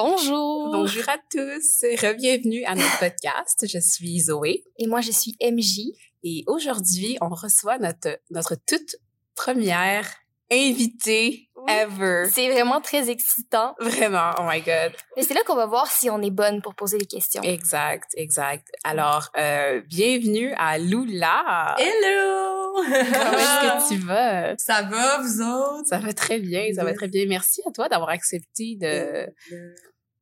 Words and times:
Bonjour. 0.00 0.70
Bonjour 0.70 1.08
à 1.08 1.16
tous. 1.28 1.84
Bienvenue 2.16 2.64
à 2.66 2.76
notre 2.76 3.00
podcast. 3.00 3.66
Je 3.66 3.80
suis 3.80 4.20
Zoé. 4.20 4.62
Et 4.78 4.86
moi, 4.86 5.00
je 5.00 5.10
suis 5.10 5.36
MJ. 5.42 5.92
Et 6.22 6.44
aujourd'hui, 6.46 7.18
on 7.20 7.30
reçoit 7.30 7.78
notre, 7.78 8.16
notre 8.30 8.54
toute 8.54 8.94
première 9.34 10.08
invitée 10.52 11.50
ever. 11.66 12.26
C'est 12.30 12.48
vraiment 12.48 12.80
très 12.80 13.10
excitant. 13.10 13.74
Vraiment, 13.80 14.30
oh 14.38 14.42
my 14.48 14.60
god. 14.60 14.92
Et 15.16 15.24
c'est 15.24 15.34
là 15.34 15.40
qu'on 15.44 15.56
va 15.56 15.66
voir 15.66 15.88
si 15.88 16.08
on 16.10 16.22
est 16.22 16.30
bonne 16.30 16.62
pour 16.62 16.76
poser 16.76 16.98
des 16.98 17.06
questions. 17.06 17.42
Exact, 17.42 18.06
exact. 18.14 18.68
Alors, 18.84 19.30
euh, 19.36 19.80
bienvenue 19.88 20.54
à 20.58 20.78
Lula. 20.78 21.74
Hello! 21.76 22.67
Comment 22.84 23.38
est-ce 23.38 23.88
que 23.88 23.94
tu 23.94 24.00
vas? 24.00 24.56
Ça 24.58 24.82
va, 24.82 25.20
vous 25.20 25.40
autres? 25.40 25.88
Ça 25.88 25.98
va 25.98 26.12
très 26.12 26.38
bien, 26.38 26.72
ça 26.74 26.84
va 26.84 26.94
très 26.94 27.08
bien. 27.08 27.26
Merci 27.28 27.62
à 27.66 27.70
toi 27.70 27.88
d'avoir 27.88 28.10
accepté 28.10 28.76
de... 28.80 29.26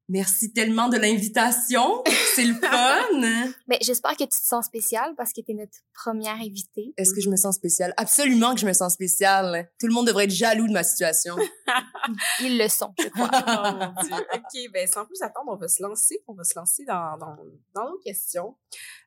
Merci 0.09 0.53
tellement 0.53 0.89
de 0.89 0.97
l'invitation. 0.99 2.05
C'est 2.35 2.45
le 2.45 2.55
fun. 2.61 3.53
Mais 3.67 3.79
j'espère 3.81 4.13
que 4.13 4.23
tu 4.23 4.29
te 4.29 4.47
sens 4.47 4.67
spéciale 4.67 5.15
parce 5.17 5.33
que 5.33 5.41
tu 5.41 5.51
es 5.51 5.55
notre 5.55 5.79
première 5.95 6.37
invitée. 6.37 6.95
Est-ce 6.97 7.13
que 7.13 7.21
je 7.21 7.29
me 7.29 7.37
sens 7.37 7.57
spéciale? 7.57 7.93
Absolument 7.97 8.55
que 8.55 8.61
je 8.61 8.67
me 8.67 8.73
sens 8.73 8.93
spéciale. 8.93 9.69
Tout 9.81 9.89
le 9.89 9.93
monde 9.93 10.07
devrait 10.07 10.25
être 10.25 10.31
jaloux 10.31 10.69
de 10.69 10.73
ma 10.73 10.85
situation. 10.85 11.37
Ils 12.41 12.57
le 12.57 12.69
sont, 12.69 12.95
je 12.99 13.09
crois. 13.09 13.31
oh 13.35 13.77
mon 13.77 14.03
Dieu. 14.03 14.27
OK, 14.33 14.73
ben 14.73 14.87
sans 14.87 15.07
plus 15.07 15.21
attendre, 15.23 15.51
on 15.51 15.57
va 15.57 15.67
se 15.67 15.83
lancer. 15.83 16.23
On 16.29 16.35
va 16.35 16.45
se 16.45 16.57
lancer 16.57 16.85
dans, 16.85 17.19
dans, 17.19 17.37
dans 17.75 17.91
nos 17.91 17.99
questions. 17.99 18.57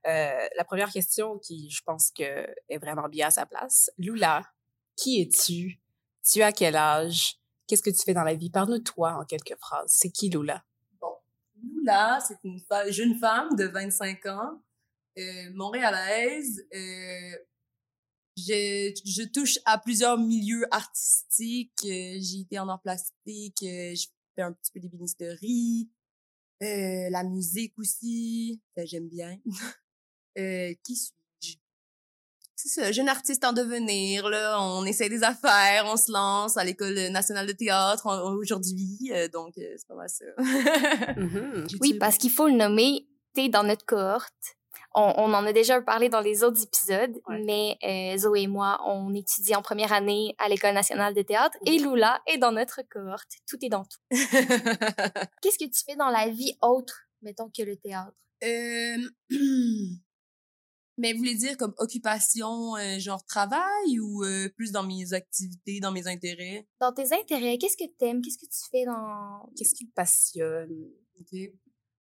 Euh, 0.06 0.48
la 0.58 0.64
première 0.66 0.92
question 0.92 1.38
qui, 1.40 1.70
je 1.70 1.82
pense 1.86 2.12
que 2.12 2.24
est 2.68 2.78
vraiment 2.78 3.08
bien 3.08 3.28
à 3.28 3.32
sa 3.32 3.46
place. 3.46 3.90
Lula, 3.98 4.44
qui 4.98 5.22
es-tu? 5.22 5.80
Tu 6.30 6.42
as 6.42 6.52
quel 6.52 6.76
âge? 6.76 7.38
Qu'est-ce 7.68 7.84
que 7.84 7.90
tu 7.90 8.04
fais 8.04 8.14
dans 8.14 8.24
la 8.24 8.34
vie? 8.34 8.50
Parle-nous 8.50 8.80
de 8.80 8.84
toi 8.84 9.14
en 9.14 9.24
quelques 9.24 9.56
phrases. 9.60 9.88
C'est 9.88 10.10
qui 10.10 10.30
Lula? 10.30 10.64
Lula, 11.80 12.20
c'est 12.28 12.38
une 12.44 12.60
jeune 12.90 13.18
femme 13.18 13.56
de 13.56 13.66
25 13.66 14.26
ans, 14.28 14.62
euh, 15.18 15.52
montréalaise. 15.54 16.66
Euh, 16.74 17.38
je, 18.38 18.94
je 19.06 19.24
touche 19.28 19.60
à 19.66 19.78
plusieurs 19.78 20.18
milieux 20.18 20.66
artistiques. 20.72 21.74
Euh, 21.86 22.18
j'ai 22.20 22.42
été 22.42 22.60
en 22.60 22.70
art 22.70 22.82
plastique, 22.82 23.64
euh, 23.64 23.96
je 23.96 24.08
fais 24.36 24.42
un 24.42 24.54
petit 24.54 24.72
peu 24.72 24.80
d'ébénisterie, 24.80 25.90
euh, 26.62 27.10
la 27.10 27.24
musique 27.24 27.78
aussi, 27.80 28.62
j'aime 28.78 29.08
bien. 29.08 29.40
euh, 30.38 30.74
qui 30.84 30.96
suis-je? 30.96 31.19
C'est 32.62 32.68
ça, 32.82 32.92
jeune 32.92 33.08
artiste 33.08 33.46
en 33.46 33.54
devenir, 33.54 34.28
là, 34.28 34.62
on 34.62 34.84
essaie 34.84 35.08
des 35.08 35.24
affaires, 35.24 35.86
on 35.86 35.96
se 35.96 36.12
lance 36.12 36.58
à 36.58 36.66
l'École 36.66 36.94
nationale 37.10 37.48
de 37.48 37.54
théâtre 37.54 38.06
aujourd'hui, 38.38 38.98
euh, 39.14 39.30
donc 39.30 39.58
euh, 39.58 39.76
c'est 39.78 39.88
pas 39.88 39.96
mal 39.96 40.10
ça. 40.10 40.26
Mhm. 41.18 41.68
Oui, 41.80 41.94
parce 41.94 42.18
qu'il 42.18 42.32
faut 42.32 42.48
le 42.48 42.56
nommer, 42.56 43.08
tu 43.34 43.44
es 43.44 43.50
dans 43.50 43.64
notre 43.64 43.86
cohorte. 43.86 44.34
On, 44.94 45.14
on 45.16 45.34
en 45.34 45.46
a 45.46 45.54
déjà 45.54 45.82
parlé 45.82 46.10
dans 46.10 46.20
les 46.20 46.44
autres 46.44 46.62
épisodes, 46.62 47.16
Ouais. 47.30 47.42
mais 47.46 47.78
euh, 47.84 48.18
Zoé 48.18 48.42
et 48.42 48.48
moi, 48.48 48.82
on 48.86 49.14
étudie 49.14 49.56
en 49.56 49.62
première 49.62 49.94
année 49.94 50.36
à 50.38 50.50
l'École 50.50 50.74
nationale 50.74 51.14
de 51.14 51.22
théâtre 51.22 51.58
et 51.66 51.78
Lula 51.78 52.20
est 52.28 52.40
dans 52.40 52.52
notre 52.52 52.82
cohorte. 52.92 53.32
Tout 53.48 53.58
est 53.64 53.70
dans 53.70 53.86
tout. 53.86 54.00
Qu'est-ce 55.42 55.58
que 55.58 55.70
tu 55.70 55.82
fais 55.88 55.96
dans 55.96 56.10
la 56.10 56.28
vie 56.28 56.58
autre, 56.62 57.04
mettons, 57.22 57.50
que 57.56 57.64
le 57.64 57.78
théâtre? 57.78 58.18
Euh, 58.44 58.98
Mais 61.00 61.14
vous 61.14 61.20
voulez 61.20 61.36
dire 61.36 61.56
comme 61.56 61.74
occupation, 61.78 62.76
euh, 62.76 63.00
genre 63.00 63.26
travail 63.26 64.00
ou 64.02 64.26
euh, 64.26 64.50
plus 64.50 64.74
dans 64.74 64.84
mes 64.84 65.14
activités, 65.14 65.80
dans 65.80 65.94
mes 65.94 66.08
intérêts? 66.08 66.68
Dans 66.82 66.92
tes 66.92 67.14
intérêts, 67.14 67.58
qu'est-ce 67.58 67.78
que 67.78 67.90
t'aimes? 67.98 68.22
Qu'est-ce 68.22 68.38
que 68.38 68.46
tu 68.46 68.70
fais 68.70 68.86
dans... 68.86 69.50
Qu'est-ce 69.56 69.74
qui 69.74 69.88
te 69.88 69.94
passionne? 69.94 70.90
OK. 71.22 71.40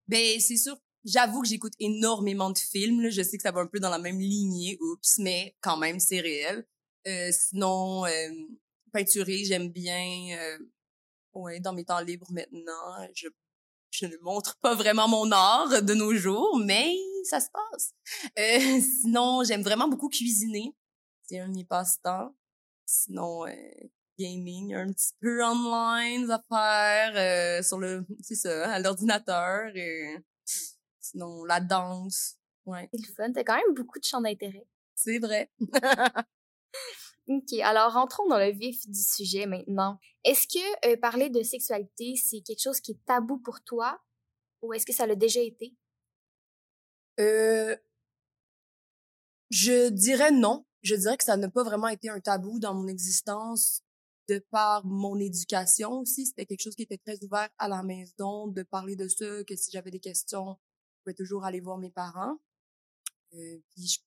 Ben, 0.09 0.39
c'est 0.41 0.57
sûr, 0.57 0.75
j'avoue 1.05 1.41
que 1.41 1.47
j'écoute 1.47 1.73
énormément 1.79 2.49
de 2.49 2.57
films. 2.57 3.01
Là. 3.01 3.09
Je 3.09 3.21
sais 3.21 3.37
que 3.37 3.43
ça 3.43 3.51
va 3.51 3.61
un 3.61 3.67
peu 3.67 3.79
dans 3.79 3.89
la 3.89 3.99
même 3.99 4.19
lignée, 4.19 4.77
oups, 4.81 5.17
mais 5.19 5.55
quand 5.61 5.77
même, 5.77 6.01
c'est 6.01 6.19
réel. 6.19 6.67
Euh, 7.07 7.29
sinon, 7.31 8.05
euh, 8.05 8.29
peinturer, 8.91 9.45
j'aime 9.45 9.69
bien. 9.69 10.37
Euh, 10.37 10.57
ouais, 11.35 11.61
dans 11.61 11.71
mes 11.71 11.85
temps 11.85 12.01
libres 12.01 12.31
maintenant, 12.31 13.07
je, 13.13 13.29
je 13.91 14.07
ne 14.07 14.17
montre 14.17 14.57
pas 14.59 14.75
vraiment 14.75 15.07
mon 15.07 15.31
art 15.31 15.81
de 15.83 15.93
nos 15.93 16.13
jours, 16.13 16.59
mais 16.59 16.93
ça 17.25 17.39
se 17.39 17.49
passe. 17.51 17.93
Euh, 18.37 18.79
sinon, 19.01 19.43
j'aime 19.43 19.61
vraiment 19.61 19.87
beaucoup 19.87 20.09
cuisiner. 20.09 20.75
C'est 21.23 21.39
un 21.39 21.49
de 21.49 21.55
mes 21.55 21.65
passe-temps. 21.65 22.35
Sinon, 22.85 23.45
euh, 23.47 23.51
gaming, 24.17 24.73
un 24.73 24.91
petit 24.91 25.13
peu 25.19 25.43
online, 25.43 26.25
des 26.25 26.31
affaires 26.31 27.13
euh, 27.15 27.63
sur 27.63 27.79
le, 27.79 28.05
c'est 28.21 28.35
ça, 28.35 28.73
à 28.73 28.79
l'ordinateur. 28.79 29.71
Sinon, 30.99 31.43
la 31.45 31.59
danse. 31.59 32.35
Ouais, 32.65 32.89
C'est 32.93 33.01
le 33.07 33.13
fun. 33.13 33.31
T'as 33.31 33.43
quand 33.43 33.55
même 33.55 33.75
beaucoup 33.75 33.99
de 33.99 34.03
champs 34.03 34.21
d'intérêt. 34.21 34.67
c'est 34.95 35.19
vrai. 35.19 35.51
OK, 37.27 37.53
alors 37.61 37.93
rentrons 37.93 38.27
dans 38.27 38.39
le 38.39 38.51
vif 38.51 38.87
du 38.87 38.99
sujet 38.99 39.45
maintenant. 39.45 39.99
Est-ce 40.23 40.47
que 40.47 40.87
euh, 40.91 40.97
parler 40.97 41.29
de 41.29 41.43
sexualité, 41.43 42.15
c'est 42.15 42.41
quelque 42.41 42.61
chose 42.61 42.81
qui 42.81 42.93
est 42.93 43.05
tabou 43.05 43.37
pour 43.37 43.61
toi 43.61 43.99
ou 44.61 44.73
est-ce 44.73 44.85
que 44.85 44.93
ça 44.93 45.05
l'a 45.05 45.15
déjà 45.15 45.39
été? 45.39 45.75
Euh, 47.19 47.75
je 49.49 49.89
dirais 49.89 50.31
non. 50.31 50.65
Je 50.81 50.95
dirais 50.95 51.17
que 51.17 51.23
ça 51.23 51.35
n'a 51.37 51.49
pas 51.49 51.63
vraiment 51.63 51.87
été 51.87 52.09
un 52.09 52.19
tabou 52.19 52.59
dans 52.59 52.73
mon 52.73 52.87
existence 52.87 53.81
de 54.29 54.39
par 54.51 54.85
mon 54.85 55.19
éducation 55.19 55.99
aussi. 55.99 56.27
C'était 56.27 56.45
quelque 56.45 56.61
chose 56.61 56.75
qui 56.75 56.83
était 56.83 56.97
très 56.97 57.21
ouvert 57.23 57.49
à 57.57 57.67
la 57.67 57.83
maison, 57.83 58.47
de 58.47 58.63
parler 58.63 58.95
de 58.95 59.07
ça, 59.07 59.43
que 59.43 59.55
si 59.55 59.71
j'avais 59.71 59.91
des 59.91 59.99
questions, 59.99 60.55
je 60.97 61.03
pouvais 61.03 61.15
toujours 61.15 61.43
aller 61.45 61.59
voir 61.59 61.77
mes 61.77 61.89
parents. 61.89 62.37
Euh, 63.33 63.59
puis 63.71 63.87
je- 63.87 63.99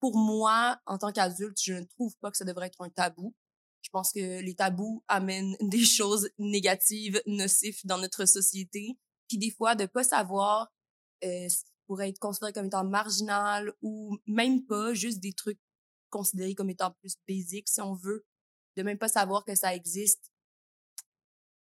pour 0.00 0.16
moi, 0.16 0.80
en 0.86 0.98
tant 0.98 1.12
qu'adulte, 1.12 1.58
je 1.62 1.74
ne 1.74 1.84
trouve 1.84 2.14
pas 2.18 2.30
que 2.30 2.36
ça 2.36 2.44
devrait 2.44 2.66
être 2.66 2.80
un 2.82 2.90
tabou. 2.90 3.34
Je 3.82 3.90
pense 3.90 4.12
que 4.12 4.40
les 4.40 4.54
tabous 4.54 5.02
amènent 5.08 5.56
des 5.60 5.84
choses 5.84 6.28
négatives, 6.38 7.22
nocives 7.26 7.80
dans 7.84 7.98
notre 7.98 8.26
société. 8.26 8.98
Puis 9.28 9.38
des 9.38 9.50
fois, 9.52 9.74
de 9.76 9.86
pas 9.86 10.04
savoir 10.04 10.72
euh, 11.24 11.48
pourrait 11.86 12.10
être 12.10 12.18
considéré 12.18 12.52
comme 12.52 12.66
étant 12.66 12.84
marginal 12.84 13.72
ou 13.82 14.18
même 14.26 14.64
pas, 14.64 14.94
juste 14.94 15.20
des 15.20 15.32
trucs 15.32 15.60
considérés 16.10 16.54
comme 16.54 16.70
étant 16.70 16.92
plus 17.00 17.16
basiques, 17.28 17.68
si 17.68 17.80
on 17.80 17.94
veut, 17.94 18.26
de 18.76 18.82
même 18.82 18.98
pas 18.98 19.08
savoir 19.08 19.44
que 19.44 19.54
ça 19.54 19.74
existe, 19.74 20.32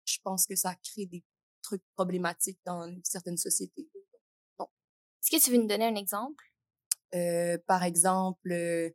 je 0.05 0.17
pense 0.23 0.45
que 0.45 0.55
ça 0.55 0.75
crée 0.75 1.05
des 1.05 1.23
trucs 1.61 1.83
problématiques 1.95 2.59
dans 2.65 2.93
certaines 3.03 3.37
sociétés. 3.37 3.89
Est-ce 4.59 5.37
que 5.37 5.41
tu 5.41 5.51
veux 5.51 5.57
nous 5.57 5.67
donner 5.67 5.85
un 5.85 5.95
exemple? 5.95 6.43
Euh, 7.15 7.57
par 7.65 7.83
exemple, 7.83 8.51
euh, 8.51 8.89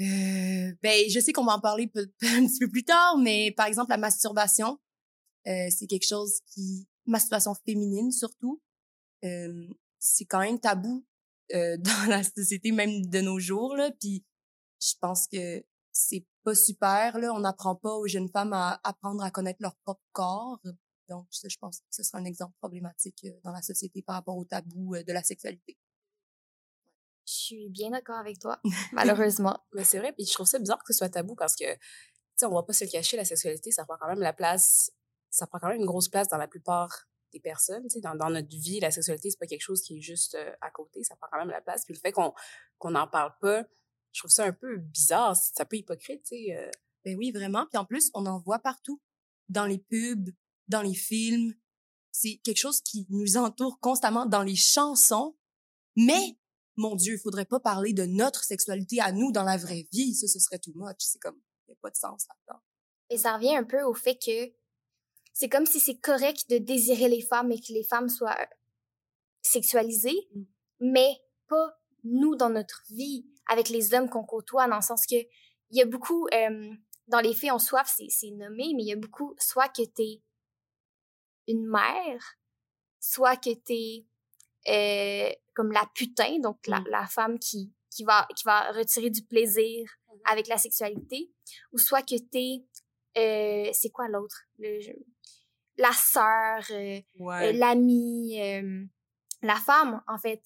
euh, 0.00 0.74
ben, 0.82 1.08
je 1.08 1.20
sais 1.20 1.32
qu'on 1.32 1.44
va 1.44 1.54
en 1.54 1.60
parler 1.60 1.86
peu- 1.86 2.10
un 2.22 2.46
petit 2.46 2.58
peu 2.58 2.70
plus 2.70 2.84
tard, 2.84 3.16
mais 3.18 3.52
par 3.52 3.66
exemple, 3.66 3.90
la 3.90 3.96
masturbation, 3.96 4.78
euh, 5.46 5.68
c'est 5.70 5.86
quelque 5.86 6.06
chose 6.06 6.40
qui, 6.46 6.88
masturbation 7.06 7.54
féminine 7.64 8.10
surtout, 8.10 8.60
euh, 9.24 9.66
c'est 9.98 10.24
quand 10.24 10.40
même 10.40 10.60
tabou 10.60 11.04
euh, 11.54 11.76
dans 11.78 12.10
la 12.10 12.22
société 12.22 12.72
même 12.72 13.06
de 13.06 13.20
nos 13.20 13.38
jours 13.38 13.76
là. 13.76 13.90
Puis 14.00 14.24
je 14.80 14.94
pense 15.00 15.26
que 15.26 15.64
c'est 15.92 16.26
pas 16.44 16.54
super 16.54 17.18
là. 17.18 17.32
On 17.32 17.40
n'apprend 17.40 17.76
pas 17.76 17.94
aux 17.94 18.06
jeunes 18.06 18.28
femmes 18.28 18.52
à 18.52 18.80
apprendre 18.84 19.22
à 19.22 19.30
connaître 19.30 19.62
leur 19.62 19.76
propre 19.76 20.02
corps. 20.12 20.60
Donc 21.08 21.26
ça, 21.30 21.48
je 21.48 21.56
pense 21.56 21.78
que 21.78 21.86
ce 21.90 22.02
sera 22.02 22.18
un 22.18 22.24
exemple 22.24 22.54
problématique 22.58 23.26
dans 23.44 23.52
la 23.52 23.62
société 23.62 24.02
par 24.02 24.16
rapport 24.16 24.36
au 24.36 24.44
tabou 24.44 24.96
de 24.96 25.12
la 25.12 25.22
sexualité. 25.22 25.78
Je 27.26 27.32
suis 27.32 27.68
bien 27.70 27.90
d'accord 27.90 28.18
avec 28.18 28.38
toi, 28.38 28.60
malheureusement. 28.92 29.58
Mais 29.74 29.84
c'est 29.84 29.98
vrai, 29.98 30.12
puis 30.12 30.24
je 30.24 30.32
trouve 30.32 30.46
ça 30.46 30.58
bizarre 30.58 30.78
que 30.78 30.92
ce 30.92 30.98
soit 30.98 31.08
tabou 31.08 31.34
parce 31.34 31.56
que, 31.56 31.72
tu 31.74 31.80
sais, 32.36 32.46
on 32.46 32.54
va 32.54 32.62
pas 32.62 32.72
se 32.72 32.84
le 32.84 32.90
cacher, 32.90 33.16
la 33.16 33.24
sexualité, 33.24 33.72
ça 33.72 33.84
prend 33.84 33.96
quand 33.98 34.06
même 34.06 34.20
la 34.20 34.32
place, 34.32 34.92
ça 35.30 35.46
prend 35.46 35.58
quand 35.58 35.68
même 35.68 35.80
une 35.80 35.86
grosse 35.86 36.08
place 36.08 36.28
dans 36.28 36.36
la 36.36 36.46
plupart 36.46 37.08
des 37.32 37.40
personnes, 37.40 37.82
tu 37.84 37.90
sais, 37.90 38.00
dans, 38.00 38.14
dans 38.14 38.30
notre 38.30 38.48
vie, 38.48 38.80
la 38.80 38.90
sexualité, 38.90 39.30
c'est 39.30 39.38
pas 39.38 39.46
quelque 39.46 39.62
chose 39.62 39.82
qui 39.82 39.98
est 39.98 40.00
juste 40.00 40.34
euh, 40.34 40.52
à 40.60 40.70
côté, 40.70 41.02
ça 41.04 41.16
prend 41.16 41.28
quand 41.30 41.38
même 41.38 41.50
la 41.50 41.60
place. 41.60 41.84
Puis 41.84 41.94
le 41.94 42.00
fait 42.00 42.12
qu'on 42.12 42.32
qu'on 42.78 42.90
n'en 42.90 43.06
parle 43.06 43.32
pas, 43.40 43.64
je 44.12 44.20
trouve 44.20 44.30
ça 44.30 44.44
un 44.44 44.52
peu 44.52 44.78
bizarre, 44.78 45.36
c'est 45.36 45.60
un 45.60 45.64
peu 45.64 45.76
hypocrite, 45.76 46.22
tu 46.24 46.36
sais. 46.36 46.56
euh. 46.56 46.70
Ben 47.04 47.16
oui, 47.16 47.30
vraiment. 47.30 47.66
Puis 47.66 47.78
en 47.78 47.84
plus, 47.84 48.10
on 48.14 48.26
en 48.26 48.38
voit 48.40 48.58
partout. 48.58 49.00
Dans 49.48 49.64
les 49.66 49.78
pubs, 49.78 50.30
dans 50.66 50.82
les 50.82 50.94
films. 50.94 51.54
C'est 52.10 52.40
quelque 52.42 52.58
chose 52.58 52.80
qui 52.80 53.06
nous 53.10 53.36
entoure 53.36 53.78
constamment 53.78 54.26
dans 54.26 54.42
les 54.42 54.56
chansons. 54.56 55.36
Mais, 55.94 56.36
mon 56.76 56.96
Dieu, 56.96 57.14
il 57.14 57.20
faudrait 57.20 57.44
pas 57.44 57.60
parler 57.60 57.92
de 57.92 58.04
notre 58.06 58.42
sexualité 58.42 59.00
à 59.00 59.12
nous 59.12 59.30
dans 59.30 59.44
la 59.44 59.56
vraie 59.56 59.86
vie. 59.92 60.14
Ça, 60.14 60.26
ce 60.26 60.40
serait 60.40 60.58
too 60.58 60.72
much. 60.74 60.96
C'est 60.98 61.20
comme, 61.20 61.40
il 61.66 61.70
n'y 61.70 61.74
a 61.74 61.78
pas 61.80 61.90
de 61.90 61.96
sens 61.96 62.26
là-dedans. 62.28 62.60
Et 63.10 63.18
ça 63.18 63.36
revient 63.36 63.54
un 63.54 63.64
peu 63.64 63.82
au 63.82 63.94
fait 63.94 64.16
que 64.16 64.52
c'est 65.38 65.50
comme 65.50 65.66
si 65.66 65.80
c'est 65.80 65.98
correct 66.10 66.48
de 66.48 66.56
désirer 66.58 67.08
les 67.08 67.20
femmes 67.20 67.52
et 67.52 67.60
que 67.60 67.72
les 67.78 67.84
femmes 67.84 68.08
soient 68.08 68.38
sexualisées, 69.42 70.28
Mm. 70.34 70.42
mais 70.80 71.10
pas 71.46 71.78
nous 72.04 72.36
dans 72.36 72.48
notre 72.50 72.82
vie 72.90 73.26
avec 73.48 73.68
les 73.68 73.92
hommes 73.94 74.08
qu'on 74.08 74.24
côtoie, 74.24 74.66
dans 74.66 74.76
le 74.76 74.82
sens 74.82 75.04
que 75.06 75.16
il 75.70 75.76
y 75.78 75.82
a 75.82 75.84
beaucoup, 75.86 76.26
euh, 76.32 76.70
dans 77.08 77.20
les 77.20 77.34
faits, 77.34 77.52
on 77.52 77.58
soif, 77.58 77.88
c'est 78.08 78.30
nommé, 78.30 78.72
mais 78.74 78.82
il 78.84 78.88
y 78.88 78.92
a 78.92 78.96
beaucoup, 78.96 79.34
soit 79.38 79.68
que 79.68 79.84
t'es 79.84 80.22
une 81.48 81.66
mère, 81.66 82.22
soit 83.00 83.36
que 83.36 83.52
t'es 83.54 84.06
euh, 84.68 85.30
comme 85.54 85.70
la 85.72 85.84
putain, 85.94 86.38
donc 86.40 86.66
la, 86.66 86.80
Mm. 86.80 86.88
la 86.90 87.06
femme 87.06 87.38
qui, 87.38 87.72
qui, 87.90 88.04
va, 88.04 88.26
qui 88.36 88.44
va 88.44 88.72
retirer 88.72 89.10
du 89.10 89.22
plaisir 89.22 89.88
Mhm. 90.12 90.20
avec 90.32 90.48
la 90.48 90.58
sexualité, 90.58 91.30
ou 91.72 91.78
soit 91.78 92.02
que 92.02 92.16
t'es, 92.18 92.64
euh, 93.18 93.70
c'est 93.72 93.90
quoi 93.90 94.08
l'autre? 94.08 94.38
Le- 94.58 94.80
La 95.78 95.92
sœur, 95.92 96.64
euh, 96.70 96.98
euh, 96.98 97.00
Ouais. 97.18 97.52
euh, 98.40 98.84
la 99.42 99.56
femme, 99.56 100.02
en 100.08 100.18
fait. 100.18 100.42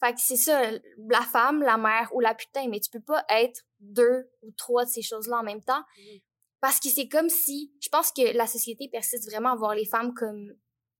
Fait 0.00 0.12
que 0.14 0.20
c'est 0.20 0.36
ça, 0.36 0.72
la 1.08 1.20
femme, 1.22 1.62
la 1.62 1.76
mère 1.76 2.12
ou 2.12 2.18
la 2.20 2.34
putain, 2.34 2.68
mais 2.68 2.80
tu 2.80 2.90
peux 2.90 3.00
pas 3.02 3.24
être 3.28 3.62
deux 3.78 4.28
ou 4.42 4.50
trois 4.56 4.84
de 4.84 4.90
ces 4.90 5.02
choses-là 5.02 5.38
en 5.38 5.42
même 5.44 5.62
temps. 5.62 5.84
Parce 6.60 6.80
que 6.80 6.88
c'est 6.88 7.08
comme 7.08 7.28
si, 7.28 7.72
je 7.80 7.88
pense 7.88 8.10
que 8.10 8.36
la 8.36 8.46
société 8.48 8.88
persiste 8.88 9.28
vraiment 9.30 9.52
à 9.52 9.56
voir 9.56 9.74
les 9.76 9.84
femmes 9.86 10.12
comme, 10.14 10.52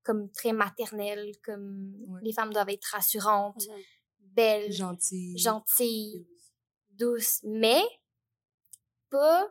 comme 0.05 0.31
très 0.31 0.53
maternelles, 0.53 1.33
comme 1.45 1.95
Ouais. 2.09 2.21
les 2.23 2.33
femmes 2.33 2.53
doivent 2.53 2.71
être 2.71 2.85
rassurantes, 2.93 3.65
belles, 4.21 4.71
Gentil. 4.73 5.37
gentilles, 5.37 6.27
douces, 6.91 7.41
mais 7.43 7.83
pas, 9.11 9.49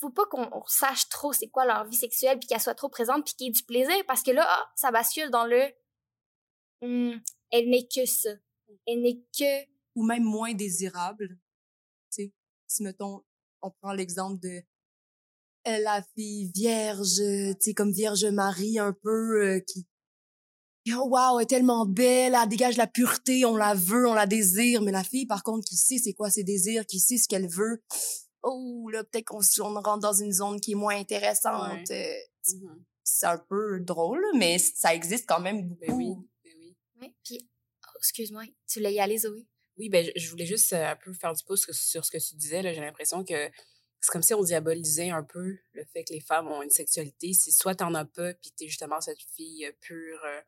faut, 0.00 0.10
pas 0.10 0.26
qu'on 0.26 0.48
on 0.52 0.64
sache 0.66 1.08
trop 1.08 1.32
c'est 1.32 1.48
quoi 1.48 1.66
leur 1.66 1.84
vie 1.84 1.96
sexuelle 1.96 2.38
puis 2.38 2.48
qu'elle 2.48 2.60
soit 2.60 2.74
trop 2.74 2.88
présente 2.88 3.24
puis 3.24 3.34
qu'il 3.34 3.46
y 3.46 3.50
ait 3.50 3.52
du 3.52 3.64
plaisir 3.64 3.96
parce 4.06 4.22
que 4.22 4.30
là, 4.30 4.44
ah, 4.48 4.70
ça 4.76 4.90
bascule 4.90 5.30
dans 5.30 5.46
le, 5.46 5.72
Hmm, 6.82 7.16
elle 7.50 7.70
n'est 7.70 7.86
que 7.86 8.06
ça. 8.06 8.30
Elle 8.86 9.02
n'est 9.02 9.20
que, 9.36 9.64
Ou 9.96 10.04
même 10.04 10.22
moins 10.22 10.54
désirable. 10.54 11.38
Tu 12.12 12.24
sais, 12.24 12.32
si 12.66 12.82
mettons, 12.82 13.22
on 13.62 13.70
prend 13.70 13.92
l'exemple 13.92 14.40
de 14.40 14.62
euh, 15.66 15.78
la 15.78 16.04
fille 16.14 16.50
vierge, 16.54 17.16
tu 17.16 17.56
sais, 17.60 17.74
comme 17.74 17.92
Vierge 17.92 18.24
Marie 18.26 18.78
un 18.78 18.92
peu, 18.92 19.42
euh, 19.42 19.60
qui, 19.60 19.86
oh 20.94 21.08
wow, 21.08 21.38
elle 21.38 21.44
est 21.44 21.46
tellement 21.46 21.84
belle, 21.84 22.36
elle 22.40 22.48
dégage 22.48 22.76
la 22.76 22.86
pureté, 22.86 23.44
on 23.44 23.56
la 23.56 23.74
veut, 23.74 24.06
on 24.06 24.14
la 24.14 24.26
désire, 24.26 24.82
mais 24.82 24.92
la 24.92 25.04
fille, 25.04 25.26
par 25.26 25.42
contre, 25.42 25.66
qui 25.66 25.76
sait 25.76 25.98
c'est 25.98 26.14
quoi 26.14 26.30
ses 26.30 26.44
désirs, 26.44 26.86
qui 26.86 27.00
sait 27.00 27.18
ce 27.18 27.26
qu'elle 27.26 27.48
veut, 27.48 27.82
oh, 28.42 28.88
là, 28.90 29.04
peut-être 29.04 29.26
qu'on 29.26 29.40
s- 29.40 29.58
on 29.60 29.74
rentre 29.74 29.98
dans 30.00 30.12
une 30.12 30.32
zone 30.32 30.60
qui 30.60 30.72
est 30.72 30.76
moins 30.76 30.96
intéressante. 30.96 31.90
euh, 31.90 32.14
Mhm. 32.54 32.84
c'est 33.04 33.26
un 33.26 33.38
peu 33.38 33.80
drôle, 33.80 34.24
mais 34.36 34.58
ça 34.58 34.94
existe 34.94 35.26
quand 35.28 35.40
même 35.40 35.68
beaucoup. 35.68 35.80
Ben 35.80 35.92
oui, 35.94 36.14
ben 36.44 36.52
oui. 36.58 36.76
ouais, 37.00 37.14
puis, 37.24 37.38
oh, 37.86 37.98
excuse-moi, 37.98 38.44
tu 38.66 38.78
voulais 38.78 38.94
y 38.94 39.00
aller, 39.00 39.18
Zoé? 39.18 39.46
Oui, 39.76 39.88
ben, 39.88 40.10
je- 40.16 40.30
voulais 40.30 40.46
juste 40.46 40.72
euh, 40.72 40.86
un 40.90 40.96
peu 40.96 41.12
faire 41.12 41.32
du 41.34 41.44
pouce 41.44 41.70
sur 41.72 42.04
ce 42.04 42.10
que 42.10 42.18
tu 42.18 42.34
disais. 42.36 42.62
là. 42.62 42.72
J'ai 42.72 42.80
l'impression 42.80 43.24
que 43.24 43.48
c'est 44.00 44.10
comme 44.12 44.22
si 44.22 44.34
on 44.34 44.42
diabolisait 44.42 45.10
un 45.10 45.22
peu 45.22 45.56
le 45.72 45.84
fait 45.92 46.04
que 46.04 46.12
les 46.12 46.20
femmes 46.20 46.48
ont 46.48 46.62
une 46.62 46.70
sexualité. 46.70 47.32
Si 47.32 47.52
soit 47.52 47.74
t'en 47.76 47.94
as 47.94 48.04
pas, 48.04 48.32
puis 48.34 48.50
t'es 48.56 48.66
justement 48.68 49.00
cette 49.00 49.20
fille 49.34 49.66
euh, 49.66 49.72
pure 49.80 50.20
euh, 50.24 50.40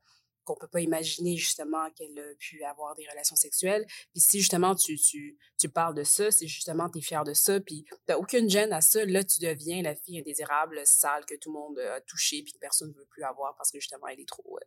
qu'on 0.54 0.60
peut 0.60 0.68
pas 0.68 0.80
imaginer 0.80 1.36
justement 1.36 1.90
qu'elle 1.92 2.18
a 2.18 2.34
pu 2.38 2.62
avoir 2.64 2.94
des 2.94 3.08
relations 3.08 3.36
sexuelles. 3.36 3.86
Puis 4.12 4.20
si 4.20 4.38
justement 4.40 4.74
tu, 4.74 4.96
tu, 4.96 5.38
tu 5.58 5.68
parles 5.68 5.94
de 5.94 6.04
ça, 6.04 6.30
si 6.30 6.48
justement 6.48 6.88
t'es 6.88 7.00
fière 7.00 7.24
de 7.24 7.34
ça, 7.34 7.60
puis 7.60 7.84
t'as 8.06 8.16
aucune 8.16 8.48
gêne 8.48 8.72
à 8.72 8.80
ça, 8.80 9.04
là 9.04 9.22
tu 9.24 9.40
deviens 9.40 9.82
la 9.82 9.94
fille 9.94 10.18
indésirable, 10.18 10.80
sale, 10.84 11.24
que 11.26 11.34
tout 11.36 11.52
le 11.52 11.58
monde 11.58 11.78
a 11.78 12.00
touché, 12.02 12.42
puis 12.42 12.52
que 12.52 12.58
personne 12.58 12.88
ne 12.88 12.94
veut 12.94 13.06
plus 13.10 13.24
avoir 13.24 13.56
parce 13.56 13.70
que 13.70 13.80
justement 13.80 14.06
elle 14.08 14.20
est 14.20 14.28
trop... 14.28 14.58
euh, 14.58 14.64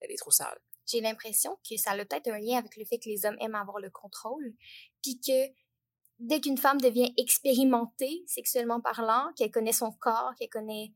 elle 0.00 0.10
est 0.10 0.18
trop 0.18 0.30
sale. 0.30 0.58
j'ai 0.86 1.00
l'impression 1.00 1.58
que 1.68 1.76
ça 1.76 1.90
a 1.90 2.04
peut-être 2.04 2.28
un 2.28 2.38
lien 2.38 2.58
avec 2.58 2.76
le 2.76 2.84
fait 2.84 2.98
que 2.98 3.08
les 3.08 3.26
hommes 3.26 3.36
aiment 3.40 3.54
avoir 3.54 3.78
le 3.80 3.90
contrôle, 3.90 4.54
puis 5.02 5.20
que 5.20 5.52
dès 6.18 6.40
qu'une 6.40 6.58
femme 6.58 6.80
devient 6.80 7.12
expérimentée 7.16 8.22
sexuellement 8.26 8.80
parlant, 8.80 9.32
qu'elle 9.36 9.50
connaît 9.50 9.72
son 9.72 9.92
corps, 9.92 10.32
qu'elle 10.38 10.48
connaît, 10.48 10.92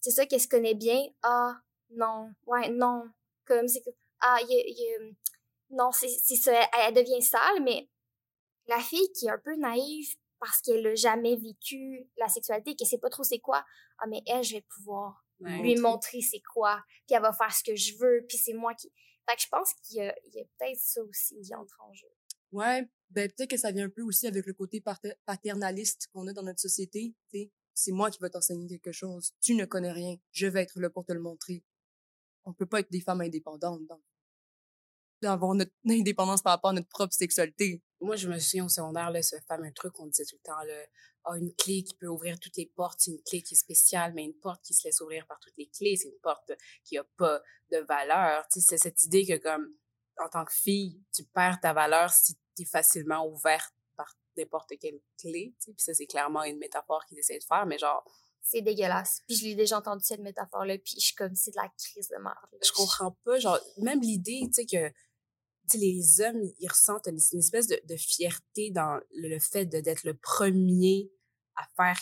c'est 0.00 0.10
ça, 0.10 0.26
qu'elle 0.26 0.40
se 0.40 0.48
connaît 0.48 0.74
bien, 0.74 1.02
ah 1.22 1.60
non, 1.96 2.30
ouais 2.46 2.68
non, 2.70 3.04
comme 3.44 3.68
c'est 3.68 3.82
que 3.82 3.90
ah 4.20 4.38
il 4.42 4.48
y 4.50 4.58
a- 4.60 4.64
il 4.66 5.10
a- 5.10 5.14
non 5.70 5.90
c'est 5.92 6.08
c'est 6.08 6.36
ça, 6.36 6.52
elle, 6.86 6.94
devient 6.94 7.22
sale, 7.22 7.62
mais 7.62 7.88
la 8.66 8.78
fille 8.80 9.10
qui 9.12 9.26
est 9.26 9.30
un 9.30 9.38
peu 9.38 9.54
naïve 9.56 10.14
parce 10.40 10.60
qu'elle 10.60 10.82
n'a 10.82 10.94
jamais 10.94 11.36
vécu 11.36 12.08
la 12.18 12.28
sexualité, 12.28 12.74
qu'elle 12.76 12.88
sait 12.88 12.98
pas 12.98 13.10
trop 13.10 13.24
c'est 13.24 13.38
quoi, 13.38 13.64
ah 13.98 14.06
mais 14.08 14.22
elle 14.26 14.42
je 14.44 14.54
vais 14.56 14.66
pouvoir 14.74 15.20
Ouais. 15.40 15.58
lui 15.62 15.74
montrer 15.76 16.20
c'est 16.20 16.40
quoi, 16.52 16.80
puis 17.06 17.16
elle 17.16 17.22
va 17.22 17.32
faire 17.32 17.52
ce 17.52 17.64
que 17.64 17.74
je 17.74 17.96
veux, 17.98 18.24
puis 18.28 18.38
c'est 18.38 18.52
moi 18.52 18.72
qui... 18.74 18.92
Fait 19.28 19.34
que 19.34 19.42
je 19.42 19.48
pense 19.48 19.74
qu'il 19.82 19.96
y 19.96 20.00
a, 20.00 20.14
il 20.26 20.34
y 20.34 20.40
a 20.40 20.44
peut-être 20.58 20.78
ça 20.78 21.02
aussi 21.02 21.40
qui 21.40 21.54
entre 21.54 21.76
en 21.80 21.92
jeu. 21.92 22.06
Ouais, 22.52 22.88
ben 23.10 23.28
peut-être 23.32 23.50
que 23.50 23.56
ça 23.56 23.72
vient 23.72 23.86
un 23.86 23.90
peu 23.90 24.02
aussi 24.02 24.28
avec 24.28 24.46
le 24.46 24.52
côté 24.54 24.80
pater- 24.80 25.14
paternaliste 25.26 26.06
qu'on 26.12 26.28
a 26.28 26.32
dans 26.32 26.44
notre 26.44 26.60
société. 26.60 27.14
tu 27.30 27.38
sais. 27.38 27.50
C'est 27.74 27.90
moi 27.90 28.12
qui 28.12 28.18
vais 28.22 28.30
t'enseigner 28.30 28.68
quelque 28.68 28.92
chose. 28.92 29.32
Tu 29.40 29.56
ne 29.56 29.64
connais 29.64 29.90
rien. 29.90 30.14
Je 30.30 30.46
vais 30.46 30.62
être 30.62 30.78
là 30.78 30.88
pour 30.88 31.04
te 31.04 31.12
le 31.12 31.18
montrer. 31.20 31.64
On 32.44 32.52
peut 32.52 32.66
pas 32.66 32.80
être 32.80 32.90
des 32.90 33.00
femmes 33.00 33.20
indépendantes. 33.20 33.86
Donc. 33.86 34.00
D'avoir 35.22 35.54
notre 35.54 35.72
indépendance 35.88 36.42
par 36.42 36.52
rapport 36.52 36.70
à 36.70 36.74
notre 36.74 36.88
propre 36.88 37.14
sexualité. 37.14 37.82
Moi, 38.00 38.16
je 38.16 38.28
me 38.28 38.38
souviens 38.38 38.66
au 38.66 38.68
secondaire, 38.68 39.10
là, 39.10 39.22
ce 39.22 39.36
fameux 39.48 39.72
truc 39.72 39.92
qu'on 39.94 40.06
disait 40.06 40.26
tout 40.26 40.36
le 40.36 40.46
temps, 40.46 40.62
là, 40.62 40.84
ah, 41.26 41.38
une 41.38 41.54
clé 41.54 41.82
qui 41.82 41.94
peut 41.94 42.06
ouvrir 42.06 42.38
toutes 42.38 42.56
les 42.58 42.66
portes, 42.66 43.06
une 43.06 43.22
clé 43.22 43.42
qui 43.42 43.54
est 43.54 43.56
spéciale, 43.56 44.12
mais 44.12 44.24
une 44.24 44.34
porte 44.34 44.62
qui 44.62 44.74
se 44.74 44.86
laisse 44.86 45.00
ouvrir 45.00 45.26
par 45.26 45.40
toutes 45.40 45.56
les 45.56 45.68
clés, 45.68 45.96
c'est 45.96 46.08
une 46.08 46.20
porte 46.22 46.52
qui 46.84 46.98
a 46.98 47.04
pas 47.16 47.40
de 47.72 47.78
valeur. 47.78 48.44
C'est 48.50 48.76
cette 48.76 49.02
idée 49.04 49.24
que, 49.24 49.38
comme, 49.38 49.74
en 50.18 50.28
tant 50.28 50.44
que 50.44 50.52
fille, 50.52 51.02
tu 51.14 51.24
perds 51.24 51.60
ta 51.60 51.72
valeur 51.72 52.10
si 52.10 52.34
tu 52.54 52.62
es 52.62 52.66
facilement 52.66 53.26
ouverte 53.26 53.74
par 53.96 54.14
n'importe 54.36 54.74
quelle 54.78 55.00
clé. 55.18 55.54
Tu 55.62 55.72
puis 55.72 55.82
ça, 55.82 55.94
c'est 55.94 56.06
clairement 56.06 56.44
une 56.44 56.58
métaphore 56.58 57.04
qu'ils 57.06 57.18
essaient 57.18 57.38
de 57.38 57.44
faire, 57.44 57.64
mais 57.64 57.78
genre, 57.78 58.04
C'est 58.44 58.60
dégueulasse. 58.60 59.22
Puis 59.26 59.36
je 59.36 59.44
l'ai 59.44 59.54
déjà 59.54 59.78
entendu 59.78 60.04
cette 60.04 60.20
métaphore-là, 60.20 60.76
puis 60.78 60.94
je 60.98 61.06
suis 61.06 61.14
comme, 61.14 61.34
c'est 61.34 61.50
de 61.50 61.56
la 61.56 61.68
crise 61.78 62.08
de 62.08 62.22
merde. 62.22 62.36
je 62.62 62.72
comprends 62.72 63.16
pas, 63.24 63.38
genre, 63.38 63.58
même 63.78 64.00
l'idée, 64.02 64.42
tu 64.46 64.52
sais, 64.52 64.66
que 64.66 64.88
tu 64.88 64.94
sais, 65.66 65.78
les 65.78 66.20
hommes, 66.20 66.42
ils 66.58 66.68
ressentent 66.68 67.06
une, 67.06 67.18
une 67.32 67.38
espèce 67.38 67.66
de, 67.68 67.80
de 67.88 67.96
fierté 67.96 68.70
dans 68.70 69.00
le, 69.14 69.28
le 69.28 69.38
fait 69.38 69.64
d'être 69.64 70.04
le 70.04 70.12
premier 70.14 71.10
à 71.56 71.66
faire 71.74 71.98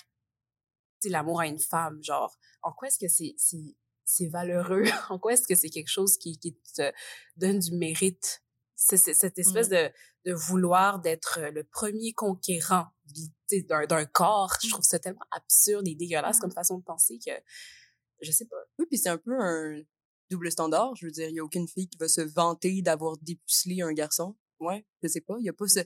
tu 1.01 1.09
sais, 1.09 1.09
l'amour 1.11 1.41
à 1.41 1.47
une 1.47 1.61
femme. 1.61 2.03
Genre, 2.03 2.37
en 2.63 2.73
quoi 2.73 2.89
est-ce 2.89 2.99
que 2.99 3.09
c'est 3.09 3.35
c'est 3.39 3.77
c'est 4.05 4.27
valeureux? 4.27 4.83
en 5.11 5.21
quoi 5.21 5.35
est-ce 5.35 5.47
que 5.47 5.55
c'est 5.55 5.71
quelque 5.71 5.91
chose 5.91 6.17
qui, 6.19 6.39
qui 6.39 6.55
te 6.75 6.93
donne 7.37 7.61
du 7.61 7.73
mérite? 7.77 8.43
C'est 8.75 8.97
cette 8.97 9.39
espèce 9.39 9.69
de, 9.69 9.93
de 10.25 10.33
vouloir 10.33 10.99
d'être 10.99 11.39
le 11.53 11.63
premier 11.63 12.13
conquérant 12.15 12.87
d'un 13.61 13.87
d'un 13.87 14.05
corps. 14.07 14.57
Je 14.63 14.71
trouve 14.71 14.85
ça 14.85 14.99
tellement 14.99 15.27
absurde 15.31 15.87
et 15.87 15.95
dégueulasse 15.95 16.39
comme 16.39 16.53
façon 16.53 16.79
de 16.79 16.85
penser 16.85 17.19
que 17.25 17.33
je 18.21 18.31
sais 18.31 18.47
pas. 18.47 18.57
Oui, 18.79 18.87
puis 18.89 18.99
c'est 18.99 19.09
un 19.09 19.19
peu 19.19 19.39
un 19.39 19.81
double 20.31 20.51
standard. 20.51 20.95
Je 20.97 21.07
veux 21.07 21.13
dire, 21.13 21.29
il 21.29 21.35
y 21.35 21.41
a 21.41 21.45
aucune 21.45 21.69
fille 21.69 21.89
qui 21.89 21.99
va 21.99 22.09
se 22.09 22.21
vanter 22.21 22.83
d'avoir 22.83 23.17
dépucelé 23.19 23.83
un 23.83 23.93
garçon. 23.93 24.37
Ouais, 24.61 24.87
je 25.03 25.09
sais 25.09 25.21
pas. 25.21 25.35
Il 25.39 25.45
y 25.45 25.49
a 25.49 25.53
pas 25.53 25.67
ce 25.67 25.81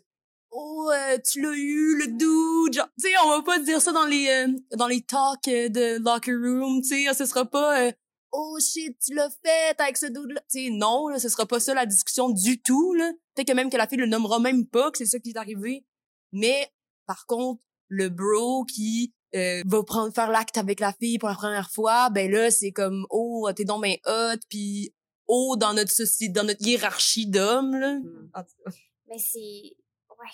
Oh, 0.50 0.90
euh, 0.92 1.18
tu 1.18 1.42
l'as 1.42 1.54
eu, 1.54 1.98
le 1.98 2.06
dude! 2.06 2.74
Genre, 2.74 2.88
tu 2.98 3.08
sais, 3.08 3.14
on 3.24 3.28
va 3.28 3.42
pas 3.42 3.58
dire 3.58 3.80
ça 3.80 3.92
dans 3.92 4.06
les, 4.06 4.28
euh, 4.28 4.76
dans 4.76 4.86
les 4.86 5.02
talks 5.02 5.48
euh, 5.48 5.68
de 5.68 5.98
locker 5.98 6.34
room, 6.34 6.80
tu 6.82 7.04
sais. 7.04 7.12
Ce 7.14 7.26
sera 7.26 7.44
pas 7.44 7.82
euh, 7.82 7.92
Oh 8.32 8.58
shit, 8.60 8.96
tu 9.04 9.14
l'as 9.14 9.30
fait 9.44 9.80
avec 9.80 9.96
ce 9.96 10.06
dude-là. 10.06 10.40
Tu 10.50 10.64
sais, 10.64 10.70
non, 10.70 11.08
là, 11.08 11.18
ce 11.18 11.28
sera 11.28 11.46
pas 11.46 11.58
ça 11.58 11.74
la 11.74 11.84
discussion 11.84 12.30
du 12.30 12.60
tout, 12.62 12.94
là. 12.94 13.12
Peut-être 13.34 13.48
que 13.48 13.52
même 13.54 13.70
que 13.70 13.76
la 13.76 13.86
fille 13.86 13.98
le 13.98 14.06
nommera 14.06 14.38
même 14.38 14.66
pas 14.66 14.90
que 14.90 14.98
c'est 14.98 15.06
ça 15.06 15.18
qui 15.18 15.30
est 15.30 15.36
arrivé. 15.36 15.84
Mais, 16.32 16.70
par 17.06 17.26
contre, 17.26 17.62
le 17.88 18.08
bro 18.08 18.64
qui 18.64 19.14
euh, 19.34 19.62
va 19.66 19.82
prendre 19.82 20.12
faire 20.14 20.30
l'acte 20.30 20.56
avec 20.56 20.80
la 20.80 20.92
fille 20.92 21.18
pour 21.18 21.28
la 21.28 21.34
première 21.34 21.70
fois, 21.70 22.10
ben 22.10 22.30
là 22.30 22.50
c'est 22.50 22.72
comme 22.72 23.06
oh 23.10 23.48
t'es 23.54 23.64
donc 23.64 23.82
ben 23.82 23.96
hot 24.06 24.40
puis 24.48 24.94
oh 25.26 25.56
dans 25.56 25.74
notre 25.74 25.90
société 25.90 26.32
dans 26.32 26.44
notre 26.44 26.66
hiérarchie 26.66 27.26
d'hommes 27.26 27.76
là. 27.76 27.98
Mm. 27.98 28.30
En 28.34 28.42
tout 28.42 28.54
cas. 28.64 28.70
Mais 29.08 29.18
c'est... 29.18 29.76
Ouais. 30.10 30.32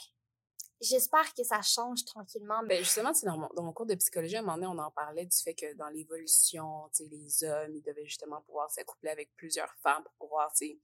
J'espère 0.80 1.32
que 1.34 1.44
ça 1.44 1.62
change 1.62 2.04
tranquillement. 2.04 2.62
Mais 2.62 2.76
Ben 2.76 2.84
justement, 2.84 3.14
c'est 3.14 3.26
dans 3.26 3.38
mon, 3.38 3.48
dans 3.54 3.62
mon 3.62 3.72
cours 3.72 3.86
de 3.86 3.94
psychologie, 3.94 4.36
à 4.36 4.40
un 4.40 4.42
moment 4.42 4.54
donné, 4.56 4.66
on 4.66 4.78
en 4.78 4.90
parlait 4.90 5.26
du 5.26 5.36
fait 5.36 5.54
que 5.54 5.74
dans 5.74 5.88
l'évolution, 5.88 6.88
tu 6.94 7.04
sais, 7.04 7.08
les 7.10 7.44
hommes, 7.44 7.76
ils 7.76 7.82
devaient 7.82 8.04
justement 8.04 8.40
pouvoir 8.42 8.68
s'accoupler 8.70 9.10
avec 9.10 9.30
plusieurs 9.36 9.72
femmes 9.82 10.02
pour 10.02 10.14
pouvoir, 10.14 10.52
tu 10.52 10.66
sais, 10.66 10.78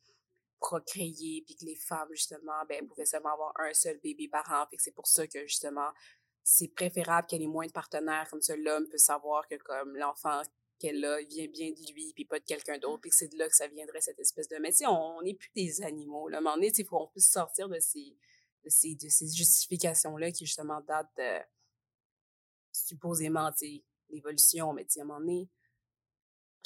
procréer, 0.59 1.43
puis 1.47 1.57
que 1.57 1.65
les 1.65 1.77
femmes, 1.77 2.09
justement, 2.11 2.65
ben, 2.69 2.87
pouvaient 2.87 3.07
seulement 3.07 3.33
avoir 3.33 3.53
un 3.61 3.73
seul 3.73 3.99
bébé 3.99 4.29
par 4.29 4.51
an, 4.53 4.67
puis 4.69 4.77
que 4.77 4.83
c'est 4.83 4.95
pour 4.95 5.07
ça 5.07 5.27
que, 5.27 5.47
justement, 5.47 5.91
c'est 6.43 6.69
préférable 6.69 7.27
qu'elle 7.27 7.43
ait 7.43 7.47
moins 7.47 7.67
de 7.67 7.73
partenaires, 7.73 8.29
comme 8.31 8.43
ça, 8.43 8.57
l'homme 8.57 8.89
peut 8.89 8.99
savoir 8.99 9.47
que, 9.49 9.57
comme, 9.57 9.97
l'enfant 9.97 10.43
qu'elle 10.79 11.05
a, 11.05 11.21
il 11.21 11.29
vient 11.29 11.49
bien 11.49 11.71
de 11.71 11.93
lui, 11.93 12.13
puis 12.15 12.25
pas 12.25 12.39
de 12.39 12.45
quelqu'un 12.45 12.79
d'autre, 12.79 13.01
puis 13.01 13.11
que 13.11 13.17
c'est 13.17 13.29
de 13.29 13.37
là 13.37 13.49
que 13.49 13.57
ça 13.57 13.67
viendrait, 13.67 14.01
cette 14.01 14.19
espèce 14.21 14.49
de... 14.49 14.57
Mais 14.57 14.71
tu 14.71 14.79
sais, 14.79 14.87
on 14.87 15.23
n'est 15.23 15.35
plus 15.35 15.51
des 15.55 15.83
animaux, 15.83 16.29
là. 16.29 16.41
Tu 16.41 16.63
sais, 16.63 16.83
il 16.83 16.87
faut 16.87 16.99
qu'on 16.99 17.09
puisse 17.09 17.31
sortir 17.31 17.69
de 17.69 17.79
ces 17.81 18.17
de 18.65 18.71
ces, 18.71 18.95
de 18.95 19.09
ces 19.09 19.29
justifications-là 19.29 20.33
qui, 20.33 20.47
justement, 20.47 20.81
datent 20.81 21.11
de, 21.17 21.41
supposément, 22.73 23.51
tu 23.53 23.59
sais, 23.59 23.85
l'évolution, 24.11 24.73
mais 24.73 24.85
tu 24.85 24.93
sais, 24.93 25.01
à 25.01 25.03
un 25.05 25.07
moment 25.07 25.21
donné, 25.21 25.49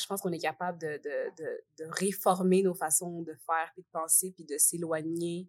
je 0.01 0.07
pense 0.07 0.21
qu'on 0.21 0.33
est 0.33 0.39
capable 0.39 0.79
de, 0.79 0.99
de, 0.99 1.43
de, 1.43 1.65
de 1.79 1.85
réformer 1.91 2.63
nos 2.63 2.75
façons 2.75 3.23
de 3.23 3.35
faire, 3.35 3.71
puis 3.75 3.83
de 3.83 3.89
penser, 3.93 4.33
puis 4.33 4.45
de 4.45 4.59
s'éloigner 4.59 5.49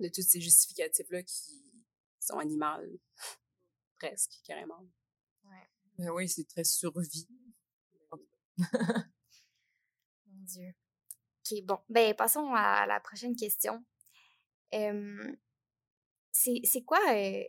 de 0.00 0.08
tous 0.08 0.22
ces 0.22 0.40
justificatifs-là 0.40 1.22
qui 1.22 1.62
sont 2.20 2.38
animaux, 2.38 2.98
presque, 3.98 4.40
carrément. 4.44 4.86
Ben 5.98 6.10
oui, 6.10 6.28
c'est 6.28 6.46
très 6.46 6.64
survie. 6.64 7.26
Dieu. 10.26 10.74
OK, 11.40 11.64
bon. 11.64 11.78
Ben, 11.88 12.14
passons 12.14 12.52
à 12.54 12.86
la 12.86 13.00
prochaine 13.00 13.34
question. 13.34 13.82
c'est 16.32 16.82
quoi, 16.84 16.98
euh, 17.14 17.44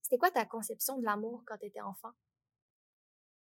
c'était 0.00 0.18
quoi 0.18 0.30
ta 0.30 0.46
conception 0.46 0.98
de 0.98 1.04
l'amour 1.04 1.44
quand 1.46 1.58
tu 1.58 1.66
étais 1.66 1.82
enfant? 1.82 2.12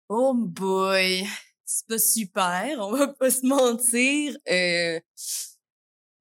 Oh 0.10 0.34
boy! 0.36 1.26
C'est 1.66 1.88
pas 1.88 1.98
super, 1.98 2.80
on 2.80 2.92
va 2.92 3.08
pas 3.08 3.32
se 3.32 3.46
mentir. 3.46 4.38
Euh, 4.50 5.00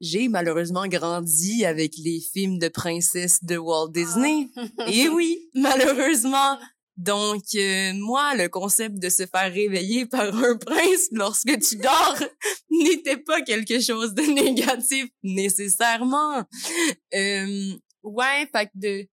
j'ai 0.00 0.28
malheureusement 0.28 0.87
grandi 0.88 1.64
avec 1.64 1.94
les 1.96 2.20
films 2.20 2.58
de 2.58 2.68
princesses 2.68 3.42
de 3.44 3.56
Walt 3.56 3.90
Disney. 3.90 4.49
Ah. 4.56 4.87
Et 4.88 5.08
oui, 5.08 5.49
malheureusement. 5.54 6.58
Donc, 6.96 7.42
euh, 7.54 7.92
moi, 7.94 8.34
le 8.34 8.49
concept 8.49 8.99
de 8.99 9.08
se 9.08 9.26
faire 9.26 9.52
réveiller 9.52 10.06
par 10.11 10.34
un 10.34 10.56
prince 10.56 11.08
lorsque 11.12 11.58
tu 11.61 11.76
dors 11.76 12.18
n'était 12.70 13.16
pas 13.16 13.42
quelque 13.42 13.80
chose 13.80 14.12
de 14.14 14.22
négatif 14.22 15.06
nécessairement. 15.22 16.44
Euh, 17.14 17.72
ouais, 18.02 18.49
fait 18.52 18.66
que 18.66 18.72
de... 18.75 19.08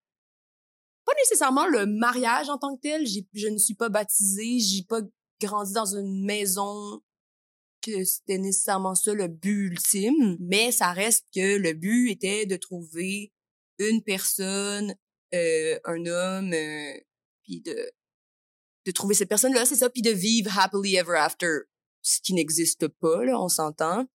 Pas 1.06 1.12
nécessairement 1.22 1.66
le 1.66 1.86
mariage 1.86 2.48
en 2.50 2.58
tant 2.58 2.76
que 2.76 2.80
tel. 2.82 3.06
Je 3.06 3.48
ne 3.48 3.58
suis 3.58 3.74
pas 3.74 3.88
baptisée, 3.88 4.58
j'ai 4.58 4.82
pas 4.82 5.00
grandi 5.40 5.72
dans 5.72 5.96
une 5.96 6.24
maison 6.24 7.00
que 7.82 8.04
c'était 8.04 8.38
nécessairement 8.38 8.94
ça 8.94 9.14
le 9.14 9.28
but 9.28 9.68
ultime, 9.68 10.36
mais 10.38 10.70
ça 10.70 10.92
reste 10.92 11.26
que 11.34 11.56
le 11.56 11.72
but 11.72 12.10
était 12.10 12.46
de 12.46 12.56
trouver 12.56 13.32
une 13.78 14.02
personne, 14.02 14.94
euh, 15.34 15.78
un 15.84 16.06
homme, 16.06 16.52
euh, 16.52 16.92
puis 17.42 17.60
de 17.60 17.90
de 18.86 18.92
trouver 18.92 19.14
cette 19.14 19.28
personne-là, 19.28 19.66
c'est 19.66 19.76
ça, 19.76 19.90
puis 19.90 20.02
de 20.02 20.10
vivre 20.10 20.58
happily 20.58 20.96
ever 20.96 21.16
after, 21.16 21.60
ce 22.02 22.20
qui 22.20 22.32
n'existe 22.32 22.88
pas 22.88 23.24
là, 23.24 23.40
on 23.40 23.48
s'entend. 23.48 24.06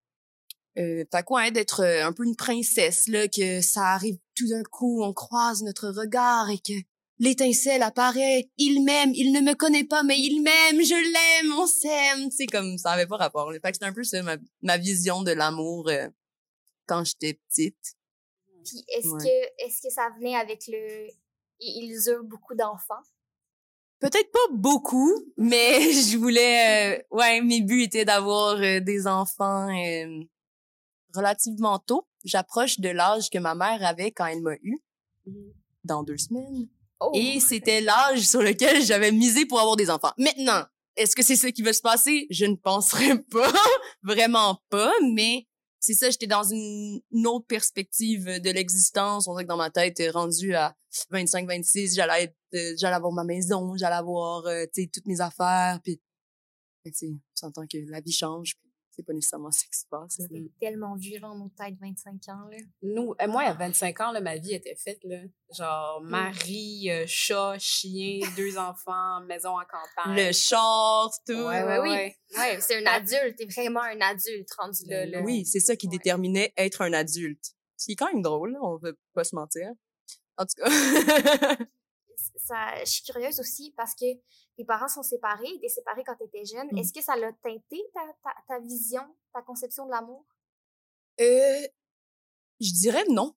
Euh, 0.78 1.04
fait 1.12 1.22
quoi, 1.22 1.42
hein, 1.42 1.50
d'être 1.50 1.80
euh, 1.80 2.04
un 2.04 2.12
peu 2.12 2.24
une 2.24 2.34
princesse 2.34 3.06
là, 3.06 3.28
que 3.28 3.60
ça 3.60 3.88
arrive 3.88 4.16
tout 4.34 4.48
d'un 4.48 4.62
coup, 4.64 5.04
on 5.04 5.12
croise 5.12 5.62
notre 5.62 5.88
regard 5.90 6.50
et 6.50 6.58
que 6.58 6.72
l'étincelle 7.24 7.82
apparaît, 7.82 8.50
il 8.56 8.84
m'aime, 8.84 9.12
il 9.14 9.32
ne 9.32 9.40
me 9.40 9.54
connaît 9.54 9.84
pas, 9.84 10.02
mais 10.02 10.18
il 10.18 10.40
m'aime, 10.42 10.80
je 10.82 10.94
l'aime, 10.94 11.52
on 11.58 11.66
s'aime. 11.66 12.30
C'est 12.30 12.46
comme, 12.46 12.78
ça 12.78 12.90
avait 12.92 13.06
pas 13.06 13.16
rapport. 13.16 13.50
Fait 13.52 13.72
que 13.72 13.78
c'est 13.78 13.84
un 13.84 13.92
peu 13.92 14.04
ça, 14.04 14.22
ma, 14.22 14.36
ma 14.62 14.76
vision 14.76 15.22
de 15.22 15.32
l'amour 15.32 15.88
euh, 15.88 16.08
quand 16.86 17.02
j'étais 17.04 17.34
petite. 17.48 17.96
Puis 18.64 18.84
est-ce 18.88 19.08
Ouais. 19.08 19.22
que 19.24 19.64
est-ce 19.66 19.82
que 19.82 19.92
ça 19.92 20.08
venait 20.16 20.36
avec 20.36 20.66
le 20.68 21.08
ils 21.60 22.08
eurent 22.08 22.24
beaucoup 22.24 22.54
d'enfants? 22.54 23.02
Peut-être 24.00 24.30
pas 24.32 24.48
beaucoup, 24.52 25.12
mais 25.36 25.80
je 25.92 26.16
voulais, 26.18 26.98
euh, 26.98 27.02
ouais, 27.10 27.40
mes 27.40 27.62
buts 27.62 27.82
étaient 27.82 28.04
d'avoir 28.04 28.56
euh, 28.56 28.80
des 28.80 29.06
enfants 29.06 29.68
euh, 29.68 30.20
relativement 31.14 31.78
tôt. 31.78 32.06
J'approche 32.24 32.80
de 32.80 32.88
l'âge 32.90 33.30
que 33.30 33.38
ma 33.38 33.54
mère 33.54 33.84
avait 33.84 34.10
quand 34.10 34.26
elle 34.26 34.42
m'a 34.42 34.56
eu, 34.62 34.78
dans 35.84 36.02
deux 36.02 36.18
semaines. 36.18 36.68
Oh. 37.00 37.12
Et 37.14 37.40
c'était 37.40 37.80
l'âge 37.80 38.20
sur 38.20 38.42
lequel 38.42 38.82
j'avais 38.84 39.12
misé 39.12 39.46
pour 39.46 39.60
avoir 39.60 39.76
des 39.76 39.90
enfants. 39.90 40.12
Maintenant, 40.18 40.64
est-ce 40.96 41.16
que 41.16 41.22
c'est 41.22 41.36
ça 41.36 41.50
qui 41.50 41.62
va 41.62 41.72
se 41.72 41.80
passer? 41.80 42.26
Je 42.30 42.46
ne 42.46 42.56
penserais 42.56 43.18
pas, 43.30 43.52
vraiment 44.02 44.60
pas, 44.70 44.92
mais 45.12 45.46
c'est 45.80 45.94
ça, 45.94 46.08
j'étais 46.08 46.26
dans 46.26 46.44
une, 46.44 47.02
autre 47.26 47.46
perspective 47.46 48.24
de 48.24 48.50
l'existence. 48.50 49.28
On 49.28 49.34
dirait 49.34 49.44
que 49.44 49.48
dans 49.48 49.56
ma 49.56 49.70
tête, 49.70 50.00
euh, 50.00 50.10
rendu 50.10 50.54
à 50.54 50.74
25, 51.10 51.46
26, 51.46 51.94
j'allais 51.94 52.24
être, 52.24 52.36
euh, 52.54 52.74
j'allais 52.78 52.94
avoir 52.94 53.12
ma 53.12 53.24
maison, 53.24 53.76
j'allais 53.76 53.96
avoir, 53.96 54.46
euh, 54.46 54.64
tu 54.72 54.82
sais, 54.82 54.90
toutes 54.92 55.06
mes 55.06 55.20
affaires, 55.20 55.80
puis, 55.82 56.00
tu 56.86 56.92
sais, 56.94 57.08
on 57.08 57.18
s'entend 57.34 57.66
que 57.66 57.78
la 57.90 58.00
vie 58.00 58.12
change, 58.12 58.54
c'est 58.94 59.02
pas 59.02 59.12
nécessairement 59.12 59.50
ça 59.50 59.64
qui 59.72 59.78
se 59.78 59.86
passe. 59.88 60.16
C'est 60.18 60.50
tellement 60.60 60.94
vieux 60.96 61.18
dans 61.20 61.34
nos 61.36 61.48
têtes 61.50 61.76
25 61.80 62.12
ans 62.28 62.48
là. 62.50 62.56
Nous, 62.82 63.14
euh, 63.20 63.26
moi, 63.28 63.42
à 63.42 63.52
25 63.54 64.00
ans, 64.00 64.12
là, 64.12 64.20
ma 64.20 64.36
vie 64.36 64.54
était 64.54 64.76
faite, 64.76 64.98
là. 65.04 65.18
Genre, 65.56 66.00
mari, 66.02 66.90
euh, 66.90 67.04
chat, 67.06 67.56
chien, 67.58 68.20
deux 68.36 68.56
enfants, 68.58 69.20
maison 69.26 69.50
en 69.50 69.62
campagne. 69.64 70.16
Le 70.26 70.32
char, 70.32 71.10
tout. 71.26 71.32
Ouais, 71.32 71.62
Ouais, 71.62 71.64
ouais, 71.64 71.78
oui. 71.80 71.88
ouais. 71.90 72.16
Ouais, 72.36 72.58
c'est 72.60 72.76
un 72.82 72.86
adulte, 72.86 73.36
t'es 73.36 73.46
vraiment 73.46 73.82
un 73.82 74.00
adulte 74.00 74.48
rendu 74.58 74.84
là. 74.86 75.04
Ben 75.04 75.10
là. 75.10 75.20
Oui, 75.22 75.44
c'est 75.44 75.60
ça 75.60 75.76
qui 75.76 75.86
Ouais. 75.88 75.92
déterminait 75.98 76.52
être 76.56 76.82
un 76.82 76.92
adulte. 76.92 77.52
Ce 77.76 77.86
qui 77.86 77.92
est 77.92 77.96
quand 77.96 78.12
même 78.12 78.22
drôle, 78.22 78.52
là, 78.52 78.58
on 78.62 78.76
veut 78.76 78.98
pas 79.14 79.24
se 79.24 79.34
mentir. 79.34 79.68
En 80.36 80.44
tout 80.46 80.62
cas. 80.62 80.68
Ça, 82.44 82.74
je 82.80 82.90
suis 82.90 83.02
curieuse 83.04 83.40
aussi 83.40 83.72
parce 83.74 83.94
que 83.94 84.04
tes 84.56 84.64
parents 84.66 84.88
sont 84.88 85.02
séparés, 85.02 85.58
t'es 85.62 85.68
séparé 85.68 86.02
quand 86.04 86.14
t'étais 86.16 86.44
jeune. 86.44 86.68
Mhm. 86.72 86.78
Est-ce 86.78 86.92
que 86.92 87.02
ça 87.02 87.16
l'a 87.16 87.32
teinté 87.42 87.82
ta, 87.94 88.00
ta, 88.22 88.34
ta 88.46 88.60
vision, 88.60 89.02
ta 89.32 89.40
conception 89.40 89.86
de 89.86 89.90
l'amour? 89.90 90.26
Euh, 91.20 91.66
je 92.60 92.72
dirais 92.72 93.04
non. 93.08 93.34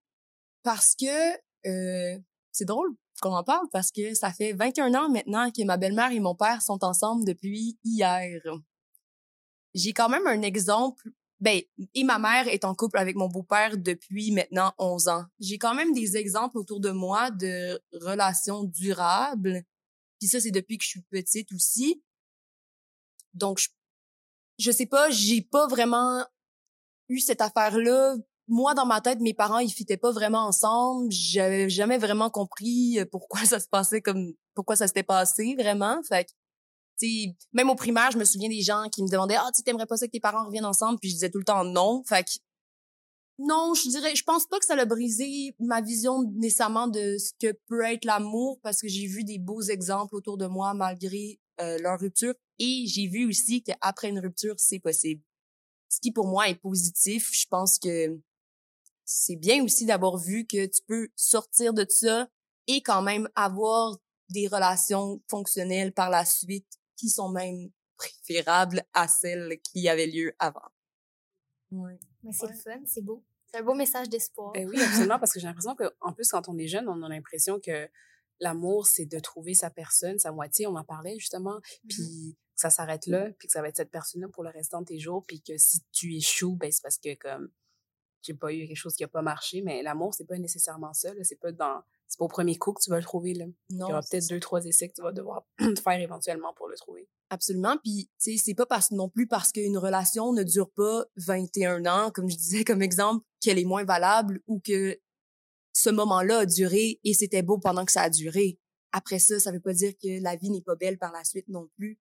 Parce 0.61 0.93
que, 0.93 1.35
euh, 1.67 2.19
c'est 2.51 2.65
drôle 2.65 2.95
qu'on 3.21 3.33
en 3.33 3.43
parle 3.43 3.67
parce 3.71 3.91
que 3.91 4.13
ça 4.13 4.33
fait 4.33 4.51
21 4.51 4.93
ans 4.93 5.09
maintenant 5.09 5.49
que 5.51 5.63
ma 5.63 5.77
belle-mère 5.77 6.11
et 6.11 6.19
mon 6.19 6.35
père 6.35 6.61
sont 6.61 6.83
ensemble 6.83 7.23
depuis 7.25 7.79
hier. 7.85 8.41
J'ai 9.73 9.93
quand 9.93 10.09
même 10.09 10.27
un 10.27 10.41
exemple. 10.41 11.09
Ben, 11.39 11.61
et 11.93 12.03
ma 12.03 12.17
mère 12.17 12.47
est 12.47 12.65
en 12.65 12.73
couple 12.73 12.97
avec 12.97 13.15
mon 13.15 13.27
beau-père 13.27 13.77
depuis 13.77 14.31
maintenant 14.31 14.73
11 14.79 15.07
ans. 15.07 15.25
J'ai 15.39 15.59
quand 15.59 15.75
même 15.75 15.93
des 15.93 16.17
exemples 16.17 16.57
autour 16.57 16.79
de 16.79 16.89
moi 16.89 17.29
de 17.29 17.79
relations 17.93 18.63
durables. 18.63 19.63
Puis 20.19 20.29
ça, 20.29 20.39
c'est 20.39 20.51
depuis 20.51 20.79
que 20.79 20.83
je 20.83 20.89
suis 20.89 21.03
petite 21.03 21.51
aussi. 21.51 22.01
Donc, 23.35 23.59
je, 23.59 23.69
je 24.57 24.71
sais 24.71 24.87
pas, 24.87 25.11
j'ai 25.11 25.43
pas 25.43 25.67
vraiment 25.67 26.25
eu 27.09 27.19
cette 27.19 27.41
affaire-là. 27.41 28.15
Moi, 28.47 28.73
dans 28.73 28.85
ma 28.85 29.01
tête, 29.01 29.19
mes 29.19 29.33
parents, 29.33 29.59
ils 29.59 29.71
fitaient 29.71 29.97
pas 29.97 30.11
vraiment 30.11 30.47
ensemble. 30.47 31.11
J'avais 31.11 31.69
jamais 31.69 31.99
vraiment 31.99 32.31
compris 32.31 32.99
euh, 32.99 33.05
pourquoi 33.05 33.41
ça 33.45 33.59
se 33.59 33.67
passait 33.67 34.01
comme, 34.01 34.33
pourquoi 34.55 34.75
ça 34.75 34.87
s'était 34.87 35.03
passé 35.03 35.55
vraiment. 35.55 36.01
Fait 36.03 36.25
que, 36.25 36.31
même 37.53 37.69
au 37.69 37.75
primaire, 37.75 38.11
je 38.11 38.17
me 38.17 38.25
souviens 38.25 38.49
des 38.49 38.61
gens 38.61 38.87
qui 38.91 39.03
me 39.03 39.09
demandaient, 39.09 39.35
ah, 39.37 39.49
tu 39.55 39.63
t'aimerais 39.63 39.85
pas 39.85 39.97
ça 39.97 40.07
que 40.07 40.11
tes 40.11 40.19
parents 40.19 40.45
reviennent 40.45 40.65
ensemble? 40.65 40.99
Puis 40.99 41.09
je 41.09 41.15
disais 41.15 41.29
tout 41.29 41.39
le 41.39 41.43
temps 41.43 41.63
non. 41.63 42.03
Fait 42.05 42.23
que, 42.23 42.31
non, 43.39 43.73
je 43.75 43.89
dirais, 43.89 44.15
je 44.15 44.23
pense 44.23 44.47
pas 44.47 44.59
que 44.59 44.65
ça 44.65 44.75
l'a 44.75 44.85
brisé 44.85 45.55
ma 45.59 45.81
vision 45.81 46.23
nécessairement 46.35 46.87
de 46.87 47.17
ce 47.17 47.33
que 47.39 47.53
peut 47.67 47.83
être 47.83 48.05
l'amour 48.05 48.59
parce 48.63 48.81
que 48.81 48.87
j'ai 48.87 49.05
vu 49.05 49.23
des 49.23 49.37
beaux 49.37 49.61
exemples 49.61 50.15
autour 50.15 50.37
de 50.37 50.47
moi 50.47 50.73
malgré 50.73 51.39
euh, 51.61 51.77
leur 51.79 51.99
rupture 51.99 52.33
et 52.59 52.85
j'ai 52.87 53.07
vu 53.07 53.27
aussi 53.27 53.61
qu'après 53.61 54.09
une 54.09 54.19
rupture, 54.19 54.55
c'est 54.57 54.79
possible. 54.79 55.21
Ce 55.89 55.99
qui 55.99 56.11
pour 56.11 56.27
moi 56.27 56.49
est 56.49 56.55
positif, 56.55 57.29
je 57.31 57.45
pense 57.47 57.77
que 57.77 58.19
c'est 59.05 59.35
bien 59.35 59.63
aussi 59.63 59.85
d'avoir 59.85 60.17
vu 60.17 60.45
que 60.45 60.65
tu 60.65 60.81
peux 60.87 61.07
sortir 61.15 61.73
de 61.73 61.85
ça 61.87 62.27
et 62.67 62.81
quand 62.81 63.01
même 63.01 63.29
avoir 63.35 63.97
des 64.29 64.47
relations 64.47 65.21
fonctionnelles 65.29 65.93
par 65.93 66.09
la 66.09 66.25
suite 66.25 66.76
qui 66.97 67.09
sont 67.09 67.29
même 67.29 67.69
préférables 67.95 68.83
à 68.93 69.07
celles 69.07 69.59
qui 69.61 69.87
avaient 69.87 70.07
lieu 70.07 70.35
avant. 70.39 70.69
Ouais. 71.71 71.99
Mais 72.23 72.31
c'est 72.33 72.45
Ouais. 72.45 72.51
le 72.53 72.57
fun, 72.57 72.81
c'est 72.85 73.01
beau. 73.01 73.23
C'est 73.51 73.59
un 73.59 73.63
beau 73.63 73.73
message 73.73 74.09
d'espoir. 74.09 74.51
Ben 74.53 74.67
oui, 74.69 74.81
absolument, 74.81 75.19
parce 75.19 75.31
que 75.33 75.39
j'ai 75.39 75.47
l'impression 75.47 75.75
que, 75.75 75.85
en 76.01 76.11
plus, 76.13 76.29
quand 76.29 76.49
on 76.49 76.57
est 76.57 76.67
jeune, 76.67 76.87
on 76.89 77.01
a 77.03 77.09
l'impression 77.09 77.59
que 77.59 77.89
l'amour, 78.39 78.85
c'est 78.87 79.05
de 79.05 79.19
trouver 79.19 79.53
sa 79.53 79.69
personne, 79.69 80.19
sa 80.19 80.31
moitié. 80.31 80.67
On 80.67 80.75
en 80.75 80.83
parlait 80.83 81.17
justement, 81.17 81.55
Mhm. 81.55 81.89
puis 81.89 82.35
que 82.55 82.61
ça 82.61 82.69
s'arrête 82.69 83.07
là, 83.07 83.29
puis 83.37 83.47
que 83.47 83.51
ça 83.53 83.61
va 83.61 83.69
être 83.69 83.77
cette 83.77 83.91
personne-là 83.91 84.27
pour 84.29 84.43
le 84.43 84.49
restant 84.49 84.81
de 84.81 84.85
tes 84.87 84.99
jours, 84.99 85.23
puis 85.25 85.41
que 85.41 85.57
si 85.57 85.79
tu 85.91 86.15
échoues, 86.15 86.55
ben 86.55 86.71
c'est 86.71 86.81
parce 86.83 86.97
que 86.97 87.15
comme 87.15 87.49
j'ai 88.27 88.33
pas 88.33 88.53
eu 88.53 88.67
quelque 88.67 88.75
chose 88.77 88.95
qui 88.95 89.03
a 89.03 89.07
pas 89.07 89.21
marché, 89.21 89.61
mais 89.61 89.81
l'amour, 89.81 90.13
c'est 90.13 90.25
pas 90.25 90.37
nécessairement 90.37 90.93
ça. 90.93 91.09
C'est 91.23 91.39
pas 91.39 91.51
dans, 91.51 91.81
c'est 92.07 92.17
pas 92.19 92.25
au 92.25 92.29
premier 92.29 92.57
coup 92.57 92.73
que 92.73 92.81
tu 92.81 92.89
vas 92.89 92.97
le 92.97 93.03
trouver 93.03 93.33
là. 93.33 93.45
Il 93.69 93.75
y 93.75 93.79
Non, 93.79 93.87
aura 93.87 94.01
peut-être 94.01 94.27
deux, 94.29 94.39
trois 94.39 94.63
essais 94.65 94.89
que 94.89 94.93
tu 94.93 95.01
vas 95.01 95.11
devoir 95.13 95.45
faire 95.83 95.99
éventuellement 95.99 96.53
pour 96.53 96.67
le 96.67 96.75
trouver. 96.75 97.07
Absolument. 97.29 97.77
Puis, 97.83 98.09
tu 98.21 98.31
sais, 98.31 98.43
c'est 98.43 98.53
pas 98.53 98.65
parce 98.65 98.91
non 98.91 99.09
plus 99.09 99.27
parce 99.27 99.51
qu'une 99.51 99.77
relation 99.77 100.33
ne 100.33 100.43
dure 100.43 100.69
pas 100.69 101.05
21 101.15 101.85
ans, 101.85 102.11
comme 102.11 102.29
je 102.29 102.35
disais 102.35 102.63
comme 102.63 102.81
exemple, 102.81 103.25
qu'elle 103.41 103.59
est 103.59 103.65
moins 103.65 103.85
valable 103.85 104.41
ou 104.47 104.59
que 104.59 104.99
ce 105.73 105.89
moment-là 105.89 106.39
a 106.39 106.45
duré 106.45 106.99
et 107.03 107.13
c'était 107.13 107.43
beau 107.43 107.57
pendant 107.57 107.85
que 107.85 107.91
ça 107.91 108.01
a 108.01 108.09
duré. 108.09 108.59
Après 108.91 109.19
ça, 109.19 109.39
ça 109.39 109.51
veut 109.51 109.59
pas 109.59 109.73
dire 109.73 109.93
que 110.01 110.21
la 110.21 110.35
vie 110.35 110.49
n'est 110.49 110.61
pas 110.61 110.75
belle 110.75 110.97
par 110.97 111.11
la 111.11 111.23
suite 111.23 111.47
non 111.49 111.67
plus. 111.75 111.99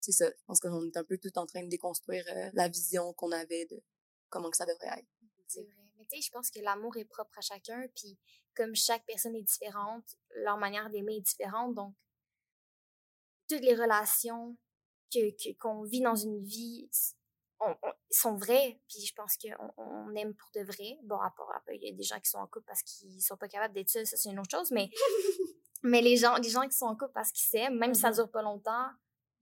C'est 0.00 0.12
ça. 0.12 0.28
Je 0.28 0.44
pense 0.46 0.60
qu'on 0.60 0.86
est 0.86 0.96
un 0.96 1.04
peu 1.04 1.18
tout 1.18 1.36
en 1.38 1.46
train 1.46 1.62
de 1.62 1.68
déconstruire 1.68 2.24
euh, 2.28 2.50
la 2.54 2.68
vision 2.68 3.12
qu'on 3.14 3.32
avait 3.32 3.66
de 3.66 3.82
comment 4.28 4.50
que 4.50 4.56
ça 4.56 4.66
devrait 4.66 4.98
être. 4.98 5.08
C'est 5.46 5.62
vrai. 5.62 5.72
Mais 5.96 6.04
tu 6.04 6.16
sais, 6.16 6.22
je 6.22 6.30
pense 6.30 6.50
que 6.50 6.60
l'amour 6.60 6.96
est 6.96 7.04
propre 7.04 7.38
à 7.38 7.40
chacun, 7.40 7.86
puis 7.94 8.18
comme 8.54 8.74
chaque 8.74 9.04
personne 9.06 9.34
est 9.36 9.42
différente, 9.42 10.04
leur 10.36 10.56
manière 10.58 10.90
d'aimer 10.90 11.16
est 11.16 11.20
différente, 11.20 11.74
donc 11.74 11.94
toutes 13.48 13.60
les 13.62 13.74
relations 13.74 14.56
que 15.12 15.30
que- 15.30 15.56
qu'on 15.58 15.82
vit 15.84 16.00
dans 16.00 16.16
une 16.16 16.42
vie 16.42 16.88
s- 16.90 17.14
on- 17.60 17.76
on- 17.82 17.92
sont 18.10 18.36
vraies, 18.36 18.80
puis 18.88 19.00
je 19.06 19.14
pense 19.14 19.36
qu'on 19.38 19.72
on 19.76 20.14
aime 20.16 20.34
pour 20.34 20.50
de 20.52 20.60
vrai. 20.62 20.98
Bon, 21.04 21.18
à 21.20 21.30
part, 21.30 21.62
il 21.72 21.82
y 21.82 21.88
a 21.90 21.92
des 21.94 22.02
gens 22.02 22.20
qui 22.20 22.28
sont 22.28 22.38
en 22.38 22.46
couple 22.46 22.66
parce 22.66 22.82
qu'ils 22.82 23.22
sont 23.22 23.36
pas 23.36 23.48
capables 23.48 23.72
d'être 23.74 23.88
seuls, 23.88 24.06
ça 24.06 24.16
c'est 24.16 24.30
une 24.30 24.38
autre 24.40 24.50
chose, 24.50 24.70
mais 24.72 24.90
mais 25.82 26.02
les 26.02 26.16
gens 26.16 26.36
les 26.36 26.48
gens 26.50 26.66
qui 26.68 26.76
sont 26.76 26.86
en 26.86 26.96
couple 26.96 27.12
parce 27.14 27.30
qu'ils 27.32 27.46
s'aiment, 27.46 27.78
même 27.78 27.94
si 27.94 28.00
ça 28.00 28.08
Mhm. 28.10 28.14
dure 28.16 28.30
pas 28.30 28.42
longtemps, 28.42 28.90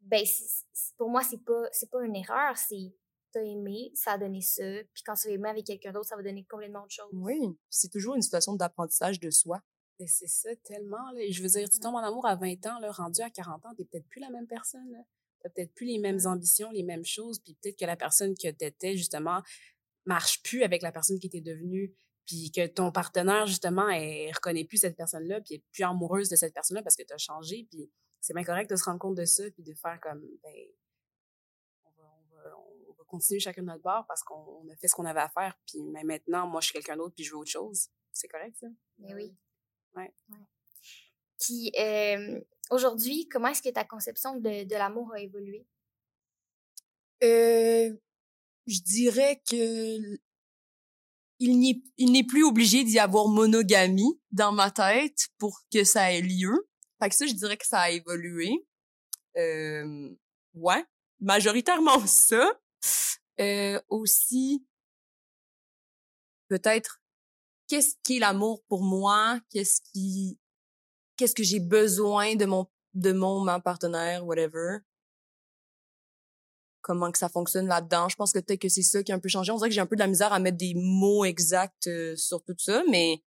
ben 0.00 0.25
c'est- 0.25 0.64
c'est- 0.73 0.95
pour 0.97 1.09
moi 1.09 1.23
c'est 1.25 1.43
pas 1.45 1.62
c'est 1.73 1.91
pas 1.91 2.03
une 2.05 2.14
erreur, 2.17 2.57
c'est 2.59 2.95
t'as 3.35 3.43
aimé, 3.43 3.91
ça 3.95 4.12
a 4.12 4.19
donné 4.19 4.41
ça. 4.41 4.62
Puis 4.93 5.03
quand 5.05 5.14
tu 5.14 5.29
vas 5.29 5.35
aimer 5.35 5.49
avec 5.49 5.67
quelqu'un 5.67 5.93
d'autre, 5.93 6.09
ça 6.09 6.17
va 6.17 6.23
donner 6.23 6.45
complètement 6.45 6.81
autre 6.81 6.95
chose. 6.95 7.11
Oui, 7.12 7.38
c'est 7.69 7.91
toujours 7.91 8.14
une 8.14 8.23
situation 8.23 8.55
d'apprentissage 8.55 9.21
de 9.21 9.31
soi. 9.31 9.61
C'est 10.07 10.29
ça, 10.29 10.50
tellement. 10.64 11.11
Là. 11.12 11.23
Je 11.31 11.43
veux 11.43 11.49
dire, 11.49 11.69
tu 11.69 11.79
tombes 11.79 11.95
en 11.95 11.99
amour 11.99 12.26
à 12.26 12.37
20 12.37 12.67
ans, 12.67 12.79
là, 12.81 12.91
rendu 12.91 13.21
à 13.21 13.31
40 13.31 13.67
ans, 13.67 13.75
t'es 13.76 13.85
peut-être 13.85 14.09
plus 14.09 14.21
la 14.21 14.31
même 14.31 14.47
personne. 14.47 14.91
Là. 14.91 14.99
T'as 15.41 15.50
peut-être 15.50 15.75
plus 15.75 15.87
les 15.87 15.99
mêmes 15.99 16.19
ambitions, 16.25 16.71
les 16.71 16.83
mêmes 16.83 17.05
choses, 17.05 17.41
puis 17.41 17.57
peut-être 17.61 17.79
que 17.79 17.85
la 17.85 17.97
personne 17.97 18.35
que 18.35 18.50
t'étais, 18.50 18.97
justement, 18.97 19.43
marche 20.07 20.43
plus 20.43 20.62
avec 20.62 20.83
la 20.83 20.91
personne 20.91 21.19
qui 21.19 21.26
était 21.26 21.41
devenue, 21.41 21.95
puis 22.26 22.50
que 22.50 22.67
ton 22.67 22.91
partenaire, 22.91 23.47
justement, 23.47 23.88
elle 23.88 24.33
reconnaît 24.33 24.64
plus 24.64 24.79
cette 24.79 24.97
personne-là, 24.97 25.41
puis 25.43 25.57
est 25.57 25.64
plus 25.73 25.85
amoureuse 25.85 26.29
de 26.29 26.37
cette 26.37 26.55
personne-là 26.55 26.83
parce 26.83 26.97
que 26.97 27.03
t'as 27.03 27.19
changé, 27.19 27.67
puis 27.71 27.91
c'est 28.21 28.35
bien 28.35 28.45
correct 28.45 28.71
de 28.71 28.76
se 28.76 28.85
rendre 28.85 28.99
compte 28.99 29.17
de 29.17 29.26
ça, 29.26 29.45
puis 29.50 29.62
de 29.62 29.75
faire 29.75 30.00
comme, 30.00 30.23
ben, 30.43 30.67
continuer 33.14 33.40
chacun 33.40 33.62
de 33.62 33.68
notre 33.68 33.83
bord 33.83 34.04
parce 34.06 34.23
qu'on 34.23 34.68
a 34.71 34.76
fait 34.76 34.88
ce 34.88 34.94
qu'on 34.94 35.04
avait 35.04 35.21
à 35.21 35.28
faire, 35.28 35.56
puis 35.66 35.83
mais 35.83 36.04
maintenant, 36.04 36.47
moi, 36.47 36.61
je 36.61 36.66
suis 36.66 36.73
quelqu'un 36.73 36.97
d'autre, 36.97 37.14
puis 37.14 37.25
je 37.25 37.30
veux 37.30 37.38
autre 37.38 37.50
chose. 37.50 37.88
C'est 38.12 38.28
correct, 38.28 38.56
ça? 38.61 38.66
Mais 38.99 39.14
oui. 39.14 39.35
Ouais. 39.94 40.12
Puis 41.40 41.73
euh, 41.78 42.40
aujourd'hui, 42.71 43.28
comment 43.28 43.49
est-ce 43.49 43.62
que 43.62 43.71
ta 43.71 43.85
conception 43.85 44.37
de, 44.37 44.64
de 44.64 44.75
l'amour 44.75 45.12
a 45.12 45.21
évolué? 45.21 45.66
Euh, 47.23 47.94
je 48.66 48.80
dirais 48.80 49.42
que 49.49 50.18
il 51.40 51.59
n'est 51.59 51.83
il 51.97 52.12
n'est 52.12 52.25
plus 52.25 52.44
obligé 52.44 52.85
d'y 52.85 52.99
avoir 52.99 53.28
monogamie 53.28 54.21
dans 54.30 54.52
ma 54.52 54.71
tête 54.71 55.28
pour 55.38 55.61
que 55.73 55.85
ça 55.85 56.12
ait 56.12 56.23
lieu. 56.23 56.68
Fait 57.00 57.09
que 57.09 57.14
ça, 57.16 57.26
je 57.26 57.35
dirais 57.35 57.56
que 57.56 57.66
ça 57.66 57.80
a 57.80 57.90
évolué. 57.90 58.66
Euh, 59.37 60.14
ouais, 60.54 60.85
majoritairement 61.21 62.00
ça. 62.06 62.52
Euh, 63.41 63.81
aussi, 63.88 64.64
peut-être, 66.49 67.00
qu'est-ce 67.69 67.97
qui 68.03 68.17
est 68.17 68.21
l'amour 68.21 68.62
pour 68.69 68.83
moi? 68.83 69.41
Qu'est-ce 69.50 69.81
qui, 69.93 70.38
qu'est-ce 71.17 71.35
que 71.35 71.43
j'ai 71.43 71.61
besoin 71.61 72.37
de 72.37 72.45
mon, 72.45 72.67
de 72.95 73.12
mon, 73.12 73.41
ma 73.41 73.61
partenaire, 73.61 74.25
whatever? 74.25 74.79
Comment 76.83 77.11
que 77.11 77.19
ça 77.19 77.29
fonctionne 77.29 77.67
là-dedans? 77.67 78.09
Je 78.09 78.17
pense 78.17 78.33
que 78.33 78.41
peut-être 78.41 78.61
que 78.61 78.69
c'est 78.69 78.83
ça 78.83 79.03
qui 79.03 79.11
a 79.11 79.14
un 79.14 79.19
peu 79.19 79.29
changé. 79.29 79.50
On 79.50 79.57
dirait 79.57 79.71
que 79.71 79.75
j'ai 79.75 79.81
un 79.81 79.87
peu 79.87 79.97
de 79.97 80.00
la 80.00 80.07
misère 80.07 80.33
à 80.33 80.38
mettre 80.38 80.59
des 80.59 80.75
mots 80.76 81.25
exacts 81.25 81.87
euh, 81.87 82.14
sur 82.14 82.45
tout 82.45 82.55
ça, 82.59 82.83
mais 82.91 83.25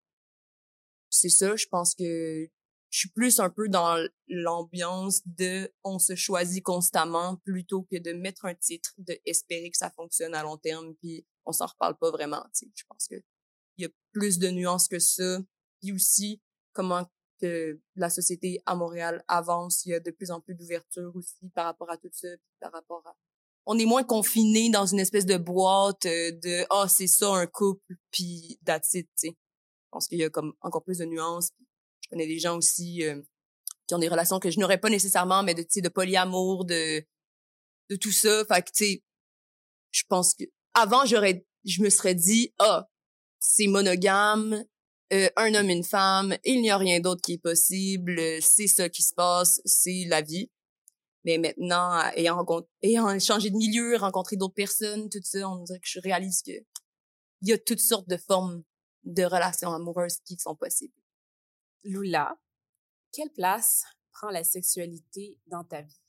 c'est 1.09 1.29
ça. 1.29 1.55
Je 1.55 1.65
pense 1.65 1.95
que 1.95 2.47
je 2.89 2.99
suis 2.99 3.09
plus 3.09 3.39
un 3.39 3.49
peu 3.49 3.67
dans 3.67 3.97
l'ambiance 4.27 5.21
de 5.25 5.71
on 5.83 5.99
se 5.99 6.15
choisit 6.15 6.63
constamment 6.63 7.37
plutôt 7.43 7.83
que 7.83 7.97
de 7.97 8.13
mettre 8.13 8.45
un 8.45 8.55
titre, 8.55 8.93
de 8.97 9.17
espérer 9.25 9.69
que 9.69 9.77
ça 9.77 9.89
fonctionne 9.91 10.33
à 10.33 10.43
long 10.43 10.57
terme, 10.57 10.95
puis 10.95 11.25
on 11.45 11.51
s'en 11.51 11.65
reparle 11.65 11.97
pas 11.97 12.11
vraiment. 12.11 12.43
Tu 12.53 12.65
sais. 12.65 12.71
Je 12.75 12.83
pense 12.87 13.07
que 13.07 13.15
il 13.77 13.83
y 13.83 13.85
a 13.85 13.89
plus 14.11 14.39
de 14.39 14.49
nuances 14.49 14.87
que 14.87 14.99
ça. 14.99 15.39
Puis 15.81 15.91
aussi 15.91 16.41
comment 16.73 17.05
que 17.39 17.79
la 17.95 18.09
société 18.09 18.59
à 18.65 18.75
Montréal 18.75 19.23
avance, 19.27 19.85
il 19.85 19.89
y 19.89 19.93
a 19.93 19.99
de 19.99 20.09
plus 20.09 20.31
en 20.31 20.41
plus 20.41 20.55
d'ouverture 20.55 21.15
aussi 21.15 21.49
par 21.53 21.65
rapport 21.65 21.89
à 21.91 21.97
tout 21.97 22.09
ça, 22.11 22.29
puis 22.29 22.57
par 22.59 22.71
rapport 22.71 23.05
à 23.05 23.15
on 23.69 23.77
est 23.77 23.85
moins 23.85 24.03
confiné 24.03 24.69
dans 24.69 24.85
une 24.85 24.99
espèce 24.99 25.25
de 25.25 25.35
boîte 25.35 26.05
euh, 26.05 26.31
de 26.31 26.65
ah 26.69 26.83
oh, 26.83 26.87
c'est 26.87 27.07
ça 27.07 27.33
un 27.33 27.45
couple 27.47 27.95
puis 28.11 28.59
that's 28.65 28.93
it, 28.93 29.07
tu 29.07 29.27
sais. 29.27 29.29
Je 29.29 29.89
pense 29.91 30.07
qu'il 30.07 30.19
y 30.19 30.23
a 30.23 30.29
comme 30.29 30.53
encore 30.61 30.83
plus 30.83 30.97
de 30.97 31.05
nuances. 31.05 31.51
Je 32.07 32.15
connais 32.15 32.27
des 32.27 32.39
gens 32.39 32.57
aussi 32.57 33.03
euh, 33.03 33.21
qui 33.87 33.95
ont 33.95 33.99
des 33.99 34.07
relations 34.07 34.39
que 34.39 34.49
je 34.49 34.59
n'aurais 34.59 34.79
pas 34.79 34.89
nécessairement 34.89 35.43
mais 35.43 35.53
de 35.53 35.63
de 35.63 35.89
polyamour, 35.89 36.65
de 36.65 37.03
de 37.89 37.95
tout 37.95 38.11
ça, 38.11 38.45
fait 38.45 38.61
que 38.61 38.71
tu 38.71 38.85
sais 38.85 39.03
je 39.91 40.03
pense 40.07 40.33
que 40.33 40.43
avant 40.73 41.05
j'aurais 41.05 41.45
je 41.65 41.81
me 41.81 41.89
serais 41.89 42.15
dit 42.15 42.53
ah 42.59 42.87
c'est 43.39 43.67
monogame, 43.67 44.65
euh, 45.13 45.29
un 45.37 45.53
homme, 45.53 45.69
une 45.69 45.83
femme, 45.83 46.35
il 46.43 46.61
n'y 46.61 46.69
a 46.69 46.77
rien 46.77 46.99
d'autre 46.99 47.21
qui 47.21 47.33
est 47.33 47.41
possible, 47.41 48.19
c'est 48.41 48.67
ça 48.67 48.89
qui 48.89 49.03
se 49.03 49.13
passe, 49.13 49.61
c'est 49.63 50.05
la 50.07 50.21
vie. 50.21 50.49
Mais 51.23 51.37
maintenant, 51.37 51.99
ayant, 52.15 52.45
ayant 52.81 53.19
changé 53.19 53.49
de 53.49 53.57
milieu, 53.57 53.97
rencontré 53.97 54.37
d'autres 54.37 54.53
personnes, 54.53 55.09
tout 55.09 55.19
ça, 55.23 55.47
on 55.49 55.63
dirait 55.63 55.79
que 55.79 55.87
je 55.87 55.99
réalise 55.99 56.41
que 56.41 56.51
il 57.41 57.49
y 57.49 57.53
a 57.53 57.57
toutes 57.57 57.79
sortes 57.79 58.09
de 58.09 58.17
formes 58.17 58.63
de 59.03 59.23
relations 59.23 59.71
amoureuses 59.71 60.17
qui 60.25 60.37
sont 60.37 60.55
possibles. 60.55 60.93
Lula, 61.83 62.37
quelle 63.11 63.31
place 63.31 63.85
prend 64.11 64.29
la 64.29 64.43
sexualité 64.43 65.39
dans 65.47 65.63
ta 65.63 65.81
vie? 65.81 66.01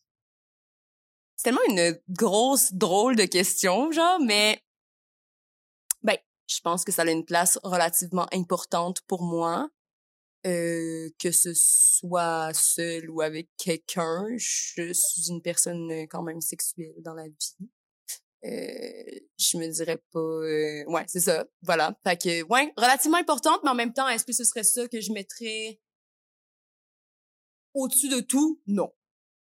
C'est 1.36 1.44
tellement 1.44 1.64
une 1.68 1.98
grosse, 2.08 2.72
drôle 2.72 3.16
de 3.16 3.24
question, 3.24 3.92
genre, 3.92 4.18
mais 4.20 4.60
ben, 6.02 6.16
je 6.48 6.60
pense 6.60 6.84
que 6.84 6.92
ça 6.92 7.02
a 7.02 7.10
une 7.10 7.24
place 7.24 7.58
relativement 7.62 8.26
importante 8.32 9.02
pour 9.02 9.22
moi. 9.22 9.70
Euh, 10.46 11.10
que 11.18 11.32
ce 11.32 11.52
soit 11.52 12.54
seul 12.54 13.10
ou 13.10 13.20
avec 13.22 13.48
quelqu'un, 13.56 14.24
je 14.36 14.92
suis 14.92 15.28
une 15.28 15.42
personne 15.42 15.90
euh, 15.90 16.06
quand 16.08 16.22
même 16.22 16.40
sexuelle 16.40 16.94
dans 16.98 17.14
la 17.14 17.26
vie. 17.26 17.56
Euh, 18.44 19.18
je 19.36 19.56
me 19.56 19.66
dirais 19.66 20.00
pas 20.12 20.20
euh, 20.20 20.84
ouais 20.86 21.02
c'est 21.08 21.18
ça 21.18 21.44
voilà 21.62 21.98
fait 22.04 22.22
que 22.22 22.42
ouais 22.44 22.72
relativement 22.76 23.16
importante 23.16 23.58
mais 23.64 23.70
en 23.70 23.74
même 23.74 23.92
temps 23.92 24.08
est-ce 24.08 24.24
que 24.24 24.32
ce 24.32 24.44
serait 24.44 24.62
ça 24.62 24.86
que 24.86 25.00
je 25.00 25.12
mettrais 25.12 25.80
au-dessus 27.74 28.08
de 28.08 28.20
tout? 28.20 28.60
Non 28.68 28.94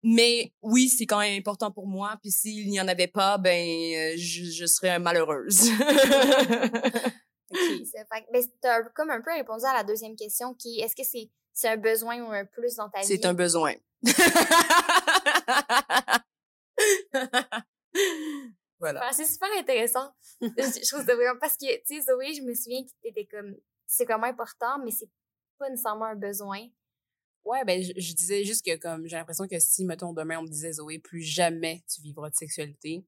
mais 0.02 0.54
oui 0.62 0.88
c'est 0.88 1.06
quand 1.06 1.20
même 1.20 1.38
important 1.38 1.72
pour 1.72 1.88
moi 1.88 2.18
puis 2.22 2.32
s'il 2.32 2.70
n'y 2.70 2.80
en 2.80 2.88
avait 2.88 3.08
pas 3.08 3.38
ben 3.38 3.60
euh, 3.60 4.14
je, 4.16 4.46
je 4.46 4.66
serais 4.66 4.98
malheureuse 4.98 5.72
Okay. 7.52 7.84
Mais 8.32 8.42
t'as 8.62 8.84
comme 8.96 9.10
un 9.10 9.22
peu 9.22 9.32
répondu 9.32 9.66
à 9.66 9.74
la 9.74 9.84
deuxième 9.84 10.16
question 10.16 10.54
qui 10.54 10.80
est 10.80 10.86
est-ce 10.86 10.96
que 10.96 11.04
c'est 11.04 11.30
c'est 11.54 11.68
un 11.68 11.78
besoin 11.78 12.22
ou 12.22 12.32
un 12.32 12.46
plus 12.46 12.76
dans 12.76 12.90
ta 12.90 13.02
vie? 13.02 13.08
C'est 13.08 13.26
un 13.26 13.34
besoin. 13.34 13.74
voilà. 18.80 19.12
c'est 19.12 19.26
super 19.26 19.50
intéressant. 19.58 20.12
je, 20.42 20.90
trouve 20.90 21.06
ça 21.06 21.16
vraiment 21.16 21.40
parce 21.40 21.58
que, 21.58 21.66
tu 21.86 21.96
sais, 21.96 22.02
Zoé, 22.02 22.34
je 22.34 22.42
me 22.42 22.54
souviens 22.54 22.84
que 22.84 22.90
t'étais 23.02 23.26
comme, 23.26 23.56
c'est 23.86 24.06
comme 24.06 24.24
important, 24.24 24.80
mais 24.84 24.92
c'est 24.92 25.10
pas 25.58 25.70
nécessairement 25.70 26.06
un 26.06 26.16
besoin. 26.16 26.68
Ouais, 27.44 27.64
ben, 27.66 27.82
je, 27.82 27.94
je 27.96 28.14
disais 28.14 28.44
juste 28.44 28.66
que 28.66 28.76
comme, 28.78 29.08
j'ai 29.08 29.16
l'impression 29.16 29.48
que 29.48 29.60
si, 29.60 29.86
mettons, 29.86 30.14
demain, 30.14 30.40
on 30.40 30.44
me 30.44 30.48
disait, 30.48 30.74
Zoé, 30.74 31.00
plus 31.00 31.22
jamais 31.22 31.84
tu 31.88 32.02
vivras 32.02 32.30
de 32.30 32.36
sexualité, 32.36 33.06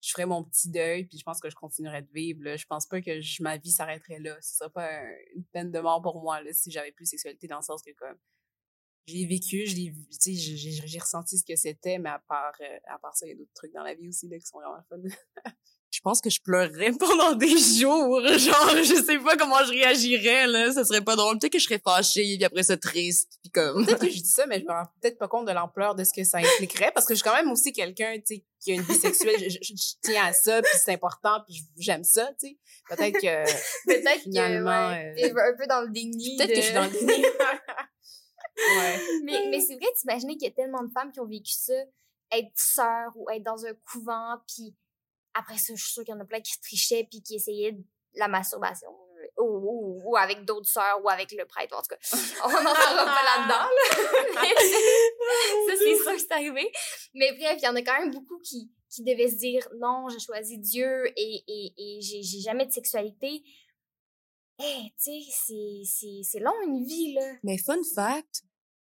je 0.00 0.10
ferais 0.10 0.26
mon 0.26 0.44
petit 0.44 0.70
deuil, 0.70 1.04
puis 1.04 1.18
je 1.18 1.24
pense 1.24 1.40
que 1.40 1.50
je 1.50 1.56
continuerais 1.56 2.02
de 2.02 2.10
vivre. 2.12 2.42
Là. 2.44 2.56
Je 2.56 2.66
pense 2.66 2.86
pas 2.86 3.00
que 3.00 3.20
je, 3.20 3.42
ma 3.42 3.56
vie 3.56 3.72
s'arrêterait 3.72 4.20
là. 4.20 4.36
Ce 4.40 4.56
serait 4.56 4.70
pas 4.70 4.90
une 5.34 5.44
peine 5.46 5.70
de 5.70 5.80
mort 5.80 6.00
pour 6.02 6.20
moi 6.20 6.42
là, 6.42 6.52
si 6.52 6.70
j'avais 6.70 6.92
plus 6.92 7.04
de 7.04 7.10
sexualité, 7.10 7.46
dans 7.48 7.56
le 7.56 7.62
sens 7.62 7.82
que 7.82 7.90
comme 7.92 8.16
j'ai 9.08 9.26
vécu, 9.26 9.66
j'ai 9.66 9.92
j'ai 10.86 10.98
ressenti 10.98 11.38
ce 11.38 11.44
que 11.44 11.56
c'était, 11.56 11.98
mais 11.98 12.10
à 12.10 12.22
part 12.28 12.52
euh, 12.60 12.78
à 12.94 12.98
part 12.98 13.16
ça, 13.16 13.26
il 13.26 13.30
y 13.30 13.32
a 13.32 13.36
d'autres 13.36 13.52
trucs 13.54 13.72
dans 13.72 13.82
la 13.82 13.94
vie 13.94 14.08
aussi 14.08 14.28
là, 14.28 14.38
qui 14.38 14.46
sont 14.46 14.58
vraiment 14.58 14.82
fun. 14.88 14.98
je 15.90 16.00
pense 16.00 16.20
que 16.20 16.30
je 16.30 16.40
pleurerais 16.40 16.92
pendant 17.00 17.34
des 17.34 17.56
jours. 17.58 18.20
Genre, 18.20 18.70
je 18.76 19.02
sais 19.04 19.18
pas 19.18 19.36
comment 19.36 19.64
je 19.64 19.70
réagirais, 19.70 20.46
là. 20.46 20.72
Ça 20.72 20.84
serait 20.84 21.00
pas 21.00 21.16
drôle. 21.16 21.38
Peut-être 21.38 21.54
que 21.54 21.58
je 21.58 21.64
serais 21.64 21.80
fâchée, 21.82 22.36
puis 22.36 22.44
après 22.44 22.62
ça, 22.62 22.76
triste, 22.76 23.38
puis 23.42 23.50
comme... 23.50 23.84
Peut-être 23.84 24.00
que 24.00 24.10
je 24.10 24.20
dis 24.20 24.28
ça, 24.28 24.46
mais 24.46 24.60
je 24.60 24.64
me 24.64 24.70
rends 24.70 24.86
peut-être 25.00 25.18
pas 25.18 25.28
compte 25.28 25.46
de 25.46 25.52
l'ampleur 25.52 25.94
de 25.94 26.04
ce 26.04 26.12
que 26.14 26.24
ça 26.24 26.38
impliquerait, 26.38 26.92
parce 26.94 27.06
que 27.06 27.14
je 27.14 27.20
suis 27.20 27.28
quand 27.28 27.36
même 27.36 27.50
aussi 27.50 27.72
quelqu'un, 27.72 28.14
tu 28.16 28.36
sais, 28.36 28.44
qui 28.60 28.72
a 28.72 28.74
une 28.74 28.82
vie 28.82 28.94
sexuelle. 28.94 29.36
Je, 29.38 29.58
je, 29.62 29.74
tiens 30.02 30.26
à 30.26 30.32
ça, 30.32 30.60
puis 30.60 30.72
c'est 30.84 30.92
important, 30.92 31.40
puis 31.46 31.64
j'aime 31.78 32.04
ça, 32.04 32.28
tu 32.40 32.48
sais. 32.48 32.58
Peut-être 32.88 33.14
que... 33.14 33.86
peut-être 33.86 34.22
finalement... 34.22 34.90
Que, 34.90 35.22
ouais, 35.22 35.32
euh... 35.32 35.52
un 35.52 35.56
peu 35.56 35.66
dans 35.66 35.80
le 35.82 35.88
déni 35.88 36.36
Peut-être 36.36 36.50
que 36.50 36.56
je 36.56 36.60
suis 36.60 36.74
dans 36.74 36.84
le 36.84 36.90
déni. 36.90 37.24
Ouais. 38.58 39.00
Mais, 39.22 39.48
mais 39.50 39.60
c'est 39.60 39.76
vrai, 39.76 39.86
t'imaginer 39.98 40.36
qu'il 40.36 40.48
y 40.48 40.50
a 40.50 40.54
tellement 40.54 40.82
de 40.82 40.90
femmes 40.90 41.12
qui 41.12 41.20
ont 41.20 41.26
vécu 41.26 41.52
ça, 41.52 41.74
être 42.32 42.50
sœur 42.54 43.12
ou 43.16 43.30
être 43.30 43.42
dans 43.42 43.64
un 43.64 43.74
couvent, 43.90 44.36
puis 44.46 44.74
après 45.34 45.58
ça, 45.58 45.74
je 45.74 45.82
suis 45.82 45.92
sûre 45.92 46.04
qu'il 46.04 46.14
y 46.14 46.16
en 46.16 46.20
a 46.20 46.24
plein 46.24 46.40
qui 46.40 46.58
trichaient 46.60 47.06
puis 47.10 47.22
qui 47.22 47.36
essayaient 47.36 47.72
de 47.72 47.82
la 48.14 48.28
masturbation. 48.28 48.88
Ou, 49.36 49.44
ou, 49.44 50.02
ou 50.04 50.16
avec 50.16 50.44
d'autres 50.44 50.68
sœurs 50.68 51.00
ou 51.02 51.08
avec 51.08 51.30
le 51.32 51.44
prêtre. 51.44 51.76
En 51.76 51.82
tout 51.82 51.90
cas, 51.90 51.98
on 52.44 52.48
n'en 52.48 52.74
parlera 52.74 53.04
pas 53.04 53.22
là-dedans. 53.22 53.64
Là. 53.64 54.42
ça, 55.68 55.74
c'est 55.76 55.96
sûr 55.96 56.12
que 56.12 56.18
c'est 56.18 56.32
arrivé. 56.32 56.72
Mais 57.14 57.32
bref, 57.32 57.56
il 57.58 57.64
y 57.64 57.68
en 57.68 57.76
a 57.76 57.82
quand 57.82 58.00
même 58.00 58.10
beaucoup 58.10 58.38
qui, 58.38 58.70
qui 58.88 59.02
devaient 59.04 59.30
se 59.30 59.36
dire 59.36 59.68
non, 59.76 60.08
j'ai 60.08 60.18
choisi 60.18 60.58
Dieu 60.58 61.06
et, 61.16 61.44
et, 61.46 61.72
et 61.76 62.00
j'ai, 62.00 62.22
j'ai 62.22 62.40
jamais 62.40 62.66
de 62.66 62.72
sexualité. 62.72 63.42
Eh, 64.60 64.64
hey, 64.64 64.92
tu 65.00 65.22
sais, 65.30 66.22
c'est 66.24 66.40
long 66.40 66.60
une 66.66 66.84
vie, 66.84 67.14
là. 67.14 67.34
Mais 67.44 67.58
fun 67.58 67.78
fact, 67.94 68.42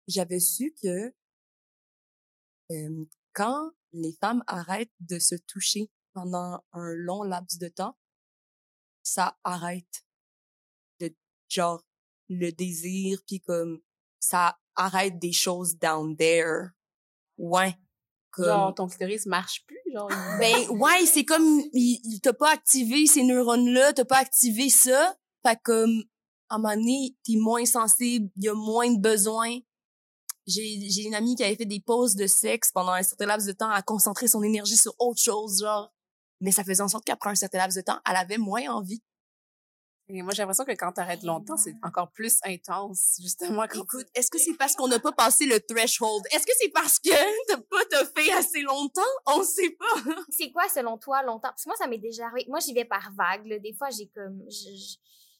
j'avais 0.07 0.39
su 0.39 0.73
que 0.81 1.13
euh, 2.71 3.05
quand 3.33 3.71
les 3.91 4.13
femmes 4.13 4.43
arrêtent 4.47 4.93
de 4.99 5.19
se 5.19 5.35
toucher 5.35 5.91
pendant 6.13 6.63
un 6.71 6.93
long 6.93 7.23
laps 7.23 7.57
de 7.59 7.67
temps, 7.67 7.97
ça 9.03 9.37
arrête 9.43 10.05
de 10.99 11.15
genre 11.49 11.83
le 12.29 12.51
désir 12.51 13.21
puis 13.27 13.41
comme 13.41 13.81
ça 14.19 14.59
arrête 14.75 15.19
des 15.19 15.31
choses 15.31 15.77
down 15.77 16.15
there. 16.17 16.69
Ouais, 17.37 17.75
comme... 18.31 18.45
Genre, 18.45 18.75
ton 18.75 18.87
clitoris 18.87 19.25
marche 19.25 19.65
plus, 19.65 19.79
genre. 19.93 20.09
Ben 20.39 20.69
ouais, 20.69 21.05
c'est 21.05 21.25
comme 21.25 21.61
il, 21.73 21.99
il 22.03 22.19
t'a 22.21 22.33
pas 22.33 22.51
activé 22.51 23.05
ces 23.05 23.23
neurones-là, 23.23 23.93
t'as 23.93 24.05
pas 24.05 24.17
activé 24.17 24.69
ça. 24.69 25.17
Fait 25.45 25.59
comme 25.63 26.03
à 26.49 26.55
un 26.55 26.57
moment 26.59 26.75
donné, 26.75 27.15
t'es 27.23 27.37
moins 27.37 27.65
sensible, 27.65 28.29
il 28.35 28.43
y 28.43 28.49
a 28.49 28.53
moins 28.53 28.91
de 28.93 28.99
besoins. 28.99 29.59
J'ai 30.47 30.89
j'ai 30.89 31.03
une 31.03 31.15
amie 31.15 31.35
qui 31.35 31.43
avait 31.43 31.55
fait 31.55 31.65
des 31.65 31.79
pauses 31.79 32.15
de 32.15 32.27
sexe 32.27 32.71
pendant 32.71 32.91
un 32.91 33.03
certain 33.03 33.25
laps 33.25 33.47
de 33.47 33.53
temps 33.53 33.69
à 33.69 33.81
concentrer 33.81 34.27
son 34.27 34.43
énergie 34.43 34.77
sur 34.77 34.93
autre 34.99 35.21
chose, 35.21 35.59
genre. 35.61 35.91
Mais 36.41 36.51
ça 36.51 36.63
faisait 36.63 36.83
en 36.83 36.87
sorte 36.87 37.05
qu'après 37.05 37.31
un 37.31 37.35
certain 37.35 37.59
laps 37.59 37.75
de 37.75 37.81
temps, 37.81 37.99
elle 38.07 38.17
avait 38.17 38.37
moins 38.37 38.69
envie. 38.69 39.01
Et 40.07 40.21
moi, 40.21 40.33
j'ai 40.33 40.43
l'impression 40.43 40.65
que 40.65 40.73
quand 40.73 40.91
t'arrêtes 40.91 41.23
longtemps, 41.23 41.57
c'est 41.57 41.73
encore 41.81 42.11
plus 42.11 42.37
intense, 42.43 43.17
justement. 43.19 43.65
Quand 43.67 43.81
Écoute, 43.81 44.05
est-ce 44.13 44.29
que 44.29 44.37
c'est 44.37 44.53
parce 44.53 44.75
qu'on 44.75 44.87
n'a 44.87 44.99
pas 44.99 45.11
passé 45.11 45.47
le 45.47 45.59
threshold? 45.59 46.23
Est-ce 46.31 46.45
que 46.45 46.51
c'est 46.59 46.69
parce 46.69 46.99
que 46.99 47.09
t'as 47.47 47.57
pas 47.57 47.85
te 47.85 48.05
fait 48.15 48.31
assez 48.33 48.61
longtemps? 48.61 49.01
On 49.25 49.43
sait 49.43 49.71
pas. 49.71 50.11
C'est 50.29 50.51
quoi, 50.51 50.69
selon 50.69 50.99
toi, 50.99 51.23
longtemps? 51.23 51.49
Parce 51.49 51.63
que 51.63 51.69
moi, 51.69 51.77
ça 51.77 51.87
m'est 51.87 51.97
déjà 51.97 52.27
arrivé. 52.27 52.45
Moi, 52.49 52.59
j'y 52.59 52.73
vais 52.73 52.85
par 52.85 53.11
vague, 53.15 53.47
là. 53.47 53.57
Des 53.57 53.73
fois, 53.73 53.89
j'ai 53.89 54.07
comme, 54.09 54.43
je, 54.47 54.69
je, 54.75 54.95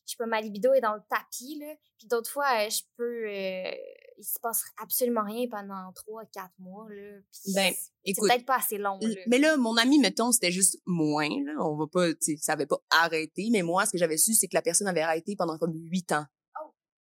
je 0.06 0.12
sais 0.12 0.18
pas, 0.18 0.26
ma 0.26 0.42
libido 0.42 0.74
est 0.74 0.82
dans 0.82 0.96
le 0.96 1.02
tapis, 1.10 1.60
là. 1.60 1.72
Puis 2.00 2.08
d'autres 2.08 2.32
fois, 2.32 2.66
euh, 2.66 2.70
je 2.70 2.82
peux, 2.98 3.28
euh, 3.28 3.72
il 4.18 4.24
se 4.24 4.40
passe 4.42 4.64
absolument 4.82 5.24
rien 5.24 5.48
pendant 5.50 5.92
trois, 5.94 6.24
quatre 6.32 6.54
mois, 6.60 6.88
là. 6.90 7.20
Puis 7.32 7.54
Ben, 7.54 7.74
c'est- 8.06 8.14
peut-être 8.20 8.46
pas 8.46 8.58
assez 8.58 8.78
long, 8.78 8.98
là. 9.02 9.08
Mais 9.28 9.38
là, 9.40 9.58
mon 9.58 9.76
ami, 9.78 10.00
mettons, 10.00 10.32
c'était 10.32 10.52
juste 10.52 10.80
moins, 10.86 11.30
là. 11.30 11.54
On 11.60 11.76
va 11.78 11.86
pas, 11.92 12.14
tu 12.16 12.38
ça 12.38 12.54
avait 12.54 12.66
pas 12.66 12.80
arrêté. 12.90 13.50
Mais 13.52 13.62
moi, 13.62 13.86
ce 13.86 13.92
que 13.92 13.98
j'avais 13.98 14.18
su, 14.18 14.34
c'est 14.34 14.48
que 14.48 14.56
la 14.56 14.62
personne 14.62 14.88
avait 14.88 15.02
arrêté 15.02 15.36
pendant 15.36 15.58
comme 15.58 15.74
huit 15.76 16.12
ans. 16.12 16.26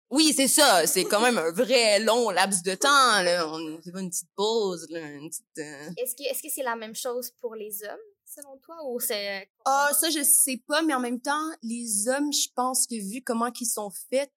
Oui, 0.10 0.32
c'est 0.34 0.48
ça. 0.48 0.88
C'est 0.88 1.04
quand 1.04 1.20
même 1.20 1.38
un 1.38 1.52
vrai 1.52 2.00
long 2.00 2.30
laps 2.30 2.64
de 2.64 2.76
temps, 2.76 3.22
là. 3.24 3.46
On, 3.46 3.80
c'est 3.84 3.92
pas 3.92 4.00
une 4.00 4.10
petite 4.10 4.30
pause, 4.36 4.88
là. 4.90 5.02
Une 5.02 5.30
petite, 5.30 5.46
euh, 5.60 5.90
Est-ce 5.98 6.16
que, 6.16 6.24
est-ce 6.32 6.42
que 6.42 6.50
c'est 6.50 6.64
la 6.64 6.78
même 6.78 6.96
chose 6.96 7.32
pour 7.42 7.56
les 7.56 7.84
hommes, 7.84 8.00
selon 8.26 8.58
toi, 8.60 8.76
ou 8.86 9.02
c'est... 9.02 9.50
Ah, 9.66 9.90
ça, 10.00 10.10
je 10.10 10.24
sais 10.24 10.64
pas, 10.66 10.82
mais 10.82 10.94
en 10.94 11.02
même 11.02 11.20
temps, 11.20 11.50
les 11.62 12.08
hommes, 12.08 12.32
je 12.32 12.48
pense 12.56 12.88
que 12.88 12.96
vu 12.96 13.22
comment 13.22 13.52
qu'ils 13.52 13.68
sont 13.68 13.90
faits, 14.10 14.32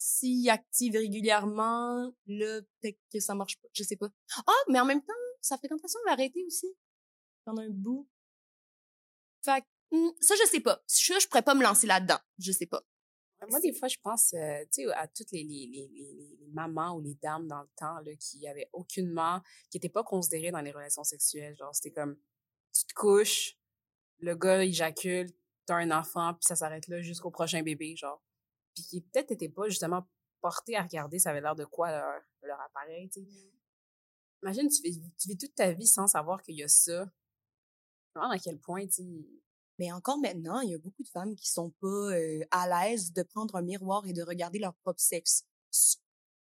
s'ils 0.00 0.48
activent 0.48 0.96
régulièrement, 0.96 2.10
là, 2.26 2.62
peut-être 2.80 2.98
que 3.12 3.20
ça 3.20 3.34
marche 3.34 3.60
pas. 3.60 3.68
Je 3.74 3.82
sais 3.82 3.96
pas. 3.96 4.08
Ah, 4.46 4.52
mais 4.68 4.80
en 4.80 4.86
même 4.86 5.02
temps, 5.02 5.12
sa 5.42 5.58
fréquentation 5.58 6.00
va 6.06 6.12
arrêter 6.12 6.42
aussi. 6.46 6.74
Pendant 7.44 7.62
un 7.62 7.70
bout. 7.70 8.08
Fait 9.44 9.62
hmm, 9.90 10.08
ça, 10.20 10.34
je 10.42 10.48
sais 10.48 10.60
pas. 10.60 10.82
Ça, 10.86 11.18
je 11.18 11.28
pourrais 11.28 11.42
pas 11.42 11.54
me 11.54 11.62
lancer 11.62 11.86
là-dedans. 11.86 12.18
Je 12.38 12.50
sais 12.50 12.66
pas. 12.66 12.82
Moi, 13.48 13.60
des 13.60 13.74
fois, 13.74 13.88
je 13.88 13.96
pense, 14.02 14.32
euh, 14.34 14.64
tu 14.72 14.84
sais, 14.84 14.92
à 14.92 15.06
toutes 15.06 15.32
les, 15.32 15.44
les, 15.44 15.66
les, 15.66 15.88
les, 15.88 16.46
mamans 16.52 16.96
ou 16.96 17.00
les 17.00 17.14
dames 17.14 17.46
dans 17.46 17.60
le 17.62 17.70
temps, 17.76 17.98
là, 18.00 18.14
qui 18.16 18.46
avaient 18.46 18.68
aucunement, 18.72 19.40
qui 19.70 19.78
étaient 19.78 19.88
pas 19.88 20.02
considérées 20.02 20.50
dans 20.50 20.60
les 20.60 20.72
relations 20.72 21.04
sexuelles. 21.04 21.56
Genre, 21.56 21.74
c'était 21.74 21.92
comme, 21.92 22.18
tu 22.74 22.84
te 22.84 22.94
couches, 22.94 23.56
le 24.18 24.34
gars, 24.34 24.62
éjacule, 24.62 25.30
t'as 25.64 25.76
un 25.76 25.90
enfant, 25.90 26.34
puis 26.34 26.44
ça 26.46 26.56
s'arrête 26.56 26.88
là 26.88 27.00
jusqu'au 27.00 27.30
prochain 27.30 27.62
bébé, 27.62 27.96
genre. 27.96 28.22
Puis 28.80 28.88
qui 28.88 29.00
peut-être 29.02 29.30
étaient 29.32 29.48
pas, 29.48 29.68
justement, 29.68 30.06
portés 30.40 30.76
à 30.76 30.82
regarder 30.82 31.18
ça 31.18 31.30
avait 31.30 31.40
l'air 31.40 31.54
de 31.54 31.64
quoi 31.64 31.90
leur, 31.90 32.20
leur 32.42 32.60
appareil, 32.60 33.08
tu 33.10 33.20
sais. 33.20 33.52
Imagine, 34.42 34.68
tu, 34.68 34.82
vis- 34.82 35.02
tu 35.18 35.28
vis 35.28 35.36
toute 35.36 35.54
ta 35.54 35.72
vie 35.72 35.86
sans 35.86 36.06
savoir 36.06 36.40
qu'il 36.42 36.54
y 36.56 36.62
a 36.62 36.68
ça. 36.68 37.10
Vraiment, 38.14 38.30
à 38.30 38.38
quel 38.38 38.58
point, 38.58 38.86
tu 38.86 39.02
Mais 39.78 39.92
encore 39.92 40.18
maintenant, 40.18 40.60
il 40.60 40.70
y 40.70 40.74
a 40.74 40.78
beaucoup 40.78 41.02
de 41.02 41.08
femmes 41.08 41.34
qui 41.36 41.48
sont 41.50 41.70
pas 41.80 41.86
euh, 41.86 42.42
à 42.50 42.66
l'aise 42.88 43.12
de 43.12 43.22
prendre 43.22 43.54
un 43.56 43.62
miroir 43.62 44.06
et 44.06 44.12
de 44.14 44.22
regarder 44.22 44.58
leur 44.58 44.74
propre 44.76 45.00
sexe. 45.00 45.44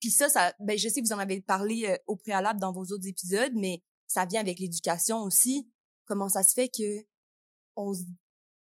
Puis 0.01 0.11
ça, 0.11 0.29
ça, 0.29 0.53
ben 0.61 0.77
je 0.77 0.89
sais 0.89 1.01
que 1.01 1.07
vous 1.07 1.13
en 1.13 1.19
avez 1.19 1.41
parlé 1.41 1.87
euh, 1.87 1.97
au 2.07 2.17
préalable 2.17 2.59
dans 2.61 2.73
vos 2.73 2.85
autres 2.85 3.07
épisodes, 3.07 3.53
mais 3.55 3.83
ça 4.09 4.27
vient 4.27 4.41
avec 4.41 4.59
l'éducation 4.59 5.23
aussi. 5.23 5.71
Comment 6.07 6.29
ça 6.29 6.43
se 6.43 6.55
fait 6.55 6.69
que 6.69 7.07
on 7.77 7.95
se- 7.95 8.03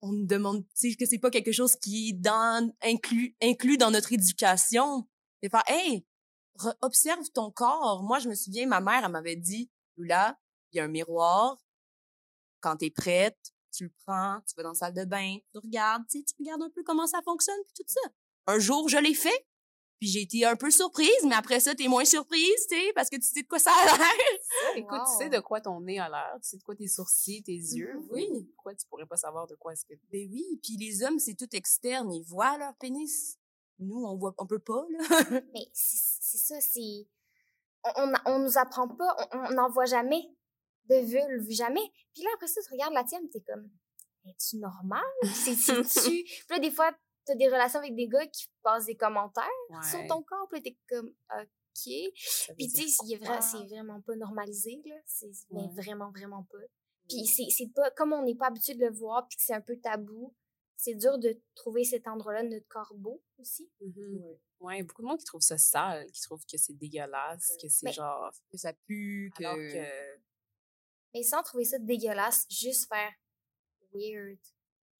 on 0.03 0.13
nous 0.13 0.27
demande, 0.27 0.65
tu 0.77 0.91
sais, 0.91 0.97
que 0.97 1.07
c'est 1.07 1.19
pas 1.19 1.31
quelque 1.31 1.53
chose 1.53 1.77
qui 1.77 2.11
est 2.11 2.13
dans 2.13 2.73
inclus 2.83 3.37
inclus 3.41 3.79
dans 3.79 3.91
notre 3.91 4.13
éducation. 4.13 5.09
C'est 5.43 5.49
faire, 5.49 5.63
hey, 5.69 6.05
observe 6.81 7.31
ton 7.33 7.51
corps. 7.51 8.03
Moi, 8.03 8.19
je 8.19 8.29
me 8.29 8.35
souviens, 8.35 8.67
ma 8.67 8.81
mère, 8.81 9.05
elle 9.05 9.13
m'avait 9.13 9.37
dit, 9.37 9.71
Lula, 9.97 10.39
il 10.73 10.79
y 10.79 10.81
a 10.81 10.85
un 10.85 10.89
miroir. 10.89 11.57
Quand 12.61 12.77
t'es 12.77 12.91
prête, 12.91 13.39
tu 13.73 13.85
le 13.85 13.93
prends, 14.05 14.41
tu 14.47 14.55
vas 14.57 14.65
dans 14.65 14.71
la 14.71 14.75
salle 14.75 14.95
de 14.95 15.05
bain, 15.05 15.37
tu 15.53 15.59
regardes, 15.59 16.03
tu 16.09 16.19
sais, 16.19 16.25
tu 16.25 16.35
regardes 16.41 16.63
un 16.63 16.71
peu 16.71 16.83
comment 16.85 17.07
ça 17.07 17.21
fonctionne, 17.25 17.59
tout 17.75 17.85
ça. 17.87 18.01
Un 18.47 18.59
jour, 18.59 18.89
je 18.89 18.99
l'ai 18.99 19.15
fait, 19.15 19.47
puis 20.03 20.09
j'ai 20.11 20.23
été 20.23 20.45
un 20.45 20.57
peu 20.57 20.69
surprise, 20.73 21.23
mais 21.29 21.37
après 21.37 21.61
ça, 21.61 21.77
t'es 21.77 21.87
moins 21.87 22.05
surprise, 22.05 22.67
tu 22.69 22.75
sais, 22.77 22.93
parce 22.93 23.09
que 23.09 23.15
tu 23.15 23.23
sais 23.23 23.43
de 23.43 23.47
quoi 23.47 23.61
ça 23.61 23.71
a 23.71 23.97
l'air. 23.97 24.75
Écoute, 24.75 24.99
tu 25.07 25.17
sais 25.17 25.29
de 25.31 25.39
quoi 25.39 25.61
ton 25.61 25.81
nez 25.81 26.01
a 26.01 26.09
l'air, 26.09 26.35
tu 26.43 26.49
sais 26.49 26.57
de 26.57 26.63
quoi 26.65 26.75
tes 26.75 26.89
sourcils, 26.89 27.41
tes 27.45 27.53
yeux. 27.53 27.95
Mhm, 27.95 28.09
oui. 28.11 28.29
Pourquoi 28.57 28.75
tu 28.75 28.85
pourrais 28.89 29.07
pas 29.07 29.17
savoir 29.17 29.47
de 29.47 29.55
quoi 29.55 29.75
est-ce 29.75 29.85
que... 29.85 29.95
Ben 30.11 30.29
oui, 30.29 30.59
puis 30.61 30.77
les 30.77 31.05
hommes, 31.05 31.21
c'est 31.21 31.35
tout 31.37 31.47
externe, 31.55 32.13
ils 32.13 32.25
voient 32.25 32.59
leur 32.59 32.75
pénis. 32.79 33.39
Nous, 33.79 34.05
on 34.05 34.17
voit, 34.17 34.35
on 34.39 34.47
peut 34.49 34.59
pas, 34.59 34.85
là. 34.91 34.99
Mais 35.55 35.69
c'est 35.73 35.99
c'est 36.21 36.39
ça, 36.39 36.61
c'est... 36.61 37.07
On, 37.85 38.09
on, 38.09 38.13
on 38.27 38.39
nous 38.41 38.59
apprend 38.59 38.89
pas, 38.89 39.17
on 39.33 39.39
on 39.39 39.51
n'en 39.53 39.71
voit 39.71 39.85
jamais 39.85 40.25
de 40.89 40.97
vulve, 40.97 41.49
jamais. 41.49 41.93
Puis 42.13 42.25
là, 42.25 42.31
après 42.35 42.49
ça, 42.49 42.61
tu 42.61 42.73
regardes 42.73 42.95
la 42.95 43.05
tienne, 43.05 43.31
t'es 43.31 43.41
comme, 43.41 43.71
es-tu 44.27 44.57
normal? 44.57 45.05
C'est- 45.33 45.55
C'est-tu... 45.55 46.25
Puis 46.25 46.47
là, 46.51 46.59
des 46.59 46.73
fois, 46.73 46.91
t'as 47.25 47.35
des 47.35 47.47
relations 47.49 47.79
avec 47.81 47.95
des 47.95 48.09
gars 48.09 48.27
qui 48.27 48.47
passent 48.63 48.87
des 48.87 48.97
commentaires 48.97 49.49
sur 49.91 49.99
Ouais, 50.01 50.07
ton 50.07 50.23
corps, 50.23 50.49
puis 50.51 50.63
t'es 50.63 50.77
comme, 50.89 51.09
OK. 51.31 51.45
Puis 51.85 52.69
tu 52.69 52.89
sais, 52.89 53.17
vrai, 53.17 53.41
c'est 53.41 53.65
vraiment 53.67 54.01
pas 54.03 54.15
normalisé, 54.17 54.83
là. 54.85 54.97
C'est 55.07 55.31
mais 55.51 55.63
Ouais. 55.63 55.69
vraiment, 55.75 56.11
vraiment 56.11 56.43
pas. 56.51 56.59
Puis 57.09 57.27
c'est 57.27 57.47
c'est 57.51 57.73
pas... 57.75 57.91
Comme 57.93 58.13
on 58.13 58.23
n'est 58.23 58.35
pas 58.35 58.47
habitué 58.49 58.75
de 58.75 58.85
le 58.87 58.93
voir, 58.93 59.27
puis 59.29 59.37
que 59.39 59.43
c'est 59.45 59.55
un 59.55 59.61
peu 59.61 59.77
tabou, 59.79 60.35
c'est 60.77 60.95
dur 60.95 61.19
de 61.19 61.41
trouver 61.55 61.85
cet 61.85 62.07
endroit-là 62.09 62.43
de 62.43 62.49
notre 62.49 62.67
corps 62.69 62.93
beau 62.95 63.23
aussi. 63.39 63.71
Mhm. 63.81 64.39
Ouais, 64.61 64.83
beaucoup 64.83 65.03
de 65.03 65.07
monde 65.09 65.19
qui 65.19 65.25
trouve 65.25 65.41
ça 65.41 65.59
sale, 65.59 66.11
qui 66.13 66.21
trouve 66.23 66.45
que 66.45 66.57
c'est 66.57 66.73
dégueulasse, 66.75 67.57
que 67.61 67.69
c'est 67.69 67.87
Mais- 67.87 67.93
genre... 67.93 68.33
Que 68.51 68.57
ça 68.59 68.73
pue, 68.87 69.33
que... 69.37 69.45
Alors 69.45 69.57
que... 69.57 70.21
Mais 71.15 71.23
sans 71.23 71.43
trouver 71.43 71.65
ça 71.65 71.79
dégueulasse, 71.79 72.47
juste 72.51 72.89
faire 72.89 73.13
weird. 73.93 74.39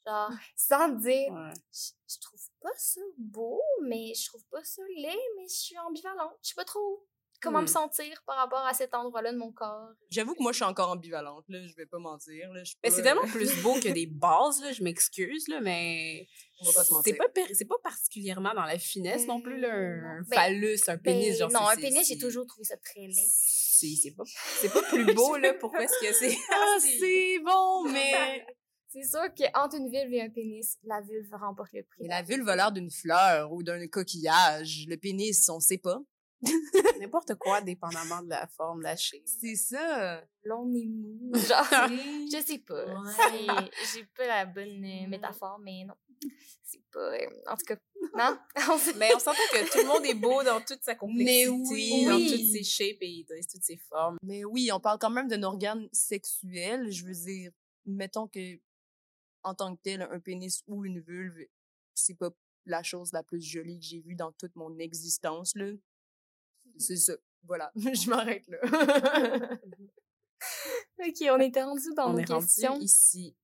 Genre, 0.07 0.31
sans 0.57 0.89
dire, 0.89 1.33
Ouais. 1.33 1.53
je, 1.73 1.91
je 2.15 2.21
trouve 2.21 2.41
pas 2.61 2.73
ça 2.77 3.01
beau, 3.19 3.61
mais 3.83 4.13
je 4.15 4.27
trouve 4.27 4.45
pas 4.51 4.65
ça 4.65 4.83
laid, 4.97 5.17
mais 5.37 5.47
je 5.49 5.55
suis 5.55 5.79
ambivalente. 5.79 6.33
Je 6.43 6.49
sais 6.49 6.55
pas 6.57 6.65
trop 6.65 7.07
comment 7.41 7.59
me 7.61 7.65
Hmm. 7.65 7.69
sentir 7.69 8.23
par 8.25 8.37
rapport 8.37 8.65
à 8.65 8.73
cet 8.73 8.95
endroit-là 8.95 9.33
de 9.33 9.37
mon 9.39 9.51
corps. 9.53 9.91
J'avoue 10.11 10.35
que 10.35 10.43
moi, 10.43 10.53
je 10.53 10.57
suis 10.57 10.65
encore 10.65 10.91
ambivalente, 10.91 11.45
là, 11.49 11.65
je 11.67 11.75
vais 11.77 11.87
pas 11.87 11.99
mentir, 11.99 12.53
là. 12.53 12.63
Je 12.65 12.75
Mais 12.85 12.91
c'est 12.91 13.03
tellement 13.03 13.23
plus 13.47 13.63
beau 13.63 13.75
que 13.75 13.89
des 13.89 14.07
bases, 14.07 14.61
là, 14.63 14.73
je 14.73 14.83
m'excuse, 14.85 15.47
là, 15.49 15.61
mais... 15.61 16.27
On 16.61 16.65
va 16.67 16.73
pas 16.73 16.81
se 16.85 16.89
C'est 16.89 16.95
mentir. 16.95 17.17
pas, 17.19 17.41
c'est 17.53 17.65
pas 17.65 17.79
particulièrement 17.83 18.55
dans 18.55 18.63
la 18.65 18.79
finesse 18.79 19.27
non 19.27 19.41
plus, 19.41 19.59
là, 19.59 19.69
Euh, 19.75 20.01
un. 20.05 20.23
Ben, 20.23 20.35
phallus, 20.37 20.79
un 20.89 20.99
pénis, 20.99 21.31
Ben, 21.31 21.39
genre... 21.39 21.51
non, 21.51 21.67
c'est- 21.69 21.79
un 21.79 21.81
pénis, 21.81 22.07
j'ai 22.09 22.19
toujours 22.19 22.47
trouvé 22.47 22.65
ça 22.65 22.77
très 22.77 23.01
laid. 23.09 23.13
C'est 23.15 23.97
c'est 24.01 24.13
pas, 24.13 24.23
c'est 24.27 24.73
pas 24.73 24.83
plus 24.89 25.13
beau, 25.15 25.37
là, 25.37 25.55
pourquoi 25.55 25.83
est-ce 25.83 25.99
que 26.01 26.13
c'est... 26.13 26.37
Ah, 26.53 26.77
c'est 26.81 27.39
bon, 27.41 27.85
mais... 27.91 28.47
C'est 28.93 29.05
sûr 29.05 29.23
qu'entre 29.35 29.77
une 29.77 29.89
vulve 29.91 30.13
et 30.13 30.21
un 30.23 30.29
pénis, 30.29 30.77
la 30.85 31.01
vulve 31.01 31.33
remporte 31.33 31.73
le 31.73 31.83
prix. 31.83 32.03
Mais 32.03 32.09
la 32.09 32.23
vulve 32.23 32.47
a 32.49 32.57
l'air 32.57 32.73
d'une 32.73 32.91
fleur 32.91 33.51
ou 33.53 33.63
d'un 33.63 33.87
coquillage. 33.87 34.85
Le 34.87 34.97
pénis, 34.97 35.49
on 35.49 35.61
sait 35.61 35.79
pas. 35.79 36.03
N'importe 37.01 37.37
quoi, 37.37 37.61
dépendamment 37.61 38.23
de 38.23 38.29
la 38.31 38.47
forme 38.49 38.83
lâchée. 38.83 39.23
C'est 39.25 39.55
ça. 39.55 40.23
Long 40.45 40.71
et 40.75 40.89
mou. 40.89 41.31
Genre, 41.35 41.67
je 42.33 42.43
sais 42.45 42.59
pas. 42.59 42.85
Ouais. 42.85 43.71
J'ai 43.95 44.05
pas 44.17 44.27
la 44.27 44.45
bonne 44.45 44.85
euh, 44.85 45.09
métaphore, 45.09 45.59
mais 45.61 45.85
non. 45.87 45.95
C'est 46.65 46.83
pas. 46.93 47.01
euh, 47.01 47.27
en 47.49 47.57
tout 47.57 47.65
cas, 47.67 47.77
non? 48.19 48.39
Mais 48.97 49.15
on 49.15 49.19
s'entend 49.19 49.39
que 49.53 49.73
tout 49.73 49.79
le 49.79 49.87
monde 49.87 50.05
est 50.05 50.15
beau 50.15 50.43
dans 50.43 50.61
toute 50.61 50.83
sa 50.83 50.95
complexité, 50.95 51.49
oui. 51.71 52.05
dans 52.05 52.19
toutes 52.19 52.47
ses 52.47 52.63
shapes 52.65 52.99
et 53.01 53.25
dans 53.29 53.37
toutes 53.51 53.63
ses 53.63 53.79
formes. 53.89 54.17
Mais 54.23 54.45
oui, 54.45 54.71
on 54.73 54.81
parle 54.81 54.99
quand 54.99 55.11
même 55.11 55.29
d'un 55.29 55.43
organe 55.45 55.89
sexuel. 55.93 56.91
Je 56.91 57.07
veux 57.07 57.15
dire, 57.15 57.53
mettons 57.87 58.27
que, 58.29 58.59
en 59.43 59.55
tant 59.55 59.75
que 59.75 59.81
tel, 59.83 60.03
un 60.03 60.21
pénis 60.21 60.63
ou 60.67 60.85
une 60.85 61.01
vulve, 61.01 61.47
c'est 61.95 62.15
pas 62.15 62.31
la 62.67 62.83
chose 62.83 63.13
la 63.13 63.23
plus 63.23 63.41
jolie 63.41 63.79
que 63.79 63.85
j'ai 63.85 64.01
vue 64.01 64.15
dans 64.15 64.33
toute 64.33 64.55
mon 64.57 64.79
existence, 64.79 65.55
là. 65.57 65.73
C'est 66.79 66.97
ça. 66.97 67.15
Voilà. 67.45 67.73
Je 67.77 68.09
m'arrête 68.09 68.47
là. 68.49 68.59
ok, 71.07 71.17
on 71.31 71.41
était 71.41 71.63
rendu 71.63 71.93
dans 71.97 72.11
on 72.11 72.13
nos 72.13 72.19
est 72.21 72.33
rendu 72.33 72.85
ici. 72.85 73.37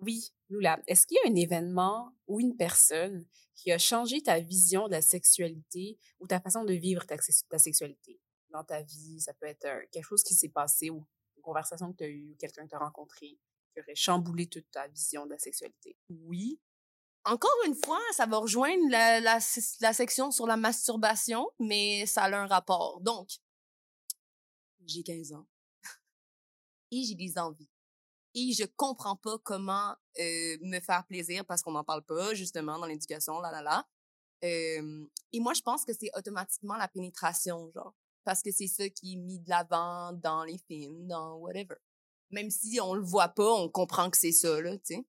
Oui, 0.00 0.32
Lula, 0.48 0.80
est-ce 0.86 1.06
qu'il 1.06 1.18
y 1.22 1.26
a 1.26 1.30
un 1.30 1.34
événement 1.34 2.14
ou 2.26 2.40
une 2.40 2.56
personne 2.56 3.26
qui 3.56 3.72
a 3.72 3.78
changé 3.78 4.22
ta 4.22 4.38
vision 4.38 4.86
de 4.86 4.92
la 4.92 5.02
sexualité 5.02 5.98
ou 6.20 6.26
ta 6.26 6.40
façon 6.40 6.64
de 6.64 6.74
vivre 6.74 7.04
ta, 7.04 7.16
ta 7.48 7.58
sexualité? 7.58 8.20
Dans 8.50 8.62
ta 8.64 8.82
vie? 8.82 9.20
Ça 9.20 9.34
peut 9.34 9.46
être 9.46 9.64
euh, 9.64 9.80
quelque 9.90 10.04
chose 10.04 10.22
qui 10.22 10.34
s'est 10.34 10.48
passé 10.50 10.90
ou 10.90 11.04
une 11.36 11.42
conversation 11.42 11.92
que 11.92 11.98
tu 11.98 12.04
as 12.04 12.08
eue 12.08 12.30
ou 12.30 12.36
quelqu'un 12.36 12.64
que 12.64 12.70
tu 12.70 12.76
as 12.76 12.78
rencontré 12.78 13.38
aurait 13.80 13.94
chamboulé 13.94 14.46
toute 14.46 14.70
ta 14.70 14.86
vision 14.88 15.26
de 15.26 15.30
la 15.30 15.38
sexualité? 15.38 15.96
Oui. 16.08 16.60
Encore 17.24 17.56
une 17.66 17.74
fois, 17.74 18.00
ça 18.12 18.26
va 18.26 18.38
rejoindre 18.38 18.88
la, 18.90 19.20
la, 19.20 19.38
la 19.80 19.92
section 19.92 20.30
sur 20.30 20.46
la 20.46 20.56
masturbation, 20.56 21.50
mais 21.58 22.06
ça 22.06 22.24
a 22.24 22.36
un 22.36 22.46
rapport. 22.46 23.00
Donc, 23.00 23.28
j'ai 24.86 25.02
15 25.02 25.32
ans. 25.32 25.46
et 26.90 27.02
j'ai 27.02 27.14
des 27.14 27.38
envies. 27.38 27.68
Et 28.34 28.52
je 28.52 28.64
comprends 28.76 29.16
pas 29.16 29.38
comment 29.38 29.94
euh, 30.18 30.56
me 30.60 30.80
faire 30.80 31.04
plaisir 31.06 31.44
parce 31.44 31.62
qu'on 31.62 31.72
n'en 31.72 31.84
parle 31.84 32.04
pas, 32.04 32.34
justement, 32.34 32.78
dans 32.78 32.86
l'éducation, 32.86 33.40
là, 33.40 33.50
là, 33.50 33.62
là. 33.62 33.86
Euh, 34.44 35.06
et 35.32 35.40
moi, 35.40 35.54
je 35.54 35.62
pense 35.62 35.84
que 35.84 35.92
c'est 35.92 36.10
automatiquement 36.16 36.76
la 36.76 36.88
pénétration, 36.88 37.70
genre. 37.72 37.94
Parce 38.24 38.42
que 38.42 38.50
c'est 38.52 38.68
ça 38.68 38.88
qui 38.90 39.14
est 39.14 39.16
mis 39.16 39.38
de 39.38 39.48
l'avant 39.48 40.12
dans 40.12 40.44
les 40.44 40.58
films, 40.58 41.06
dans 41.06 41.36
whatever. 41.36 41.76
Même 42.30 42.50
si 42.50 42.80
on 42.80 42.94
le 42.94 43.02
voit 43.02 43.28
pas, 43.28 43.52
on 43.54 43.68
comprend 43.68 44.10
que 44.10 44.18
c'est 44.18 44.32
ça, 44.32 44.60
là, 44.60 44.76
tu 44.78 44.94
sais. 44.94 45.06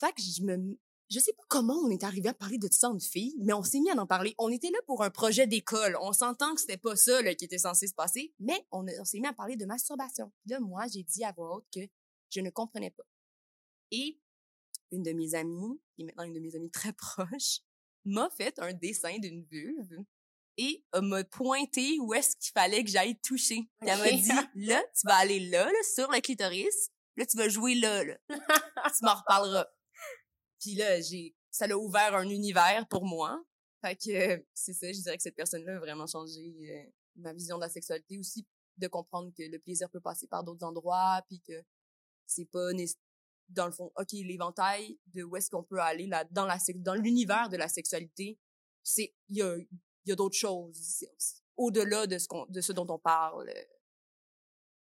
Fait 0.00 0.12
que 0.12 0.22
je 0.22 0.42
me, 0.42 0.78
je 1.10 1.18
sais 1.18 1.32
pas 1.32 1.44
comment 1.48 1.74
on 1.74 1.90
est 1.90 2.04
arrivé 2.04 2.28
à 2.28 2.34
parler 2.34 2.58
de 2.58 2.68
ça 2.70 2.90
entre 2.90 3.04
filles, 3.04 3.36
mais 3.38 3.52
on 3.52 3.62
s'est 3.62 3.80
mis 3.80 3.90
à 3.90 3.94
en 3.94 4.06
parler. 4.06 4.34
On 4.38 4.50
était 4.50 4.70
là 4.70 4.78
pour 4.86 5.02
un 5.02 5.10
projet 5.10 5.46
d'école. 5.46 5.96
On 6.00 6.12
s'entend 6.12 6.54
que 6.54 6.60
c'était 6.60 6.76
pas 6.76 6.96
ça, 6.96 7.22
là, 7.22 7.34
qui 7.34 7.44
était 7.44 7.58
censé 7.58 7.86
se 7.86 7.94
passer, 7.94 8.34
mais 8.38 8.66
on, 8.70 8.84
on 8.86 9.04
s'est 9.04 9.20
mis 9.20 9.26
à 9.26 9.32
parler 9.32 9.56
de 9.56 9.64
masturbation. 9.64 10.32
Là, 10.46 10.60
moi, 10.60 10.86
j'ai 10.92 11.02
dit 11.02 11.24
à 11.24 11.32
voix 11.32 11.56
haute 11.56 11.66
que 11.72 11.80
je 12.30 12.40
ne 12.40 12.50
comprenais 12.50 12.90
pas. 12.90 13.04
Et 13.90 14.18
une 14.90 15.02
de 15.02 15.12
mes 15.12 15.34
amies, 15.34 15.80
qui 15.94 16.02
est 16.02 16.04
maintenant 16.06 16.24
une 16.24 16.34
de 16.34 16.40
mes 16.40 16.56
amies 16.56 16.70
très 16.70 16.92
proches, 16.94 17.60
m'a 18.04 18.28
fait 18.30 18.58
un 18.58 18.72
dessin 18.72 19.18
d'une 19.18 19.42
vulve 19.44 20.04
et 20.56 20.84
m'a 21.00 21.24
pointé 21.24 21.98
où 22.00 22.14
est-ce 22.14 22.36
qu'il 22.36 22.52
fallait 22.52 22.84
que 22.84 22.90
j'aille 22.90 23.18
toucher. 23.20 23.68
Puis 23.80 23.90
elle 23.90 23.98
m'a 23.98 24.10
dit, 24.10 24.48
là, 24.54 24.82
tu 24.98 25.06
vas 25.06 25.16
aller 25.16 25.40
là, 25.40 25.64
là, 25.64 25.78
sur 25.94 26.10
le 26.10 26.20
clitoris. 26.20 26.90
Là, 27.16 27.26
tu 27.26 27.36
vas 27.36 27.48
jouer 27.48 27.74
là, 27.74 28.04
là. 28.04 28.16
tu 28.28 29.04
m'en 29.04 29.14
reparleras. 29.14 29.66
Puis 30.60 30.74
là, 30.74 31.00
j'ai, 31.00 31.36
ça 31.50 31.66
l'a 31.66 31.76
ouvert 31.76 32.14
un 32.14 32.28
univers 32.28 32.86
pour 32.88 33.04
moi. 33.04 33.42
Fait 33.80 33.96
que 33.96 34.44
c'est 34.54 34.72
ça, 34.72 34.90
je 34.90 35.00
dirais 35.00 35.16
que 35.16 35.22
cette 35.22 35.36
personne-là 35.36 35.76
a 35.76 35.78
vraiment 35.78 36.06
changé 36.06 36.54
euh, 36.70 36.90
ma 37.16 37.32
vision 37.32 37.56
de 37.56 37.62
la 37.62 37.68
sexualité 37.68 38.18
aussi, 38.18 38.46
de 38.78 38.88
comprendre 38.88 39.30
que 39.36 39.42
le 39.42 39.58
plaisir 39.58 39.90
peut 39.90 40.00
passer 40.00 40.26
par 40.26 40.42
d'autres 40.42 40.64
endroits, 40.64 41.22
puis 41.28 41.40
que 41.46 41.62
c'est 42.26 42.46
pas 42.46 42.72
dans 43.50 43.66
le 43.66 43.72
fond, 43.72 43.92
ok, 43.96 44.12
l'éventail 44.12 44.98
de 45.14 45.22
où 45.22 45.36
est-ce 45.36 45.50
qu'on 45.50 45.62
peut 45.62 45.80
aller 45.80 46.06
là 46.06 46.24
dans 46.30 46.46
la 46.46 46.58
dans 46.76 46.94
l'univers 46.94 47.50
de 47.50 47.56
la 47.56 47.68
sexualité, 47.68 48.38
c'est 48.82 49.14
il 49.28 49.36
y 49.36 49.42
a 49.42 49.54
il 50.04 50.10
y 50.10 50.12
a 50.12 50.16
d'autres 50.16 50.36
choses 50.36 51.06
au-delà 51.56 52.06
de 52.06 52.18
ce 52.18 52.28
qu'on 52.28 52.46
de 52.46 52.60
ce 52.60 52.72
dont 52.72 52.86
on 52.88 52.98
parle 52.98 53.48
euh, 53.48 53.64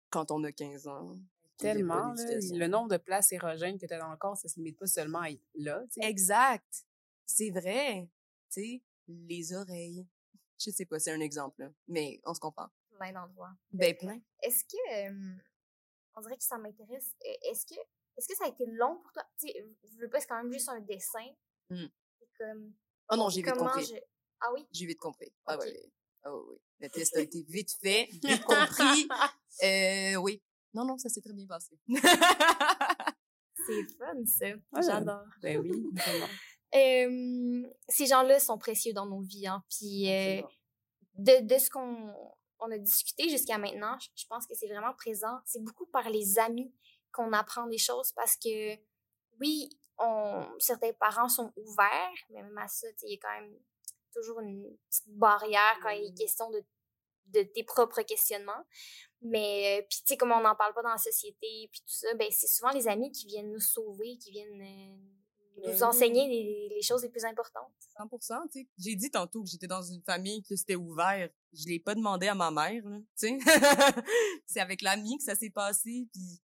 quand 0.10 0.32
on 0.32 0.44
a 0.44 0.52
15 0.52 0.88
ans. 0.88 1.16
Tellement, 1.58 2.14
le 2.16 2.68
nombre 2.68 2.88
de 2.90 2.98
places 2.98 3.34
érogènes 3.34 3.78
que 3.78 3.86
tu 3.86 3.94
as 3.94 4.00
dans 4.00 4.12
le 4.12 4.18
corps, 4.18 4.38
ça 4.38 4.48
se 4.48 4.56
limite 4.56 4.80
pas 4.80 4.88
seulement 4.88 5.20
à 5.20 5.30
être 5.30 5.44
là. 5.56 5.84
Exact. 6.02 6.86
C'est 7.26 7.50
vrai. 7.50 8.10
Tu 8.50 8.62
sais, 8.62 8.84
les 9.08 9.54
oreilles. 9.54 10.08
Je 10.58 10.72
sais 10.72 10.86
pas, 10.86 11.00
c'est 11.00 11.12
un 11.12 11.20
exemple, 11.20 11.70
mais 11.88 12.22
on 12.26 12.34
se 12.34 12.40
comprend. 12.40 12.68
Plein 12.96 13.12
d'endroits. 13.12 13.52
Ben, 13.72 13.96
plein. 13.96 14.22
Est-ce 14.42 14.64
que, 14.64 15.10
on 16.16 16.22
dirait 16.22 16.38
que 16.38 16.44
ça 16.44 16.58
m'intéresse, 16.58 17.16
e, 17.26 17.50
est-ce 17.50 17.66
que, 17.66 17.80
est-ce 18.18 18.28
que 18.28 18.36
ça 18.36 18.46
a 18.46 18.48
été 18.50 18.66
long 18.66 18.98
pour 19.02 19.12
toi? 19.12 19.24
Tu 19.40 19.48
sais, 19.48 19.68
je 19.84 19.98
veux 20.00 20.10
pas, 20.10 20.20
c'est 20.20 20.28
quand 20.28 20.42
même 20.42 20.52
juste 20.52 20.70
un 20.70 20.80
dessin. 20.80 21.28
Mmh. 21.70 21.86
Comme, 22.38 22.74
oh 23.10 23.16
non, 23.16 23.30
j'ai 23.30 23.42
vite 23.42 23.54
compris. 23.56 24.00
Ah 24.42 24.48
oui? 24.54 24.66
J'ai 24.72 24.86
vite 24.86 25.00
compris. 25.00 25.32
Ah 25.46 25.58
ouais. 25.58 25.92
Ah 26.24 26.36
oui. 26.36 26.58
Le 26.80 26.90
test 26.90 27.16
a 27.18 27.22
été 27.22 27.44
vite 27.48 27.72
fait, 27.82 28.10
vite 28.24 28.44
compris. 28.44 29.08
euh, 29.64 30.16
oui. 30.16 30.42
Non, 30.74 30.86
non, 30.86 30.98
ça 30.98 31.10
s'est 31.10 31.22
très 31.22 31.34
bien 31.34 31.48
passé. 31.48 31.78
c'est 31.88 33.84
fun, 33.98 34.26
ça. 34.26 34.48
J'adore. 34.82 35.26
Ben 35.42 35.58
oui, 35.60 35.84
euh, 36.76 37.64
ces 37.88 38.06
gens-là 38.06 38.40
sont 38.40 38.58
précieux 38.58 38.94
dans 38.94 39.06
nos 39.06 39.22
vies. 39.22 39.48
Hein, 39.48 39.64
puis 39.70 40.12
euh, 40.12 40.42
de, 41.16 41.46
de 41.46 41.58
ce 41.58 41.70
qu'on 41.70 42.14
on 42.60 42.72
a 42.72 42.78
discuté 42.78 43.30
jusqu'à 43.30 43.58
maintenant, 43.58 43.98
je 44.16 44.26
pense 44.28 44.46
que 44.46 44.54
c'est 44.54 44.68
vraiment 44.68 44.94
présent. 44.94 45.40
C'est 45.46 45.64
beaucoup 45.64 45.86
par 45.88 46.10
les 46.10 46.38
amis 46.40 46.74
qu'on 47.12 47.34
apprend 47.34 47.68
des 47.68 47.78
choses 47.78 48.12
parce 48.12 48.36
que, 48.36 48.76
oui, 49.40 49.70
on, 49.98 50.46
certains 50.60 50.94
parents 50.94 51.30
sont 51.30 51.52
ouverts, 51.56 52.14
mais 52.30 52.44
même 52.44 52.58
à 52.58 52.68
ça, 52.68 52.88
il 53.04 53.12
y 53.12 53.16
a 53.16 53.18
quand 53.22 53.42
même 53.42 53.58
toujours 54.14 54.40
une 54.40 54.64
petite 54.90 55.08
barrière 55.08 55.80
quand 55.82 55.90
il 55.90 56.08
est 56.08 56.18
question 56.18 56.50
de, 56.50 56.64
de 57.28 57.44
tes 57.44 57.64
propres 57.64 58.02
questionnements. 58.02 58.66
Mais, 59.22 59.80
euh, 59.80 59.86
puis, 59.90 60.00
tu 60.00 60.06
sais, 60.08 60.18
comme 60.18 60.32
on 60.32 60.42
n'en 60.42 60.56
parle 60.56 60.74
pas 60.74 60.82
dans 60.82 60.92
la 60.92 60.98
société, 60.98 61.70
puis 61.72 61.82
tout 61.82 61.94
ça, 61.94 62.14
ben, 62.16 62.28
c'est 62.32 62.48
souvent 62.48 62.72
les 62.72 62.88
amis 62.88 63.12
qui 63.12 63.28
viennent 63.28 63.52
nous 63.52 63.60
sauver, 63.60 64.18
qui 64.18 64.32
viennent 64.32 64.62
euh, 64.62 64.96
nous 65.58 65.80
ben 65.80 65.84
enseigner 65.84 66.28
les, 66.28 66.70
les, 66.74 66.82
choses 66.82 67.04
les 67.04 67.10
plus 67.10 67.26
importantes. 67.26 67.74
100 67.98 68.08
tu 68.52 68.62
sais. 68.62 68.68
J'ai 68.78 68.96
dit 68.96 69.12
tantôt 69.12 69.44
que 69.44 69.50
j'étais 69.50 69.68
dans 69.68 69.82
une 69.82 70.02
famille 70.04 70.42
que 70.44 70.56
c'était 70.56 70.76
ouvert. 70.76 71.30
Je 71.52 71.66
l'ai 71.68 71.80
pas 71.80 71.96
demandé 71.96 72.28
à 72.28 72.36
ma 72.36 72.50
mère, 72.50 72.82
tu 72.82 73.04
sais. 73.16 73.38
c'est 74.46 74.62
avec 74.62 74.82
l'ami 74.82 75.18
que 75.18 75.24
ça 75.24 75.36
s'est 75.36 75.50
passé, 75.50 76.08
puis 76.14 76.40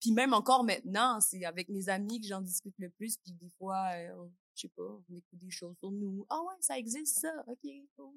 puis 0.00 0.12
même 0.12 0.34
encore 0.34 0.64
maintenant, 0.64 1.20
c'est 1.20 1.44
avec 1.44 1.68
mes 1.68 1.88
amis 1.88 2.20
que 2.20 2.26
j'en 2.26 2.40
discute 2.40 2.74
le 2.78 2.90
plus, 2.90 3.16
puis 3.16 3.32
des 3.32 3.50
fois, 3.58 3.88
euh, 3.94 4.28
je 4.56 4.62
sais 4.62 4.68
pas, 4.68 4.82
on 4.82 5.16
écoute 5.16 5.38
des 5.38 5.50
choses 5.50 5.76
sur 5.78 5.90
nous. 5.90 6.26
Ah 6.30 6.40
ouais, 6.42 6.54
ça 6.60 6.78
existe 6.78 7.20
ça, 7.20 7.44
ok, 7.46 7.66
cool. 7.96 8.14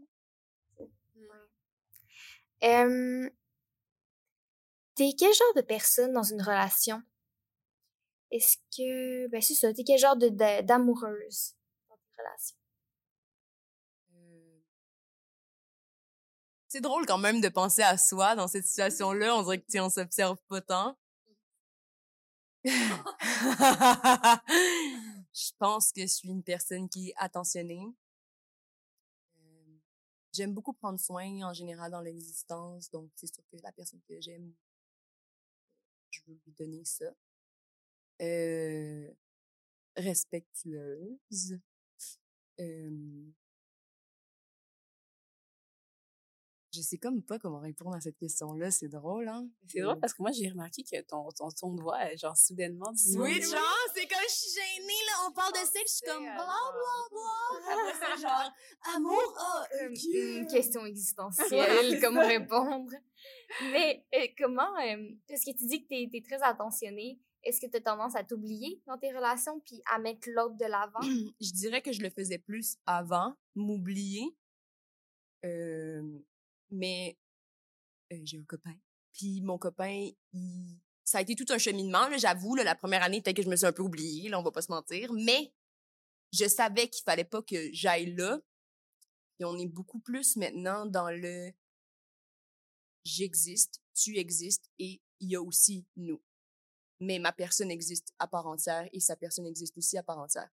Ouais. 1.15 1.35
T'es 4.99 5.15
quel 5.17 5.33
genre 5.33 5.53
de 5.55 5.61
personne 5.61 6.13
dans 6.13 6.23
une 6.23 6.41
relation? 6.41 7.01
Est-ce 8.31 8.57
que, 8.75 9.27
ben 9.29 9.41
c'est 9.41 9.55
ça, 9.55 9.73
t'es 9.73 9.83
quel 9.85 9.97
genre 9.97 10.17
de, 10.17 10.27
d'amoureuse 10.61 11.55
dans 11.89 11.95
une 11.95 12.15
relation? 12.17 12.57
Euh, 14.13 14.59
c'est 16.67 16.81
drôle 16.81 17.05
quand 17.05 17.17
même 17.17 17.39
de 17.41 17.49
penser 17.49 17.81
à 17.81 17.97
soi 17.97 18.35
dans 18.35 18.47
cette 18.47 18.65
situation-là. 18.65 19.35
On 19.35 19.43
dirait 19.43 19.61
que 19.61 19.79
on 19.79 19.89
s'observe 19.89 20.37
pas 20.47 20.61
tant. 20.61 20.97
je 25.33 25.51
pense 25.57 25.91
que 25.91 26.01
je 26.01 26.07
suis 26.07 26.29
une 26.29 26.43
personne 26.43 26.89
qui 26.89 27.09
est 27.09 27.13
attentionnée. 27.17 27.85
Euh, 29.37 29.77
j'aime 30.33 30.53
beaucoup 30.53 30.73
prendre 30.73 30.99
soin 30.99 31.41
en 31.43 31.53
général 31.53 31.91
dans 31.91 32.01
l'existence, 32.01 32.89
donc 32.91 33.11
c'est 33.15 33.33
sûr 33.33 33.43
que 33.51 33.57
la 33.63 33.71
personne 33.71 34.01
que 34.07 34.19
j'aime 34.21 34.53
je 36.11 36.21
veux 36.27 36.39
lui 36.45 36.53
donner 36.53 36.83
ça. 36.85 37.13
Euh, 38.21 39.11
respectueuse. 39.95 41.59
Euh, 42.59 43.31
je 46.73 46.81
sais 46.81 46.97
comme 46.97 47.21
pas 47.23 47.39
comment 47.39 47.59
répondre 47.59 47.95
à 47.95 48.01
cette 48.01 48.17
question-là. 48.17 48.71
C'est 48.71 48.87
drôle, 48.87 49.27
hein? 49.27 49.47
C'est 49.67 49.81
drôle 49.81 49.99
parce 49.99 50.13
que 50.13 50.21
moi, 50.21 50.31
j'ai 50.31 50.49
remarqué 50.49 50.83
que 50.83 51.01
ton, 51.01 51.29
ton 51.31 51.49
ton 51.49 51.73
de 51.73 51.81
voix, 51.81 51.97
genre, 52.15 52.37
soudainement, 52.37 52.91
Oui, 53.17 53.41
genre, 53.41 53.87
c'est 53.95 54.07
comme 54.07 54.19
je 54.27 54.33
suis 54.33 54.61
gênée, 54.61 54.93
là. 55.07 55.27
On 55.27 55.31
parle 55.31 55.53
de 55.53 55.59
sexe, 55.59 55.91
je 55.91 55.95
suis 55.97 56.05
comme 56.05 56.23
blablabla. 56.23 57.93
c'est 57.93 58.21
genre, 58.21 58.51
amour, 58.95 59.37
oh, 59.39 59.83
Une 60.13 60.47
question 60.47 60.85
existentielle, 60.85 61.99
comment 62.01 62.25
répondre. 62.27 62.91
Mais 63.71 64.05
euh, 64.15 64.27
comment, 64.37 64.77
euh, 64.77 65.09
est-ce 65.27 65.51
que 65.51 65.57
tu 65.57 65.65
dis 65.65 65.83
que 65.83 65.87
tu 65.87 66.17
es, 66.17 66.21
très 66.21 66.41
attentionnée? 66.43 67.19
Est-ce 67.43 67.61
que 67.61 67.67
tu 67.71 67.77
as 67.77 67.81
tendance 67.81 68.15
à 68.15 68.23
t'oublier 68.23 68.81
dans 68.85 68.97
tes 68.97 69.11
relations 69.11 69.59
puis 69.61 69.81
à 69.91 69.97
mettre 69.97 70.29
l'autre 70.29 70.55
de 70.57 70.65
l'avant? 70.65 70.99
je 71.41 71.51
dirais 71.53 71.81
que 71.81 71.91
je 71.91 72.01
le 72.01 72.09
faisais 72.09 72.37
plus 72.37 72.77
avant, 72.85 73.33
m'oublier. 73.55 74.35
Euh, 75.45 76.19
mais 76.71 77.17
j'ai 78.11 78.39
un 78.39 78.45
copain. 78.45 78.75
Puis 79.13 79.41
mon 79.41 79.57
copain, 79.57 80.09
il... 80.33 80.79
ça 81.03 81.19
a 81.19 81.21
été 81.21 81.35
tout 81.35 81.45
un 81.49 81.57
cheminement, 81.57 82.07
j'avoue. 82.17 82.55
La 82.55 82.75
première 82.75 83.03
année, 83.03 83.21
peut-être 83.21 83.37
que 83.37 83.43
je 83.43 83.49
me 83.49 83.55
suis 83.55 83.65
un 83.65 83.73
peu 83.73 83.83
oubliée, 83.83 84.29
là, 84.29 84.39
on 84.39 84.43
va 84.43 84.51
pas 84.51 84.61
se 84.61 84.71
mentir. 84.71 85.11
Mais 85.13 85.53
je 86.31 86.47
savais 86.47 86.89
qu'il 86.89 87.03
fallait 87.03 87.23
pas 87.23 87.41
que 87.41 87.71
j'aille 87.73 88.13
là. 88.15 88.39
Et 89.39 89.45
on 89.45 89.57
est 89.57 89.67
beaucoup 89.67 89.99
plus 89.99 90.35
maintenant 90.35 90.85
dans 90.85 91.09
le 91.09 91.51
j'existe, 93.05 93.81
tu 93.93 94.17
existes 94.17 94.69
et 94.77 95.01
il 95.19 95.31
y 95.31 95.35
a 95.35 95.41
aussi 95.41 95.85
nous. 95.95 96.21
Mais 96.99 97.19
ma 97.19 97.31
personne 97.31 97.71
existe 97.71 98.13
à 98.19 98.27
part 98.27 98.47
entière 98.47 98.87
et 98.91 98.99
sa 98.99 99.15
personne 99.15 99.47
existe 99.47 99.77
aussi 99.77 99.97
à 99.97 100.03
part 100.03 100.19
entière. 100.19 100.49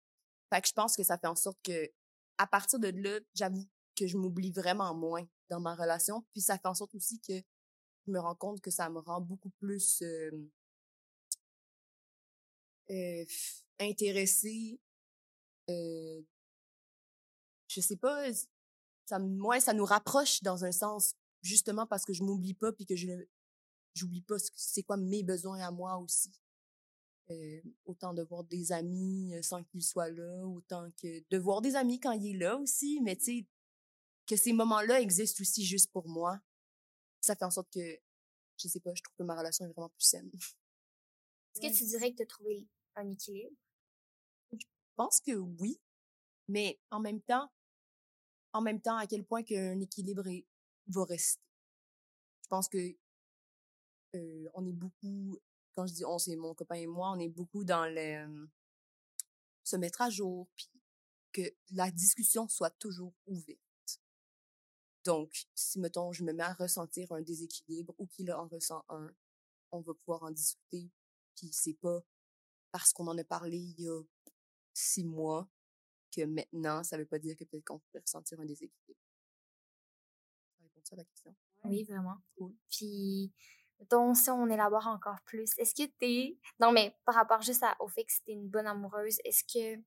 Fait 0.52 0.60
que 0.60 0.68
je 0.68 0.72
pense 0.72 0.96
que 0.96 1.02
ça 1.02 1.18
fait 1.18 1.26
en 1.26 1.36
sorte 1.36 1.58
que, 1.62 1.90
à 2.38 2.46
partir 2.46 2.78
de 2.78 2.88
là, 2.88 3.20
j'avoue 3.34 3.68
que 3.94 4.06
je 4.06 4.16
m'oublie 4.16 4.50
vraiment 4.50 4.94
moins 4.94 5.26
dans 5.50 5.60
ma 5.60 5.74
relation. 5.74 6.24
Puis 6.32 6.40
ça 6.40 6.58
fait 6.58 6.68
en 6.68 6.74
sorte 6.74 6.94
aussi 6.94 7.20
que 7.20 7.34
je 8.06 8.12
me 8.12 8.18
rends 8.18 8.34
compte 8.34 8.60
que 8.60 8.70
ça 8.70 8.88
me 8.88 9.00
rend 9.00 9.20
beaucoup 9.20 9.50
plus 9.50 10.02
euh, 12.90 13.26
intéressée. 13.78 14.80
Euh, 15.68 16.22
je 17.68 17.80
sais 17.80 17.96
pas, 17.96 18.26
moi, 19.18 19.60
ça 19.60 19.72
nous 19.74 19.84
rapproche 19.84 20.42
dans 20.42 20.64
un 20.64 20.72
sens 20.72 21.14
justement 21.42 21.86
parce 21.86 22.04
que 22.04 22.12
je 22.12 22.22
m'oublie 22.22 22.54
pas 22.54 22.72
puis 22.72 22.86
que 22.86 22.96
je 22.96 23.08
j'oublie 23.94 24.22
pas 24.22 24.36
c'est 24.54 24.82
quoi 24.82 24.96
mes 24.96 25.22
besoins 25.22 25.60
à 25.60 25.70
moi 25.70 25.98
aussi. 25.98 26.30
Euh, 27.30 27.60
autant 27.84 28.12
de 28.12 28.22
voir 28.22 28.42
des 28.44 28.72
amis 28.72 29.34
euh, 29.34 29.42
sans 29.42 29.62
qu'ils 29.62 29.84
soient 29.84 30.10
là, 30.10 30.44
autant 30.46 30.90
que 31.00 31.22
de 31.30 31.38
voir 31.38 31.60
des 31.60 31.76
amis 31.76 32.00
quand 32.00 32.10
il 32.12 32.34
est 32.34 32.38
là 32.38 32.56
aussi, 32.56 33.00
mais 33.02 33.14
tu 33.14 33.24
sais 33.24 33.46
que 34.30 34.36
ces 34.36 34.52
moments-là 34.52 35.00
existent 35.00 35.42
aussi 35.42 35.64
juste 35.64 35.90
pour 35.90 36.08
moi. 36.08 36.38
Ça 37.20 37.34
fait 37.34 37.44
en 37.44 37.50
sorte 37.50 37.68
que 37.72 38.00
je 38.56 38.68
sais 38.68 38.78
pas, 38.78 38.94
je 38.94 39.02
trouve 39.02 39.16
que 39.16 39.22
ma 39.24 39.36
relation 39.36 39.64
est 39.64 39.68
vraiment 39.68 39.88
plus 39.88 40.04
saine. 40.04 40.30
Est-ce 41.54 41.60
que 41.60 41.76
tu 41.76 41.84
dirais 41.84 42.12
que 42.12 42.18
tu 42.18 42.22
as 42.22 42.26
trouvé 42.26 42.68
un 42.94 43.10
équilibre? 43.10 43.56
Je 44.52 44.66
pense 44.94 45.20
que 45.20 45.32
oui, 45.32 45.80
mais 46.46 46.78
en 46.90 47.00
même 47.00 47.20
temps, 47.22 47.50
en 48.52 48.60
même 48.60 48.80
temps, 48.80 48.96
à 48.96 49.06
quel 49.06 49.24
point 49.24 49.42
qu'un 49.42 49.80
équilibre 49.80 50.26
est, 50.28 50.46
va 50.86 51.04
rester. 51.04 51.42
Je 52.42 52.48
pense 52.48 52.68
que 52.68 52.96
euh, 54.14 54.48
on 54.54 54.64
est 54.66 54.72
beaucoup, 54.72 55.40
quand 55.72 55.86
je 55.86 55.94
dis 55.94 56.04
on, 56.04 56.18
c'est 56.18 56.36
mon 56.36 56.54
copain 56.54 56.76
et 56.76 56.86
moi, 56.86 57.10
on 57.10 57.18
est 57.18 57.28
beaucoup 57.28 57.64
dans 57.64 57.86
le 57.86 58.48
se 59.64 59.76
mettre 59.76 60.02
à 60.02 60.10
jour, 60.10 60.48
puis 60.54 60.70
que 61.32 61.42
la 61.70 61.90
discussion 61.90 62.48
soit 62.48 62.70
toujours 62.70 63.14
ouverte. 63.26 63.69
Donc, 65.04 65.46
si, 65.54 65.80
mettons, 65.80 66.12
je 66.12 66.24
me 66.24 66.32
mets 66.32 66.42
à 66.42 66.52
ressentir 66.52 67.10
un 67.12 67.22
déséquilibre 67.22 67.94
ou 67.98 68.06
qu'il 68.06 68.30
en 68.32 68.46
ressent 68.48 68.84
un, 68.88 69.10
on 69.72 69.80
va 69.80 69.94
pouvoir 69.94 70.22
en 70.24 70.30
discuter. 70.30 70.90
Puis 71.36 71.50
c'est 71.52 71.78
pas 71.80 72.00
parce 72.70 72.92
qu'on 72.92 73.06
en 73.06 73.16
a 73.16 73.24
parlé 73.24 73.56
il 73.56 73.80
y 73.80 73.88
a 73.88 74.02
six 74.74 75.04
mois 75.04 75.48
que 76.14 76.22
maintenant, 76.22 76.82
ça 76.84 76.98
veut 76.98 77.06
pas 77.06 77.18
dire 77.18 77.36
que 77.36 77.44
peut-être 77.44 77.64
qu'on 77.64 77.80
peut 77.92 78.00
ressentir 78.00 78.38
un 78.40 78.44
déséquilibre. 78.44 79.00
Ça 80.58 80.64
répond 80.64 80.80
à 80.92 80.96
la 80.96 81.04
question? 81.04 81.34
Oui, 81.64 81.84
vraiment. 81.84 82.16
Cool. 82.36 82.54
Puis, 82.68 83.32
donc, 83.90 84.16
si 84.16 84.30
on 84.30 84.48
élabore 84.48 84.86
encore 84.86 85.20
plus, 85.24 85.52
est-ce 85.58 85.74
que 85.74 85.90
t'es... 85.98 86.38
Non, 86.58 86.72
mais 86.72 86.96
par 87.04 87.14
rapport 87.14 87.42
juste 87.42 87.64
au 87.78 87.88
fait 87.88 88.04
que 88.04 88.12
c'était 88.12 88.32
une 88.32 88.48
bonne 88.48 88.66
amoureuse, 88.66 89.18
est-ce 89.24 89.44
que 89.44 89.82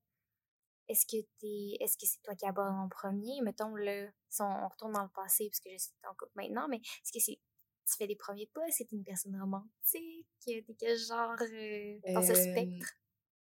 est-ce 0.88 1.06
que 1.06 1.22
t'es 1.40 1.76
est-ce 1.82 1.96
que 1.96 2.06
c'est 2.06 2.22
toi 2.22 2.34
qui 2.34 2.46
abordes 2.46 2.74
en 2.74 2.88
premier? 2.88 3.40
Mettons 3.42 3.74
là 3.74 4.08
si 4.28 4.42
on, 4.42 4.68
retourne 4.68 4.92
dans 4.92 5.02
le 5.02 5.08
passé 5.14 5.48
parce 5.50 5.60
que 5.60 5.70
je 5.70 5.78
suis 5.78 5.92
en 6.08 6.14
couple 6.14 6.32
maintenant 6.34 6.68
mais 6.68 6.78
est-ce 6.78 7.12
que 7.12 7.20
c'est 7.20 7.38
tu 7.86 7.96
fais 7.98 8.06
des 8.06 8.16
premiers 8.16 8.48
pas? 8.54 8.62
C'est 8.70 8.90
une 8.92 9.04
personne 9.04 9.38
romantique? 9.38 10.26
T'es 10.44 10.64
quel 10.78 10.98
genre 10.98 11.36
euh, 11.40 11.98
dans 12.14 12.22
ce 12.22 12.34
spectre? 12.34 12.92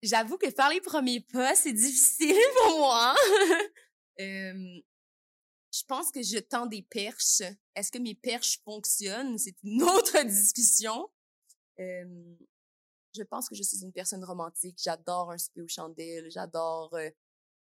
j'avoue 0.01 0.37
que 0.37 0.49
faire 0.49 0.69
les 0.69 0.81
premiers 0.81 1.21
pas 1.21 1.55
c'est 1.55 1.73
difficile 1.73 2.35
pour 2.63 2.77
moi. 2.79 3.15
Je 4.17 5.83
pense 5.87 6.11
que 6.11 6.21
je 6.21 6.39
tends 6.39 6.65
des 6.65 6.81
perches. 6.81 7.41
Est-ce 7.75 7.91
que 7.91 7.99
mes 7.99 8.15
perches 8.15 8.59
fonctionnent? 8.63 9.37
C'est 9.37 9.55
une 9.63 9.83
autre 9.83 10.21
discussion 10.25 11.09
je 13.15 13.23
pense 13.23 13.49
que 13.49 13.55
je 13.55 13.63
suis 13.63 13.83
une 13.83 13.91
personne 13.91 14.23
romantique. 14.23 14.79
J'adore 14.81 15.31
un 15.31 15.37
souper 15.37 15.61
aux 15.61 15.67
chandelles. 15.67 16.29
J'adore 16.29 16.93
euh, 16.93 17.09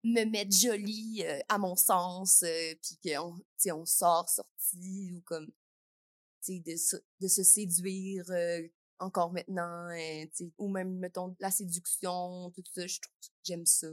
me 0.04 0.24
mettre 0.26 0.56
jolie 0.56 1.24
euh, 1.26 1.39
à 1.50 1.58
mon 1.58 1.76
sens. 1.76 2.43
Euh, 2.43 2.74
puis 2.82 2.98
qu'on 3.04 3.36
on 3.71 3.86
sort 3.86 4.30
sorti 4.30 5.12
ou 5.13 5.21
comme 5.21 5.52
de, 6.48 6.76
se, 6.76 6.95
de 7.19 7.28
se 7.28 7.43
séduire 7.43 8.26
encore 9.00 9.34
maintenant. 9.34 9.89
ou 10.58 10.69
même, 10.69 10.98
mettons, 11.00 11.36
la 11.39 11.52
séduction, 11.52 12.52
tout 12.52 12.63
ça. 12.71 12.88
Je 12.88 13.00
trouve 13.02 13.15
j'aime 13.43 13.65
ça. 13.65 13.88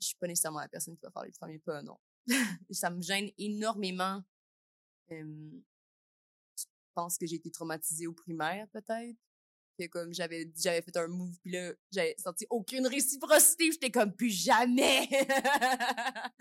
Je 0.00 0.06
suis 0.06 0.16
pas 0.16 0.28
nécessairement 0.28 0.60
la 0.60 0.68
personne 0.68 0.96
qui 0.96 1.02
va 1.02 1.10
faire 1.10 1.24
les 1.24 1.32
premiers 1.32 1.58
pas, 1.58 1.82
non. 1.82 1.98
ça 2.70 2.90
me 2.90 3.02
gêne 3.02 3.30
énormément. 3.36 4.22
je 5.10 5.64
pense 6.94 7.16
que 7.18 7.26
j'ai 7.26 7.36
été 7.36 7.50
traumatisée 7.50 8.06
au 8.06 8.12
primaire, 8.12 8.68
peut-être 8.68 9.18
comme 9.86 10.12
j'avais 10.12 10.50
j'avais 10.56 10.82
fait 10.82 10.96
un 10.96 11.06
move 11.06 11.38
puis 11.40 11.52
là 11.52 11.72
j'avais 11.92 12.16
senti 12.18 12.46
aucune 12.50 12.86
réciprocité 12.88 13.70
j'étais 13.70 13.92
comme 13.92 14.12
plus 14.12 14.30
jamais! 14.30 15.08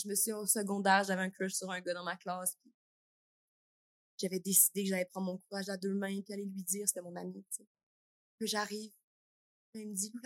Je 0.00 0.08
me 0.08 0.14
suis 0.14 0.32
au 0.32 0.46
secondaire 0.46 1.02
j'avais 1.04 1.22
un 1.22 1.30
crush 1.30 1.54
sur 1.54 1.70
un 1.70 1.80
gars 1.80 1.94
dans 1.94 2.04
ma 2.04 2.16
classe 2.16 2.56
puis 2.62 2.72
j'avais 4.20 4.38
décidé 4.38 4.84
que 4.84 4.90
j'allais 4.90 5.06
prendre 5.06 5.26
mon 5.26 5.38
courage 5.38 5.68
à 5.68 5.76
deux 5.76 5.94
mains 5.94 6.20
puis 6.22 6.32
aller 6.32 6.44
lui 6.44 6.62
dire 6.62 6.86
c'était 6.86 7.02
mon 7.02 7.16
ami 7.16 7.44
tu 7.50 7.56
sais. 7.56 7.66
Que 8.38 8.46
j'arrive 8.46 8.92
il 9.74 9.88
me 9.88 9.94
dit 9.94 10.12
tu 10.12 10.20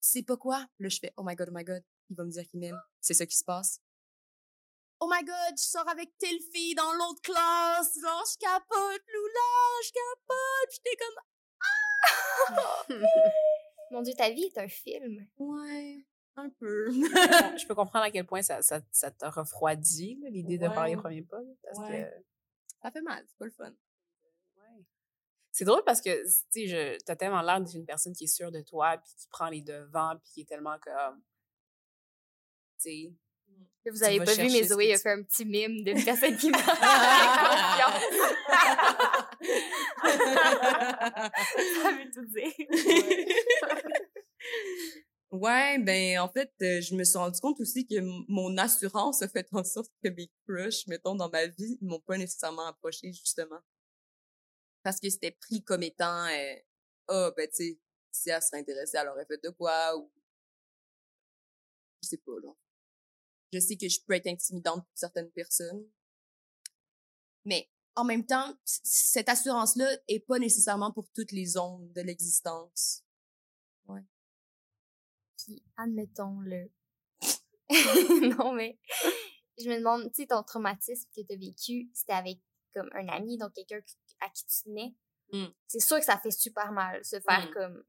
sais 0.00 0.24
pas 0.24 0.36
quoi? 0.36 0.66
Là 0.80 0.88
je 0.88 0.98
fais 0.98 1.12
oh 1.16 1.22
my 1.24 1.36
god 1.36 1.48
oh 1.50 1.54
my 1.54 1.64
god 1.64 1.84
il 2.10 2.16
va 2.16 2.24
me 2.24 2.30
dire 2.30 2.48
qu'il 2.48 2.58
m'aime 2.58 2.80
c'est 3.00 3.14
ça 3.14 3.24
qui 3.24 3.36
se 3.36 3.44
passe. 3.44 3.80
Oh 5.00 5.06
my 5.06 5.22
god, 5.22 5.54
je 5.56 5.62
sors 5.62 5.88
avec 5.88 6.10
telle 6.18 6.40
fille 6.52 6.74
dans 6.74 6.92
l'autre 6.92 7.22
classe, 7.22 7.94
genre, 8.02 8.24
je 8.26 8.36
capote, 8.38 9.02
Lula, 9.06 9.82
je 9.84 9.92
capote, 9.92 10.70
j'étais 10.72 10.96
comme, 10.96 11.22
Mon 13.90 14.02
Dieu, 14.02 14.14
ta 14.14 14.30
vie 14.30 14.44
est 14.44 14.58
un 14.58 14.68
film. 14.68 15.26
Ouais, 15.38 16.04
un 16.36 16.50
peu. 16.50 16.90
je 16.90 17.66
peux 17.66 17.74
comprendre 17.74 18.04
à 18.04 18.10
quel 18.10 18.26
point 18.26 18.42
ça, 18.42 18.62
ça, 18.62 18.80
ça 18.90 19.10
te 19.10 19.26
refroidit, 19.26 20.18
l'idée 20.30 20.58
de 20.58 20.68
faire 20.68 20.86
les 20.86 20.96
premiers 20.96 21.22
pas. 21.22 21.40
Parce 21.62 21.90
que... 21.90 22.10
Ça 22.82 22.90
fait 22.90 23.02
mal, 23.02 23.24
c'est 23.26 23.38
pas 23.38 23.44
le 23.44 23.50
fun. 23.50 23.72
C'est 25.50 25.64
drôle 25.64 25.82
parce 25.84 26.00
que, 26.00 26.22
tu 26.52 26.68
sais, 26.68 26.98
t'as 27.04 27.16
tellement 27.16 27.42
l'air 27.42 27.60
d'être 27.60 27.74
une 27.74 27.86
personne 27.86 28.12
qui 28.12 28.24
est 28.24 28.28
sûre 28.28 28.52
de 28.52 28.60
toi, 28.60 28.96
puis 28.98 29.12
qui 29.18 29.26
prend 29.26 29.48
les 29.48 29.62
devants, 29.62 30.14
puis 30.22 30.30
qui 30.32 30.40
est 30.42 30.48
tellement 30.48 30.78
comme... 30.78 31.20
Tu 32.80 32.90
sais, 32.90 33.12
vous 33.90 34.02
avez 34.04 34.18
pas 34.18 34.34
vu, 34.34 34.44
mais 34.44 34.62
Zoé 34.64 34.92
a 34.94 34.98
fait 34.98 35.12
un 35.12 35.22
petit 35.22 35.44
mime 35.44 35.82
d'une 35.82 36.04
personne 36.04 36.36
qui 36.36 36.50
m'a 36.52 36.58
confiance. 36.58 38.02
Ça 41.82 41.92
veut 41.92 42.10
tout 42.12 42.26
dire. 42.26 42.52
Ouais. 45.30 45.78
ben 45.78 46.18
en 46.20 46.28
fait, 46.28 46.52
euh, 46.62 46.80
je 46.80 46.94
me 46.94 47.04
suis 47.04 47.18
rendu 47.18 47.38
compte 47.40 47.60
aussi 47.60 47.86
que 47.86 47.96
mon 48.28 48.56
assurance 48.56 49.22
a 49.22 49.28
fait 49.28 49.46
en 49.52 49.64
sorte 49.64 49.92
que 50.02 50.08
mes 50.08 50.30
crushs, 50.46 50.86
mettons, 50.86 51.14
dans 51.14 51.28
ma 51.30 51.46
vie, 51.46 51.78
ne 51.80 51.88
m'ont 51.88 52.00
pas 52.00 52.16
nécessairement 52.16 52.66
approché, 52.66 53.12
justement. 53.12 53.60
Parce 54.82 54.98
que 55.00 55.10
c'était 55.10 55.32
pris 55.32 55.62
comme 55.62 55.82
étant, 55.82 56.26
euh, 56.26 56.54
ah, 57.08 57.28
oh, 57.28 57.34
ben 57.36 57.48
tu 57.48 57.56
sais, 57.56 57.78
si 58.10 58.30
elle 58.30 58.42
serait 58.42 58.60
intéressée, 58.60 58.96
elle 58.98 59.08
aurait 59.08 59.26
fait 59.26 59.42
de 59.42 59.50
quoi, 59.50 59.96
ou... 59.98 60.10
Je 62.02 62.08
sais 62.08 62.18
pas, 62.18 62.38
là. 62.42 62.52
Je 63.52 63.58
sais 63.60 63.76
que 63.76 63.88
je 63.88 64.00
peux 64.06 64.14
être 64.14 64.26
intimidante 64.26 64.86
pour 64.86 64.98
certaines 64.98 65.30
personnes. 65.30 65.86
Mais 67.44 67.68
en 67.98 68.04
même 68.04 68.24
temps, 68.24 68.54
cette 68.64 69.28
assurance-là 69.28 69.90
est 70.06 70.20
pas 70.20 70.38
nécessairement 70.38 70.92
pour 70.92 71.08
toutes 71.16 71.32
les 71.32 71.46
zones 71.46 71.92
de 71.94 72.00
l'existence. 72.00 73.02
Ouais. 73.88 74.04
Puis, 75.36 75.64
admettons-le. 75.76 76.70
non, 78.38 78.52
mais 78.52 78.78
je 79.58 79.68
me 79.68 79.78
demande, 79.78 80.04
tu 80.12 80.22
sais, 80.22 80.26
ton 80.28 80.44
traumatisme 80.44 81.08
que 81.14 81.22
tu 81.22 81.32
as 81.32 81.36
vécu, 81.36 81.90
c'était 81.92 82.12
avec 82.12 82.38
comme 82.72 82.88
un 82.92 83.08
ami, 83.08 83.36
donc 83.36 83.52
quelqu'un 83.52 83.80
à 84.20 84.28
qui 84.30 84.46
tu 84.46 84.62
tenais. 84.62 84.94
Mmh. 85.32 85.46
C'est 85.66 85.80
sûr 85.80 85.98
que 85.98 86.04
ça 86.04 86.18
fait 86.18 86.30
super 86.30 86.70
mal, 86.70 87.04
se 87.04 87.18
faire 87.18 87.48
mmh. 87.48 87.52
comme... 87.52 87.84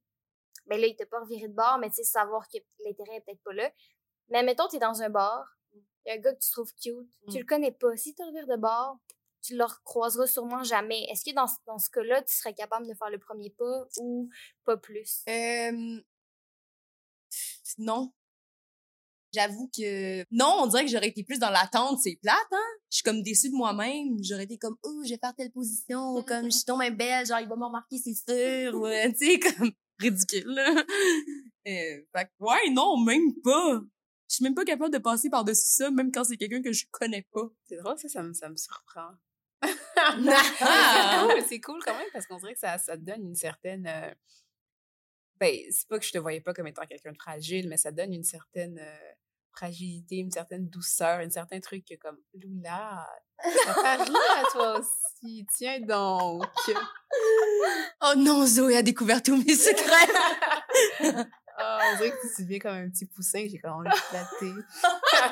Ben 0.65 0.81
là, 0.81 0.87
il 0.87 0.95
t'a 0.95 1.05
pas 1.05 1.19
reviré 1.19 1.47
de 1.47 1.53
bord, 1.53 1.77
mais 1.79 1.89
tu 1.89 1.97
sais, 1.97 2.03
savoir 2.03 2.47
que 2.49 2.57
l'intérêt 2.83 3.17
est 3.17 3.21
peut-être 3.21 3.43
pas 3.43 3.53
là. 3.53 3.71
Mais 4.29 4.41
mettons, 4.41 4.67
t'es 4.67 4.79
dans 4.79 5.03
un 5.03 5.09
bar, 5.09 5.45
il 5.71 5.81
y 6.07 6.11
a 6.11 6.15
un 6.15 6.17
gars 6.17 6.33
que 6.33 6.39
tu 6.39 6.49
trouves 6.49 6.73
cute, 6.73 7.09
tu 7.29 7.37
mm. 7.37 7.39
le 7.39 7.45
connais 7.45 7.71
pas. 7.71 7.95
Si 7.95 8.15
tu 8.15 8.23
revires 8.23 8.47
de 8.47 8.57
bord, 8.57 8.97
tu 9.41 9.55
le 9.55 9.63
recroiseras 9.63 10.27
sûrement 10.27 10.63
jamais. 10.63 11.05
Est-ce 11.09 11.23
que 11.23 11.33
dans, 11.33 11.47
dans 11.65 11.79
ce 11.79 11.89
cas-là, 11.89 12.21
tu 12.23 12.35
serais 12.35 12.53
capable 12.53 12.87
de 12.87 12.93
faire 12.93 13.09
le 13.09 13.19
premier 13.19 13.49
pas 13.51 13.87
ou 13.97 14.29
pas 14.65 14.77
plus? 14.77 15.23
Euh... 15.29 16.01
Non. 17.77 18.11
J'avoue 19.31 19.69
que 19.75 20.21
non, 20.31 20.61
on 20.61 20.67
dirait 20.67 20.85
que 20.85 20.91
j'aurais 20.91 21.09
été 21.09 21.23
plus 21.23 21.37
dans 21.37 21.51
l'attente, 21.51 21.99
c'est 21.99 22.17
plate, 22.19 22.35
hein? 22.51 22.57
Je 22.89 22.97
suis 22.97 23.03
comme 23.03 23.21
déçue 23.21 23.49
de 23.49 23.55
moi-même. 23.55 24.17
J'aurais 24.23 24.45
été 24.45 24.57
comme 24.57 24.75
oh, 24.81 25.01
je 25.03 25.09
vais 25.09 25.19
faire 25.19 25.35
telle 25.35 25.51
position, 25.51 26.15
ou 26.15 26.23
comme 26.23 26.45
je 26.45 26.57
suis 26.57 26.65
tombée 26.65 26.89
belle, 26.89 27.27
genre 27.27 27.39
il 27.39 27.47
va 27.47 27.55
me 27.55 27.65
remarquer, 27.65 27.97
c'est 27.99 28.15
sûr, 28.15 28.73
ou 28.73 28.87
tu 29.17 29.17
sais 29.17 29.39
comme 29.39 29.71
ridicule. 29.99 30.47
Là. 30.47 30.83
Euh, 31.67 32.01
fait 32.15 32.31
ouais, 32.39 32.69
non, 32.71 32.97
même 32.97 33.39
pas 33.43 33.81
je 34.29 34.35
suis 34.35 34.43
même 34.43 34.53
pas 34.53 34.63
capable 34.63 34.93
de 34.93 34.99
passer 34.99 35.29
par-dessus 35.29 35.67
ça, 35.67 35.89
même 35.89 36.11
quand 36.11 36.23
c'est 36.23 36.37
quelqu'un 36.37 36.61
que 36.61 36.71
je 36.71 36.85
connais 36.91 37.27
pas. 37.31 37.49
C'est 37.63 37.77
drôle, 37.77 37.97
ça, 37.97 38.07
ça 38.07 38.21
me, 38.21 38.33
ça 38.33 38.47
me 38.47 38.55
surprend. 38.55 39.09
c'est 39.63 41.19
cool, 41.19 41.43
c'est 41.47 41.59
cool 41.59 41.79
quand 41.85 41.97
même, 41.97 42.07
parce 42.13 42.25
qu'on 42.25 42.37
dirait 42.37 42.53
que 42.53 42.59
ça, 42.59 42.77
ça 42.77 42.97
te 42.97 43.01
donne 43.01 43.23
une 43.23 43.35
certaine... 43.35 43.87
Euh... 43.87 44.13
Ben, 45.39 45.55
c'est 45.71 45.87
pas 45.87 45.99
que 45.99 46.05
je 46.05 46.11
te 46.11 46.17
voyais 46.17 46.41
pas 46.41 46.53
comme 46.53 46.67
étant 46.67 46.85
quelqu'un 46.85 47.11
de 47.11 47.17
fragile, 47.17 47.69
mais 47.69 47.77
ça 47.77 47.91
donne 47.91 48.13
une 48.13 48.25
certaine 48.25 48.77
euh, 48.77 49.11
fragilité, 49.51 50.17
une 50.17 50.31
certaine 50.31 50.67
douceur, 50.69 51.19
un 51.19 51.29
certain 51.29 51.59
truc 51.59 51.85
que 51.85 51.95
comme, 51.95 52.17
Lula, 52.33 53.07
ça 53.41 53.73
t'arrive 53.73 54.15
à 54.37 54.43
toi 54.51 54.79
aussi, 54.79 55.45
tiens 55.55 55.79
donc. 55.81 56.45
oh 58.01 58.13
non, 58.17 58.45
Zoé 58.45 58.77
a 58.77 58.83
découvert 58.83 59.23
tous 59.23 59.37
mes 59.37 59.55
secrets. 59.55 60.13
Oh, 61.01 61.07
on 61.59 61.97
dirait 61.97 62.11
que 62.11 62.35
tu 62.35 62.43
deviens 62.43 62.59
comme 62.59 62.75
un 62.75 62.89
petit 62.89 63.05
poussin 63.05 63.45
j'ai 63.49 63.59
quand 63.59 63.79
même 63.79 63.93
flatté. 63.93 64.51
un 64.51 65.29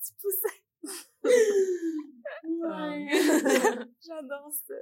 petit 0.00 0.14
poussin. 0.20 0.54
Ouais. 2.48 3.08
J'adore 4.06 4.52
ça. 4.66 4.74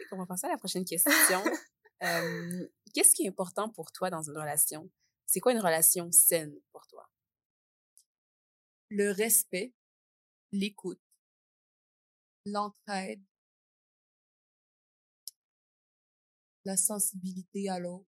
Et 0.00 0.06
on 0.12 0.18
va 0.18 0.26
passer 0.26 0.46
à 0.46 0.50
la 0.50 0.58
prochaine 0.58 0.84
question. 0.84 1.42
euh, 2.02 2.68
Qu'est-ce 2.94 3.14
qui 3.14 3.24
est 3.24 3.28
important 3.28 3.68
pour 3.68 3.92
toi 3.92 4.10
dans 4.10 4.22
une 4.22 4.36
relation? 4.36 4.90
C'est 5.26 5.40
quoi 5.40 5.52
une 5.52 5.60
relation 5.60 6.10
saine 6.12 6.54
pour 6.72 6.86
toi? 6.86 7.08
Le 8.88 9.10
respect, 9.12 9.72
l'écoute, 10.52 11.00
l'entraide, 12.44 13.22
La 16.64 16.76
sensibilité 16.76 17.68
à 17.70 17.78
l'autre. 17.78 18.06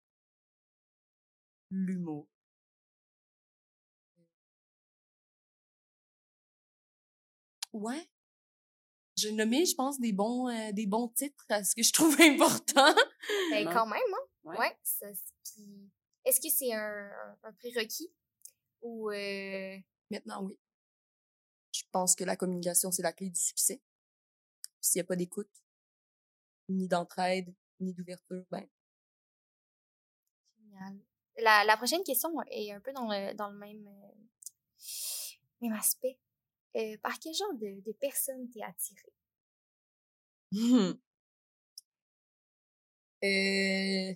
L'humour. 1.71 2.27
Ouais. 7.73 8.07
J'ai 9.19 9.31
nommé, 9.31 9.65
je 9.65 9.75
pense, 9.75 9.99
des 9.99 10.13
bons, 10.13 10.47
euh, 10.49 10.71
des 10.71 10.85
bons 10.87 11.07
titres 11.09 11.45
à 11.49 11.63
ce 11.63 11.75
que 11.75 11.83
je 11.83 11.91
trouve 11.93 12.15
important. 12.21 12.93
Ben, 13.51 13.65
quand 13.73 13.85
même, 13.87 14.01
hein? 14.13 14.25
Ouais. 14.43 14.57
Ouais. 14.57 14.77
ça, 14.83 15.07
c'est- 15.13 15.33
puis 15.55 15.89
Est-ce 16.25 16.39
que 16.39 16.49
c'est 16.49 16.73
un, 16.73 17.11
un 17.43 17.53
prérequis 17.53 18.11
ou 18.81 19.09
euh, 19.11 19.77
Maintenant, 20.11 20.43
oui. 20.43 20.57
Je 21.71 21.83
pense 21.91 22.15
que 22.15 22.23
la 22.23 22.35
communication, 22.35 22.91
c'est 22.91 23.03
la 23.03 23.13
clé 23.13 23.29
du 23.29 23.39
succès. 23.39 23.81
S'il 24.81 24.99
n'y 24.99 25.03
a 25.03 25.07
pas 25.07 25.15
d'écoute, 25.15 25.51
ni 26.69 26.87
d'entraide, 26.87 27.53
ni 27.79 27.93
d'ouverture, 27.93 28.43
ben, 28.49 28.67
génial. 30.57 30.99
La, 31.37 31.63
la 31.63 31.77
prochaine 31.77 32.03
question 32.03 32.29
est 32.49 32.71
un 32.71 32.79
peu 32.79 32.91
dans 32.93 33.07
le, 33.07 33.33
dans 33.33 33.49
le 33.49 33.57
même, 33.57 33.87
euh, 33.87 34.11
même 35.61 35.73
aspect. 35.73 36.19
Euh, 36.77 36.97
par 37.01 37.17
quel 37.19 37.33
genre 37.33 37.53
de, 37.53 37.81
de 37.81 37.91
personne 37.93 38.49
t'es 38.49 38.61
attirée? 38.61 39.13
euh, 43.23 44.13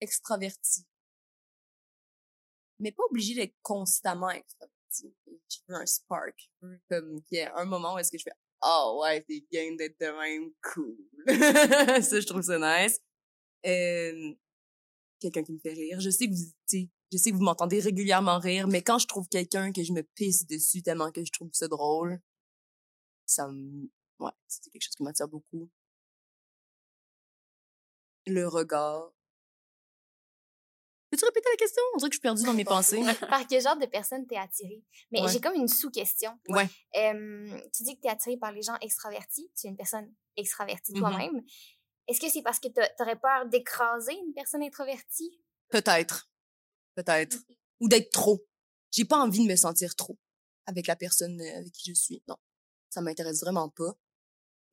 extraverti. 0.00 0.86
Mais 2.78 2.92
pas 2.92 3.02
obligé 3.10 3.34
d'être 3.34 3.56
constamment 3.62 4.30
extraverti. 4.30 5.14
Je 5.26 5.58
veux 5.68 5.76
un 5.76 5.86
spark. 5.86 6.50
Je 6.62 6.66
veux 6.66 6.80
comme 6.88 7.22
qu'il 7.24 7.38
y 7.38 7.40
ait 7.40 7.50
un 7.54 7.64
moment 7.66 7.94
où 7.94 7.98
est-ce 7.98 8.10
que 8.10 8.18
je 8.18 8.24
fais 8.24 8.32
Oh 8.62 9.00
ouais, 9.02 9.22
t'es 9.22 9.44
game 9.50 9.76
d'être 9.76 9.98
de 10.00 10.06
même 10.06 10.52
cool. 10.62 10.96
ça, 12.02 12.20
je 12.20 12.26
trouve 12.26 12.42
ça 12.42 12.58
nice. 12.58 13.00
Euh, 13.66 14.34
quelqu'un 15.18 15.42
qui 15.42 15.52
me 15.52 15.58
fait 15.58 15.72
rire. 15.72 16.00
Je 16.00 16.10
sais 16.10 16.26
que 16.26 16.32
vous, 16.32 16.52
je 17.12 17.18
sais 17.18 17.30
que 17.30 17.36
vous 17.36 17.42
m'entendez 17.42 17.80
régulièrement 17.80 18.38
rire, 18.38 18.68
mais 18.68 18.82
quand 18.82 18.98
je 18.98 19.06
trouve 19.06 19.28
quelqu'un 19.28 19.72
que 19.72 19.82
je 19.82 19.92
me 19.92 20.02
pisse 20.02 20.46
dessus 20.46 20.82
tellement 20.82 21.10
que 21.10 21.24
je 21.24 21.32
trouve 21.32 21.50
ça 21.52 21.66
drôle, 21.68 22.20
ça 23.26 23.48
me, 23.48 23.90
ouais, 24.20 24.30
c'est 24.48 24.70
quelque 24.70 24.82
chose 24.82 24.94
qui 24.94 25.02
m'attire 25.02 25.28
beaucoup. 25.28 25.68
Le 28.26 28.46
regard. 28.46 29.12
Peux-tu 31.10 31.24
répéter 31.24 31.48
la 31.52 31.56
question? 31.56 31.82
On 31.94 31.96
dirait 31.98 32.08
que 32.10 32.14
je 32.14 32.18
suis 32.18 32.22
perdue 32.22 32.42
dans 32.44 32.54
mes 32.54 32.64
pensées. 32.64 33.02
Par 33.28 33.44
quel 33.48 33.60
genre 33.60 33.76
de 33.76 33.86
personne 33.86 34.26
t'es 34.28 34.36
attirée? 34.36 34.84
Mais 35.10 35.22
Ouais. 35.22 35.28
j'ai 35.32 35.40
comme 35.40 35.54
une 35.54 35.66
sous-question. 35.66 36.38
Ouais. 36.48 36.68
Euh, 36.96 37.60
tu 37.74 37.82
dis 37.82 37.96
que 37.96 38.02
t'es 38.02 38.08
attirée 38.08 38.36
par 38.36 38.52
les 38.52 38.62
gens 38.62 38.76
extravertis. 38.80 39.50
Tu 39.58 39.66
es 39.66 39.70
une 39.70 39.76
personne 39.76 40.14
extravertie 40.36 40.92
Mhm. 40.92 41.00
toi-même. 41.00 41.42
Est-ce 42.06 42.20
que 42.20 42.28
c'est 42.30 42.42
parce 42.42 42.60
que 42.60 42.68
t'a- 42.68 42.88
t'aurais 42.90 43.18
peur 43.18 43.46
d'écraser 43.46 44.14
une 44.14 44.32
personne 44.34 44.62
introvertie? 44.62 45.40
Peut-être. 45.70 46.29
Peut-être. 46.94 47.36
Ou 47.80 47.88
d'être 47.88 48.10
trop. 48.10 48.44
J'ai 48.90 49.04
pas 49.04 49.18
envie 49.18 49.44
de 49.46 49.50
me 49.50 49.56
sentir 49.56 49.94
trop 49.96 50.18
avec 50.66 50.86
la 50.86 50.96
personne 50.96 51.40
euh, 51.40 51.58
avec 51.58 51.72
qui 51.72 51.90
je 51.90 51.94
suis. 51.98 52.22
Non. 52.28 52.36
Ça 52.90 53.00
m'intéresse 53.00 53.40
vraiment 53.40 53.68
pas. 53.68 53.96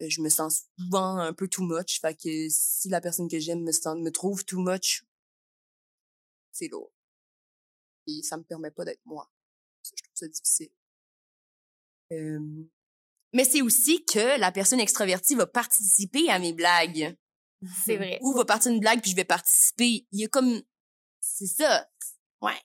Euh, 0.01 0.09
Je 0.09 0.21
me 0.21 0.29
sens 0.29 0.63
souvent 0.79 1.17
un 1.17 1.33
peu 1.33 1.47
too 1.47 1.63
much. 1.63 1.99
Fait 2.01 2.15
que 2.15 2.47
si 2.49 2.89
la 2.89 3.01
personne 3.01 3.29
que 3.29 3.39
j'aime 3.39 3.61
me, 3.63 3.71
sent, 3.71 3.95
me 3.95 4.11
trouve 4.11 4.43
too 4.45 4.59
much, 4.59 5.03
c'est 6.51 6.67
lourd. 6.67 6.91
Et 8.07 8.21
ça 8.23 8.37
me 8.37 8.43
permet 8.43 8.71
pas 8.71 8.85
d'être 8.85 9.05
moi. 9.05 9.29
Ça, 9.83 9.93
je 9.97 10.03
trouve 10.03 10.15
ça 10.15 10.27
difficile. 10.27 10.69
Euh, 12.13 12.39
Mais 13.33 13.43
c'est 13.43 13.61
aussi 13.61 14.03
que 14.05 14.39
la 14.39 14.51
personne 14.51 14.79
extravertie 14.79 15.35
va 15.35 15.45
participer 15.45 16.29
à 16.29 16.39
mes 16.39 16.53
blagues 16.53 17.17
C'est 17.85 17.97
vrai. 17.97 18.17
ou 18.21 18.33
va 18.33 18.45
partir 18.45 18.71
une 18.71 18.79
blague 18.79 19.01
puis 19.01 19.11
je 19.11 19.15
vais 19.15 19.25
participer. 19.25 20.07
Il 20.11 20.19
y 20.19 20.25
a 20.25 20.27
comme 20.29 20.61
c'est 21.37 21.45
ça. 21.45 21.87
Ouais. 22.41 22.59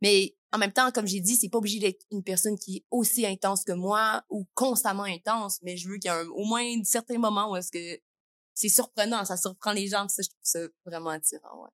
Mais 0.00 0.34
en 0.52 0.58
même 0.58 0.72
temps, 0.72 0.90
comme 0.92 1.06
j'ai 1.06 1.20
dit, 1.20 1.36
c'est 1.36 1.50
pas 1.50 1.58
obligé 1.58 1.78
d'être 1.78 2.06
une 2.10 2.22
personne 2.24 2.58
qui 2.58 2.78
est 2.78 2.84
aussi 2.90 3.26
intense 3.26 3.64
que 3.64 3.72
moi 3.72 4.24
ou 4.30 4.46
constamment 4.54 5.02
intense, 5.02 5.60
mais 5.62 5.76
je 5.76 5.88
veux 5.88 5.98
qu'il 5.98 6.10
y 6.10 6.14
ait 6.14 6.16
un- 6.16 6.28
au 6.28 6.44
moins 6.44 6.64
certains 6.84 7.18
moments 7.18 7.50
où 7.50 7.56
est-ce 7.56 7.70
que 7.70 8.00
c'est 8.54 8.70
surprenant, 8.70 9.24
ça 9.24 9.36
surprend 9.36 9.72
les 9.72 9.88
gens, 9.88 10.08
ça 10.08 10.22
je 10.22 10.28
trouve 10.28 10.40
ça 10.42 10.60
vraiment 10.84 11.10
attirant, 11.10 11.64
ouais. 11.64 11.70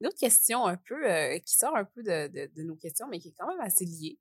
Une 0.00 0.06
autre 0.08 0.18
question 0.18 0.66
un 0.66 0.76
peu 0.76 1.08
euh, 1.10 1.38
qui 1.40 1.56
sort 1.56 1.76
un 1.76 1.84
peu 1.84 2.02
de, 2.02 2.28
de, 2.28 2.52
de 2.52 2.62
nos 2.62 2.76
questions, 2.76 3.06
mais 3.08 3.20
qui 3.20 3.28
est 3.28 3.34
quand 3.38 3.46
même 3.46 3.60
assez 3.60 3.84
liée. 3.84 4.18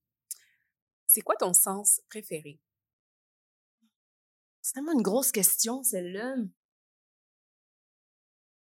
C'est 1.08 1.22
quoi 1.22 1.36
ton 1.36 1.54
sens 1.54 2.02
préféré? 2.10 2.60
C'est 4.62 4.74
tellement 4.74 4.94
une 4.94 5.02
grosse 5.02 5.32
question 5.32 5.84
celle-là. 5.84 6.36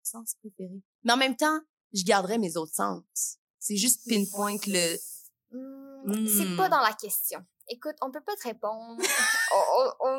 Sens 0.03 0.35
préféré. 0.41 0.83
Mais 1.05 1.13
en 1.13 1.17
même 1.17 1.37
temps, 1.37 1.61
je 1.93 2.05
garderais 2.05 2.39
mes 2.39 2.57
autres 2.57 2.75
sens. 2.75 3.03
C'est 3.59 3.77
juste 3.77 4.09
pinpoint 4.09 4.57
le 4.67 4.97
Hmm, 5.51 6.27
C'est 6.27 6.57
pas 6.57 6.69
Hmm. 6.69 6.71
dans 6.71 6.81
la 6.81 6.93
question. 6.93 7.41
Écoute, 7.69 7.97
on 8.03 8.11
peut 8.11 8.21
pas 8.23 8.37
te 8.37 8.45
répondre. 8.49 8.97
on, 9.55 9.91
on- 10.01 10.19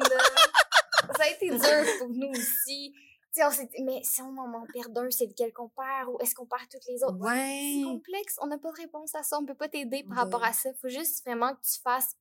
Ça 1.18 1.24
a 1.24 1.30
été 1.30 1.50
dur 1.50 1.86
pour 2.00 2.10
nous 2.10 2.30
aussi. 2.32 2.94
Tu 2.94 3.42
sais, 3.42 3.46
on 3.46 3.52
s'est 3.52 3.66
dit, 3.68 3.84
mais 3.84 4.02
si 4.04 4.22
on 4.22 4.36
en 4.38 4.66
perd 4.74 4.98
un, 4.98 5.10
c'est 5.12 5.28
lequel 5.28 5.54
qu'on 5.54 5.70
perd 5.70 6.10
ou 6.10 6.18
est-ce 6.20 6.34
qu'on 6.36 6.46
perd 6.48 6.68
toutes 6.70 6.86
les 6.88 7.04
autres? 7.04 7.18
C'est 7.22 7.26
Ouais. 7.30 7.82
complexe. 7.86 8.36
On 8.42 8.48
n'a 8.48 8.58
pas 8.58 8.72
de 8.72 8.78
réponse 8.78 9.14
à 9.16 9.22
ça. 9.24 9.38
On 9.40 9.46
peut 9.46 9.54
pas 9.56 9.70
t'aider 9.70 10.04
par 10.04 10.12
Ouais. 10.18 10.24
rapport 10.24 10.44
à 10.44 10.52
ça. 10.52 10.74
Faut 10.82 10.90
juste 10.90 11.24
vraiment 11.26 11.54
que 11.56 11.62
tu 11.62 11.80
fasses 11.82 12.16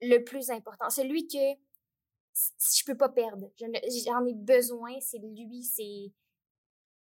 le 0.00 0.18
plus 0.24 0.50
important. 0.50 0.88
Celui 0.90 1.26
que 1.26 1.38
si 2.32 2.80
je 2.80 2.84
peux 2.84 2.96
pas 2.96 3.08
perdre. 3.08 3.50
J'en 3.58 4.24
ai 4.26 4.34
besoin. 4.34 4.92
C'est 5.00 5.18
lui. 5.18 5.64
C'est 5.64 6.12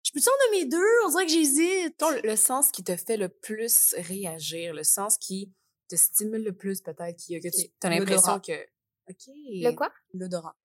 Je 0.07 0.13
peux-tu 0.13 0.29
en 0.29 0.47
nommer 0.47 0.67
deux? 0.67 1.05
On 1.05 1.11
dirait 1.11 1.27
que 1.27 1.33
j'hésite. 1.33 2.01
Le 2.23 2.37
sens 2.37 2.71
qui 2.71 2.85
te 2.85 2.97
fait 2.97 3.17
le 3.17 3.29
plus 3.29 3.93
réagir, 3.99 4.73
le 4.73 4.85
sens 4.85 5.19
qui 5.19 5.53
te 5.89 5.97
stimule 5.97 6.45
le 6.45 6.55
plus 6.55 6.81
peut-être, 6.81 7.17
qui, 7.17 7.41
que 7.41 7.49
tu 7.49 7.69
as 7.83 7.91
l'impression 7.91 8.39
que... 8.39 8.53
OK. 9.11 9.27
le 9.27 9.73
quoi? 9.73 9.93
L'odorat. 10.15 10.57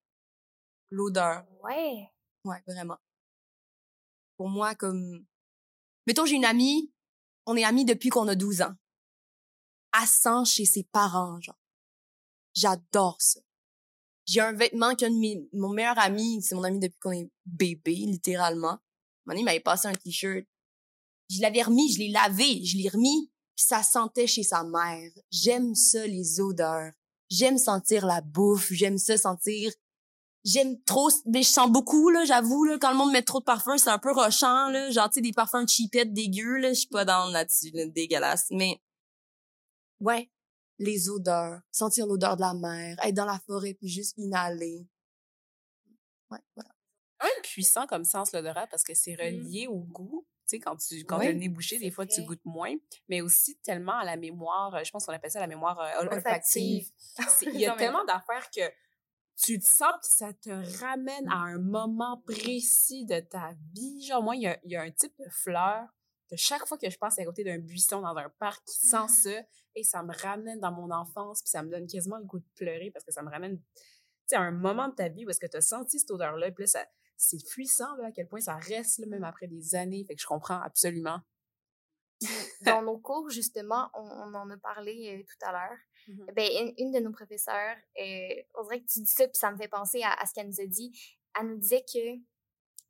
L'odeur. 0.91 1.43
Ouais. 1.63 2.11
Ouais, 2.43 2.61
vraiment. 2.67 2.97
Pour 4.37 4.47
moi, 4.47 4.75
comme... 4.75 5.25
Mettons, 6.05 6.25
j'ai 6.25 6.35
une 6.35 6.45
amie, 6.45 6.93
on 7.47 7.55
est 7.55 7.63
amis 7.63 7.85
depuis 7.85 8.09
qu'on 8.09 8.27
a 8.27 8.35
12 8.35 8.61
ans. 8.61 8.75
Sent 10.05 10.45
chez 10.45 10.65
ses 10.65 10.83
parents, 10.83 11.41
genre. 11.41 11.59
J'adore 12.53 13.19
ça. 13.19 13.39
J'ai 14.27 14.41
un 14.41 14.53
vêtement 14.53 14.93
qu'un 14.93 15.09
de 15.09 15.17
mes... 15.17 15.49
Mon 15.53 15.69
meilleur 15.69 15.97
ami, 15.97 16.43
c'est 16.43 16.53
mon 16.53 16.63
ami 16.63 16.79
depuis 16.79 16.99
qu'on 16.99 17.11
est 17.11 17.31
bébé, 17.45 17.95
littéralement. 17.95 18.79
Mon 19.25 19.33
ami 19.33 19.43
m'avait 19.43 19.59
passé 19.59 19.87
un 19.87 19.93
t-shirt. 19.93 20.45
Je 21.29 21.41
l'avais 21.41 21.61
remis, 21.61 21.93
je 21.93 21.99
l'ai 21.99 22.09
lavé, 22.09 22.63
je 22.65 22.77
l'ai 22.77 22.89
remis, 22.89 23.31
puis 23.55 23.65
ça 23.65 23.83
sentait 23.83 24.27
chez 24.27 24.43
sa 24.43 24.63
mère. 24.63 25.11
J'aime 25.31 25.75
ça, 25.75 26.05
les 26.05 26.39
odeurs. 26.39 26.91
J'aime 27.29 27.57
sentir 27.57 28.05
la 28.05 28.21
bouffe, 28.21 28.73
j'aime 28.73 28.97
ça 28.97 29.17
sentir 29.17 29.71
j'aime 30.43 30.81
trop 30.83 31.09
mais 31.25 31.43
je 31.43 31.49
sens 31.49 31.69
beaucoup 31.69 32.09
là 32.09 32.25
j'avoue 32.25 32.63
là 32.63 32.77
quand 32.79 32.91
le 32.91 32.97
monde 32.97 33.11
met 33.11 33.21
trop 33.21 33.39
de 33.39 33.45
parfum 33.45 33.77
c'est 33.77 33.89
un 33.89 33.99
peu 33.99 34.11
rochant 34.11 34.69
là 34.69 34.89
genre 34.89 35.09
tu 35.09 35.15
sais 35.15 35.21
des 35.21 35.33
parfums 35.33 35.67
cheapettes 35.67 36.13
dégueux 36.13 36.57
là 36.57 36.69
je 36.69 36.79
suis 36.79 36.87
pas 36.87 37.05
dans 37.05 37.29
là-dessus 37.29 37.71
là, 37.73 37.85
dégueulasse 37.85 38.47
mais 38.49 38.81
ouais 39.99 40.31
les 40.79 41.09
odeurs 41.09 41.61
sentir 41.71 42.07
l'odeur 42.07 42.37
de 42.37 42.41
la 42.41 42.53
mer 42.53 42.97
être 43.03 43.13
dans 43.13 43.25
la 43.25 43.39
forêt 43.45 43.75
puis 43.75 43.87
juste 43.87 44.17
inhaler 44.17 44.87
ouais 46.31 46.39
voilà 46.55 46.71
quand 47.21 47.27
même 47.27 47.41
puissant 47.43 47.87
comme 47.87 48.03
sens 48.03 48.31
l'odorat 48.33 48.67
parce 48.67 48.83
que 48.83 48.93
c'est 48.93 49.13
Mm. 49.13 49.19
relié 49.21 49.67
au 49.67 49.79
goût. 49.79 50.25
Tu 50.47 50.57
sais, 50.57 50.59
quand 50.59 50.75
tu 50.75 51.05
quand 51.05 51.17
le 51.19 51.33
nez 51.33 51.49
bouché, 51.49 51.77
des 51.79 51.91
fois, 51.91 52.05
tu 52.05 52.21
goûtes 52.23 52.43
moins, 52.45 52.73
mais 53.07 53.21
aussi 53.21 53.57
tellement 53.59 53.97
à 53.99 54.03
la 54.05 54.17
mémoire, 54.17 54.75
euh, 54.75 54.83
je 54.83 54.91
pense 54.91 55.05
qu'on 55.05 55.13
appelle 55.13 55.31
ça 55.31 55.39
la 55.39 55.47
mémoire 55.47 55.79
euh, 55.79 56.01
ol- 56.01 56.09
Olfactive. 56.11 56.89
Il 57.53 57.59
y 57.59 57.65
a 57.65 57.71
tellement 57.77 58.03
d'affaires 58.05 58.49
que 58.49 58.61
tu 59.37 59.57
te 59.59 59.65
sens 59.65 59.93
que 60.01 60.07
ça 60.07 60.33
te 60.33 60.49
ramène 60.83 61.27
à 61.29 61.35
un 61.37 61.57
moment 61.57 62.21
précis 62.27 63.05
de 63.05 63.19
ta 63.21 63.53
vie. 63.73 64.05
Genre, 64.05 64.21
moi, 64.21 64.35
il 64.35 64.41
y 64.43 64.47
a, 64.47 64.59
il 64.63 64.71
y 64.71 64.75
a 64.75 64.81
un 64.81 64.91
type 64.91 65.13
de 65.19 65.29
fleur 65.29 65.87
que 66.29 66.35
chaque 66.35 66.65
fois 66.67 66.77
que 66.77 66.89
je 66.89 66.97
passe 66.97 67.17
à 67.19 67.25
côté 67.25 67.43
d'un 67.43 67.57
buisson 67.59 68.01
dans 68.01 68.15
un 68.17 68.29
parc 68.39 68.63
qui 68.65 68.77
sent 68.79 69.07
ça, 69.07 69.41
et 69.75 69.83
ça 69.83 70.03
me 70.03 70.13
ramène 70.13 70.59
dans 70.59 70.71
mon 70.71 70.91
enfance, 70.91 71.41
puis 71.41 71.49
ça 71.49 71.63
me 71.63 71.69
donne 71.71 71.87
quasiment 71.87 72.17
le 72.17 72.25
goût 72.25 72.39
de 72.39 72.45
pleurer 72.55 72.91
parce 72.91 73.03
que 73.05 73.11
ça 73.11 73.21
me 73.23 73.29
ramène 73.29 73.59
à 74.33 74.39
un 74.39 74.51
moment 74.51 74.87
de 74.89 74.95
ta 74.95 75.07
vie 75.09 75.25
où 75.25 75.29
est-ce 75.29 75.39
que 75.39 75.47
tu 75.47 75.57
as 75.57 75.61
senti 75.61 75.99
cette 75.99 76.11
odeur-là, 76.11 76.51
puis 76.51 76.63
là, 76.63 76.67
ça, 76.67 76.85
c'est 77.23 77.43
puissant, 77.45 77.95
là, 77.97 78.07
à 78.07 78.11
quel 78.11 78.27
point 78.27 78.41
ça 78.41 78.55
reste, 78.55 78.97
là, 78.99 79.05
même 79.07 79.23
après 79.23 79.47
des 79.47 79.75
années. 79.75 80.03
Fait 80.05 80.15
que 80.15 80.21
je 80.21 80.25
comprends 80.27 80.59
absolument. 80.61 81.19
dans 82.61 82.81
nos 82.81 82.97
cours, 82.99 83.29
justement, 83.29 83.89
on, 83.93 84.01
on 84.01 84.33
en 84.35 84.49
a 84.49 84.57
parlé 84.57 85.17
euh, 85.19 85.23
tout 85.23 85.45
à 85.45 85.51
l'heure. 85.51 85.77
Mhm. 86.07 86.25
Ben, 86.35 86.49
une, 86.59 86.73
une 86.77 86.91
de 86.91 86.99
nos 86.99 87.11
professeurs, 87.11 87.77
euh, 87.99 88.43
on 88.55 88.63
dirait 88.63 88.81
que 88.81 88.87
tu 88.87 88.99
dis 89.01 89.11
ça, 89.11 89.27
puis 89.27 89.37
ça 89.37 89.51
me 89.51 89.57
fait 89.57 89.67
penser 89.67 90.01
à, 90.03 90.13
à 90.13 90.25
ce 90.25 90.33
qu'elle 90.33 90.47
nous 90.47 90.61
a 90.61 90.65
dit. 90.65 90.91
Elle 91.39 91.47
nous 91.47 91.57
disait 91.57 91.83
que 91.83 92.15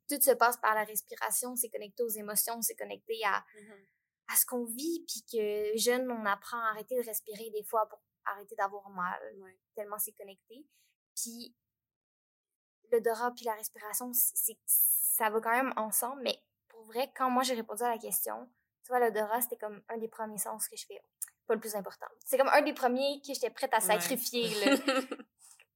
tout 0.08 0.20
se 0.20 0.32
passe 0.32 0.56
par 0.58 0.74
la 0.74 0.84
respiration, 0.84 1.54
c'est 1.56 1.70
connecté 1.70 2.02
aux 2.02 2.08
émotions, 2.08 2.60
c'est 2.62 2.74
connecté 2.74 3.20
à, 3.24 3.44
à 4.28 4.36
ce 4.36 4.44
qu'on 4.46 4.64
vit, 4.64 5.04
puis 5.06 5.22
que 5.30 5.76
jeune, 5.78 6.10
on 6.10 6.24
apprend 6.26 6.58
à 6.58 6.70
arrêter 6.70 6.96
de 6.96 7.04
respirer 7.06 7.50
des 7.50 7.64
fois 7.64 7.86
pour 7.88 8.02
arrêter 8.24 8.54
d'avoir 8.56 8.88
mal, 8.90 9.18
Ouais. 9.40 9.58
tellement 9.74 9.98
c'est 9.98 10.12
connecté. 10.12 10.66
Puis 11.16 11.54
l'odorat 12.92 13.32
puis 13.32 13.44
la 13.44 13.54
respiration, 13.54 14.10
c'est, 14.12 14.56
ça 14.66 15.30
va 15.30 15.40
quand 15.40 15.50
même 15.50 15.72
ensemble, 15.76 16.22
mais 16.22 16.38
pour 16.68 16.82
vrai, 16.84 17.10
quand 17.16 17.30
moi 17.30 17.42
j'ai 17.42 17.54
répondu 17.54 17.82
à 17.82 17.90
la 17.90 17.98
question, 17.98 18.48
tu 18.84 18.88
vois, 18.88 19.00
l'odorat, 19.00 19.40
c'était 19.40 19.56
comme 19.56 19.82
un 19.88 19.98
des 19.98 20.08
premiers 20.08 20.38
sens 20.38 20.68
que 20.68 20.76
je 20.76 20.86
fais. 20.86 21.02
Pas 21.46 21.54
le 21.54 21.60
plus 21.60 21.74
important. 21.74 22.06
C'est 22.24 22.38
comme 22.38 22.48
un 22.48 22.62
des 22.62 22.72
premiers 22.72 23.20
que 23.20 23.32
j'étais 23.32 23.50
prête 23.50 23.72
à 23.74 23.80
sacrifier, 23.80 24.48
là. 24.64 24.76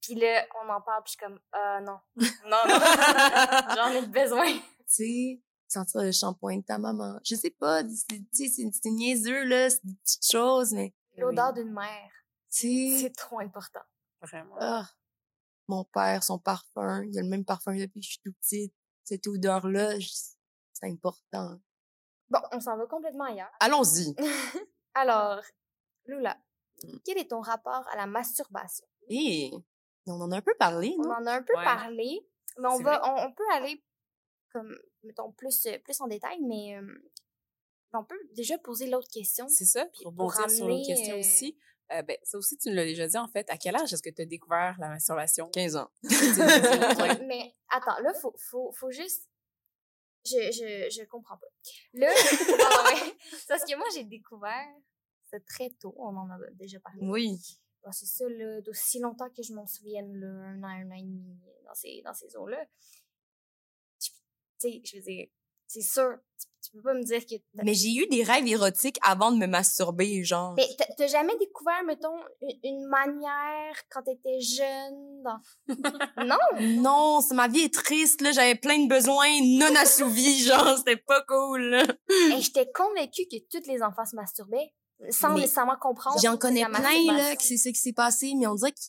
puis 0.00 0.14
là, 0.14 0.46
on 0.62 0.68
en 0.68 0.80
parle, 0.80 1.02
puis 1.04 1.12
je 1.12 1.18
suis 1.18 1.18
comme, 1.18 1.40
euh, 1.54 1.80
non. 1.80 1.98
Non, 2.16 2.62
non. 2.68 2.78
J'en 3.74 3.90
ai 3.90 4.06
besoin. 4.06 4.52
Tu 4.52 4.62
sais, 4.86 5.42
sentir 5.68 6.02
le 6.02 6.12
shampoing 6.12 6.58
de 6.58 6.64
ta 6.64 6.78
maman. 6.78 7.18
Je 7.24 7.34
sais 7.34 7.50
pas, 7.50 7.82
tu 7.82 7.90
sais, 8.32 8.48
c'est 8.48 8.90
niaiseux, 8.90 9.44
là, 9.44 9.70
c'est 9.70 9.84
des 9.84 9.94
petites 9.94 10.30
choses, 10.30 10.72
mais... 10.72 10.94
L'odeur 11.16 11.52
d'une 11.52 11.72
mère. 11.72 12.10
Tu 12.50 12.98
C'est 12.98 13.14
trop 13.16 13.40
important. 13.40 13.80
Vraiment. 14.20 14.56
Ah, 14.60 14.86
mon 15.68 15.84
père, 15.84 16.22
son 16.22 16.38
parfum, 16.38 17.02
il 17.04 17.18
a 17.18 17.22
le 17.22 17.28
même 17.28 17.44
parfum 17.44 17.74
depuis 17.76 18.00
que 18.00 18.04
je 18.06 18.10
suis 18.12 18.20
tout 18.20 18.32
petite. 18.40 18.74
Cette 19.04 19.26
odeur-là, 19.26 19.94
c'est 20.72 20.86
important. 20.86 21.60
Bon, 22.28 22.40
on 22.52 22.60
s'en 22.60 22.76
va 22.76 22.86
complètement 22.86 23.24
ailleurs. 23.24 23.50
Allons-y. 23.60 24.14
Alors, 24.94 25.42
Lula, 26.06 26.36
Mm. 26.84 26.98
quel 27.06 27.16
est 27.16 27.30
ton 27.30 27.40
rapport 27.40 27.88
à 27.90 27.96
la 27.96 28.06
masturbation? 28.06 28.86
Et 29.08 29.50
on 30.06 30.20
en 30.20 30.30
a 30.30 30.36
un 30.36 30.40
peu 30.42 30.54
parlé, 30.58 30.94
On 30.98 31.04
non? 31.04 31.10
en 31.12 31.26
a 31.26 31.32
un 31.36 31.42
peu 31.42 31.56
Ouais. 31.56 31.64
parlé, 31.64 32.28
mais 32.58 32.68
on 32.68 32.78
va, 32.82 33.00
on, 33.16 33.28
on 33.28 33.32
peut 33.32 33.50
aller 33.54 33.82
comme, 34.52 34.76
mettons, 35.02 35.32
plus, 35.32 35.64
euh, 35.66 35.78
plus 35.78 35.98
en 36.02 36.06
détail, 36.06 36.38
mais 36.42 36.76
euh, 36.76 37.02
on 37.94 38.04
peut 38.04 38.20
déjà 38.34 38.58
poser 38.58 38.88
l'autre 38.90 39.08
question. 39.10 39.48
C'est 39.48 39.64
ça, 39.64 39.86
Puis 39.86 40.02
pour 40.02 40.14
pour 40.14 40.30
rebondir 40.34 40.50
sur 40.50 40.68
l'autre 40.68 40.86
question 40.86 41.14
euh, 41.16 41.20
aussi. 41.20 41.58
Euh, 41.93 42.03
ben, 42.03 42.16
ça 42.22 42.39
aussi, 42.39 42.57
tu 42.59 42.68
nous 42.68 42.74
l'as 42.74 42.84
déjà 42.84 43.07
dit, 43.07 43.16
en 43.16 43.28
fait. 43.28 43.49
À 43.51 43.57
quel 43.57 43.76
âge 43.76 43.93
est-ce 43.93 44.03
que 44.03 44.11
tu 44.11 44.22
as 44.22 44.26
découvert 44.26 44.76
la 44.78 44.89
masturbation? 44.89 45.49
15 45.51 45.76
ans. 45.76 45.91
Mais 46.03 47.55
attends, 47.68 48.01
là, 48.03 48.12
faut, 48.14 48.34
faut, 48.39 48.72
faut 48.72 48.91
juste. 48.91 49.28
Je, 50.24 50.51
je, 50.51 50.91
je 50.91 51.05
comprends 51.05 51.37
pas. 51.37 51.47
Là, 51.93 52.09
ouais, 52.09 53.16
parce 53.49 53.64
que 53.64 53.76
moi, 53.76 53.87
j'ai 53.95 54.05
découvert 54.05 54.66
ça 55.30 55.39
très 55.41 55.70
tôt. 55.80 55.95
On 55.97 56.16
en 56.16 56.28
a 56.28 56.39
déjà 56.55 56.80
parlé. 56.80 57.01
Oui. 57.03 57.39
Bon, 57.84 57.93
c'est 57.93 58.07
ça, 58.07 58.28
là, 58.28 58.61
d'aussi 58.62 58.99
longtemps 58.99 59.30
que 59.30 59.45
je 59.45 59.53
m'en 59.53 59.66
souvienne, 59.66 60.18
là, 60.18 60.26
un 60.26 60.62
an, 60.64 60.66
un 60.66 60.91
an 60.91 60.95
et 60.95 61.03
demi, 61.03 61.39
dans 61.64 61.74
ces, 61.74 62.03
dans 62.05 62.14
ces 62.14 62.37
eaux-là. 62.37 62.66
Tu 64.01 64.11
tu 64.59 64.70
sais, 64.70 64.82
je 64.84 64.97
veux 64.97 65.03
dire, 65.03 65.28
c'est 65.68 65.82
sûr, 65.82 66.16
tu, 66.38 66.46
tu 66.62 66.70
peux 66.76 66.82
pas 66.82 66.94
me 66.94 67.02
dire 67.04 67.24
que. 67.26 67.34
Mais 67.64 67.74
j'ai 67.74 67.94
eu 67.94 68.06
des 68.08 68.22
rêves 68.22 68.46
érotiques 68.46 68.98
avant 69.02 69.30
de 69.32 69.36
me 69.38 69.46
masturber, 69.46 70.22
genre. 70.24 70.54
Mais 70.56 70.66
t'as- 70.96 71.06
jamais 71.06 71.36
découvert, 71.38 71.82
mettons, 71.84 72.16
une, 72.42 72.58
une 72.62 72.86
manière 72.86 73.74
quand 73.90 74.02
t'étais 74.02 74.40
jeune 74.40 75.22
dans... 75.22 75.38
non! 76.24 76.36
Non, 76.82 77.20
c'est- 77.20 77.34
ma 77.34 77.48
vie 77.48 77.60
est 77.60 77.74
triste, 77.74 78.20
là. 78.20 78.32
J'avais 78.32 78.54
plein 78.56 78.78
de 78.78 78.88
besoins 78.88 79.40
non 79.42 79.74
assouvis, 79.76 80.40
genre. 80.44 80.76
C'était 80.78 80.96
pas 80.96 81.22
cool, 81.22 81.62
là. 81.70 81.84
Et 82.36 82.40
j'étais 82.40 82.70
convaincue 82.72 83.26
que 83.30 83.36
tous 83.50 83.66
les 83.68 83.82
enfants 83.82 84.04
se 84.04 84.16
masturbaient, 84.16 84.72
sans 85.10 85.34
Mais 85.34 85.40
nécessairement 85.42 85.76
comprendre. 85.80 86.18
J'en 86.22 86.32
c'est 86.32 86.38
connais 86.38 86.64
plein, 86.64 87.12
là, 87.12 87.36
que 87.36 87.42
c'est 87.42 87.56
ça 87.58 87.70
qui 87.70 87.78
s'est 87.80 87.92
passé, 87.92 88.32
mais 88.38 88.46
on 88.46 88.54
dirait 88.54 88.72
que... 88.72 88.80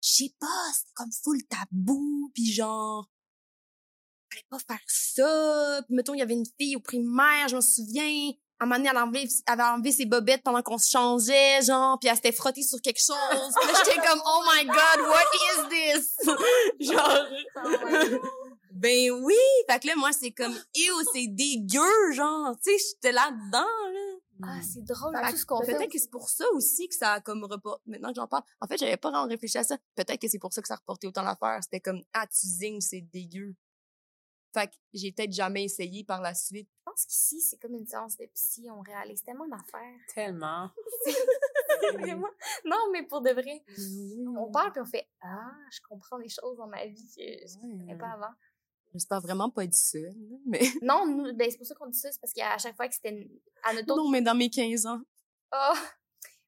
Je 0.00 0.08
sais 0.10 0.34
pas, 0.38 0.46
c'était 0.74 0.92
comme 0.94 1.10
full 1.24 1.42
tabou, 1.48 2.30
puis 2.34 2.52
genre... 2.52 3.08
Fallait 4.38 4.46
pas 4.50 4.58
faire 4.58 4.84
ça. 4.86 5.82
Puis 5.86 5.94
mettons, 5.94 6.14
il 6.14 6.18
y 6.18 6.22
avait 6.22 6.34
une 6.34 6.46
fille 6.58 6.76
au 6.76 6.80
primaire, 6.80 7.48
je 7.48 7.56
me 7.56 7.60
souviens. 7.60 8.32
À 8.60 8.64
un 8.64 8.66
moment 8.66 8.78
donné, 8.78 8.90
elle, 8.90 8.98
enlevé, 8.98 9.28
elle 9.46 9.52
avait 9.52 9.62
enlevé 9.62 9.92
ses 9.92 10.04
bobettes 10.04 10.42
pendant 10.42 10.62
qu'on 10.62 10.78
se 10.78 10.90
changeait, 10.90 11.62
genre, 11.62 11.96
puis 12.00 12.08
elle 12.08 12.16
s'était 12.16 12.32
frottée 12.32 12.62
sur 12.62 12.80
quelque 12.80 13.00
chose. 13.00 13.16
Puis 13.60 13.72
là, 13.72 13.78
j'étais 13.84 14.00
comme, 14.08 14.20
oh 14.26 14.42
my 14.52 14.64
god, 14.66 15.00
what 15.06 15.26
is 15.46 15.68
this? 15.70 16.16
genre... 16.90 17.26
Ben 18.72 19.10
oui! 19.10 19.34
Fait 19.68 19.78
que 19.80 19.86
là, 19.86 19.94
moi, 19.96 20.10
c'est 20.12 20.32
comme, 20.32 20.54
ew, 20.74 20.94
c'est 21.12 21.28
dégueu, 21.28 22.12
genre, 22.14 22.56
tu 22.64 22.70
sais, 22.70 22.84
j'étais 22.94 23.12
là-dedans, 23.12 23.58
là. 23.92 24.18
Ah, 24.42 24.60
c'est 24.62 24.84
drôle, 24.84 25.12
tout 25.30 25.36
ce 25.36 25.44
qu'on 25.44 25.62
fait. 25.62 25.74
Peut-être 25.74 25.90
que 25.90 25.98
c'est 25.98 26.10
pour 26.10 26.28
ça 26.28 26.44
aussi 26.54 26.88
que 26.88 26.94
ça 26.94 27.14
a 27.14 27.20
comme 27.20 27.44
report... 27.44 27.80
Maintenant 27.86 28.10
que 28.10 28.14
j'en 28.14 28.28
parle, 28.28 28.44
en 28.60 28.66
fait, 28.68 28.78
j'avais 28.78 28.96
pas 28.96 29.10
vraiment 29.10 29.26
réfléchi 29.26 29.58
à 29.58 29.64
ça. 29.64 29.76
Peut-être 29.96 30.20
que 30.20 30.28
c'est 30.28 30.38
pour 30.38 30.52
ça 30.52 30.62
que 30.62 30.68
ça 30.68 30.76
reportait 30.76 31.08
autant 31.08 31.22
l'affaire. 31.22 31.58
C'était 31.62 31.80
comme, 31.80 32.02
ah, 32.12 32.26
tu 32.26 32.46
zignes, 32.46 32.80
c'est 32.80 33.00
dégueu. 33.00 33.54
Fait 34.54 34.68
que 34.68 34.74
j'ai 34.94 35.12
peut-être 35.12 35.32
jamais 35.32 35.64
essayé 35.64 36.04
par 36.04 36.20
la 36.22 36.34
suite. 36.34 36.68
Je 36.78 36.82
pense 36.84 37.04
qu'ici, 37.04 37.40
c'est 37.40 37.58
comme 37.58 37.74
une 37.74 37.86
séance 37.86 38.16
de 38.16 38.24
psy, 38.34 38.66
on 38.70 38.80
réalise 38.80 39.22
tellement 39.22 39.46
d'affaires. 39.46 39.98
Tellement. 40.14 40.70
Vraiment. 41.92 42.28
Non, 42.64 42.90
mais 42.92 43.02
pour 43.04 43.20
de 43.20 43.30
vrai, 43.30 43.62
on 44.36 44.50
parle 44.50 44.72
puis 44.72 44.80
on 44.80 44.84
fait 44.86 45.08
«Ah, 45.20 45.52
je 45.70 45.80
comprends 45.88 46.18
des 46.18 46.28
choses 46.28 46.56
dans 46.56 46.66
ma 46.66 46.86
vie 46.86 47.06
que 47.16 47.22
je 47.22 47.56
ne 47.66 47.86
savais 47.86 47.98
pas 47.98 48.10
avant. 48.12 48.32
J'espère 48.94 49.20
vraiment 49.20 49.50
pas 49.50 49.66
dit 49.66 49.76
ça, 49.76 49.98
mais...» 50.46 50.60
Non, 50.82 51.06
nous, 51.06 51.32
ben, 51.34 51.50
c'est 51.50 51.58
pour 51.58 51.66
ça 51.66 51.74
qu'on 51.74 51.86
dit 51.88 51.98
ça, 51.98 52.10
c'est 52.10 52.20
parce 52.20 52.32
qu'à 52.32 52.56
chaque 52.58 52.74
fois 52.74 52.88
que 52.88 52.94
c'était 52.94 53.10
une- 53.10 53.40
à 53.64 53.74
notre 53.74 53.92
autre... 53.92 54.02
Non, 54.02 54.08
mais 54.10 54.22
dans 54.22 54.34
mes 54.34 54.50
15 54.50 54.86
ans, 54.86 55.00
Ah, 55.50 55.74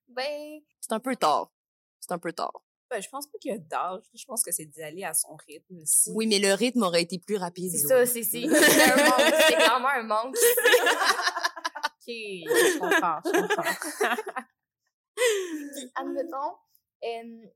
ben, 0.09 0.61
c'est 0.81 0.93
un 0.93 1.01
peu 1.01 1.15
tard. 1.17 1.53
C'est 2.01 2.13
un 2.13 2.19
peu 2.19 2.33
tard. 2.33 2.63
Ben, 2.91 3.01
je 3.01 3.09
pense 3.09 3.27
pas 3.29 3.39
qu'il 3.39 3.53
y 3.53 3.55
a 3.55 3.59
d'âge. 3.59 4.03
Je 4.15 4.25
pense 4.25 4.43
que 4.43 4.51
c'est 4.51 4.65
d'y 4.67 4.83
aller 4.83 5.05
à 5.05 5.15
son 5.15 5.37
rythme 5.47 5.79
aussi. 5.81 6.11
Oui, 6.13 6.27
mais 6.27 6.41
le 6.41 6.53
rythme 6.55 6.83
aurait 6.83 7.03
été 7.03 7.19
plus 7.19 7.37
rapide. 7.37 7.71
c'est 7.71 7.87
ça, 7.87 8.05
c'est 8.05 8.25
c'est- 8.25 8.49
clairement 8.49 9.89
un 9.89 10.03
manque. 10.03 10.35
OK, 11.87 12.09
je 12.09 12.79
comprends, 12.79 13.21
je 13.25 13.41
comprends. 13.41 14.17
Puis, 15.15 15.93
admettons, 15.95 16.57
euh, 17.05 17.47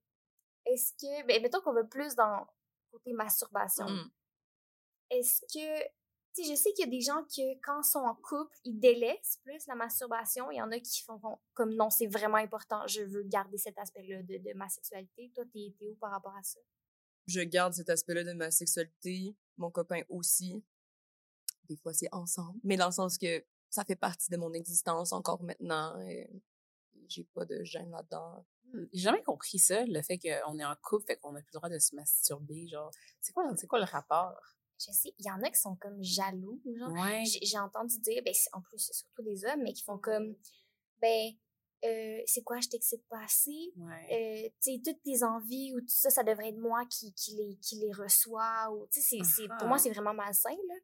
est-ce 0.66 0.92
que, 0.92 1.26
ben, 1.26 1.42
mettons 1.42 1.60
qu'on 1.62 1.72
va 1.72 1.82
plus 1.84 2.14
dans 2.14 2.46
côté 2.94 3.12
masturbation. 3.12 3.86
Mm. 3.88 4.10
Est-ce 5.10 5.40
que, 5.52 5.84
sais, 6.42 6.44
je 6.44 6.54
sais 6.54 6.72
qu'il 6.72 6.84
y 6.84 6.88
a 6.88 6.90
des 6.90 7.00
gens 7.00 7.22
que 7.24 7.60
quand 7.62 7.80
ils 7.82 7.88
sont 7.88 8.00
en 8.00 8.14
couple, 8.14 8.56
ils 8.64 8.78
délaissent 8.78 9.38
plus 9.42 9.66
la 9.66 9.74
masturbation. 9.74 10.50
Il 10.50 10.56
y 10.56 10.62
en 10.62 10.70
a 10.72 10.78
qui 10.80 11.02
font 11.02 11.20
comme 11.54 11.74
non, 11.74 11.90
c'est 11.90 12.06
vraiment 12.06 12.36
important, 12.38 12.86
je 12.86 13.02
veux 13.02 13.22
garder 13.22 13.58
cet 13.58 13.78
aspect-là 13.78 14.22
de, 14.22 14.38
de 14.38 14.52
ma 14.56 14.68
sexualité. 14.68 15.30
Toi, 15.34 15.44
t'es 15.52 15.72
où 15.82 15.94
par 15.96 16.10
rapport 16.10 16.34
à 16.36 16.42
ça? 16.42 16.60
je 17.26 17.40
garde 17.40 17.72
cet 17.72 17.88
aspect-là 17.88 18.22
de 18.22 18.34
ma 18.34 18.50
sexualité, 18.50 19.34
mon 19.56 19.70
copain 19.70 20.02
aussi. 20.10 20.62
Des 21.70 21.76
fois, 21.76 21.94
c'est 21.94 22.12
ensemble, 22.12 22.60
mais 22.64 22.76
dans 22.76 22.86
le 22.86 22.92
sens 22.92 23.16
que 23.16 23.42
ça 23.70 23.82
fait 23.84 23.96
partie 23.96 24.30
de 24.30 24.36
mon 24.36 24.52
existence 24.52 25.12
encore 25.12 25.42
maintenant. 25.42 25.98
et 26.02 26.28
J'ai 27.08 27.24
pas 27.24 27.46
de 27.46 27.64
gêne 27.64 27.90
là-dedans. 27.90 28.44
Hmm, 28.72 28.84
J'ai 28.92 29.00
jamais 29.00 29.22
compris 29.22 29.58
ça, 29.58 29.84
le 29.86 30.02
fait 30.02 30.18
qu'on 30.18 30.58
est 30.58 30.64
en 30.66 30.76
couple, 30.82 31.06
fait 31.06 31.16
qu'on 31.16 31.32
n'a 31.32 31.40
plus 31.40 31.52
le 31.54 31.58
droit 31.58 31.70
de 31.70 31.78
se 31.78 31.94
masturber. 31.96 32.68
Genre, 32.68 32.90
c'est 33.22 33.32
quoi, 33.32 33.50
c'est 33.56 33.66
quoi 33.66 33.78
le 33.78 33.86
rapport? 33.86 34.53
Je 34.78 34.92
sais, 34.92 35.14
il 35.18 35.26
y 35.26 35.30
en 35.30 35.40
a 35.42 35.50
qui 35.50 35.60
sont 35.60 35.76
comme 35.76 36.02
jaloux, 36.02 36.60
genre. 36.78 36.92
Ouais. 36.92 37.24
J'ai 37.42 37.58
entendu 37.58 37.98
dire, 37.98 38.22
ben, 38.24 38.34
c'est- 38.34 38.50
en 38.52 38.60
plus, 38.60 38.78
c'est 38.78 38.92
surtout 38.94 39.22
des 39.22 39.44
hommes, 39.44 39.62
mais 39.62 39.72
qui 39.72 39.82
font 39.84 39.98
comme, 39.98 40.34
ben, 41.00 41.30
euh, 41.84 42.20
c'est 42.26 42.42
quoi, 42.42 42.60
je 42.60 42.68
t'excite 42.68 43.06
pas 43.08 43.22
assez? 43.22 43.72
Ouais. 43.76 44.44
euh, 44.46 44.48
tu 44.62 44.72
sais, 44.74 44.80
toutes 44.84 45.02
tes 45.02 45.22
envies 45.22 45.72
ou 45.74 45.80
tout 45.80 45.86
ça, 45.88 46.10
ça 46.10 46.22
devrait 46.24 46.48
être 46.48 46.58
moi 46.58 46.84
qui, 46.86 47.12
qui, 47.14 47.36
les, 47.36 47.56
qui 47.56 47.76
les 47.76 47.92
reçois. 47.92 48.70
Ou, 48.72 48.86
tu 48.92 49.00
sais, 49.00 49.18
pour 49.58 49.68
moi, 49.68 49.76
Ah. 49.76 49.78
c'est 49.78 49.90
vraiment 49.90 50.14
malsain, 50.14 50.50
là. 50.68 50.74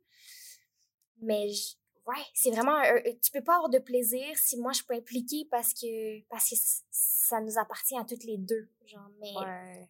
Mais, 1.22 1.48
je- 1.52 1.74
ouais, 2.06 2.22
c'est 2.34 2.50
vraiment... 2.50 2.76
un- 2.76 3.02
tu 3.22 3.30
peux 3.32 3.42
pas 3.42 3.56
avoir 3.56 3.70
de 3.70 3.78
plaisir 3.78 4.24
si 4.36 4.56
moi, 4.58 4.72
je 4.72 4.82
peux 4.82 4.94
impliquer 4.94 5.46
parce 5.50 5.74
que, 5.74 6.20
parce 6.28 6.48
que 6.48 6.56
ça 6.90 7.40
nous 7.40 7.58
appartient 7.58 7.96
à 7.98 8.04
toutes 8.04 8.24
les 8.24 8.38
deux. 8.38 8.68
Genre, 8.86 9.10
mais... 9.20 9.34
Ouais. 9.36 9.88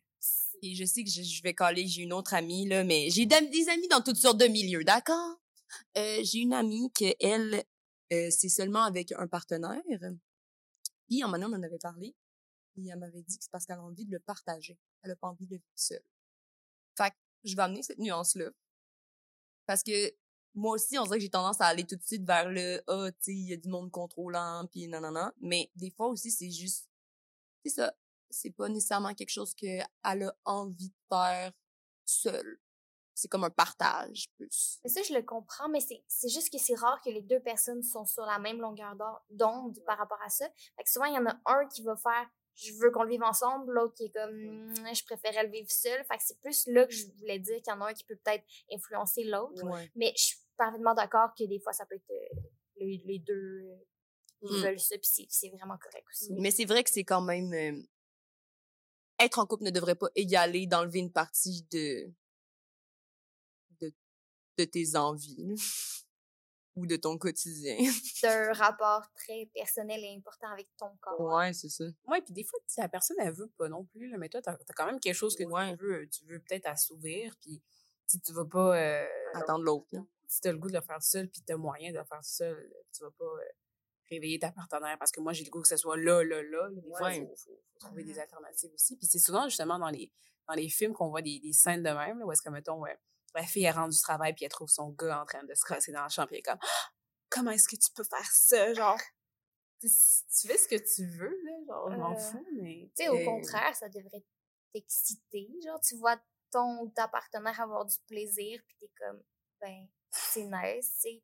Et 0.62 0.74
je 0.74 0.84
sais 0.84 1.02
que 1.04 1.10
je, 1.10 1.22
je 1.22 1.42
vais 1.42 1.54
caler, 1.54 1.86
j'ai 1.86 2.02
une 2.02 2.12
autre 2.12 2.34
amie, 2.34 2.66
là, 2.68 2.84
mais 2.84 3.08
j'ai 3.10 3.26
des 3.26 3.68
amis 3.68 3.88
dans 3.88 4.02
toutes 4.02 4.16
sortes 4.16 4.38
de 4.38 4.46
milieux, 4.46 4.84
d'accord? 4.84 5.40
Euh, 5.96 6.20
j'ai 6.22 6.40
une 6.40 6.52
amie 6.52 6.90
que 6.92 7.14
elle, 7.20 7.64
euh, 8.12 8.30
c'est 8.30 8.48
seulement 8.48 8.82
avec 8.82 9.12
un 9.12 9.26
partenaire. 9.26 9.80
Puis, 11.08 11.24
en 11.24 11.28
moment 11.28 11.46
on 11.46 11.54
en 11.54 11.62
avait 11.62 11.78
parlé. 11.78 12.14
Puis, 12.72 12.88
elle 12.88 12.98
m'avait 12.98 13.22
dit 13.22 13.38
que 13.38 13.44
c'est 13.44 13.50
parce 13.50 13.66
qu'elle 13.66 13.78
a 13.78 13.82
envie 13.82 14.04
de 14.04 14.12
le 14.12 14.20
partager. 14.20 14.78
Elle 15.02 15.12
a 15.12 15.16
pas 15.16 15.28
envie 15.28 15.46
de 15.46 15.54
vivre 15.54 15.64
seule. 15.74 16.04
Fait 16.96 17.10
que 17.10 17.16
je 17.44 17.56
vais 17.56 17.62
amener 17.62 17.82
cette 17.82 17.98
nuance-là. 17.98 18.50
Parce 19.66 19.82
que 19.82 20.12
moi 20.54 20.74
aussi, 20.74 20.98
on 20.98 21.04
dirait 21.04 21.18
que 21.18 21.22
j'ai 21.22 21.30
tendance 21.30 21.60
à 21.60 21.66
aller 21.66 21.86
tout 21.86 21.96
de 21.96 22.02
suite 22.02 22.24
vers 22.26 22.50
le 22.50 22.82
«Ah, 22.88 23.10
tu 23.12 23.18
sais, 23.20 23.32
il 23.32 23.48
y 23.48 23.52
a 23.52 23.56
du 23.56 23.68
monde 23.68 23.90
contrôlant, 23.90 24.66
puis 24.70 24.88
nanana». 24.88 25.32
Mais 25.40 25.70
des 25.76 25.90
fois 25.90 26.08
aussi, 26.08 26.30
c'est 26.30 26.50
juste... 26.50 26.88
C'est 27.64 27.70
ça. 27.70 27.94
C'est 28.30 28.50
pas 28.50 28.68
nécessairement 28.68 29.14
quelque 29.14 29.30
chose 29.30 29.54
qu'elle 29.54 29.84
a 30.02 30.34
envie 30.44 30.88
de 30.88 30.94
faire 31.08 31.52
seule. 32.04 32.60
C'est 33.14 33.28
comme 33.28 33.44
un 33.44 33.50
partage, 33.50 34.24
plus. 34.36 34.80
Ça, 34.86 35.02
je 35.02 35.12
le 35.12 35.22
comprends, 35.22 35.68
mais 35.68 35.80
c'est, 35.80 36.28
juste 36.28 36.50
que 36.50 36.58
c'est 36.58 36.74
rare 36.74 37.00
que 37.02 37.10
les 37.10 37.20
deux 37.20 37.40
personnes 37.40 37.82
sont 37.82 38.06
sur 38.06 38.24
la 38.24 38.38
même 38.38 38.60
longueur 38.60 38.96
d'onde 39.28 39.78
par 39.84 39.98
rapport 39.98 40.20
à 40.24 40.30
ça. 40.30 40.48
Fait 40.76 40.84
que 40.84 40.90
souvent, 40.90 41.04
il 41.04 41.14
y 41.14 41.18
en 41.18 41.26
a 41.26 41.38
un 41.44 41.66
qui 41.68 41.82
va 41.82 41.96
faire 41.96 42.30
je 42.54 42.72
veux 42.74 42.90
qu'on 42.90 43.04
le 43.04 43.10
vive 43.10 43.22
ensemble, 43.22 43.72
l'autre 43.72 43.94
qui 43.94 44.04
est 44.06 44.10
comme 44.10 44.60
Mm, 44.70 44.94
je 44.94 45.04
préférais 45.04 45.44
le 45.44 45.50
vivre 45.50 45.70
seul. 45.70 46.04
Fait 46.04 46.16
que 46.16 46.22
c'est 46.24 46.38
plus 46.40 46.66
là 46.66 46.86
que 46.86 46.92
je 46.92 47.06
voulais 47.18 47.38
dire 47.38 47.56
qu'il 47.56 47.72
y 47.72 47.76
en 47.76 47.80
a 47.80 47.90
un 47.90 47.94
qui 47.94 48.04
peut 48.04 48.16
peut-être 48.16 48.44
influencer 48.72 49.24
l'autre. 49.24 49.64
Ouais. 49.64 49.90
Mais 49.94 50.12
je 50.16 50.22
suis 50.22 50.38
parfaitement 50.56 50.94
d'accord 50.94 51.30
que 51.38 51.44
des 51.44 51.60
fois, 51.60 51.72
ça 51.72 51.86
peut 51.86 51.96
être 51.96 52.10
euh, 52.10 52.40
les, 52.76 53.18
deux 53.18 53.62
euh, 53.64 53.76
ils 54.42 54.52
Mm. 54.52 54.62
veulent 54.62 54.80
ça, 54.80 54.96
puis 54.96 55.08
c'est, 55.10 55.26
c'est 55.28 55.50
vraiment 55.50 55.76
correct 55.78 56.06
aussi. 56.10 56.32
Mais 56.32 56.50
c'est 56.50 56.64
vrai 56.64 56.82
que 56.82 56.90
c'est 56.90 57.04
quand 57.04 57.20
même... 57.20 57.52
être 59.20 59.38
en 59.38 59.46
couple 59.46 59.64
ne 59.64 59.70
devrait 59.70 59.94
pas 59.94 60.08
égaler 60.14 60.66
d'enlever 60.66 60.98
une 61.00 61.12
partie 61.12 61.62
de, 61.70 62.12
de, 63.80 63.92
de 64.58 64.64
tes 64.64 64.96
envies, 64.96 65.36
là. 65.46 65.54
ou 66.76 66.86
de 66.86 66.96
ton 66.96 67.18
quotidien. 67.18 67.76
d'un 68.22 68.52
rapport 68.52 69.02
très 69.14 69.50
personnel 69.52 70.02
et 70.04 70.14
important 70.16 70.48
avec 70.52 70.68
ton 70.78 70.96
corps. 71.00 71.20
ouais, 71.20 71.52
c'est 71.52 71.68
ça. 71.68 71.84
Ouais, 72.06 72.22
puis 72.22 72.32
des 72.32 72.44
fois, 72.44 72.58
la 72.78 72.88
personne, 72.88 73.16
elle 73.20 73.34
veut 73.34 73.50
pas 73.58 73.68
non 73.68 73.84
plus, 73.86 74.08
là, 74.08 74.16
mais 74.18 74.28
toi, 74.28 74.40
t'as 74.40 74.52
as 74.52 74.72
quand 74.74 74.86
même 74.86 75.00
quelque 75.00 75.14
chose 75.16 75.34
que 75.36 75.44
Ouais. 75.44 75.76
tu 75.76 75.82
veux, 75.84 76.08
tu 76.08 76.24
veux 76.26 76.38
peut-être 76.40 76.66
assouvir, 76.66 77.34
puis 77.40 77.60
si 78.06 78.20
tu 78.20 78.32
vas 78.32 78.44
pas... 78.44 78.78
euh, 78.80 79.06
Attendre 79.34 79.64
l'autre, 79.64 79.88
si 80.28 80.40
t'as 80.40 80.52
le 80.52 80.58
goût 80.58 80.68
de 80.68 80.74
le 80.74 80.80
faire 80.80 81.02
seul, 81.02 81.28
puis 81.28 81.42
t'as 81.42 81.56
moyen 81.56 81.92
de 81.92 81.98
le 81.98 82.04
faire 82.04 82.24
seul, 82.24 82.72
tu 82.96 83.02
vas 83.02 83.10
pas 83.10 83.24
euh, 83.24 83.44
réveiller 84.10 84.38
ta 84.38 84.50
partenaire 84.52 84.96
parce 84.98 85.10
que 85.12 85.20
moi, 85.20 85.32
j'ai 85.32 85.44
le 85.44 85.50
goût 85.50 85.62
que 85.62 85.68
ce 85.68 85.76
soit 85.76 85.96
là, 85.96 86.22
là, 86.22 86.42
là. 86.42 86.68
Des 86.70 86.82
fois, 86.96 87.14
il 87.14 87.26
faut, 87.36 87.60
trouver 87.78 88.04
des 88.04 88.18
alternatives 88.18 88.72
aussi. 88.74 88.96
Puis 88.96 89.06
c'est 89.06 89.18
souvent, 89.18 89.44
justement, 89.48 89.78
dans 89.78 89.88
les, 89.90 90.12
dans 90.48 90.54
les 90.54 90.68
films 90.68 90.92
qu'on 90.92 91.08
voit 91.08 91.22
des, 91.22 91.38
des 91.40 91.52
scènes 91.52 91.82
de 91.82 91.90
même, 91.90 92.18
là, 92.18 92.26
où 92.26 92.32
est-ce 92.32 92.42
que, 92.42 92.50
mettons, 92.50 92.78
ouais, 92.80 92.98
la 93.34 93.44
fille, 93.44 93.64
elle 93.64 93.74
rentre 93.74 93.94
du 93.94 94.00
travail, 94.00 94.34
puis 94.34 94.44
elle 94.44 94.50
trouve 94.50 94.68
son 94.68 94.90
gars 94.90 95.20
en 95.22 95.24
train 95.24 95.44
de 95.44 95.54
se 95.54 95.64
crosser 95.64 95.92
dans 95.92 96.02
la 96.02 96.08
chambre, 96.08 96.28
puis 96.28 96.36
elle 96.36 96.40
est 96.40 96.42
comme 96.42 96.58
Ah! 96.60 96.90
Comment 97.30 97.52
est-ce 97.52 97.68
que 97.68 97.76
tu 97.76 97.92
peux 97.94 98.02
faire 98.04 98.30
ça? 98.32 98.74
Genre, 98.74 98.98
tu, 99.80 99.86
tu 99.88 100.48
fais 100.48 100.58
ce 100.58 100.66
que 100.68 100.74
tu 100.76 101.06
veux, 101.06 101.38
là, 101.44 101.52
genre, 101.66 101.90
je 101.92 101.96
m'en 101.96 102.12
Euh, 102.12 102.18
fous, 102.18 102.46
mais... 102.60 102.90
Tu 102.96 103.04
sais, 103.04 103.08
au 103.08 103.16
Euh, 103.16 103.24
contraire, 103.24 103.74
ça 103.76 103.88
devrait 103.88 104.24
t'exciter. 104.72 105.48
Genre, 105.64 105.80
tu 105.80 105.96
vois 105.96 106.20
ton 106.50 106.90
ta 106.90 107.06
partenaire 107.06 107.60
avoir 107.60 107.86
du 107.86 107.96
plaisir, 108.08 108.60
puis 108.66 108.76
t'es 108.80 108.90
comme, 108.98 109.22
ben, 109.60 109.86
c'est 110.10 110.44
nice, 110.44 110.92
tu 110.94 111.00
sais. 111.00 111.22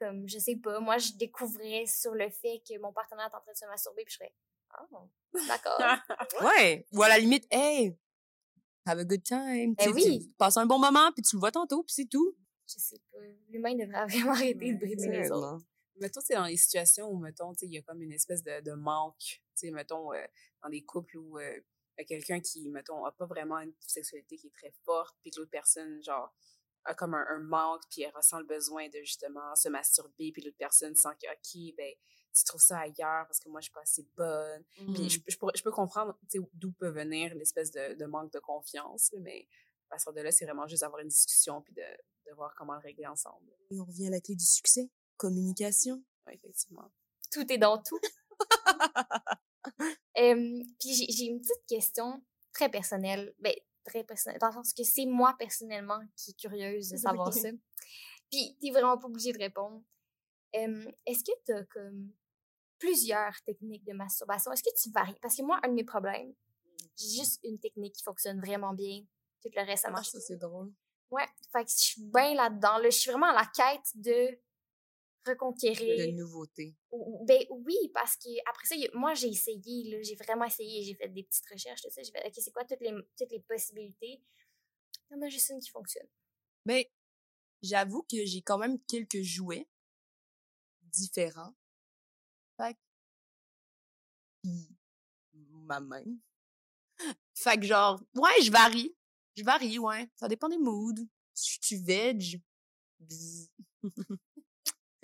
Comme, 0.00 0.26
je 0.26 0.38
sais 0.38 0.56
pas, 0.56 0.80
moi, 0.80 0.96
je 0.96 1.12
découvrais 1.12 1.84
sur 1.86 2.14
le 2.14 2.30
fait 2.30 2.62
que 2.66 2.78
mon 2.80 2.92
partenaire 2.92 3.26
est 3.26 3.36
en 3.36 3.40
train 3.40 3.52
de 3.52 3.56
se 3.56 3.66
masturber, 3.66 4.02
puis 4.04 4.12
je 4.14 4.18
serais, 4.18 4.34
oh, 4.92 5.08
d'accord. 5.46 5.78
Ouais. 6.42 6.86
Ou 6.92 7.02
à 7.02 7.08
la 7.10 7.18
limite, 7.18 7.46
hey, 7.50 7.94
have 8.86 8.98
a 8.98 9.04
good 9.04 9.22
time. 9.22 9.74
Ben 9.74 9.84
Tu 9.84 9.90
oui. 9.90 10.20
Tu 10.20 10.32
passes 10.38 10.56
un 10.56 10.64
bon 10.66 10.78
moment, 10.78 11.12
puis 11.12 11.22
tu 11.22 11.36
le 11.36 11.40
vois 11.40 11.52
tantôt, 11.52 11.82
puis 11.82 11.92
c'est 11.94 12.08
tout. 12.08 12.34
je 12.66 12.74
sais 12.78 12.98
pas. 13.12 13.18
L'humain 13.50 13.74
devrait 13.74 14.06
vraiment 14.08 14.32
arrêter 14.32 14.72
de 14.72 14.78
brimer 14.78 15.18
les 15.18 15.30
autres. 15.30 15.62
Mettons, 15.96 16.20
c'est 16.22 16.34
dans 16.34 16.46
les 16.46 16.56
situations 16.56 17.10
où, 17.10 17.18
mettons, 17.18 17.52
tu 17.52 17.60
sais, 17.60 17.66
il 17.66 17.74
y 17.74 17.78
a 17.78 17.82
comme 17.82 18.00
une 18.00 18.12
espèce 18.12 18.42
de, 18.42 18.62
de 18.62 18.72
manque, 18.72 19.18
tu 19.18 19.40
sais, 19.54 19.70
mettons, 19.70 20.14
euh, 20.14 20.24
dans 20.62 20.70
des 20.70 20.82
couples 20.82 21.18
où 21.18 21.38
euh, 21.38 21.60
il 21.98 22.00
y 22.00 22.02
a 22.02 22.04
quelqu'un 22.06 22.40
qui, 22.40 22.70
mettons, 22.70 23.04
a 23.04 23.12
pas 23.12 23.26
vraiment 23.26 23.58
une 23.58 23.74
sexualité 23.80 24.36
qui 24.38 24.46
est 24.46 24.54
très 24.54 24.72
forte, 24.82 25.14
puis 25.20 25.30
que 25.30 25.40
l'autre 25.40 25.50
personne, 25.50 26.02
genre, 26.02 26.34
a 26.84 26.94
comme 26.94 27.14
un, 27.14 27.24
un 27.28 27.38
manque, 27.40 27.82
puis 27.90 28.02
elle 28.02 28.12
ressent 28.14 28.38
le 28.38 28.46
besoin 28.46 28.88
de, 28.88 28.98
justement, 29.00 29.54
se 29.54 29.68
masturber, 29.68 30.32
puis 30.32 30.42
l'autre 30.42 30.56
personne 30.58 30.94
sent 30.94 31.10
que, 31.22 31.26
OK, 31.30 31.74
ben, 31.76 31.92
tu 32.32 32.44
trouves 32.44 32.60
ça 32.60 32.78
ailleurs 32.78 33.26
parce 33.26 33.40
que 33.40 33.48
moi, 33.48 33.60
je 33.60 33.64
suis 33.64 33.72
pas 33.72 33.80
assez 33.82 34.06
bonne. 34.16 34.64
Puis 34.94 35.04
Mm. 35.04 35.08
je, 35.10 35.18
je, 35.28 35.36
pourrais- 35.36 35.52
je 35.56 35.62
peux 35.62 35.72
comprendre, 35.72 36.16
d'où 36.54 36.72
peut 36.72 36.90
venir 36.90 37.34
l'espèce 37.34 37.70
de, 37.72 37.94
de 37.94 38.04
manque 38.06 38.32
de 38.32 38.38
confiance, 38.38 39.12
mais 39.20 39.48
à 39.90 39.98
ce 39.98 40.10
de 40.10 40.20
là 40.20 40.30
c'est 40.30 40.44
vraiment 40.44 40.68
juste 40.68 40.82
d'avoir 40.82 41.00
une 41.02 41.08
discussion, 41.08 41.60
puis 41.62 41.74
de, 41.74 41.82
de 42.28 42.32
voir 42.34 42.54
comment 42.56 42.74
le 42.74 42.80
régler 42.80 43.06
ensemble. 43.08 43.50
Et 43.70 43.80
on 43.80 43.84
revient 43.84 44.06
à 44.06 44.10
la 44.10 44.20
clé 44.20 44.36
du 44.36 44.44
succès. 44.46 44.88
Communication. 45.16 46.02
Ouais, 46.26 46.34
effectivement. 46.36 46.90
Tout 47.32 47.50
est 47.52 47.58
dans 47.58 47.82
tout. 47.82 47.98
Euh, 50.18 50.62
puis 50.80 50.94
j'ai 50.94 51.06
j'ai 51.12 51.24
une 51.26 51.40
petite 51.40 51.64
question 51.68 52.22
très 52.52 52.68
personnelle. 52.70 53.34
Ben, 53.38 53.54
très 53.90 54.04
personnelle. 54.04 54.38
Dans 54.40 54.48
le 54.48 54.52
sens 54.54 54.72
que 54.72 54.84
c'est 54.84 55.06
moi 55.06 55.34
personnellement 55.38 56.00
qui 56.16 56.30
est 56.30 56.34
curieuse 56.40 56.88
de 56.90 56.96
savoir 56.96 57.32
ça. 57.32 57.48
Puis 58.30 58.56
t'es 58.60 58.70
vraiment 58.70 58.96
pas 58.98 59.06
obligé 59.08 59.32
de 59.32 59.38
répondre. 59.38 59.82
Euh, 60.56 60.90
Est-ce 61.06 61.24
que 61.24 61.32
t'as 61.44 61.64
comme 61.64 62.10
plusieurs 62.78 63.34
techniques 63.42 63.84
de 63.84 63.92
masturbation? 63.92 64.52
Est-ce 64.52 64.62
que 64.62 64.74
tu 64.80 64.90
varies? 64.90 65.18
Parce 65.20 65.36
que 65.36 65.42
moi, 65.42 65.58
un 65.64 65.68
de 65.68 65.74
mes 65.74 65.84
problèmes, 65.84 66.32
j'ai 66.96 67.18
juste 67.20 67.40
une 67.44 67.58
technique 67.58 67.94
qui 67.96 68.02
fonctionne 68.02 68.40
vraiment 68.40 68.72
bien. 68.72 69.02
Tout 69.42 69.50
le 69.54 69.62
reste, 69.64 69.82
ça 69.82 69.88
Ah, 69.88 69.92
marche 69.92 70.10
ça, 70.10 70.20
c'est 70.20 70.36
drôle. 70.36 70.72
Ouais, 71.10 71.26
fait 71.52 71.64
que 71.64 71.70
je 71.70 71.76
suis 71.76 72.02
bien 72.02 72.34
là-dedans. 72.34 72.78
Là. 72.78 72.90
Je 72.90 72.96
suis 72.98 73.10
vraiment 73.10 73.26
à 73.26 73.34
la 73.34 73.46
quête 73.54 73.90
de 73.96 74.38
reconquérir. 75.26 76.06
De 76.06 76.12
nouveautés. 76.12 76.76
Ou- 76.90 77.24
Ben 77.26 77.42
oui, 77.50 77.76
parce 77.94 78.16
que 78.16 78.28
après 78.48 78.66
ça, 78.66 78.74
moi 78.94 79.14
j'ai 79.14 79.28
essayé, 79.28 79.90
là, 79.90 80.02
j'ai 80.02 80.16
vraiment 80.16 80.44
essayé, 80.44 80.82
j'ai 80.82 80.94
fait 80.94 81.08
des 81.08 81.22
petites 81.24 81.46
recherches, 81.46 81.82
tout 81.82 81.90
ça, 81.90 82.02
j'ai 82.02 82.10
fait, 82.10 82.26
ok, 82.26 82.32
c'est 82.36 82.52
quoi 82.52 82.64
toutes 82.64 82.80
les, 82.80 82.92
toutes 83.18 83.30
les 83.30 83.40
possibilités? 83.40 84.22
Il 85.10 85.16
y 85.16 85.18
en 85.18 85.22
a 85.22 85.28
juste 85.28 85.50
une 85.50 85.60
qui 85.60 85.70
fonctionne. 85.70 86.06
Ben, 86.64 86.84
j'avoue 87.62 88.02
que 88.02 88.24
j'ai 88.24 88.42
quand 88.42 88.58
même 88.58 88.78
quelques 88.84 89.22
jouets 89.22 89.68
différents. 90.82 91.54
Fait 92.56 92.74
que... 92.74 92.78
Puis, 94.42 94.68
ma 95.32 95.80
main. 95.80 96.04
Fait 97.34 97.58
que 97.58 97.66
genre, 97.66 98.00
ouais, 98.14 98.42
je 98.42 98.50
varie. 98.50 98.94
Je 99.36 99.44
varie, 99.44 99.78
ouais. 99.78 100.08
Ça 100.16 100.28
dépend 100.28 100.48
des 100.48 100.58
moods. 100.58 101.06
Si 101.34 101.58
suis 101.62 101.82
veg, 101.82 102.42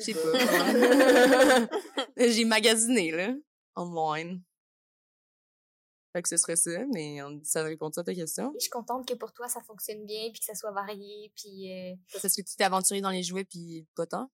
sais 0.04 0.14
pas. 0.14 0.32
j'ai 2.16 2.44
magasiné, 2.44 3.10
là, 3.12 3.34
online. 3.76 4.42
Fait 6.12 6.22
que 6.22 6.28
ce 6.28 6.36
serait 6.38 6.56
ça, 6.56 6.70
mais 6.94 7.22
on- 7.22 7.40
ça 7.44 7.62
répond 7.62 7.88
à 7.88 8.02
ta 8.02 8.14
question. 8.14 8.52
Je 8.54 8.60
suis 8.60 8.70
contente 8.70 9.06
que 9.06 9.14
pour 9.14 9.32
toi 9.34 9.48
ça 9.48 9.60
fonctionne 9.62 10.04
bien, 10.06 10.30
puis 10.30 10.40
que 10.40 10.46
ça 10.46 10.54
soit 10.54 10.72
varié, 10.72 11.30
puis 11.36 11.70
euh, 11.70 11.94
Est-ce 12.14 12.40
que 12.40 12.46
tu 12.48 12.56
t'es 12.56 12.64
aventuré 12.64 13.00
dans 13.02 13.10
les 13.10 13.22
jouets 13.22 13.44
puis 13.44 13.86
pas 13.94 14.06
tant? 14.06 14.30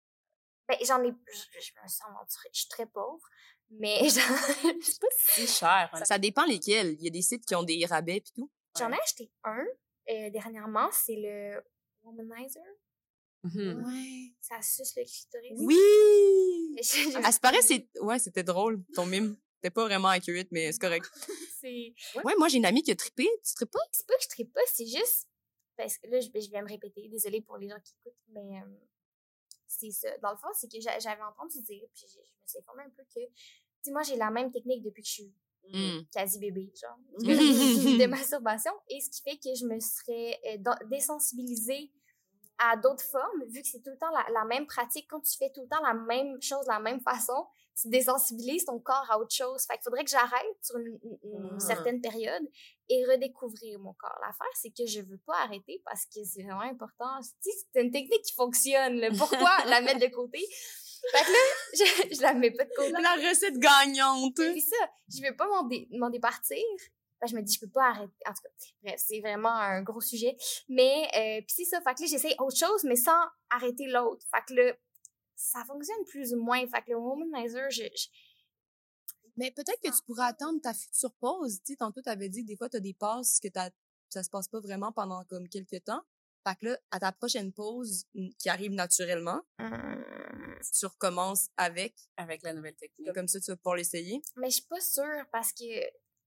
ben 0.69 0.77
j'en 0.85 1.01
ai, 1.05 1.11
je, 1.33 1.61
je 1.61 1.73
me 1.81 1.87
sens 1.89 2.03
aventurée, 2.09 2.49
je 2.53 2.61
suis 2.61 2.69
très 2.69 2.87
pauvre, 2.87 3.23
mais 3.71 3.99
j'en 4.09 4.37
C'est 4.81 5.01
pas 5.01 5.07
si 5.17 5.47
cher. 5.47 5.91
hein. 5.93 6.05
Ça 6.05 6.19
dépend 6.19 6.45
lesquels. 6.47 6.95
Il 6.99 7.05
y 7.05 7.07
a 7.07 7.11
des 7.11 7.23
sites 7.23 7.45
qui 7.47 7.55
ont 7.55 7.63
des 7.63 7.85
rabais 7.87 8.21
pis 8.21 8.33
tout. 8.33 8.51
j'en 8.79 8.91
ai 8.91 8.99
acheté 8.99 9.31
un 9.45 9.65
euh, 10.09 10.31
dernièrement, 10.31 10.89
c'est 10.93 11.15
le 11.17 11.63
Womanizer, 12.03 12.63
Mhm. 13.55 13.85
Ouais. 13.87 14.33
ça 14.41 14.61
suce 14.63 14.95
le 14.97 15.05
clitoris. 15.05 15.53
Oui! 15.57 16.77
À 17.25 17.33
ce 17.33 17.41
paraît, 17.41 17.63
c'est... 17.63 17.89
Ouais, 18.01 18.19
c'était 18.19 18.43
drôle, 18.43 18.83
ton 18.95 19.07
mime. 19.07 19.37
C'était 19.57 19.71
pas 19.71 19.85
vraiment 19.85 20.09
accurate, 20.09 20.49
mais 20.51 20.71
c'est 20.73 20.79
correct. 20.81 21.07
c'est 21.61 21.95
Ouais, 22.25 22.35
moi, 22.39 22.49
j'ai 22.49 22.59
une 22.59 22.67
amie 22.67 22.83
qui 22.83 22.91
a 22.93 22.97
trippé. 22.97 23.27
Tu 23.45 23.55
trippes 23.55 23.71
pas? 23.71 23.79
c'est 23.93 24.07
pas 24.07 24.15
que 24.17 24.23
je 24.25 24.29
tripe 24.29 24.53
pas, 24.53 24.61
c'est 24.73 24.87
juste. 24.87 25.27
Parce 25.77 25.99
que 25.99 26.07
là, 26.09 26.21
je, 26.21 26.27
je 26.29 26.51
vais 26.51 26.63
me 26.63 26.69
répéter, 26.69 27.09
désolée 27.09 27.41
pour 27.43 27.57
les 27.59 27.69
gens 27.69 27.79
qui 27.85 27.95
écoutent, 28.01 28.19
mais 28.29 28.61
euh, 28.61 28.67
c'est 29.67 29.91
ça. 29.91 30.09
Dans 30.19 30.31
le 30.31 30.37
fond, 30.37 30.49
c'est 30.55 30.71
que 30.71 30.81
j'a- 30.81 30.99
j'avais 30.99 31.23
entendu 31.23 31.61
dire, 31.63 31.85
puis 31.95 32.05
je, 32.07 32.13
je 32.15 32.19
me 32.43 32.47
suis 32.47 32.59
informée 32.59 32.85
un 32.85 32.91
peu 32.91 33.03
que. 33.05 33.21
Tu 33.21 33.33
sais, 33.83 33.91
moi, 33.93 34.03
j'ai 34.03 34.17
la 34.17 34.31
même 34.31 34.51
technique 34.53 34.83
depuis 34.83 35.03
que 35.03 35.09
je 35.09 35.13
suis 35.15 35.35
Mm. 35.73 36.05
quasi 36.13 36.39
bébé, 36.39 36.73
genre, 36.81 36.97
de 37.19 38.07
masturbation. 38.07 38.71
Et 38.89 39.01
ce 39.01 39.11
qui 39.11 39.21
fait 39.23 39.37
que 39.37 39.53
je 39.53 39.65
me 39.67 39.81
serais 39.81 40.39
euh, 40.55 40.87
désensibilisée 40.89 41.91
à 42.59 42.77
d'autres 42.77 43.05
formes, 43.05 43.45
vu 43.49 43.61
que 43.63 43.69
c'est 43.69 43.83
tout 43.83 43.91
le 43.91 43.99
temps 43.99 44.11
la, 44.11 44.25
la 44.33 44.45
même 44.45 44.67
pratique. 44.67 45.07
Quand 45.11 45.21
tu 45.21 45.37
fais 45.37 45.51
tout 45.55 45.63
le 45.63 45.69
temps 45.69 45.83
la 45.83 45.95
même 45.95 46.41
chose 46.41 46.65
de 46.67 46.71
la 46.73 46.81
même 46.81 47.01
façon, 47.01 47.47
tu 47.81 47.89
désensibilises 47.89 48.65
ton 48.65 48.79
corps 48.79 49.07
à 49.11 49.19
autre 49.19 49.35
chose. 49.35 49.65
Fait 49.67 49.75
qu'il 49.75 49.83
faudrait 49.85 50.05
que 50.05 50.11
j'arrête 50.11 50.57
sur 50.63 50.77
une, 50.79 50.99
Ah. 51.55 51.61
certaine 51.61 52.01
période 52.01 52.43
et 52.89 53.05
redécouvrir 53.07 53.79
mon 53.81 53.93
corps. 53.95 54.19
L'affaire, 54.23 54.47
c'est 54.55 54.71
que 54.71 54.87
je 54.87 55.01
veux 55.03 55.19
pas 55.27 55.37
arrêter 55.43 55.83
parce 55.85 56.07
que 56.07 56.25
c'est 56.25 56.43
vraiment 56.43 56.61
important. 56.63 57.11
Tu 57.43 57.51
sais, 57.51 57.59
c'est 57.75 57.83
une 57.83 57.91
technique 57.91 58.23
qui 58.23 58.33
fonctionne. 58.35 58.97
là. 59.01 59.09
Pourquoi 59.19 59.51
la 59.67 59.81
mettre 59.83 60.01
de 60.01 60.07
côté? 60.15 60.39
Fait 61.13 61.25
que 61.25 61.31
là, 61.31 61.39
je, 62.11 62.17
je 62.17 62.23
la 62.23 62.33
mets 62.35 62.51
pas 62.51 62.65
de 62.65 62.71
côté. 62.75 62.93
La 62.93 63.29
recette 63.29 63.59
gagnante! 63.59 64.35
Puis 64.37 64.63
ça, 64.63 64.77
je 65.15 65.23
veux 65.23 65.37
pas 65.37 65.47
m'en, 65.47 65.65
dé- 65.65 65.87
m'en 65.93 66.09
départir. 66.11 66.65
Je 67.27 67.35
me 67.37 67.43
dis, 67.43 67.55
je 67.55 67.61
peux 67.61 67.71
pas 67.71 67.91
arrêter. 67.91 68.15
En 68.27 68.33
tout 68.33 68.43
cas, 68.43 68.49
bref, 68.83 69.01
c'est 69.05 69.21
vraiment 69.21 69.51
un 69.55 69.83
gros 69.83 70.01
sujet. 70.01 70.37
Mais, 70.69 71.05
euh, 71.17 71.41
puis 71.47 71.55
c'est 71.57 71.65
ça. 71.65 71.81
Fait 71.81 71.95
que 71.95 72.03
là, 72.03 72.07
j'essaye 72.09 72.35
autre 72.39 72.57
chose, 72.57 72.85
mais 72.85 72.97
sans 72.97 73.21
arrêter 73.51 73.87
l'autre. 73.87 74.25
Fait 74.35 74.43
que 74.47 74.55
là, 74.55 74.73
ça 75.35 75.65
fonctionne 75.67 76.05
plus 76.07 76.33
ou 76.35 76.43
moins. 76.43 76.61
Fait 76.67 76.83
que 76.83 76.91
le 76.91 76.97
womanizer, 76.97 77.71
je, 77.71 77.83
je- 77.85 78.09
Mais 79.37 79.51
peut-être 79.51 79.81
que 79.83 79.89
tu 79.95 80.03
pourrais 80.07 80.27
attendre 80.27 80.61
ta 80.63 80.73
future 80.73 81.13
pause. 81.21 81.59
Tu 81.65 81.73
sais, 81.73 81.77
tantôt, 81.77 82.01
t'avais 82.01 82.29
dit 82.29 82.43
que 82.43 82.47
des 82.49 82.57
fois, 82.57 82.69
t'as 82.71 82.81
des 82.81 82.95
passes 82.95 83.39
que 83.41 83.49
ça 84.09 84.23
se 84.23 84.31
passe 84.31 84.49
pas 84.49 84.61
vraiment 84.61 84.93
pendant 84.93 85.25
comme 85.25 85.49
quelques 85.49 85.85
temps. 85.85 86.03
Fait 86.49 86.55
que 86.57 86.67
là, 86.67 86.79
à 86.91 87.01
ta 87.01 87.13
prochaine 87.13 87.53
pause, 87.53 88.05
qui 88.39 88.49
arrive 88.49 88.71
naturellement, 88.73 89.43
Hum, 89.59 90.05
tu 90.79 90.87
recommences 90.87 91.49
avec. 91.57 91.95
Avec 92.17 92.43
la 92.43 92.55
nouvelle 92.55 92.77
technique. 92.77 93.13
Comme 93.13 93.29
ça, 93.29 93.41
tu 93.41 93.51
vas 93.51 93.57
pouvoir 93.57 93.77
l'essayer. 93.77 94.23
mais 94.37 94.49
je 94.49 94.55
suis 94.57 94.67
pas 94.67 94.81
sûre 94.81 95.25
parce 95.33 95.53
que 95.53 95.65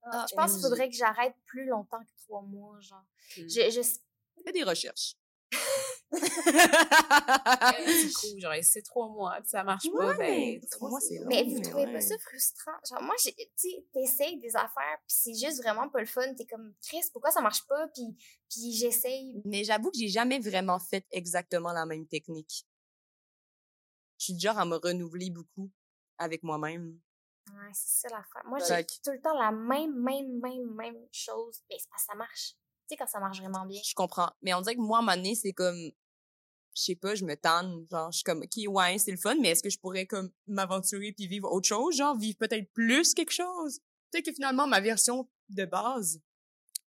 Ah, 0.04 0.26
je 0.30 0.36
pense 0.36 0.54
qu'il 0.54 0.62
faudrait 0.62 0.90
que 0.90 0.96
j'arrête 0.96 1.36
plus 1.46 1.66
longtemps 1.66 2.00
que 2.00 2.24
trois 2.24 2.42
mois, 2.42 2.80
genre. 2.80 3.04
Mm. 3.38 3.48
Je, 3.48 3.72
je, 3.72 3.82
Fais 4.44 4.52
des 4.52 4.64
recherches. 4.64 5.16
coup, 6.12 6.20
genre, 8.40 8.54
c'est 8.64 8.82
trois 8.82 9.08
mois, 9.10 9.36
puis 9.42 9.50
ça 9.50 9.64
marche 9.64 9.86
pas, 9.92 10.16
ben, 10.16 10.60
trois 10.72 10.90
mois, 10.90 11.00
c'est 11.00 11.20
long. 11.20 11.28
Mais 11.28 11.44
vous 11.44 11.62
trouvez 11.62 11.86
ouais. 11.86 11.94
pas 11.94 12.02
ça 12.02 12.18
frustrant? 12.18 12.72
Genre, 12.90 13.04
moi, 13.04 13.14
tu 13.20 13.32
sais, 13.56 13.86
t'essayes 13.94 14.40
des 14.40 14.56
affaires, 14.56 14.98
puis 15.08 15.16
c'est 15.16 15.36
juste 15.36 15.62
vraiment 15.62 15.88
pas 15.90 16.00
le 16.00 16.08
fun. 16.08 16.34
T'es 16.34 16.46
comme, 16.46 16.74
Chris, 16.82 17.04
pourquoi 17.12 17.30
ça 17.32 17.42
marche 17.42 17.66
pas? 17.68 17.88
Puis, 17.90 18.16
puis 18.50 18.74
j'essaye. 18.74 19.42
Mais 19.46 19.64
j'avoue 19.64 19.92
que 19.92 19.98
j'ai 19.98 20.08
jamais 20.08 20.40
vraiment 20.40 20.80
fait 20.80 21.06
exactement 21.12 21.74
la 21.74 21.86
même 21.86 22.08
technique. 22.08 22.66
Je 24.18 24.26
suis 24.26 24.34
du 24.34 24.42
genre 24.42 24.58
à 24.58 24.66
me 24.66 24.76
renouveler 24.76 25.30
beaucoup 25.30 25.72
avec 26.18 26.44
moi-même. 26.44 27.00
Ouais, 27.54 27.72
c'est 27.74 28.08
ça 28.08 28.16
l'affaire. 28.16 28.44
Moi, 28.46 28.60
j'ai 28.60 28.86
tout 29.04 29.12
le 29.12 29.22
temps 29.22 29.38
la 29.38 29.52
même, 29.52 29.94
même, 29.96 30.40
même, 30.40 30.74
même 30.76 31.08
chose. 31.12 31.62
Mais 31.70 31.78
c'est 31.80 31.90
parce 31.90 32.04
que 32.04 32.12
ça 32.12 32.16
marche. 32.18 32.50
Tu 32.52 32.56
sais, 32.90 32.98
quand 32.98 33.08
ça 33.08 33.20
marche 33.20 33.40
vraiment 33.40 33.66
bien. 33.66 33.82
Je 33.84 33.94
comprends. 33.94 34.32
Mais 34.42 34.54
on 34.54 34.62
dirait 34.62 34.76
que 34.76 34.82
moi, 34.82 34.98
à 34.98 35.02
un 35.02 35.04
moment 35.04 35.16
donné, 35.16 35.36
c'est 35.36 35.54
comme, 35.54 35.92
je 36.76 36.82
sais 36.82 36.96
pas, 36.96 37.16
je 37.16 37.26
me 37.26 37.36
tanne. 37.36 37.86
Genre, 37.92 38.12
je 38.12 38.18
suis 38.18 38.24
comme, 38.24 38.42
OK, 38.44 38.68
ouais, 38.68 38.98
c'est 38.98 39.12
le 39.12 39.18
fun, 39.18 39.36
mais 39.40 39.50
est-ce 39.50 39.64
que 39.64 39.70
je 39.70 39.80
pourrais 39.80 40.06
comme 40.06 40.32
m'aventurer 40.48 41.12
puis 41.12 41.28
vivre 41.28 41.52
autre 41.52 41.68
chose? 41.68 41.96
Genre, 41.96 42.18
vivre 42.18 42.38
peut-être 42.38 42.72
plus 42.74 43.14
quelque 43.14 43.34
chose? 43.34 43.80
Peut-être 44.12 44.26
que 44.26 44.34
finalement, 44.34 44.68
ma 44.68 44.80
version 44.80 45.30
de 45.50 45.66
base, 45.66 46.22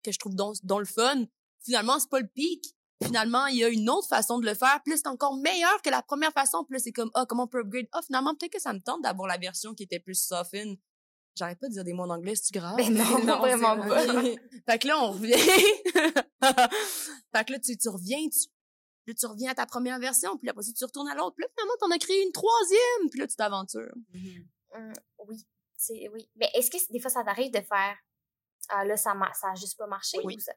que 0.02 0.12
je 0.12 0.18
trouve 0.18 0.34
dont, 0.34 0.52
dont 0.62 0.78
le 0.78 0.84
fun, 0.84 1.24
finalement, 1.60 1.98
c'est 1.98 2.10
pas 2.10 2.20
le 2.20 2.28
pic. 2.28 2.76
Finalement, 3.04 3.46
il 3.46 3.58
y 3.58 3.64
a 3.64 3.68
une 3.68 3.88
autre 3.90 4.08
façon 4.08 4.38
de 4.38 4.46
le 4.46 4.54
faire, 4.54 4.80
là, 4.86 4.96
c'est 4.96 5.06
encore 5.06 5.36
meilleur 5.36 5.82
que 5.82 5.90
la 5.90 6.02
première 6.02 6.32
façon. 6.32 6.64
Puis 6.64 6.74
là, 6.74 6.78
c'est 6.78 6.92
comme, 6.92 7.10
ah, 7.14 7.26
comment 7.28 7.44
on 7.44 7.48
peut 7.48 7.60
upgrade? 7.60 7.86
Ah, 7.92 8.02
finalement, 8.02 8.34
peut-être 8.34 8.52
que 8.52 8.60
ça 8.60 8.72
me 8.72 8.80
tente 8.80 9.02
d'avoir 9.02 9.28
la 9.28 9.38
version 9.38 9.74
qui 9.74 9.84
était 9.84 10.00
plus 10.00 10.14
soften. 10.14 10.76
J'arrête 11.34 11.58
pas 11.58 11.68
de 11.68 11.72
dire 11.72 11.84
des 11.84 11.94
mots 11.94 12.04
en 12.04 12.10
anglais, 12.10 12.34
c'est 12.34 12.52
grave? 12.52 12.76
Ben 12.76 12.92
non, 12.92 13.18
Non, 13.24 13.38
vraiment 13.38 13.76
pas. 13.76 14.04
fait 14.68 14.78
que 14.78 14.86
là, 14.86 15.02
on 15.02 15.12
revient. 15.12 15.32
fait 17.34 17.44
que 17.44 17.52
là, 17.52 17.58
tu, 17.58 17.76
tu 17.76 17.88
reviens, 17.88 18.28
tu, 18.28 18.48
là, 19.06 19.14
tu 19.14 19.26
reviens 19.26 19.50
à 19.50 19.54
ta 19.54 19.66
première 19.66 19.98
version, 19.98 20.36
puis 20.36 20.46
là, 20.46 20.52
après 20.52 20.64
tu 20.64 20.84
retournes 20.84 21.08
à 21.08 21.14
l'autre. 21.14 21.34
Puis 21.36 21.44
là, 21.44 21.48
finalement, 21.56 21.74
t'en 21.80 21.90
as 21.90 21.98
créé 21.98 22.22
une 22.22 22.32
troisième, 22.32 23.10
puis 23.10 23.20
là, 23.20 23.26
tu 23.26 23.36
t'aventures. 23.36 23.94
Hum, 24.74 24.92
oui, 25.26 25.46
c'est 25.76 26.08
oui. 26.12 26.28
Mais 26.36 26.50
est-ce 26.54 26.70
que 26.70 26.92
des 26.92 27.00
fois 27.00 27.10
ça 27.10 27.24
t'arrive 27.24 27.52
de 27.52 27.60
faire 27.60 27.96
ah 28.68 28.84
là 28.84 28.96
ça 28.96 29.12
ça 29.34 29.50
a 29.50 29.54
juste 29.54 29.76
pas 29.76 29.86
marché 29.86 30.18
Oui. 30.24 30.36
ou 30.36 30.40
ça? 30.40 30.52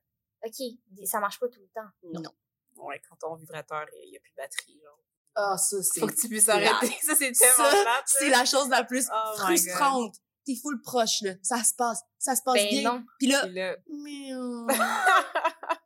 OK, 0.46 1.06
ça 1.06 1.20
marche 1.20 1.40
pas 1.40 1.48
tout 1.48 1.60
le 1.60 1.70
temps. 1.74 1.90
Non. 2.04 2.32
Ouais, 2.78 3.02
quand 3.10 3.16
ton 3.16 3.36
vibrateur, 3.36 3.86
il 4.04 4.14
y 4.14 4.18
a 4.18 4.20
plus 4.20 4.32
de 4.32 4.36
batterie, 4.36 4.80
genre. 4.84 5.00
Ah, 5.36 5.58
ça, 5.58 5.82
c'est... 5.82 6.00
Faut 6.00 6.08
que 6.08 6.16
tu 6.16 6.30
puisses 6.30 6.48
arrêter. 6.48 6.96
Ça, 7.04 7.14
c'est 7.16 7.34
tellement 7.34 7.66
c'est 8.06 8.30
la 8.30 8.46
chose 8.46 8.70
la 8.70 8.86
plus 8.86 9.06
Oh 9.14 9.38
frustrante. 9.38 10.16
T'es 10.46 10.56
full 10.56 10.80
proche, 10.82 11.22
là. 11.24 11.34
Ça 11.42 11.62
se 11.62 11.74
passe. 11.74 12.00
Ça 12.18 12.36
se 12.38 12.42
passe 12.42 12.54
Ben 12.56 12.70
bien. 12.70 12.84
non. 12.84 13.04
Puis 13.20 13.28
là, 13.28 13.46
là. 13.48 13.76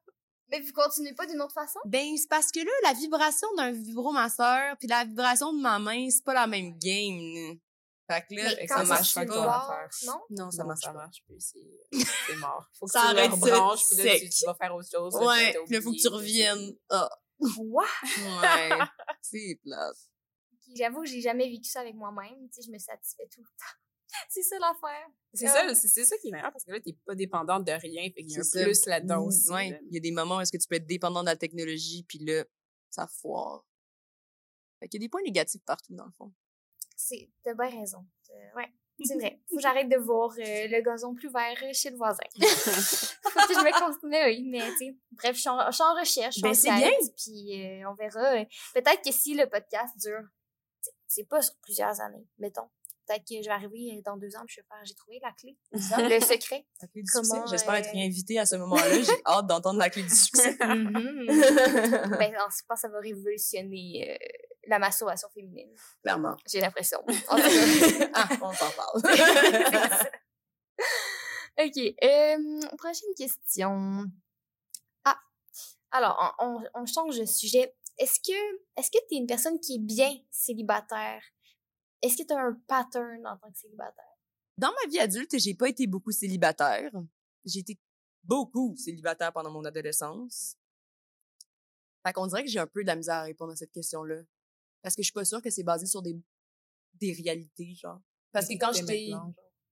Mais 0.52 0.62
vous 0.62 0.72
continuez 0.74 1.14
pas 1.14 1.26
d'une 1.26 1.42
autre 1.42 1.54
façon? 1.54 1.80
Ben, 1.86 2.16
c'est 2.18 2.28
parce 2.28 2.52
que 2.52 2.60
là, 2.60 2.72
la 2.84 2.94
vibration 2.94 3.48
d'un 3.56 3.72
vibromasseur 3.72 4.76
puis 4.78 4.88
la 4.88 5.06
vibration 5.06 5.54
de 5.54 5.62
ma 5.62 5.80
main, 5.80 6.10
c'est 6.10 6.24
pas 6.24 6.34
la 6.34 6.48
même 6.48 6.78
game. 6.78 7.58
Fait 8.10 8.26
que 8.28 8.36
là, 8.36 8.68
ça 8.68 8.84
marche 8.86 9.14
pas 9.14 9.26
bord, 9.26 9.48
affaire. 9.50 9.90
non? 10.08 10.20
non, 10.32 10.52
ça 10.52 10.64
non, 10.64 10.68
marche 10.70 10.82
ça 10.82 10.88
pas. 10.94 10.98
marche 10.98 11.24
plus. 11.28 11.40
C'est 11.40 12.36
mort. 12.38 12.66
Faut 12.80 12.86
que 12.88 12.92
Ça 12.94 13.02
tu 13.02 13.18
arrête 13.20 13.32
rebranches, 13.32 13.82
puis 13.90 13.98
là, 14.04 14.20
tu, 14.20 14.30
tu 14.30 14.46
vas 14.46 14.56
faire 14.56 14.76
autre 14.76 14.90
chose. 14.92 15.16
Ouais, 15.16 15.54
puis 15.66 15.76
là, 15.76 15.82
faut 15.82 15.92
que 15.92 16.02
tu 16.02 16.08
reviennes. 16.08 16.76
Ah, 16.90 17.10
Quoi? 17.56 17.86
Ouais. 18.42 18.70
c'est 19.22 19.60
plate. 19.64 19.96
J'avoue 20.76 21.02
que 21.02 21.08
j'ai 21.08 21.22
jamais 21.22 21.48
vécu 21.50 21.70
ça 21.70 21.82
avec 21.82 21.96
moi-même, 21.96 22.50
tu 22.50 22.62
sais, 22.62 22.62
je 22.68 22.72
me 22.72 22.78
satisfais 22.78 23.28
tout 23.34 23.42
le 23.42 23.48
temps. 23.48 24.10
c'est 24.30 24.42
ça 24.44 24.56
l'affaire. 24.60 25.08
C'est 25.34 25.48
Ah. 25.48 25.74
ça, 25.74 25.88
c'est 25.88 26.04
ça 26.06 26.18
qui 26.18 26.30
est 26.30 26.32
meilleur 26.32 26.52
parce 26.52 26.64
que 26.66 26.72
là, 26.72 26.80
t'es 26.80 26.98
pas 27.06 27.14
dépendante 27.16 27.64
de 27.66 27.72
rien. 27.72 28.04
Fait 28.16 28.24
qu'il 28.24 28.32
y 28.32 28.38
a 28.38 28.40
un 28.40 28.44
ça. 28.44 28.64
plus 28.64 28.86
là-dedans 28.88 29.22
Mm, 29.24 29.28
aussi. 29.28 29.52
ouais. 29.52 29.70
là. 29.70 29.78
Il 29.88 29.94
y 29.94 29.98
a 29.98 30.00
des 30.02 30.12
moments 30.12 30.38
où 30.38 30.42
est-ce 30.42 30.52
que 30.52 30.58
tu 30.58 30.68
peux 30.68 30.76
être 30.76 30.88
dépendant 30.88 31.22
de 31.22 31.28
la 31.28 31.36
technologie, 31.38 32.04
puis 32.08 32.20
là, 32.20 32.44
ça 32.90 33.08
foire. 33.08 33.66
Fait 34.80 34.88
qu'il 34.90 35.00
y 35.00 35.04
a 35.04 35.06
des 35.06 35.10
points 35.10 35.22
négatifs 35.24 35.62
partout, 35.66 35.94
dans 35.96 36.06
le 36.06 36.12
fond. 36.12 36.34
C'est 37.02 37.30
t'as 37.46 37.54
bien 37.54 37.70
raison. 37.80 38.06
Euh, 38.32 38.58
ouais, 38.58 38.68
c'est 39.06 39.16
vrai. 39.16 39.40
Faut 39.50 39.56
que 39.56 39.62
j'arrête 39.62 39.88
de 39.88 39.96
voir 39.98 40.32
euh, 40.32 40.68
le 40.68 40.82
gazon 40.82 41.16
plus 41.16 41.32
vert 41.32 41.56
euh, 41.64 41.72
chez 41.72 41.92
le 41.92 41.96
voisin. 41.96 42.18
Faut 42.36 43.48
que 43.48 43.54
je 43.54 43.64
me 43.64 43.80
continue, 43.80 44.26
oui, 44.26 44.44
mais 44.50 44.70
tu 44.72 44.78
sais, 44.78 44.98
bref, 45.12 45.36
je 45.36 45.40
suis 45.40 45.50
en, 45.50 45.66
je 45.68 45.76
suis 45.76 45.84
en 45.84 45.94
recherche, 45.98 46.42
Ben, 46.42 46.50
en 46.50 46.54
c'est 46.54 46.68
quête, 46.68 47.16
puis 47.16 47.64
euh, 47.82 47.90
on 47.90 47.94
verra. 47.94 48.44
Peut-être 48.74 49.02
que 49.02 49.14
si 49.14 49.34
le 49.34 49.48
podcast 49.50 49.98
dure, 49.98 50.26
c'est- 51.08 51.24
pas 51.24 51.42
sur 51.42 51.56
plusieurs 51.62 52.02
années, 52.02 52.28
mettons. 52.38 52.70
Peut-être 53.08 53.24
que 53.28 53.42
je 53.42 53.46
vais 53.46 53.56
arriver 53.56 54.02
dans 54.06 54.18
deux 54.18 54.36
ans, 54.36 54.44
je 54.46 54.60
vais 54.60 54.68
faire, 54.68 54.78
j'ai 54.84 54.94
trouvé 54.94 55.20
la 55.24 55.32
clé, 55.32 55.58
le 55.72 56.20
secret. 56.20 56.68
La 56.82 56.88
clé 56.90 57.02
du 57.02 57.10
Comment, 57.12 57.24
succès. 57.24 57.42
J'espère 57.50 57.76
être 57.76 57.92
réinvitée 57.92 58.38
à 58.38 58.46
ce 58.46 58.58
moment-là. 58.58 59.02
J'ai 59.02 59.12
hâte 59.26 59.48
d'entendre 59.48 59.80
la 59.80 59.90
clé 59.90 60.04
du 60.04 60.14
succès. 60.14 60.52
Mhm. 60.60 61.26
ben, 62.20 62.32
non, 62.34 62.46
je 62.52 62.62
pense 62.68 62.76
que 62.76 62.80
ça 62.82 62.88
va 62.90 63.00
révolutionner 63.00 64.20
la 64.70 64.80
masturbation 64.80 65.28
féminine. 65.30 65.70
Clairement. 66.04 66.38
J'ai 66.48 66.62
l'impression. 66.62 67.04
Ah, 68.14 68.30
on 68.42 68.54
s'en 68.54 68.72
parle. 68.72 69.02
OK. 71.60 71.78
euh, 72.04 72.68
prochaine 72.78 73.14
question. 73.18 74.06
Ah. 75.04 75.20
Alors, 75.92 76.36
on, 76.40 76.46
on, 76.46 76.64
on 76.82 76.86
change 76.86 77.20
de 77.20 77.26
sujet. 77.26 77.76
Est-ce 77.98 78.20
que 78.20 78.58
est-ce 78.78 78.90
que 78.92 78.98
tu 79.10 79.16
es 79.16 79.18
une 79.18 79.28
personne 79.28 79.60
qui 79.60 79.76
est 79.76 79.80
bien 79.80 80.16
célibataire? 80.32 81.22
Est-ce 82.02 82.18
que 82.18 82.24
tu 82.26 82.34
as 82.34 82.40
un 82.40 82.54
pattern 82.68 83.28
en 83.28 83.38
tant 83.38 83.52
que 83.52 83.58
célibataire? 83.58 84.06
Dans 84.58 84.72
ma 84.72 84.90
vie 84.90 85.00
adulte, 85.00 85.38
j'ai 85.38 85.54
pas 85.54 85.68
été 85.70 85.88
beaucoup 85.88 86.12
célibataire. 86.12 86.92
J'ai 87.46 87.60
été 87.60 87.78
beaucoup 88.24 88.76
célibataire 88.78 89.34
pendant 89.34 89.52
mon 89.52 89.66
adolescence. 89.66 90.56
Fait 92.06 92.14
qu'on 92.14 92.28
dirait 92.28 92.44
que 92.44 92.50
j'ai 92.50 92.60
un 92.60 92.68
peu 92.68 92.84
de 92.84 92.88
la 92.88 92.96
misère 92.96 93.16
à 93.16 93.24
répondre 93.24 93.52
à 93.52 93.56
cette 93.56 93.72
question-là. 93.72 94.22
Parce 94.82 94.96
que 94.96 95.02
je 95.02 95.08
suis 95.08 95.14
pas 95.14 95.26
sûre 95.26 95.42
que 95.42 95.50
c'est 95.50 95.64
basé 95.64 95.86
sur 95.86 96.02
des, 96.02 96.20
des 96.96 97.14
réalités, 97.14 97.74
genre. 97.76 98.02
Parce 98.32 98.48
que 98.48 98.54
De 98.54 98.60
quand 98.60 98.74
j'étais... 98.74 99.10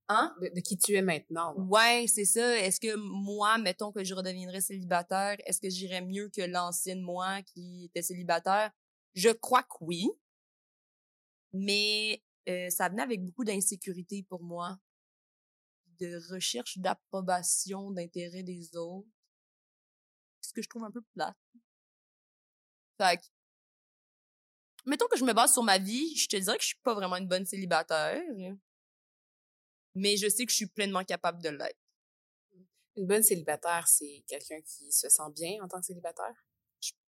Hein? 0.09 0.33
De, 0.41 0.47
de 0.47 0.59
qui 0.61 0.77
tu 0.77 0.95
es 0.95 1.01
maintenant. 1.01 1.53
Ouais, 1.67 2.05
c'est 2.07 2.23
ça. 2.23 2.57
Est-ce 2.59 2.79
que 2.79 2.95
moi, 2.95 3.57
mettons 3.57 3.91
que 3.91 4.03
je 4.05 4.13
redeviendrais 4.13 4.61
célibataire, 4.61 5.37
est-ce 5.45 5.59
que 5.59 5.69
j'irais 5.69 6.01
mieux 6.01 6.29
que 6.29 6.41
l'ancienne 6.41 7.01
moi 7.01 7.41
qui 7.41 7.85
était 7.85 8.01
célibataire? 8.01 8.71
Je 9.15 9.29
crois 9.29 9.63
que 9.63 9.75
oui. 9.81 10.09
Mais 11.51 12.23
euh, 12.47 12.69
ça 12.69 12.87
venait 12.87 13.01
avec 13.01 13.23
beaucoup 13.23 13.43
d'insécurité 13.43 14.23
pour 14.29 14.41
moi. 14.43 14.79
De 15.99 16.33
recherche 16.33 16.77
d'approbation, 16.77 17.91
d'intérêt 17.91 18.43
des 18.43 18.77
autres. 18.77 19.09
Ce 20.41 20.53
que 20.53 20.61
je 20.61 20.69
trouve 20.69 20.85
un 20.85 20.91
peu 20.91 21.01
plate. 21.13 21.35
Fait 22.97 23.17
que, 23.17 23.25
mettons 24.87 25.07
que 25.07 25.17
je 25.17 25.25
me 25.25 25.33
base 25.33 25.53
sur 25.53 25.63
ma 25.63 25.77
vie, 25.77 26.15
je 26.15 26.27
te 26.27 26.37
dirais 26.37 26.57
que 26.57 26.63
je 26.63 26.69
suis 26.69 26.79
pas 26.81 26.95
vraiment 26.95 27.17
une 27.17 27.27
bonne 27.27 27.45
célibataire. 27.45 28.21
Mais 29.93 30.15
je 30.15 30.29
sais 30.29 30.45
que 30.45 30.51
je 30.51 30.57
suis 30.57 30.67
pleinement 30.67 31.03
capable 31.03 31.41
de 31.41 31.49
l'être. 31.49 31.79
Une 32.95 33.05
bonne 33.05 33.23
célibataire, 33.23 33.87
c'est 33.87 34.23
quelqu'un 34.27 34.61
qui 34.61 34.91
se 34.91 35.09
sent 35.09 35.31
bien 35.35 35.63
en 35.63 35.67
tant 35.67 35.79
que 35.79 35.85
célibataire? 35.85 36.47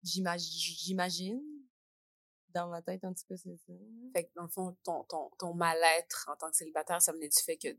J'imagine. 0.04 1.42
Dans 2.50 2.68
ma 2.68 2.82
tête, 2.82 3.04
en 3.04 3.14
tout 3.14 3.24
cas, 3.30 3.38
c'est 3.38 3.56
ça. 3.58 3.74
Fait 4.16 4.26
que 4.26 4.34
dans 4.36 4.44
le 4.44 4.50
fond, 4.50 4.76
ton, 4.84 5.04
ton, 5.04 5.30
ton 5.38 5.54
mal-être 5.54 6.28
en 6.30 6.36
tant 6.36 6.50
que 6.50 6.58
célibataire, 6.58 7.02
ça 7.02 7.12
venait 7.12 7.30
du 7.30 7.40
fait 7.40 7.58
que 7.58 7.78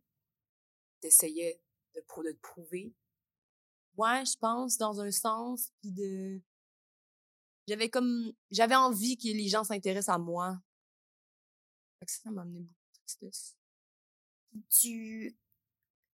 t'essayais 1.01 1.61
de, 1.95 2.01
de 2.01 2.32
te 2.32 2.41
prouver? 2.41 2.95
Ouais, 3.97 4.24
je 4.24 4.36
pense, 4.38 4.78
dans 4.78 5.01
un 5.01 5.11
sens, 5.11 5.72
puis 5.80 5.91
de... 5.91 6.41
J'avais 7.68 7.88
comme... 7.88 8.32
J'avais 8.50 8.74
envie 8.74 9.16
que 9.16 9.28
les 9.28 9.48
gens 9.48 9.64
s'intéressent 9.64 10.14
à 10.14 10.18
moi. 10.18 10.58
Fait 11.98 12.06
que 12.06 12.12
ça, 12.12 12.30
m'a 12.30 12.42
amené 12.42 12.61
beaucoup 12.61 12.74
de 12.92 12.98
tristesse. 13.06 13.56
Tu 14.80 15.36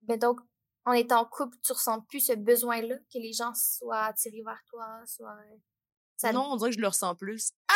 ben 0.02 0.20
donc 0.20 0.40
en 0.86 0.92
étant 0.94 1.22
en 1.22 1.26
couple, 1.26 1.58
tu 1.64 1.72
ressens 1.72 2.02
plus 2.02 2.20
ce 2.20 2.34
besoin-là 2.34 2.98
que 3.12 3.18
les 3.18 3.34
gens 3.34 3.54
soient 3.56 4.04
attirés 4.04 4.44
vers 4.46 4.62
toi, 4.70 5.02
soient 5.08 5.36
ça 6.18 6.32
non, 6.32 6.52
on 6.52 6.56
dirait 6.56 6.70
que 6.70 6.76
je 6.78 6.82
le 6.82 6.88
ressens 6.88 7.16
plus. 7.16 7.52
Ah! 7.68 7.74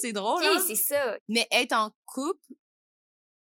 C'est 0.00 0.12
drôle, 0.12 0.42
OK, 0.42 0.48
hein? 0.48 0.64
c'est 0.66 0.74
ça. 0.74 1.18
Mais 1.28 1.46
être 1.50 1.72
en 1.72 1.90
couple, 2.06 2.54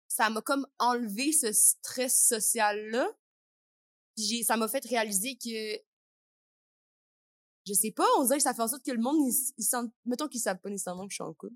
ça 0.09 0.31
m'a 0.31 0.41
comme 0.41 0.67
enlevé 0.79 1.33
ce 1.33 1.53
stress 1.53 2.29
social-là. 2.29 3.11
Puis 4.17 4.25
j'ai, 4.25 4.43
ça 4.43 4.57
m'a 4.57 4.69
fait 4.69 4.85
réaliser 4.85 5.37
que, 5.37 5.77
je 7.67 7.73
sais 7.75 7.93
pas, 7.93 8.07
on 8.19 8.25
dirait 8.25 8.39
que 8.39 8.43
ça 8.43 8.55
fait 8.55 8.63
en 8.63 8.69
sorte 8.69 8.85
que 8.85 8.91
le 8.93 9.01
monde, 9.01 9.17
ils, 9.27 9.53
ils 9.59 9.65
sentent, 9.65 9.93
mettons 10.05 10.29
qu'ils 10.29 10.41
savent 10.41 10.59
pas 10.59 10.69
nécessairement 10.71 11.05
que 11.07 11.11
je 11.11 11.17
suis 11.17 11.23
en 11.25 11.33
couple. 11.35 11.55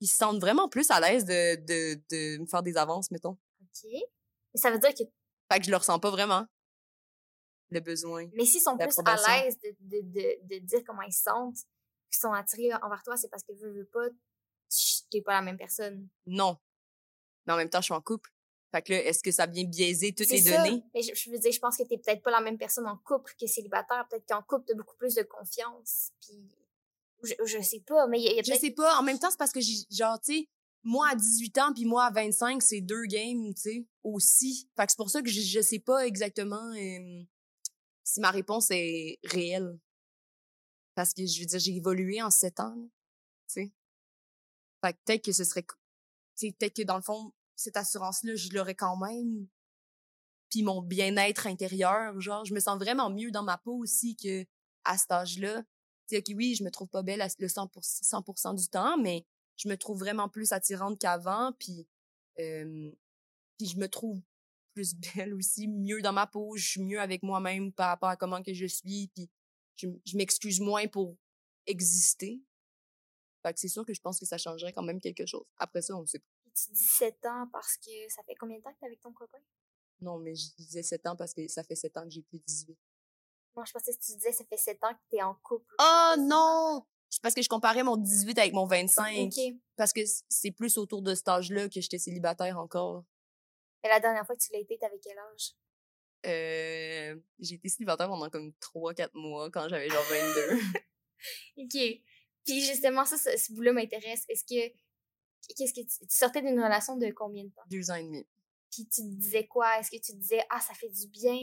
Ils 0.00 0.08
se 0.08 0.16
sentent 0.16 0.40
vraiment 0.40 0.68
plus 0.68 0.90
à 0.90 1.00
l'aise 1.00 1.24
de, 1.24 1.56
de, 1.64 1.94
de 2.10 2.38
me 2.38 2.46
faire 2.46 2.62
des 2.62 2.76
avances, 2.76 3.10
mettons. 3.10 3.38
OK. 3.62 3.84
Mais 3.92 4.60
ça 4.60 4.70
veut 4.70 4.78
dire 4.78 4.90
que 4.94 5.04
Fait 5.52 5.58
que 5.60 5.64
je 5.64 5.70
le 5.70 5.76
ressens 5.76 5.98
pas 6.00 6.10
vraiment. 6.10 6.46
Le 7.70 7.80
besoin. 7.80 8.28
mais 8.34 8.44
s'ils 8.44 8.60
sont 8.60 8.76
plus 8.76 8.96
à 9.04 9.16
l'aise 9.42 9.58
de, 9.58 9.74
de, 9.80 10.00
de, 10.02 10.54
de 10.54 10.58
dire 10.64 10.82
comment 10.86 11.02
ils 11.02 11.12
se 11.12 11.22
sentent, 11.22 11.56
qu'ils 12.10 12.20
sont 12.20 12.32
attirés 12.32 12.72
envers 12.82 13.02
toi, 13.02 13.16
c'est 13.16 13.28
parce 13.28 13.42
que 13.42 13.52
veux, 13.54 13.72
veux 13.72 13.86
pas, 13.86 14.08
tu- 14.70 15.02
t'es 15.10 15.20
pas 15.20 15.32
la 15.32 15.42
même 15.42 15.56
personne. 15.56 16.08
Non. 16.26 16.58
Mais 17.46 17.52
en 17.54 17.56
même 17.56 17.68
temps, 17.70 17.80
je 17.80 17.86
suis 17.86 17.94
en 17.94 18.00
couple. 18.00 18.30
Fait 18.76 18.82
que 18.82 18.92
là, 18.92 19.04
est-ce 19.06 19.22
que 19.22 19.30
ça 19.30 19.46
vient 19.46 19.64
biaiser 19.64 20.12
toutes 20.12 20.28
les 20.28 20.42
ça. 20.42 20.62
données? 20.62 20.82
Mais 20.94 21.00
je, 21.00 21.14
je 21.14 21.30
veux 21.30 21.38
dire, 21.38 21.50
je 21.50 21.58
pense 21.58 21.78
que 21.78 21.84
t'es 21.84 21.96
peut-être 21.96 22.22
pas 22.22 22.30
la 22.30 22.42
même 22.42 22.58
personne 22.58 22.86
en 22.86 22.98
couple 22.98 23.32
que 23.40 23.46
célibataire. 23.46 24.06
Peut-être 24.10 24.26
qu'en 24.28 24.42
couple, 24.42 24.66
t'as 24.68 24.74
beaucoup 24.74 24.96
plus 24.96 25.14
de 25.14 25.22
confiance. 25.22 26.10
Puis, 26.20 26.46
je, 27.22 27.32
je 27.46 27.62
sais 27.62 27.80
pas, 27.80 28.06
mais 28.06 28.20
il 28.20 28.24
y 28.24 28.28
a, 28.28 28.32
il 28.32 28.36
y 28.36 28.40
a 28.40 28.42
Je 28.42 28.60
sais 28.60 28.72
pas. 28.72 28.98
En 28.98 29.02
même 29.02 29.18
temps, 29.18 29.30
c'est 29.30 29.38
parce 29.38 29.52
que 29.52 29.60
genre, 29.90 30.20
tu 30.20 30.40
sais, 30.40 30.48
moi 30.82 31.08
à 31.10 31.14
18 31.14 31.58
ans 31.58 31.72
puis 31.72 31.86
moi 31.86 32.04
à 32.04 32.10
25, 32.10 32.62
c'est 32.62 32.82
deux 32.82 33.04
games, 33.06 33.54
tu 33.54 33.62
sais, 33.62 33.86
aussi. 34.02 34.68
Fait 34.76 34.84
que 34.84 34.92
c'est 34.92 34.98
pour 34.98 35.08
ça 35.08 35.22
que 35.22 35.30
je, 35.30 35.40
je 35.40 35.60
sais 35.62 35.78
pas 35.78 36.06
exactement 36.06 36.70
euh, 36.74 37.22
si 38.04 38.20
ma 38.20 38.30
réponse 38.30 38.70
est 38.72 39.18
réelle. 39.24 39.78
Parce 40.94 41.14
que 41.14 41.24
je 41.24 41.40
veux 41.40 41.46
dire, 41.46 41.58
j'ai 41.58 41.76
évolué 41.76 42.20
en 42.20 42.30
sept 42.30 42.60
ans, 42.60 42.76
tu 43.48 43.54
sais. 43.54 43.72
Fait 44.84 44.92
que 44.92 44.98
peut-être 45.06 45.24
que 45.24 45.32
ce 45.32 45.44
serait, 45.44 45.62
tu 45.62 45.76
sais, 46.34 46.52
peut-être 46.52 46.76
que 46.76 46.82
dans 46.82 46.96
le 46.96 47.02
fond, 47.02 47.32
cette 47.56 47.76
assurance-là, 47.76 48.36
je 48.36 48.50
l'aurais 48.50 48.74
quand 48.74 48.96
même. 48.96 49.46
Puis 50.50 50.62
mon 50.62 50.82
bien-être 50.82 51.46
intérieur, 51.46 52.20
genre, 52.20 52.44
je 52.44 52.54
me 52.54 52.60
sens 52.60 52.78
vraiment 52.78 53.10
mieux 53.10 53.30
dans 53.30 53.42
ma 53.42 53.58
peau 53.58 53.76
aussi 53.76 54.16
que 54.16 54.46
à 54.84 54.96
cet 54.96 55.10
âge-là. 55.10 55.62
Tu 56.08 56.14
sais, 56.14 56.18
ok, 56.18 56.36
oui, 56.36 56.54
je 56.54 56.62
me 56.62 56.70
trouve 56.70 56.88
pas 56.88 57.02
belle 57.02 57.18
le 57.38 57.46
100%, 57.48 58.36
100 58.36 58.54
du 58.54 58.68
temps, 58.68 58.96
mais 58.98 59.26
je 59.56 59.68
me 59.68 59.76
trouve 59.76 59.98
vraiment 59.98 60.28
plus 60.28 60.52
attirante 60.52 61.00
qu'avant, 61.00 61.52
puis 61.58 61.88
euh, 62.38 62.92
puis 63.58 63.66
je 63.66 63.78
me 63.78 63.88
trouve 63.88 64.20
plus 64.74 64.94
belle 65.16 65.34
aussi, 65.34 65.66
mieux 65.66 66.02
dans 66.02 66.12
ma 66.12 66.26
peau, 66.26 66.56
je 66.56 66.64
suis 66.64 66.82
mieux 66.82 67.00
avec 67.00 67.22
moi-même 67.22 67.72
par 67.72 67.88
rapport 67.88 68.10
à 68.10 68.16
comment 68.16 68.42
que 68.42 68.52
je 68.52 68.66
suis, 68.66 69.08
puis 69.14 69.28
je, 69.76 69.88
je 70.04 70.16
m'excuse 70.16 70.60
moins 70.60 70.86
pour 70.86 71.16
exister. 71.66 72.40
Fait 73.42 73.52
que 73.52 73.60
c'est 73.60 73.68
sûr 73.68 73.84
que 73.84 73.94
je 73.94 74.00
pense 74.00 74.18
que 74.20 74.26
ça 74.26 74.38
changerait 74.38 74.72
quand 74.72 74.82
même 74.82 75.00
quelque 75.00 75.26
chose. 75.26 75.44
Après 75.58 75.82
ça, 75.82 75.96
on 75.96 76.04
sait 76.06 76.18
pas. 76.18 76.35
Tu 76.56 76.72
dis 76.72 76.86
7 76.86 77.26
ans 77.26 77.48
parce 77.52 77.76
que 77.76 77.90
ça 78.08 78.22
fait 78.22 78.34
combien 78.34 78.56
de 78.56 78.62
temps 78.62 78.72
que 78.72 78.80
t'es 78.80 78.86
avec 78.86 79.00
ton 79.00 79.12
copain? 79.12 79.38
Non, 80.00 80.18
mais 80.18 80.34
je 80.34 80.54
disais 80.56 80.82
7 80.82 81.06
ans 81.06 81.16
parce 81.16 81.34
que 81.34 81.46
ça 81.48 81.62
fait 81.62 81.76
7 81.76 81.96
ans 81.98 82.04
que 82.04 82.10
j'ai 82.10 82.22
plus 82.22 82.40
18. 82.40 82.78
Moi, 83.54 83.64
je 83.66 83.72
pensais 83.72 83.92
que 83.92 84.00
tu 84.00 84.12
disais 84.12 84.32
ça 84.32 84.44
fait 84.44 84.56
7 84.56 84.82
ans 84.84 84.94
que 84.94 85.00
t'es 85.10 85.22
en 85.22 85.34
couple. 85.34 85.74
Oh 85.78 86.14
non! 86.18 86.86
C'est 87.08 87.22
parce 87.22 87.34
que 87.34 87.42
je 87.42 87.48
comparais 87.48 87.82
mon 87.82 87.96
18 87.96 88.38
avec 88.38 88.52
mon 88.52 88.66
25. 88.66 89.26
OK. 89.26 89.54
Parce 89.76 89.92
que 89.92 90.00
c'est 90.28 90.50
plus 90.50 90.76
autour 90.76 91.02
de 91.02 91.14
cet 91.14 91.28
âge-là 91.28 91.68
que 91.68 91.80
j'étais 91.80 91.98
célibataire 91.98 92.58
encore. 92.58 93.04
Et 93.84 93.88
la 93.88 94.00
dernière 94.00 94.26
fois 94.26 94.34
que 94.34 94.40
tu 94.40 94.52
l'as 94.52 94.58
été, 94.58 94.76
t'avais 94.78 94.98
quel 94.98 95.18
âge? 95.18 95.54
Euh, 96.26 97.20
j'ai 97.38 97.54
été 97.54 97.68
célibataire 97.68 98.08
pendant 98.08 98.28
comme 98.28 98.52
3-4 98.60 99.10
mois 99.14 99.50
quand 99.50 99.68
j'avais 99.68 99.88
genre 99.88 100.04
22. 100.10 100.58
OK. 101.58 102.02
Puis 102.44 102.60
justement, 102.62 103.04
ça, 103.04 103.16
ce, 103.16 103.36
ce 103.36 103.52
bout-là 103.52 103.72
m'intéresse. 103.72 104.24
Est-ce 104.28 104.44
que... 104.44 104.74
Qu'est-ce 105.54 105.72
que 105.72 105.80
tu, 105.80 106.06
tu 106.06 106.16
sortais 106.16 106.42
d'une 106.42 106.58
relation 106.58 106.96
de 106.96 107.10
combien 107.10 107.44
de 107.44 107.50
temps? 107.50 107.62
Deux 107.70 107.90
ans 107.90 107.94
et 107.94 108.04
demi. 108.04 108.26
Puis 108.70 108.86
tu 108.86 109.02
te 109.02 109.06
disais 109.06 109.46
quoi? 109.46 109.78
Est-ce 109.78 109.90
que 109.90 109.96
tu 109.96 110.12
te 110.12 110.16
disais, 110.16 110.42
ah, 110.50 110.60
ça 110.60 110.74
fait 110.74 110.88
du 110.88 111.06
bien 111.08 111.38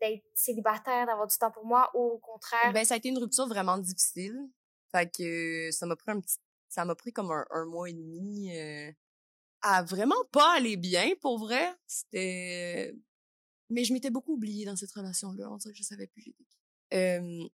d'être 0.00 0.24
célibataire, 0.34 1.06
d'avoir 1.06 1.26
du 1.26 1.36
temps 1.36 1.50
pour 1.50 1.64
moi, 1.64 1.90
ou 1.94 2.00
au 2.00 2.18
contraire? 2.18 2.72
Ben, 2.72 2.84
ça 2.84 2.94
a 2.94 2.96
été 2.96 3.08
une 3.08 3.18
rupture 3.18 3.46
vraiment 3.46 3.78
difficile. 3.78 4.48
Fait 4.90 5.10
que 5.10 5.70
ça 5.70 5.86
m'a 5.86 5.96
pris 5.96 6.10
un 6.10 6.20
petit, 6.20 6.38
ça 6.68 6.84
m'a 6.84 6.94
pris 6.94 7.12
comme 7.12 7.30
un, 7.30 7.44
un 7.50 7.64
mois 7.64 7.88
et 7.88 7.94
demi 7.94 8.56
euh, 8.56 8.90
à 9.62 9.82
vraiment 9.82 10.24
pas 10.32 10.56
aller 10.56 10.76
bien, 10.76 11.12
pour 11.20 11.38
vrai. 11.38 11.74
C'était, 11.86 12.94
mais 13.70 13.84
je 13.84 13.92
m'étais 13.92 14.10
beaucoup 14.10 14.34
oubliée 14.34 14.64
dans 14.64 14.76
cette 14.76 14.92
relation-là. 14.92 15.50
On 15.50 15.56
dirait 15.56 15.72
que 15.72 15.78
je 15.78 15.84
savais 15.84 16.06
plus 16.06 16.22
j'étais 16.22 16.44
qui. 16.44 16.58
Euh... 16.94 17.48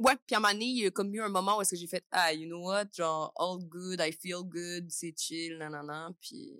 Ouais, 0.00 0.16
puis 0.26 0.34
à 0.34 0.38
un 0.38 0.40
moment 0.40 0.54
donné, 0.54 0.64
il 0.64 0.78
y 0.78 0.86
a 0.86 0.90
comme 0.90 1.14
eu 1.14 1.20
un 1.20 1.28
moment 1.28 1.58
où 1.58 1.60
est-ce 1.60 1.72
que 1.72 1.76
j'ai 1.76 1.86
fait, 1.86 2.02
ah, 2.10 2.32
you 2.32 2.48
know 2.48 2.64
what, 2.64 2.86
genre, 2.90 3.34
all 3.36 3.58
good, 3.62 4.00
I 4.00 4.10
feel 4.10 4.42
good, 4.42 4.90
c'est 4.90 5.14
chill, 5.14 5.58
nanana, 5.58 6.10
puis... 6.22 6.58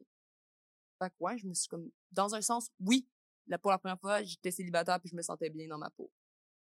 Fait 0.98 1.08
que 1.08 1.14
ouais, 1.20 1.38
je 1.38 1.46
me 1.46 1.54
suis 1.54 1.66
comme, 1.66 1.90
dans 2.12 2.34
un 2.34 2.42
sens, 2.42 2.70
oui, 2.80 3.08
là, 3.46 3.56
pour 3.56 3.70
la 3.70 3.78
première 3.78 3.98
fois, 3.98 4.22
j'étais 4.22 4.50
célibataire 4.50 5.00
puis 5.00 5.08
je 5.08 5.16
me 5.16 5.22
sentais 5.22 5.48
bien 5.48 5.66
dans 5.68 5.78
ma 5.78 5.88
peau. 5.88 6.12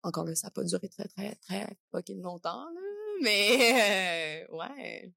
Encore 0.03 0.25
là, 0.25 0.35
ça 0.35 0.47
n'a 0.47 0.51
pas 0.53 0.65
duré 0.65 0.89
très, 0.89 1.07
très, 1.09 1.35
très 1.35 1.77
fucking 1.91 2.23
longtemps, 2.23 2.65
là, 2.65 2.81
mais 3.21 4.47
euh, 4.49 4.57
ouais. 4.57 5.13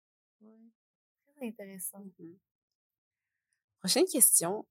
Très 1.38 1.48
intéressant. 1.48 2.00
Mhm. 2.20 2.38
Prochaine 3.80 4.06
question. 4.08 4.68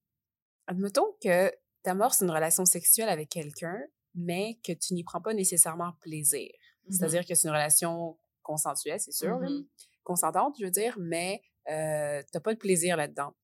Admettons 0.67 1.17
que 1.23 1.51
tu 1.51 1.91
amorces 1.91 2.21
une 2.21 2.31
relation 2.31 2.67
sexuelle 2.67 3.09
avec 3.09 3.31
quelqu'un, 3.31 3.81
mais 4.15 4.59
que 4.63 4.73
tu 4.73 4.93
n'y 4.93 5.03
prends 5.03 5.23
pas 5.23 5.33
nécessairement 5.33 5.95
plaisir. 6.01 6.51
C'est-à-dire 6.91 7.25
que 7.27 7.35
c'est 7.35 7.49
une 7.49 7.55
relation 7.55 8.19
consensuelle, 8.43 9.01
c'est 9.01 9.13
sûr. 9.13 9.39
Mhm. 9.39 9.67
consentante, 10.03 10.57
je 10.59 10.67
veux 10.67 10.71
dire, 10.71 10.95
mais 10.99 11.43
euh, 11.71 12.23
tu 12.23 12.29
n'as 12.35 12.41
pas 12.41 12.53
de 12.53 12.59
plaisir 12.59 12.97
là-dedans. 12.97 13.35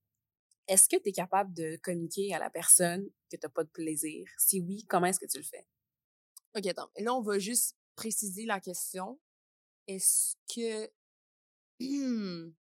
Est-ce 0.69 0.89
que 0.89 0.97
tu 0.97 1.09
es 1.09 1.13
capable 1.13 1.55
de 1.55 1.77
communiquer 1.83 2.35
à 2.35 2.39
la 2.39 2.51
personne 2.51 3.09
que 3.31 3.37
tu 3.37 3.41
n'as 3.43 3.49
pas 3.49 3.65
de 3.65 3.71
plaisir? 3.71 4.29
Si 4.37 4.61
oui, 4.61 4.85
comment 4.87 5.07
est-ce 5.07 5.19
que 5.19 5.27
tu 5.27 5.39
le 5.39 5.45
fais? 5.45 5.67
OK, 6.55 6.67
attends. 6.67 6.91
Et 6.97 7.03
là, 7.03 7.15
on 7.15 7.23
va 7.23 7.39
juste 7.39 7.77
préciser 7.97 8.45
la 8.45 8.61
question. 8.61 9.19
Est-ce 9.87 10.37
que... 10.55 10.91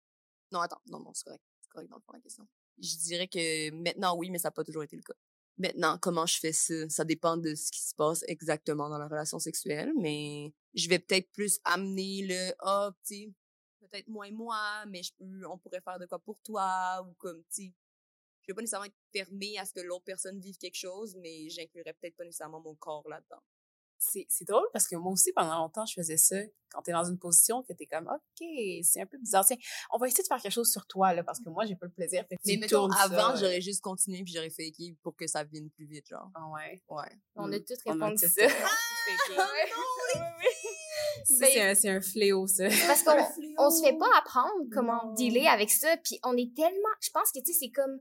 Non, 0.52 0.60
attends. 0.60 0.80
Non, 0.86 0.98
non, 0.98 1.12
c'est 1.14 1.24
correct. 1.24 1.44
C'est 1.60 1.70
correct 1.70 1.88
dans 1.90 1.96
le 1.96 2.02
fond, 2.02 2.12
la 2.12 2.20
question. 2.20 2.48
Je 2.78 2.96
dirais 2.96 3.28
que 3.28 3.70
maintenant, 3.70 4.16
oui, 4.16 4.30
mais 4.30 4.38
ça 4.38 4.48
n'a 4.48 4.52
pas 4.52 4.64
toujours 4.64 4.82
été 4.82 4.96
le 4.96 5.02
cas. 5.02 5.14
Maintenant, 5.60 5.98
comment 5.98 6.24
je 6.24 6.38
fais 6.38 6.52
ça? 6.52 6.88
Ça 6.88 7.04
dépend 7.04 7.36
de 7.36 7.54
ce 7.54 7.70
qui 7.70 7.82
se 7.82 7.94
passe 7.94 8.24
exactement 8.26 8.88
dans 8.88 8.96
la 8.96 9.08
relation 9.08 9.38
sexuelle, 9.38 9.92
mais 9.94 10.54
je 10.72 10.88
vais 10.88 10.98
peut-être 10.98 11.30
plus 11.32 11.60
amener 11.64 12.26
le, 12.26 12.54
ah, 12.60 12.90
tu 13.06 13.34
peut-être 13.80 14.08
moins 14.08 14.30
moi, 14.30 14.86
mais 14.86 15.02
je 15.02 15.12
peux, 15.18 15.46
on 15.46 15.58
pourrait 15.58 15.82
faire 15.82 15.98
de 15.98 16.06
quoi 16.06 16.18
pour 16.18 16.40
toi, 16.40 17.06
ou 17.06 17.12
comme, 17.18 17.42
tu 17.52 17.74
je 18.42 18.46
vais 18.48 18.54
pas 18.54 18.62
nécessairement 18.62 18.86
être 18.86 18.96
fermée 19.12 19.58
à 19.58 19.66
ce 19.66 19.74
que 19.74 19.80
l'autre 19.80 20.04
personne 20.04 20.40
vive 20.40 20.56
quelque 20.56 20.78
chose, 20.78 21.14
mais 21.16 21.50
j'inclurais 21.50 21.92
peut-être 21.92 22.16
pas 22.16 22.24
nécessairement 22.24 22.60
mon 22.60 22.74
corps 22.74 23.06
là-dedans. 23.06 23.42
C'est 24.02 24.24
c'est 24.30 24.46
drôle 24.48 24.64
parce 24.72 24.88
que 24.88 24.96
moi 24.96 25.12
aussi, 25.12 25.30
pendant 25.32 25.58
longtemps, 25.58 25.84
je 25.84 25.92
faisais 25.92 26.16
ça. 26.16 26.36
Quand 26.72 26.80
tu 26.80 26.90
es 26.90 26.92
dans 26.94 27.04
une 27.04 27.18
position 27.18 27.62
que 27.62 27.74
tu 27.74 27.82
es 27.82 27.86
comme, 27.86 28.06
OK, 28.08 28.46
c'est 28.82 29.02
un 29.02 29.06
peu 29.06 29.18
bizarre. 29.18 29.44
Tiens, 29.44 29.58
on 29.92 29.98
va 29.98 30.06
essayer 30.08 30.22
de 30.22 30.26
faire 30.28 30.40
quelque 30.40 30.52
chose 30.52 30.70
sur 30.70 30.86
toi, 30.86 31.12
là, 31.12 31.22
parce 31.22 31.38
que 31.40 31.50
moi, 31.50 31.66
j'ai 31.66 31.76
pas 31.76 31.84
le 31.84 31.92
plaisir. 31.92 32.24
Fait 32.28 32.36
que 32.36 32.40
Mais 32.46 32.56
mettons, 32.56 32.88
avant, 32.92 33.36
j'aurais 33.36 33.60
juste 33.60 33.82
continué 33.82 34.22
puis 34.22 34.32
j'aurais 34.32 34.48
fait 34.50 34.66
équipe 34.68 34.98
pour 35.02 35.14
que 35.14 35.26
ça 35.26 35.44
vienne 35.44 35.68
plus 35.68 35.84
vite, 35.84 36.08
genre. 36.08 36.30
Ah 36.34 36.48
ouais. 36.48 36.80
Ouais. 36.88 37.12
On 37.34 37.52
a 37.52 37.58
Mm. 37.58 37.64
toutes 37.64 37.78
On 37.84 37.90
a 38.00 38.06
répondu 38.06 38.24
tout 38.24 38.30
ça. 38.30 38.48
ça. 39.28 39.46
C'est 41.24 41.60
un, 41.60 41.74
c'est 41.74 41.88
un 41.90 42.00
fléau, 42.00 42.46
ça. 42.46 42.68
Parce 42.86 43.02
qu'on 43.02 43.12
on 43.58 43.70
se 43.70 43.82
fait 43.82 43.96
pas 43.98 44.08
apprendre 44.18 44.64
comment 44.72 45.04
Non. 45.08 45.12
dealer 45.14 45.46
avec 45.48 45.70
ça, 45.70 45.96
puis 46.04 46.18
on 46.24 46.36
est 46.36 46.54
tellement, 46.54 46.88
je 47.00 47.10
pense 47.10 47.30
que 47.32 47.40
tu 47.40 47.52
sais 47.52 47.58
c'est 47.66 47.70
comme 47.70 48.00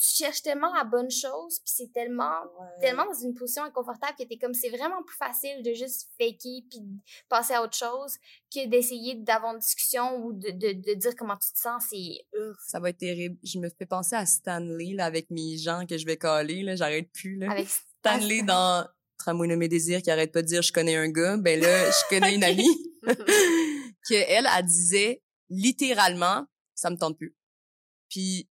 tu 0.00 0.22
cherches 0.22 0.42
tellement 0.42 0.72
la 0.74 0.84
bonne 0.84 1.10
chose, 1.10 1.58
puis 1.58 1.72
c'est 1.74 1.92
tellement 1.92 2.40
tellement 2.80 3.04
dans 3.04 3.18
une 3.20 3.34
position 3.34 3.64
inconfortable 3.64 4.14
que 4.16 4.22
t'es 4.22 4.36
comme 4.36 4.54
c'est 4.54 4.68
vraiment 4.68 5.02
plus 5.02 5.16
facile 5.16 5.62
de 5.64 5.72
juste 5.72 6.08
faker 6.16 6.62
puis 6.70 6.80
de 6.80 7.00
passer 7.28 7.54
à 7.54 7.62
autre 7.64 7.76
chose 7.76 8.16
que 8.54 8.68
d'essayer 8.68 9.16
d'avoir 9.16 9.54
une 9.54 9.58
discussion 9.58 10.24
ou 10.24 10.32
de, 10.32 10.50
de, 10.50 10.72
de 10.72 10.94
dire 10.94 11.16
comment 11.16 11.36
tu 11.36 11.52
te 11.52 11.58
sens, 11.58 11.82
c'est 11.90 12.24
Ça 12.68 12.78
va 12.78 12.90
être 12.90 12.98
terrible. 12.98 13.36
Je 13.42 13.58
me 13.58 13.68
fais 13.68 13.86
penser 13.86 14.14
à 14.14 14.24
Stanley, 14.24 14.94
là, 14.94 15.06
avec 15.06 15.30
mes 15.30 15.56
gens 15.56 15.84
que 15.84 15.98
je 15.98 16.06
vais 16.06 16.16
caler, 16.16 16.62
là. 16.62 16.76
J'arrête 16.76 17.10
plus, 17.12 17.36
là. 17.36 17.50
avec 17.50 17.66
Stanley 17.68 18.42
dans 18.42 18.86
Tramway 19.18 19.48
nommé 19.48 19.66
désir 19.66 20.00
qui 20.00 20.10
arrête 20.12 20.30
pas 20.30 20.42
de 20.42 20.46
dire 20.46 20.62
je 20.62 20.72
connais 20.72 20.96
un 20.96 21.08
gars. 21.08 21.36
Ben 21.36 21.60
là, 21.60 21.90
je 21.90 22.08
connais 22.08 22.36
une 22.36 22.44
amie 22.44 22.78
que 23.02 24.14
elle, 24.14 24.46
elle 24.56 24.64
disait 24.64 25.22
littéralement, 25.50 26.46
ça 26.74 26.90
me 26.90 26.96
tente 26.96 27.18
plus. 27.18 27.36
Puis, 28.08 28.48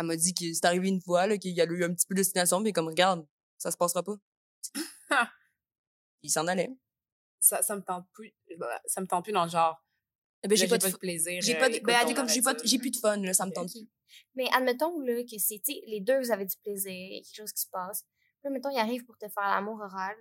elle 0.00 0.06
m'a 0.06 0.16
dit 0.16 0.34
que 0.34 0.52
c'est 0.52 0.64
arrivé 0.64 0.88
une 0.88 1.00
fois, 1.00 1.26
là, 1.26 1.36
qu'il 1.36 1.52
y 1.52 1.60
a 1.60 1.64
eu 1.64 1.84
un 1.84 1.92
petit 1.92 2.06
peu 2.06 2.14
d'ostination, 2.14 2.60
mais 2.60 2.72
comme, 2.72 2.88
regarde, 2.88 3.26
ça 3.58 3.70
se 3.70 3.76
passera 3.76 4.02
pas. 4.02 4.16
Il 6.22 6.30
s'en 6.30 6.46
allait. 6.46 6.70
ça, 7.38 7.62
ça 7.62 7.76
me 7.76 7.82
tente 7.82 8.06
plus. 8.12 8.34
bah, 8.58 8.80
Ça 8.86 9.00
me 9.00 9.06
tente 9.06 9.24
plus 9.24 9.32
dans 9.32 9.44
le 9.44 9.50
genre. 9.50 9.82
Eh 10.42 10.48
Ben, 10.48 10.56
j'ai 10.56 10.68
pas 10.68 10.78
de, 10.78 10.96
plaisir. 10.96 11.40
j'ai 11.42 11.56
euh, 11.56 11.60
pas 11.60 11.68
de, 11.68 11.78
ben, 11.80 11.94
elle 11.94 12.04
on 12.04 12.08
dit 12.08 12.14
comme, 12.14 12.28
j'ai 12.28 12.40
pas, 12.40 12.54
j'ai 12.64 12.78
plus 12.78 12.90
de 12.90 12.96
fun, 12.96 13.18
là, 13.18 13.34
ça 13.34 13.44
me 13.44 13.52
tente 13.52 13.70
plus. 13.70 13.88
Mais 14.34 14.48
admettons 14.52 14.98
là, 15.00 15.22
que 15.22 15.38
c'est, 15.38 15.60
les 15.86 16.00
deux, 16.00 16.18
vous 16.18 16.30
avez 16.30 16.46
du 16.46 16.56
plaisir, 16.56 16.90
il 16.90 17.16
y 17.16 17.18
a 17.18 17.22
quelque 17.22 17.36
chose 17.36 17.52
qui 17.52 17.62
se 17.62 17.68
passe. 17.68 18.02
Puis 18.02 18.44
Là, 18.44 18.50
mettons, 18.50 18.70
il 18.70 18.78
arrive 18.78 19.04
pour 19.04 19.18
te 19.18 19.28
faire 19.28 19.44
l'amour 19.44 19.78
oral. 19.80 20.16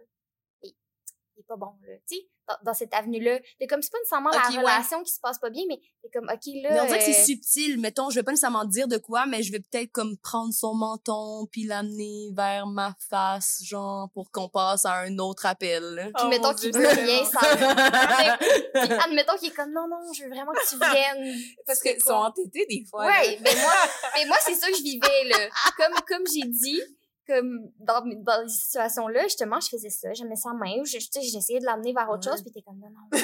Il 1.39 1.43
est 1.43 1.45
pas 1.47 1.55
bon, 1.55 1.71
là. 1.87 1.93
Tu 2.05 2.17
sais, 2.17 2.27
dans, 2.49 2.55
dans 2.65 2.73
cette 2.73 2.93
avenue-là. 2.93 3.39
C'est 3.61 3.67
comme, 3.67 3.81
c'est 3.81 3.91
pas 3.93 3.97
nécessairement 3.99 4.29
Ok, 4.31 4.35
la 4.35 4.49
ouais. 4.49 4.57
relation 4.57 5.01
qui 5.03 5.13
se 5.13 5.21
passe 5.21 5.39
pas 5.39 5.49
bien, 5.49 5.63
mais 5.69 5.79
c'est 6.01 6.09
comme, 6.11 6.25
OK, 6.25 6.45
là. 6.61 6.69
Mais 6.73 6.79
on 6.81 6.85
dirait 6.85 6.97
que 6.99 7.05
c'est 7.05 7.21
euh, 7.21 7.25
subtil. 7.25 7.79
Mettons, 7.79 8.09
je 8.09 8.15
vais 8.15 8.23
pas 8.23 8.31
nécessairement 8.31 8.65
dire 8.65 8.89
de 8.89 8.97
quoi, 8.97 9.25
mais 9.25 9.41
je 9.41 9.53
vais 9.53 9.59
peut-être 9.61 9.89
comme 9.93 10.17
prendre 10.17 10.53
son 10.53 10.75
menton 10.75 11.47
puis 11.49 11.63
l'amener 11.63 12.29
vers 12.35 12.67
ma 12.67 12.93
face, 13.09 13.61
genre, 13.63 14.09
pour 14.13 14.31
qu'on 14.31 14.49
passe 14.49 14.83
à 14.83 14.95
un 14.95 15.17
autre 15.19 15.45
appel. 15.45 15.81
là. 15.95 16.03
Puis 16.05 16.13
Oh 16.25 16.27
mettons 16.27 16.53
qu'il 16.53 16.73
veut 16.75 16.83
c'est 16.83 17.01
rien 17.03 17.23
sans. 17.23 17.39
Puis 17.39 18.93
admettons 19.05 19.37
qu'il 19.37 19.49
est 19.49 19.55
comme, 19.55 19.71
non, 19.71 19.87
non, 19.87 20.11
je 20.13 20.23
veux 20.23 20.29
vraiment 20.29 20.51
que 20.51 20.69
tu 20.69 20.77
viennes. 20.77 21.37
Parce 21.65 21.79
qu'ils 21.81 22.01
sont 22.01 22.11
entêtés 22.15 22.65
des 22.69 22.83
fois. 22.89 23.05
là. 23.05 23.21
Ouais, 23.21 23.39
mais 23.41 23.55
moi, 23.61 23.71
mais 24.15 24.25
moi, 24.25 24.37
c'est 24.41 24.55
ça 24.55 24.67
que 24.67 24.75
je 24.75 24.83
vivais, 24.83 25.23
là. 25.29 25.47
Comme, 25.77 25.93
comme 26.05 26.25
j'ai 26.27 26.47
dit, 26.49 26.81
comme 27.29 27.71
dans, 27.79 28.01
dans 28.23 28.41
les 28.41 28.49
situations-là, 28.49 29.23
justement, 29.23 29.59
je 29.59 29.69
faisais 29.69 29.89
ça. 29.89 30.13
Je 30.13 30.23
me 30.23 30.35
sens 30.35 30.53
main, 30.59 30.79
ou 30.81 30.85
je, 30.85 30.97
tu 30.97 31.07
sais, 31.11 31.21
j'essayais 31.21 31.59
de 31.59 31.65
l'amener 31.65 31.93
vers 31.93 32.09
autre 32.09 32.27
Ouais. 32.27 32.33
chose, 32.33 32.41
puis 32.41 32.51
t'es 32.51 32.61
comme, 32.61 32.79
non, 32.79 32.89
non, 32.89 33.19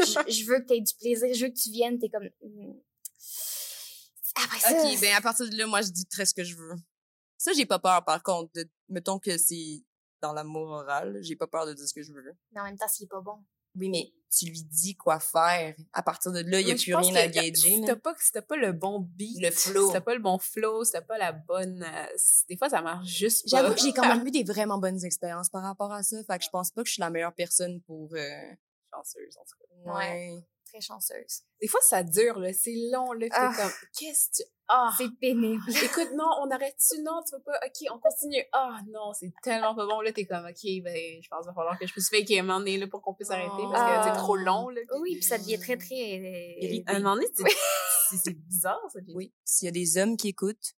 je, 0.00 0.04
je 0.32 0.46
veux 0.46 0.60
que 0.60 0.66
t'aies 0.66 0.80
du 0.80 0.94
plaisir, 0.94 1.28
je 1.34 1.44
veux 1.44 1.50
que 1.50 1.58
tu 1.58 1.70
viennes, 1.70 1.98
t'es 1.98 2.08
comme, 2.08 2.28
hmm. 2.42 2.72
après 4.42 4.58
ça, 4.58 4.72
OK, 4.72 5.00
ben 5.00 5.14
à 5.14 5.20
partir 5.20 5.48
de 5.48 5.56
là, 5.56 5.66
moi, 5.66 5.82
je 5.82 5.90
dis 5.90 6.06
très 6.06 6.24
ce 6.24 6.34
que 6.34 6.44
je 6.44 6.56
veux. 6.56 6.74
Ça, 7.36 7.52
j'ai 7.52 7.66
pas 7.66 7.78
peur, 7.78 8.04
par 8.04 8.22
contre. 8.22 8.50
De, 8.54 8.68
mettons 8.88 9.18
que 9.18 9.36
c'est 9.38 9.82
dans 10.20 10.32
l'amour 10.32 10.68
oral, 10.68 11.18
j'ai 11.22 11.36
pas 11.36 11.46
peur 11.46 11.66
de 11.66 11.72
dire 11.72 11.88
ce 11.88 11.94
que 11.94 12.02
je 12.02 12.12
veux. 12.12 12.36
mais 12.52 12.60
en 12.60 12.64
même 12.64 12.76
temps, 12.76 12.88
c'est 12.88 13.06
pas 13.08 13.20
bon. 13.20 13.38
Oui, 13.76 13.88
mais 13.88 14.12
tu 14.36 14.46
lui 14.46 14.62
dis 14.62 14.94
quoi 14.96 15.18
faire. 15.18 15.74
À 15.92 16.02
partir 16.02 16.30
de 16.32 16.40
là, 16.40 16.60
il 16.60 16.68
y 16.68 16.72
a 16.72 16.74
plus 16.76 16.94
rien 16.94 17.14
à 17.16 17.26
gager. 17.26 17.52
Si 17.54 17.82
t'as 17.84 17.96
pas, 17.96 18.14
si 18.18 18.32
pas 18.32 18.56
le 18.56 18.72
bon 18.72 19.00
beat, 19.00 19.40
Le 19.42 19.50
flow. 19.50 19.86
si 19.88 19.92
t'as 19.92 20.00
pas 20.00 20.14
le 20.14 20.20
bon 20.20 20.38
flow, 20.38 20.84
si 20.84 20.92
t'as 20.92 21.00
pas 21.02 21.18
la 21.18 21.32
bonne, 21.32 21.82
euh, 21.82 22.16
des 22.48 22.56
fois 22.56 22.68
ça 22.68 22.80
marche 22.80 23.08
juste 23.08 23.50
pas. 23.50 23.56
J'avoue 23.56 23.74
que 23.74 23.80
j'ai 23.80 23.92
quand 23.92 24.06
même 24.06 24.24
eu 24.26 24.30
des 24.30 24.44
vraiment 24.44 24.78
bonnes 24.78 25.04
expériences 25.04 25.48
par 25.48 25.62
rapport 25.62 25.92
à 25.92 26.02
ça. 26.02 26.22
Fait 26.24 26.38
que 26.38 26.44
je 26.44 26.50
pense 26.50 26.70
pas 26.70 26.82
que 26.82 26.88
je 26.88 26.94
suis 26.94 27.00
la 27.00 27.10
meilleure 27.10 27.34
personne 27.34 27.80
pour... 27.82 28.10
euh, 28.14 28.28
chanceuse, 28.92 29.36
en 29.36 29.44
tout 29.44 29.56
cas. 29.58 29.92
Ouais. 29.94 30.42
Très 30.70 30.80
chanceuse. 30.80 31.42
Des 31.60 31.66
fois, 31.66 31.80
ça 31.82 32.02
dure, 32.04 32.38
là. 32.38 32.52
C'est 32.52 32.74
long, 32.92 33.12
là. 33.12 33.26
Ah. 33.32 33.52
C'est 33.52 33.62
comme, 33.62 33.72
qu'est-ce 33.98 34.28
que 34.30 34.36
tu... 34.36 34.42
Ah! 34.68 34.90
C'est 34.96 35.10
pénible. 35.20 35.62
Écoute, 35.84 36.10
non, 36.14 36.30
on 36.42 36.50
arrête-tu? 36.50 37.02
Non, 37.02 37.20
tu 37.28 37.34
veux 37.34 37.42
pas? 37.42 37.58
OK, 37.66 37.88
on 37.92 37.98
continue. 37.98 38.44
Ah, 38.52 38.78
non, 38.88 39.12
c'est 39.12 39.32
tellement 39.42 39.74
pas 39.74 39.84
bon. 39.86 40.00
Là, 40.00 40.12
t'es 40.12 40.26
comme, 40.26 40.44
OK, 40.46 40.82
ben, 40.84 40.94
je 41.22 41.28
pense 41.28 41.40
qu'il 41.40 41.48
va 41.48 41.54
falloir 41.54 41.76
que 41.78 41.86
je 41.88 41.92
puisse 41.92 42.08
faire 42.08 42.20
qu'il 42.20 42.30
y 42.30 42.34
ait 42.36 42.40
un 42.40 42.44
moment 42.44 42.60
donné, 42.60 42.78
là, 42.78 42.86
pour 42.86 43.02
qu'on 43.02 43.14
puisse 43.14 43.30
arrêter, 43.30 43.50
parce 43.50 43.72
que 43.72 43.76
Ah. 43.98 44.12
c'est 44.14 44.18
trop 44.20 44.36
long, 44.36 44.68
là. 44.68 44.80
puis- 44.88 45.00
Oui, 45.00 45.14
puis 45.14 45.24
ça 45.24 45.38
devient 45.38 45.58
très, 45.58 45.76
très... 45.76 45.94
euh, 45.96 46.82
un 46.86 47.00
moment 47.00 47.16
donné, 47.16 47.26
c'est- 47.34 48.30
bizarre, 48.34 48.80
ça. 48.92 49.00
Oui. 49.12 49.34
S'il 49.44 49.66
y 49.66 49.68
a 49.68 49.72
des 49.72 49.98
hommes 49.98 50.16
qui 50.16 50.28
écoutent, 50.28 50.74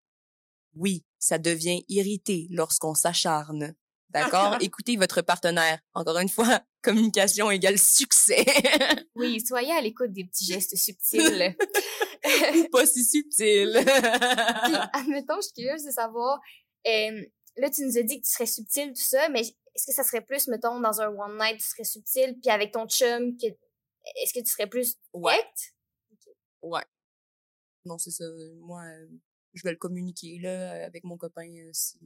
oui, 0.74 1.04
ça 1.18 1.36
devient 1.36 1.84
irrité 1.90 2.46
lorsqu'on 2.50 2.94
s'acharne. 2.94 3.74
D'accord? 4.12 4.56
Écoutez 4.60 4.96
votre 4.96 5.22
partenaire. 5.22 5.80
Encore 5.94 6.18
une 6.18 6.28
fois, 6.28 6.60
communication 6.82 7.50
égale 7.50 7.78
succès. 7.78 8.44
Oui, 9.14 9.40
soyez 9.44 9.72
à 9.72 9.80
l'écoute 9.80 10.10
des 10.12 10.24
petits 10.24 10.46
gestes 10.46 10.74
subtils. 10.74 11.54
Ou 12.56 12.68
pas 12.70 12.86
si 12.86 13.04
subtil. 13.04 13.70
Puis, 13.84 14.74
admettons, 14.94 15.36
je 15.36 15.42
suis 15.42 15.52
curieuse 15.52 15.84
de 15.84 15.90
savoir, 15.90 16.40
euh, 16.86 17.22
là, 17.56 17.70
tu 17.70 17.84
nous 17.84 17.98
as 17.98 18.02
dit 18.02 18.20
que 18.20 18.26
tu 18.26 18.32
serais 18.32 18.46
subtil, 18.46 18.88
tout 18.88 19.02
ça, 19.02 19.28
mais 19.28 19.40
est-ce 19.40 19.86
que 19.86 19.92
ça 19.92 20.02
serait 20.02 20.22
plus, 20.22 20.48
mettons, 20.48 20.80
dans 20.80 21.00
un 21.02 21.08
one 21.08 21.36
night, 21.38 21.58
tu 21.58 21.68
serais 21.68 21.84
subtil, 21.84 22.38
puis 22.40 22.50
avec 22.50 22.72
ton 22.72 22.86
chum, 22.88 23.36
que, 23.36 23.46
est-ce 24.22 24.32
que 24.32 24.40
tu 24.40 24.50
serais 24.50 24.66
plus 24.66 24.96
Ouais. 25.12 25.32
direct? 25.34 25.72
Ouais. 26.62 26.84
Non, 27.84 27.98
c'est 27.98 28.10
ça. 28.12 28.24
Moi, 28.60 28.82
euh, 28.82 29.06
je 29.52 29.62
vais 29.62 29.72
le 29.72 29.76
communiquer, 29.78 30.38
là, 30.40 30.86
avec 30.86 31.04
mon 31.04 31.18
copain, 31.18 31.46
euh, 31.48 31.70
si 31.72 31.98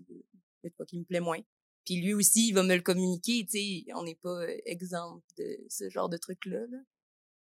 de 0.64 0.70
quoi 0.76 0.84
qui 0.86 0.98
me 0.98 1.04
plaît 1.04 1.20
moins. 1.20 1.40
Puis 1.86 2.00
lui 2.02 2.12
aussi, 2.14 2.48
il 2.48 2.52
va 2.52 2.62
me 2.64 2.74
le 2.74 2.82
communiquer, 2.82 3.46
tu 3.48 3.58
sais. 3.58 3.92
On 3.94 4.02
n'est 4.02 4.16
pas 4.16 4.42
euh, 4.42 4.58
exempt 4.66 5.22
de 5.38 5.58
ce 5.70 5.88
genre 5.88 6.08
de 6.10 6.16
truc-là, 6.18 6.66
là. 6.66 6.78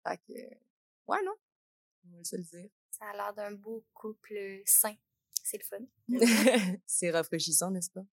Fait 0.05 0.17
que, 0.27 0.33
ouais, 1.07 1.23
non. 1.23 1.35
On 2.11 2.17
va 2.17 2.23
se 2.23 2.35
le 2.35 2.43
dire. 2.43 2.69
Ça 2.89 3.05
a 3.05 3.13
l'air 3.15 3.33
d'un 3.33 3.51
beau 3.53 3.85
couple 3.93 4.61
sain. 4.65 4.95
C'est 5.43 5.57
le 5.59 5.63
fun. 5.63 5.85
c'est 6.85 7.11
rafraîchissant, 7.11 7.71
n'est-ce 7.71 7.91
pas? 7.91 8.03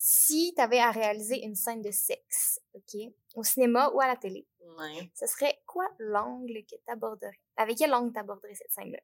Si 0.00 0.52
tu 0.54 0.60
avais 0.60 0.78
à 0.80 0.90
réaliser 0.90 1.44
une 1.44 1.54
scène 1.56 1.82
de 1.82 1.90
sexe, 1.90 2.60
OK, 2.74 2.96
au 3.34 3.42
cinéma 3.42 3.90
ou 3.94 4.00
à 4.00 4.06
la 4.08 4.16
télé, 4.16 4.46
Ouais. 4.78 5.10
ce 5.14 5.26
serait 5.26 5.60
quoi 5.66 5.88
l'angle 5.98 6.64
que 6.70 6.76
t'aborderais? 6.86 7.40
Avec 7.56 7.78
quel 7.78 7.92
angle 7.94 8.12
t'aborderais 8.12 8.54
cette 8.54 8.70
scène-là? 8.70 8.98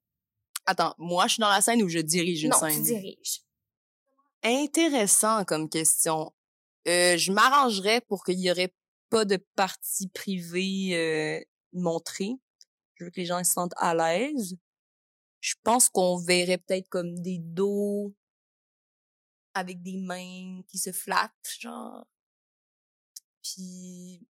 Attends, 0.66 0.94
moi, 0.98 1.26
je 1.26 1.34
suis 1.34 1.40
dans 1.40 1.48
la 1.50 1.60
scène 1.60 1.82
où 1.82 1.88
je 1.88 1.98
dirige 1.98 2.44
une 2.44 2.50
non, 2.50 2.58
scène? 2.58 2.76
tu 2.76 2.82
diriges. 2.82 3.40
Intéressant 4.42 5.44
comme 5.44 5.68
question. 5.68 6.32
Euh, 6.86 7.16
je 7.16 7.32
m'arrangerais 7.32 8.00
pour 8.02 8.24
qu'il 8.24 8.40
y 8.40 8.50
aurait 8.50 8.74
pas 9.10 9.24
de 9.24 9.36
partie 9.56 10.08
privée 10.08 10.90
euh, 10.92 11.44
montrée. 11.72 12.32
Je 12.94 13.04
veux 13.04 13.10
que 13.10 13.20
les 13.20 13.26
gens 13.26 13.42
se 13.42 13.52
sentent 13.52 13.74
à 13.76 13.94
l'aise. 13.94 14.56
Je 15.40 15.54
pense 15.62 15.88
qu'on 15.88 16.16
verrait 16.18 16.58
peut-être 16.58 16.88
comme 16.88 17.18
des 17.20 17.38
dos 17.38 18.14
avec 19.54 19.82
des 19.82 19.96
mains 19.96 20.62
qui 20.68 20.78
se 20.78 20.92
flattent, 20.92 21.32
genre. 21.60 22.06
Puis, 23.42 24.26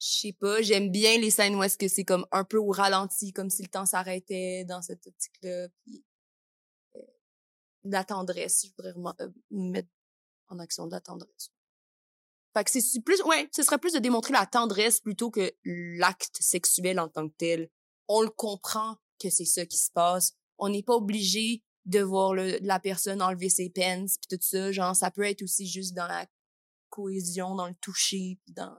je 0.00 0.06
sais 0.06 0.32
pas, 0.32 0.60
j'aime 0.62 0.90
bien 0.90 1.18
les 1.18 1.30
scènes 1.30 1.56
où 1.56 1.62
est-ce 1.62 1.78
que 1.78 1.88
c'est 1.88 2.04
comme 2.04 2.26
un 2.30 2.44
peu 2.44 2.58
au 2.58 2.70
ralenti, 2.70 3.32
comme 3.32 3.50
si 3.50 3.62
le 3.62 3.68
temps 3.68 3.86
s'arrêtait 3.86 4.64
dans 4.64 4.82
cette 4.82 5.06
optique-là. 5.06 5.68
Puis, 5.82 6.04
euh, 6.96 7.00
la 7.84 8.04
tendresse, 8.04 8.66
je 8.66 8.70
voudrais 8.76 8.92
vraiment 8.92 9.14
euh, 9.20 9.30
mettre 9.50 9.88
en 10.48 10.58
action 10.58 10.86
de 10.86 10.92
la 10.92 11.00
tendresse. 11.00 11.52
Fait 12.54 12.64
que 12.64 12.70
c'est 12.70 13.00
plus, 13.00 13.22
ouais, 13.22 13.48
ce 13.54 13.62
serait 13.62 13.78
plus 13.78 13.92
de 13.92 13.98
démontrer 13.98 14.32
la 14.32 14.46
tendresse 14.46 15.00
plutôt 15.00 15.30
que 15.30 15.54
l'acte 15.64 16.36
sexuel 16.40 16.98
en 16.98 17.08
tant 17.08 17.28
que 17.28 17.34
tel. 17.36 17.70
On 18.08 18.22
le 18.22 18.30
comprend 18.30 18.96
que 19.20 19.30
c'est 19.30 19.44
ça 19.44 19.66
qui 19.66 19.76
se 19.76 19.90
passe. 19.90 20.34
On 20.58 20.68
n'est 20.68 20.82
pas 20.82 20.94
obligé 20.94 21.62
de 21.84 22.00
voir 22.00 22.34
le, 22.34 22.58
la 22.62 22.80
personne 22.80 23.22
enlever 23.22 23.48
ses 23.48 23.70
pens 23.70 24.18
puis 24.18 24.36
tout 24.36 24.42
ça. 24.42 24.72
Genre, 24.72 24.96
ça 24.96 25.10
peut 25.10 25.24
être 25.24 25.42
aussi 25.42 25.66
juste 25.66 25.94
dans 25.94 26.06
la 26.06 26.26
cohésion, 26.88 27.54
dans 27.54 27.68
le 27.68 27.74
toucher, 27.74 28.38
puis 28.44 28.54
dans... 28.54 28.74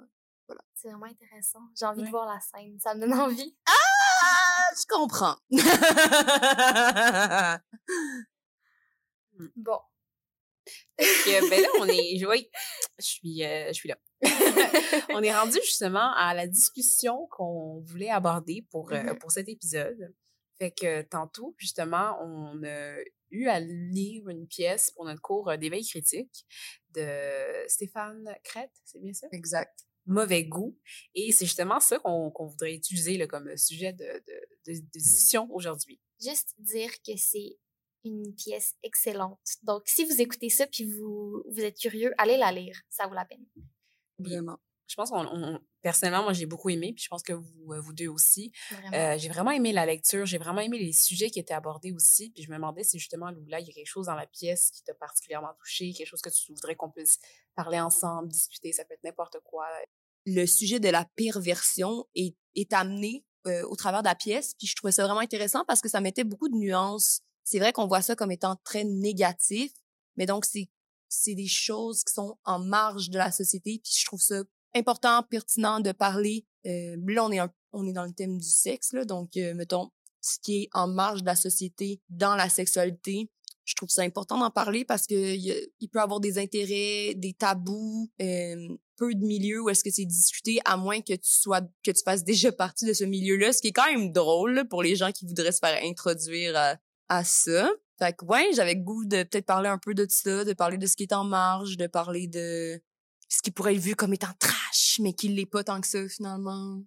C'est 0.75 0.89
vraiment 0.89 1.05
intéressant. 1.05 1.59
J'ai 1.77 1.85
envie 1.85 2.03
de 2.03 2.09
voir 2.09 2.25
la 2.25 2.39
scène. 2.39 2.79
Ça 2.79 2.95
me 2.95 3.01
donne 3.01 3.13
envie. 3.13 3.55
Ah, 3.67 4.69
je 4.75 4.85
comprends. 4.87 5.35
Bon. 9.55 9.79
Que, 10.99 11.49
ben 11.49 11.61
là, 11.61 11.67
on 11.79 11.85
est, 11.87 12.25
oui, 12.25 12.49
je 12.99 13.05
suis, 13.05 13.43
euh, 13.43 13.67
je 13.69 13.73
suis 13.73 13.89
là. 13.89 13.97
on 15.13 15.21
est 15.23 15.33
rendu 15.33 15.57
justement 15.63 16.13
à 16.15 16.33
la 16.33 16.47
discussion 16.47 17.27
qu'on 17.31 17.79
voulait 17.81 18.09
aborder 18.09 18.65
pour, 18.71 18.91
euh, 18.91 19.01
Mhm. 19.03 19.17
pour 19.19 19.31
cet 19.31 19.47
épisode. 19.49 20.13
Fait 20.57 20.71
que 20.71 21.01
tantôt, 21.03 21.55
justement, 21.57 22.17
on 22.21 22.61
a 22.65 22.95
eu 23.31 23.47
à 23.47 23.59
lire 23.61 24.27
une 24.27 24.47
pièce 24.47 24.91
pour 24.91 25.05
notre 25.05 25.21
cours 25.21 25.49
euh, 25.49 25.57
d'éveil 25.57 25.85
critique 25.87 26.45
de 26.95 27.07
Stéphane 27.67 28.27
Crête, 28.43 28.71
c'est 28.83 28.99
bien 29.01 29.13
ça? 29.13 29.27
exact. 29.31 29.79
Mauvais 30.05 30.43
goût. 30.43 30.75
Et 31.13 31.31
c'est 31.31 31.45
justement 31.45 31.79
ça 31.79 31.99
qu'on 31.99 32.31
qu'on 32.31 32.47
voudrait 32.47 32.73
utiliser 32.73 33.17
là, 33.17 33.27
comme 33.27 33.55
sujet 33.57 33.93
de, 33.93 34.05
de, 34.05 34.73
de, 34.73 34.79
de 34.79 34.89
discussion 34.99 35.47
aujourd'hui. 35.51 36.01
Juste 36.19 36.55
dire 36.57 36.91
que 37.05 37.11
c'est 37.15 37.57
une 38.05 38.33
pièce 38.35 38.75
excellente. 38.83 39.39
Donc, 39.63 39.83
si 39.85 40.05
vous 40.05 40.21
écoutez 40.21 40.49
ça 40.49 40.67
puis 40.67 40.85
vous, 40.85 41.43
vous 41.49 41.59
êtes 41.61 41.77
curieux, 41.77 42.13
allez 42.17 42.37
la 42.37 42.51
lire. 42.51 42.79
Ça 42.89 43.07
vaut 43.07 43.13
la 43.15 43.25
peine. 43.25 43.45
Vraiment. 44.17 44.57
Je 44.87 44.95
pense 44.95 45.11
qu'on, 45.11 45.25
on- 45.27 45.59
personnellement, 45.81 46.23
moi, 46.23 46.33
j'ai 46.33 46.47
beaucoup 46.47 46.69
aimé, 46.71 46.93
puis 46.95 47.03
je 47.03 47.09
pense 47.09 47.21
que 47.21 47.33
vous, 47.33 47.73
euh, 47.73 47.79
vous 47.79 47.93
deux 47.93 48.07
aussi. 48.07 48.51
Vraiment. 48.71 48.97
Euh, 48.97 49.17
j'ai 49.19 49.29
vraiment 49.29 49.51
aimé 49.51 49.71
la 49.71 49.85
lecture, 49.85 50.25
j'ai 50.25 50.39
vraiment 50.39 50.61
aimé 50.61 50.79
les 50.79 50.93
sujets 50.93 51.29
qui 51.29 51.39
étaient 51.39 51.53
abordés 51.53 51.91
aussi, 51.91 52.31
puis 52.31 52.41
je 52.43 52.49
me 52.49 52.55
demandais 52.55 52.83
si 52.83 52.97
justement, 52.97 53.29
Loula, 53.29 53.59
il 53.59 53.67
y 53.67 53.69
a 53.69 53.73
quelque 53.73 53.85
chose 53.85 54.07
dans 54.07 54.15
la 54.15 54.25
pièce 54.25 54.71
qui 54.71 54.83
t'a 54.83 54.95
particulièrement 54.95 55.53
touché, 55.59 55.93
quelque 55.93 56.07
chose 56.07 56.21
que 56.21 56.29
tu 56.29 56.51
voudrais 56.53 56.75
qu'on 56.75 56.89
puisse 56.89 57.19
parler 57.55 57.79
ensemble, 57.79 58.29
discuter, 58.29 58.73
ça 58.73 58.83
peut 58.83 58.95
être 58.95 59.03
n'importe 59.03 59.37
quoi. 59.43 59.67
le 60.25 60.45
sujet 60.47 60.79
de 60.79 60.89
la 60.89 61.05
perversion 61.15 62.05
est, 62.15 62.35
est 62.55 62.73
amené 62.73 63.25
euh, 63.47 63.63
au 63.67 63.75
travers 63.75 64.01
de 64.01 64.07
la 64.07 64.15
pièce. 64.15 64.53
Puis 64.57 64.67
je 64.67 64.75
trouvais 64.75 64.91
ça 64.91 65.05
vraiment 65.05 65.21
intéressant 65.21 65.63
parce 65.65 65.81
que 65.81 65.87
ça 65.89 66.01
mettait 66.01 66.23
beaucoup 66.25 66.49
de 66.49 66.55
nuances. 66.57 67.21
C'est 67.51 67.57
vrai 67.57 67.73
qu'on 67.73 67.87
voit 67.87 68.03
ça 68.03 68.15
comme 68.15 68.31
étant 68.31 68.57
très 68.63 68.83
négatif, 68.83 69.71
mais 70.17 70.27
donc 70.27 70.45
c'est 70.45 70.69
c'est 71.11 71.33
des 71.33 71.47
choses 71.47 72.03
qui 72.03 72.13
sont 72.13 72.37
en 72.45 72.59
marge 72.59 73.09
de 73.09 73.17
la 73.17 73.31
société. 73.31 73.81
Puis 73.83 73.93
je 73.97 74.05
trouve 74.05 74.21
ça 74.21 74.43
important, 74.75 75.23
pertinent 75.23 75.79
de 75.79 75.91
parler. 75.91 76.45
Euh, 76.67 76.95
là, 77.07 77.25
on 77.25 77.31
est 77.31 77.39
un- 77.39 77.51
on 77.73 77.87
est 77.87 77.93
dans 77.93 78.05
le 78.05 78.13
thème 78.13 78.37
du 78.37 78.47
sexe, 78.47 78.93
là, 78.93 79.03
donc 79.05 79.35
euh, 79.37 79.55
mettons 79.55 79.89
ce 80.21 80.37
qui 80.43 80.63
est 80.63 80.69
en 80.73 80.87
marge 80.87 81.21
de 81.21 81.25
la 81.25 81.35
société 81.35 81.99
dans 82.09 82.35
la 82.35 82.49
sexualité. 82.49 83.31
Je 83.65 83.73
trouve 83.73 83.89
ça 83.89 84.03
important 84.03 84.37
d'en 84.37 84.51
parler 84.51 84.85
parce 84.85 85.07
que 85.07 85.15
y 85.35 85.51
a- 85.51 85.65
il 85.79 85.89
peut 85.89 86.01
avoir 86.01 86.19
des 86.19 86.37
intérêts, 86.37 87.15
des 87.15 87.33
tabous, 87.33 88.11
euh, 88.21 88.67
peu 88.95 89.11
de 89.15 89.25
milieux 89.25 89.61
où 89.63 89.69
est-ce 89.69 89.83
que 89.83 89.89
c'est 89.91 90.05
discuté 90.05 90.59
à 90.65 90.77
moins 90.77 91.01
que 91.01 91.13
tu 91.13 91.31
sois 91.31 91.61
que 91.83 91.89
tu 91.91 92.03
fasses 92.05 92.23
déjà 92.23 92.51
partie 92.51 92.85
de 92.85 92.93
ce 92.93 93.05
milieu-là, 93.05 93.53
ce 93.53 93.61
qui 93.61 93.69
est 93.69 93.71
quand 93.73 93.91
même 93.91 94.11
drôle 94.11 94.53
là, 94.53 94.65
pour 94.65 94.83
les 94.83 94.95
gens 94.95 95.11
qui 95.11 95.25
voudraient 95.25 95.51
se 95.51 95.59
faire 95.59 95.79
introduire 95.83 96.55
à, 96.55 96.75
à 97.09 97.23
ça. 97.23 97.69
Fait 97.97 98.15
que 98.15 98.23
ouais, 98.25 98.51
j'avais 98.53 98.75
goût 98.77 99.05
de 99.05 99.23
peut-être 99.23 99.45
parler 99.45 99.67
un 99.67 99.77
peu 99.77 99.93
de 99.93 100.07
ça, 100.09 100.45
de 100.45 100.53
parler 100.53 100.77
de 100.77 100.87
ce 100.87 100.95
qui 100.95 101.03
est 101.03 101.13
en 101.13 101.25
marge, 101.25 101.75
de 101.75 101.87
parler 101.87 102.27
de 102.27 102.81
ce 103.27 103.41
qui 103.41 103.51
pourrait 103.51 103.75
être 103.75 103.81
vu 103.81 103.95
comme 103.95 104.13
étant 104.13 104.33
trash, 104.39 104.99
mais 105.01 105.13
qui 105.13 105.27
l'est 105.27 105.45
pas 105.45 105.63
tant 105.63 105.81
que 105.81 105.87
ça 105.87 106.07
finalement. 106.07 106.81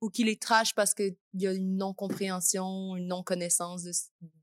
Ou 0.00 0.08
qu'il 0.08 0.28
est 0.28 0.40
trash 0.40 0.74
parce 0.74 0.94
qu'il 0.94 1.16
y 1.34 1.46
a 1.46 1.52
une 1.52 1.76
non-compréhension, 1.76 2.96
une 2.96 3.06
non-connaissance 3.06 3.84
de, 3.84 3.92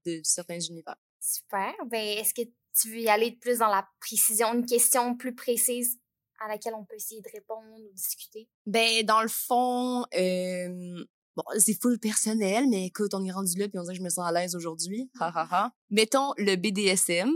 de 0.05 0.21
certains 0.23 0.59
univers. 0.59 0.95
Super. 1.19 1.73
Ben, 1.87 2.17
est-ce 2.17 2.33
que 2.33 2.47
tu 2.79 2.89
veux 2.89 2.99
y 2.99 3.09
aller 3.09 3.33
plus 3.33 3.59
dans 3.59 3.67
la 3.67 3.85
précision, 3.99 4.53
une 4.53 4.65
question 4.65 5.17
plus 5.17 5.35
précise 5.35 5.99
à 6.39 6.47
laquelle 6.47 6.75
on 6.75 6.85
peut 6.85 6.95
essayer 6.95 7.21
de 7.21 7.29
répondre 7.33 7.67
ou 7.73 7.93
discuter? 7.93 8.49
Ben, 8.65 9.05
dans 9.05 9.21
le 9.21 9.27
fond, 9.27 10.05
euh, 10.15 11.05
bon, 11.39 11.59
c'est 11.59 11.79
full 11.79 11.99
personnel, 11.99 12.65
mais 12.69 12.85
écoute, 12.87 13.13
on 13.13 13.23
est 13.23 13.31
rendu 13.31 13.57
là, 13.57 13.67
puis 13.67 13.79
on 13.79 13.83
dirait 13.83 13.93
que 13.95 13.99
je 13.99 14.03
me 14.03 14.09
sens 14.09 14.27
à 14.27 14.31
l'aise 14.31 14.55
aujourd'hui. 14.55 15.09
Ha, 15.19 15.31
ha, 15.33 15.47
ha. 15.51 15.71
Mettons, 15.89 16.33
le 16.37 16.55
BDSM, 16.55 17.29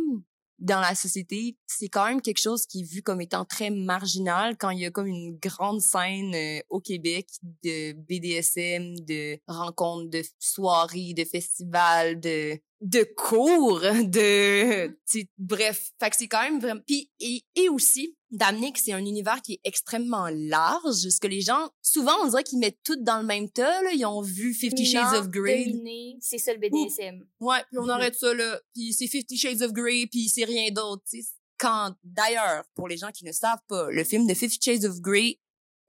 dans 0.59 0.79
la 0.79 0.95
société, 0.95 1.57
c'est 1.67 1.89
quand 1.89 2.05
même 2.05 2.21
quelque 2.21 2.41
chose 2.41 2.65
qui 2.65 2.81
est 2.81 2.83
vu 2.83 3.01
comme 3.01 3.21
étant 3.21 3.43
très 3.43 3.69
marginal 3.69 4.55
quand 4.57 4.69
il 4.69 4.79
y 4.79 4.85
a 4.85 4.91
comme 4.91 5.07
une 5.07 5.37
grande 5.37 5.81
scène 5.81 6.33
euh, 6.33 6.59
au 6.69 6.79
Québec 6.79 7.27
de 7.63 7.93
BDSM, 7.93 8.95
de 9.05 9.39
rencontres, 9.47 10.09
de 10.09 10.21
soirées, 10.39 11.13
de 11.15 11.25
festivals, 11.25 12.19
de 12.19 12.57
de 12.85 13.03
cours, 13.15 13.79
de 13.79 14.93
bref, 15.37 15.91
fait 15.99 16.09
que 16.09 16.15
c'est 16.17 16.27
quand 16.27 16.41
même 16.43 16.59
vraiment 16.59 16.81
puis 16.85 17.09
et, 17.21 17.41
et 17.55 17.69
aussi 17.69 18.17
d'amener 18.29 18.73
que 18.73 18.79
c'est 18.79 18.91
un 18.91 19.05
univers 19.05 19.41
qui 19.41 19.53
est 19.53 19.59
extrêmement 19.63 20.27
large, 20.29 21.03
parce 21.03 21.19
que 21.19 21.27
les 21.27 21.39
gens 21.41 21.69
souvent 21.81 22.11
on 22.23 22.27
dirait 22.27 22.43
qu'ils 22.43 22.59
mettent 22.59 22.83
tout 22.83 22.97
dans 22.97 23.21
le 23.21 23.25
même 23.25 23.49
tas 23.49 23.81
là, 23.83 23.91
ils 23.93 24.05
ont 24.05 24.21
vu 24.21 24.53
Fifty 24.53 24.85
Shades 24.85 25.13
of 25.17 25.29
Grey. 25.29 25.73
C'est 26.19 26.37
ça 26.39 26.51
le 26.53 26.59
BDSM. 26.59 27.25
Ouais, 27.39 27.59
puis 27.69 27.77
on 27.79 27.83
Mhm. 27.83 27.89
arrête 27.91 28.15
ça 28.15 28.33
là, 28.33 28.59
puis 28.73 28.91
c'est 28.93 29.07
Fifty 29.07 29.37
Shades 29.37 29.61
of 29.61 29.71
Grey, 29.71 30.07
puis 30.11 30.27
c'est 30.27 30.43
rien 30.45 30.69
d'autre, 30.71 31.03
tu 31.09 31.21
sais. 31.21 31.27
Quand 31.59 31.93
d'ailleurs, 32.03 32.65
pour 32.75 32.89
les 32.89 32.97
gens 32.97 33.11
qui 33.11 33.23
ne 33.23 33.31
savent 33.31 33.61
pas, 33.69 33.89
le 33.91 34.03
film 34.03 34.27
de 34.27 34.33
Fifty 34.33 34.59
Shades 34.61 34.83
of 34.83 34.99
Grey 34.99 35.39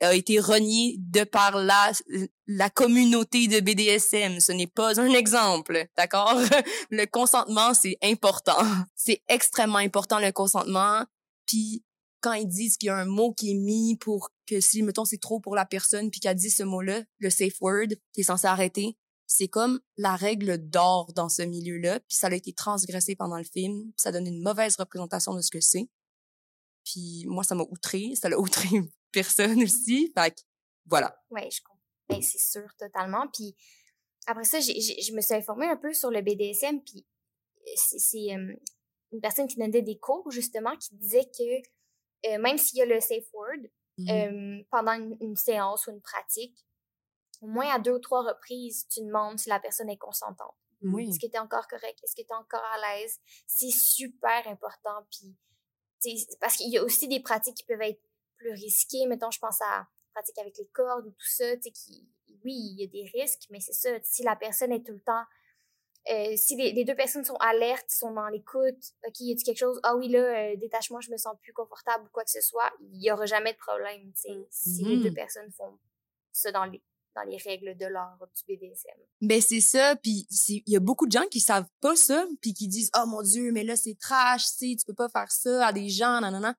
a 0.05 0.15
été 0.15 0.39
renié 0.41 0.97
de 0.99 1.25
par 1.25 1.57
la, 1.57 1.93
la 2.47 2.71
communauté 2.71 3.49
de 3.49 3.61
BDSM. 3.61 4.41
Ce 4.41 4.53
n'est 4.53 4.67
pas 4.67 5.01
un 5.01 5.11
exemple, 5.11 5.87
d'accord? 5.97 6.35
Le 6.91 7.05
consentement, 7.07 7.75
c'est 7.75 7.99
important. 8.03 8.65
C'est 8.95 9.23
extrêmement 9.29 9.79
important, 9.79 10.19
le 10.19 10.33
consentement. 10.33 11.05
Puis 11.47 11.85
quand 12.21 12.33
ils 12.33 12.49
disent 12.49 12.79
qu'il 12.79 12.87
y 12.87 12.91
a 12.91 12.97
un 12.97 13.05
mot 13.05 13.33
qui 13.35 13.51
est 13.51 13.59
mis 13.59 13.97
pour 13.97 14.31
que 14.47 14.61
si, 14.61 14.83
mettons, 14.83 15.05
c'est 15.05 15.21
trop 15.21 15.41
pour 15.41 15.55
la 15.55 15.67
personne, 15.67 16.11
puis 16.11 16.21
qu'elle 16.21 16.37
dit 16.37 16.51
ce 16.51 16.63
mot-là, 16.63 17.03
le 17.19 17.31
safe 17.31 17.61
word, 17.61 17.89
qui 18.13 18.23
est 18.23 18.25
censé 18.25 18.47
arrêter, 18.47 18.97
c'est 19.27 19.49
comme 19.49 19.81
la 19.97 20.17
règle 20.17 20.59
d'or 20.59 21.13
dans 21.15 21.29
ce 21.29 21.43
milieu-là, 21.43 22.01
puis 22.01 22.17
ça 22.17 22.29
a 22.29 22.35
été 22.35 22.53
transgressé 22.53 23.17
pendant 23.17 23.39
le 23.39 23.45
film, 23.45 23.93
ça 23.97 24.13
donne 24.13 24.27
une 24.27 24.43
mauvaise 24.43 24.77
représentation 24.77 25.35
de 25.35 25.41
ce 25.41 25.51
que 25.51 25.61
c'est. 25.61 25.89
Puis 26.85 27.25
moi, 27.27 27.45
ça 27.45 27.55
m'a 27.55 27.65
outré, 27.65 28.15
ça 28.15 28.29
l'a 28.29 28.39
outré 28.41 28.69
personne 29.15 29.63
aussi, 29.63 30.13
fait 30.17 30.31
que 30.33 30.41
voilà. 30.87 31.17
Ouais, 31.31 31.49
je 31.51 31.63
comprends. 31.63 31.81
Ben, 32.09 32.21
c'est 32.21 32.39
sûr, 32.39 32.69
totalement. 32.79 33.27
Puis 33.33 33.57
après 34.27 34.45
ça, 34.45 34.61
je 34.61 35.15
me 35.15 35.21
suis 35.21 35.35
informée 35.35 35.67
un 35.67 35.77
peu 35.77 35.93
sur 35.93 36.11
le 36.11 36.21
BDSM, 36.21 36.83
puis 36.83 37.07
c'est, 37.77 38.35
euh, 38.35 38.55
une 39.13 39.21
personne 39.21 39.47
qui 39.47 39.57
donnait 39.57 39.83
des 39.83 39.99
cours, 39.99 40.31
justement, 40.31 40.77
qui 40.77 40.95
disait 40.97 41.25
que 41.27 42.29
euh, 42.29 42.39
même 42.39 42.59
s'il 42.59 42.79
y 42.79 42.83
a 42.83 42.87
le 42.87 43.01
safe 43.01 43.33
word, 43.33 43.69
mmh 43.97 44.11
euh, 44.11 44.63
pendant 44.71 44.93
une, 45.21 45.37
séance 45.37 45.87
ou 45.87 45.93
une 45.93 46.01
pratique, 46.01 46.67
au 47.43 47.47
moins 47.47 47.69
à 47.73 47.79
deux 47.79 47.93
ou 47.93 47.99
trois 48.01 48.23
reprises, 48.23 48.89
tu 48.89 49.01
demandes 49.03 49.39
si 49.39 49.49
la 49.49 49.61
personne 49.61 49.89
est 49.89 49.99
consentante. 49.99 50.55
Oui. 50.83 51.09
Est-ce 51.09 51.21
que 51.21 51.27
tu 51.27 51.37
es 51.37 51.39
encore 51.39 51.69
correct? 51.69 51.99
Est-ce 52.03 52.15
que 52.15 52.23
tu 52.23 52.29
es 52.29 52.35
encore 52.35 52.65
à 52.75 52.99
l'aise? 52.99 53.21
C'est 53.47 53.71
super 53.71 54.47
important. 54.49 55.07
Puis, 55.11 55.37
parce 56.41 56.57
qu'il 56.57 56.71
y 56.71 56.79
a 56.79 56.83
aussi 56.83 57.09
des 57.09 57.21
pratiques 57.21 57.57
qui 57.57 57.65
peuvent 57.65 57.81
être 57.83 58.01
plus 58.45 58.53
risquées. 58.53 59.07
Mettons, 59.07 59.31
je 59.31 59.39
pense 59.39 59.61
à 59.63 59.87
pratique 60.13 60.39
avec 60.39 60.57
les 60.59 60.67
cordes 60.67 61.07
ou 61.07 61.11
tout 61.11 61.27
ça. 61.27 61.57
Qui, 61.57 62.09
oui, 62.45 62.53
il 62.53 62.81
y 62.81 62.85
a 62.85 62.87
des 62.87 63.11
risques, 63.19 63.47
mais 63.51 63.61
c'est 63.61 63.73
ça. 63.73 63.91
Si 64.03 64.23
la 64.23 64.37
personne 64.37 64.73
est 64.73 64.85
tout 64.85 64.93
le 64.93 65.01
temps 65.01 65.25
euh, 66.11 66.35
si 66.37 66.55
les, 66.57 66.85
deux 66.85 66.95
personnes 66.95 67.25
sont 67.25 67.37
alertes, 67.37 67.89
sont 67.89 68.13
dans 68.13 68.29
l'écoute, 68.29 68.93
OK, 69.07 69.21
y 69.21 69.33
a 69.33 69.37
quelque 69.43 69.59
chose? 69.59 69.81
Ah 69.83 69.97
oui, 69.97 70.09
là, 70.09 70.19
euh, 70.19 70.57
détachement, 70.57 71.01
je 71.01 71.11
me 71.11 71.17
sens 71.17 71.35
plus 71.41 71.55
confortable 71.55 72.05
ou 72.05 72.09
quoi 72.13 72.25
que 72.25 72.31
ce 72.31 72.43
soit, 72.43 72.71
il 72.81 73.03
y 73.03 73.11
aura 73.11 73.25
jamais 73.25 73.55
de 73.55 73.59
problème, 73.59 74.13
tu 74.13 74.33
sais, 74.33 74.47
si 74.51 74.85
les 74.85 74.99
deux 74.99 75.09
mm-hmm. 75.09 75.15
personnes 75.15 75.51
font 75.53 75.79
ça 76.33 76.53
dans 76.53 76.67
les 76.67 76.83
dans 77.15 77.23
les 77.23 77.37
règles 77.37 77.77
de 77.77 77.87
l'art 77.87 78.19
du 78.35 78.43
BDSM. 78.57 78.99
Ben 79.21 79.41
c'est 79.41 79.61
ça, 79.61 79.95
puis 79.95 80.27
il 80.49 80.73
y 80.73 80.77
a 80.77 80.81
beaucoup 80.81 81.07
de 81.07 81.13
gens 81.13 81.27
qui 81.31 81.39
savent 81.39 81.69
pas 81.81 81.95
ça, 81.95 82.27
puis 82.43 82.55
qui 82.55 82.67
disent 82.67 82.91
"Oh 82.97 83.07
mon 83.07 83.23
dieu, 83.23 83.53
mais 83.53 83.63
là 83.63 83.77
c'est 83.77 83.97
trash, 83.99 84.43
tu 84.59 84.71
sais, 84.71 84.77
tu 84.77 84.85
peux 84.85 84.95
pas 84.95 85.09
faire 85.09 85.31
ça 85.31 85.69
à 85.69 85.73
des 85.73 85.89
gens 85.89 86.21
nanana." 86.21 86.57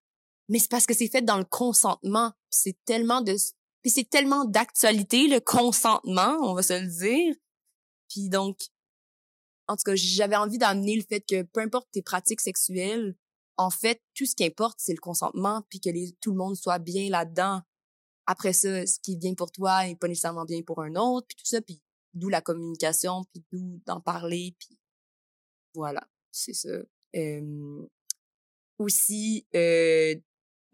Mais 0.49 0.59
c'est 0.59 0.69
parce 0.69 0.85
que 0.85 0.93
c'est 0.93 1.07
fait 1.07 1.21
dans 1.21 1.37
le 1.37 1.45
consentement, 1.45 2.33
c'est 2.49 2.77
tellement 2.85 3.21
de 3.21 3.35
puis 3.81 3.91
c'est 3.91 4.09
tellement 4.09 4.45
d'actualité 4.45 5.27
le 5.27 5.39
consentement, 5.39 6.37
on 6.41 6.55
va 6.55 6.63
se 6.63 6.73
le 6.73 6.87
dire. 6.87 7.35
Puis 8.09 8.29
donc 8.29 8.57
en 9.67 9.75
tout 9.75 9.83
cas, 9.85 9.95
j'avais 9.95 10.35
envie 10.35 10.57
d'amener 10.57 10.95
le 10.95 11.03
fait 11.03 11.21
que 11.21 11.43
peu 11.43 11.61
importe 11.61 11.87
tes 11.91 12.01
pratiques 12.01 12.41
sexuelles, 12.41 13.15
en 13.57 13.69
fait, 13.69 14.01
tout 14.13 14.25
ce 14.25 14.35
qui 14.35 14.45
importe, 14.45 14.77
c'est 14.79 14.93
le 14.93 14.99
consentement, 14.99 15.63
puis 15.69 15.79
que 15.79 15.89
les, 15.89 16.11
tout 16.21 16.31
le 16.31 16.37
monde 16.37 16.55
soit 16.55 16.79
bien 16.79 17.09
là-dedans. 17.09 17.61
Après 18.27 18.53
ça, 18.53 18.85
ce 18.85 18.99
qui 18.99 19.13
est 19.13 19.17
bien 19.17 19.33
pour 19.33 19.51
toi 19.51 19.87
est 19.87 19.95
pas 19.95 20.07
nécessairement 20.07 20.45
bien 20.45 20.61
pour 20.61 20.81
un 20.81 20.95
autre, 20.95 21.27
puis 21.27 21.37
tout 21.37 21.45
ça, 21.45 21.61
puis 21.61 21.81
d'où 22.13 22.29
la 22.29 22.41
communication, 22.41 23.23
puis 23.31 23.43
d'où 23.51 23.81
d'en 23.85 24.01
parler, 24.01 24.55
puis 24.59 24.77
voilà, 25.73 26.07
c'est 26.31 26.53
ça. 26.53 26.69
Euh, 27.15 27.87
aussi, 28.77 29.47
euh, 29.55 30.15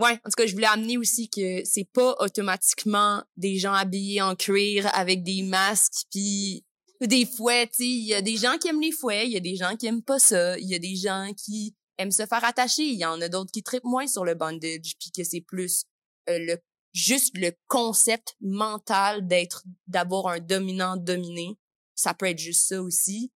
ouais, 0.02 0.14
en 0.14 0.30
tout 0.30 0.36
cas, 0.38 0.46
je 0.46 0.54
voulais 0.54 0.68
amener 0.68 0.98
aussi 0.98 1.30
que 1.30 1.64
c'est 1.64 1.88
pas 1.92 2.16
automatiquement 2.20 3.24
des 3.38 3.58
gens 3.58 3.74
habillés 3.74 4.22
en 4.22 4.36
cuir 4.36 4.90
avec 4.94 5.24
des 5.24 5.44
masques, 5.44 6.06
puis 6.12 6.66
des 7.00 7.26
fouets, 7.26 7.68
tu 7.68 7.84
il 7.84 8.08
y 8.08 8.14
a 8.14 8.22
des 8.22 8.38
gens 8.38 8.58
qui 8.58 8.68
aiment 8.68 8.82
les 8.82 8.92
fouets, 8.92 9.28
il 9.28 9.34
y 9.34 9.38
a 9.38 9.42
des 9.42 9.56
gens 9.56 9.76
qui 9.76 9.88
aiment 9.88 10.04
pas 10.04 10.20
ça, 10.20 10.58
il 10.60 10.68
y 10.68 10.76
a 10.76 10.80
des 10.80 10.96
gens 10.96 11.32
qui 11.36 11.76
aiment 11.98 12.12
se 12.12 12.26
faire 12.26 12.44
attacher, 12.44 12.84
il 12.84 13.00
y 13.00 13.06
en 13.06 13.20
a 13.22 13.30
d'autres 13.30 13.52
qui 13.52 13.64
trippent 13.64 13.84
moins 13.84 14.08
sur 14.08 14.26
le 14.26 14.36
bondage, 14.36 14.96
puis 15.00 15.12
que 15.16 15.24
c'est 15.24 15.42
plus 15.42 15.86
euh, 16.30 16.38
le 16.40 16.58
juste 16.94 17.38
le 17.38 17.54
concept 17.68 18.36
mental 18.42 19.26
d'être 19.26 19.64
d'avoir 19.88 20.28
un 20.28 20.40
dominant 20.40 20.98
dominé, 20.98 21.58
ça 21.96 22.14
peut 22.14 22.28
être 22.28 22.40
juste 22.40 22.68
ça 22.68 22.82
aussi. 22.82 23.32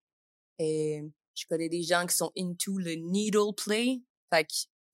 Et 0.60 1.02
je 1.36 1.46
connais 1.48 1.70
des 1.70 1.84
gens 1.84 2.06
qui 2.06 2.16
sont 2.16 2.32
into 2.38 2.78
le 2.78 2.96
needle 2.96 3.54
play, 3.56 4.02
fait 4.32 4.48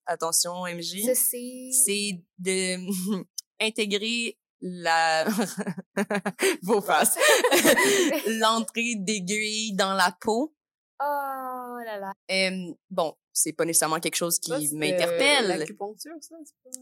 attention 0.05 0.65
MJ. 0.65 1.03
C'est 1.13 2.21
de 2.39 2.77
intégrer 3.61 4.37
la 4.61 5.25
vos 6.61 6.81
faces. 6.81 7.17
L'entrée 8.39 8.95
d'aiguille 8.97 9.73
dans 9.73 9.93
la 9.93 10.15
peau. 10.21 10.53
Oh 11.01 11.77
là 11.83 11.97
là. 11.99 12.13
Euh, 12.31 12.73
bon 12.89 13.15
c'est 13.33 13.53
pas 13.53 13.63
nécessairement 13.63 13.99
quelque 13.99 14.17
chose 14.17 14.39
qui 14.39 14.51
m'interpelle. 14.75 15.47
l'acupuncture 15.47 16.11
ça 16.19 16.35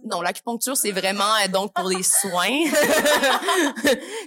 non 0.05 0.21
l'acupuncture 0.21 0.75
c'est 0.75 0.91
vraiment 0.91 1.35
euh, 1.43 1.47
donc 1.47 1.71
pour 1.73 1.87
les 1.87 2.01
soins. 2.01 2.63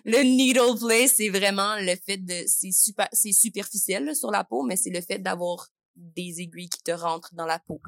Le 0.05 0.23
needle 0.23 0.79
play 0.79 1.09
c'est 1.09 1.29
vraiment 1.29 1.77
le 1.77 1.97
fait 1.97 2.19
de 2.19 2.45
c'est 2.47 2.71
super 2.71 3.09
c'est 3.13 3.33
superficiel 3.33 4.15
sur 4.15 4.31
la 4.31 4.45
peau 4.45 4.63
mais 4.63 4.77
c'est 4.77 4.91
le 4.91 5.01
fait 5.01 5.19
d'avoir 5.19 5.67
des 5.97 6.41
aiguilles 6.41 6.69
qui 6.69 6.83
te 6.83 6.93
rentrent 6.93 7.35
dans 7.35 7.47
la 7.47 7.59
peau. 7.59 7.81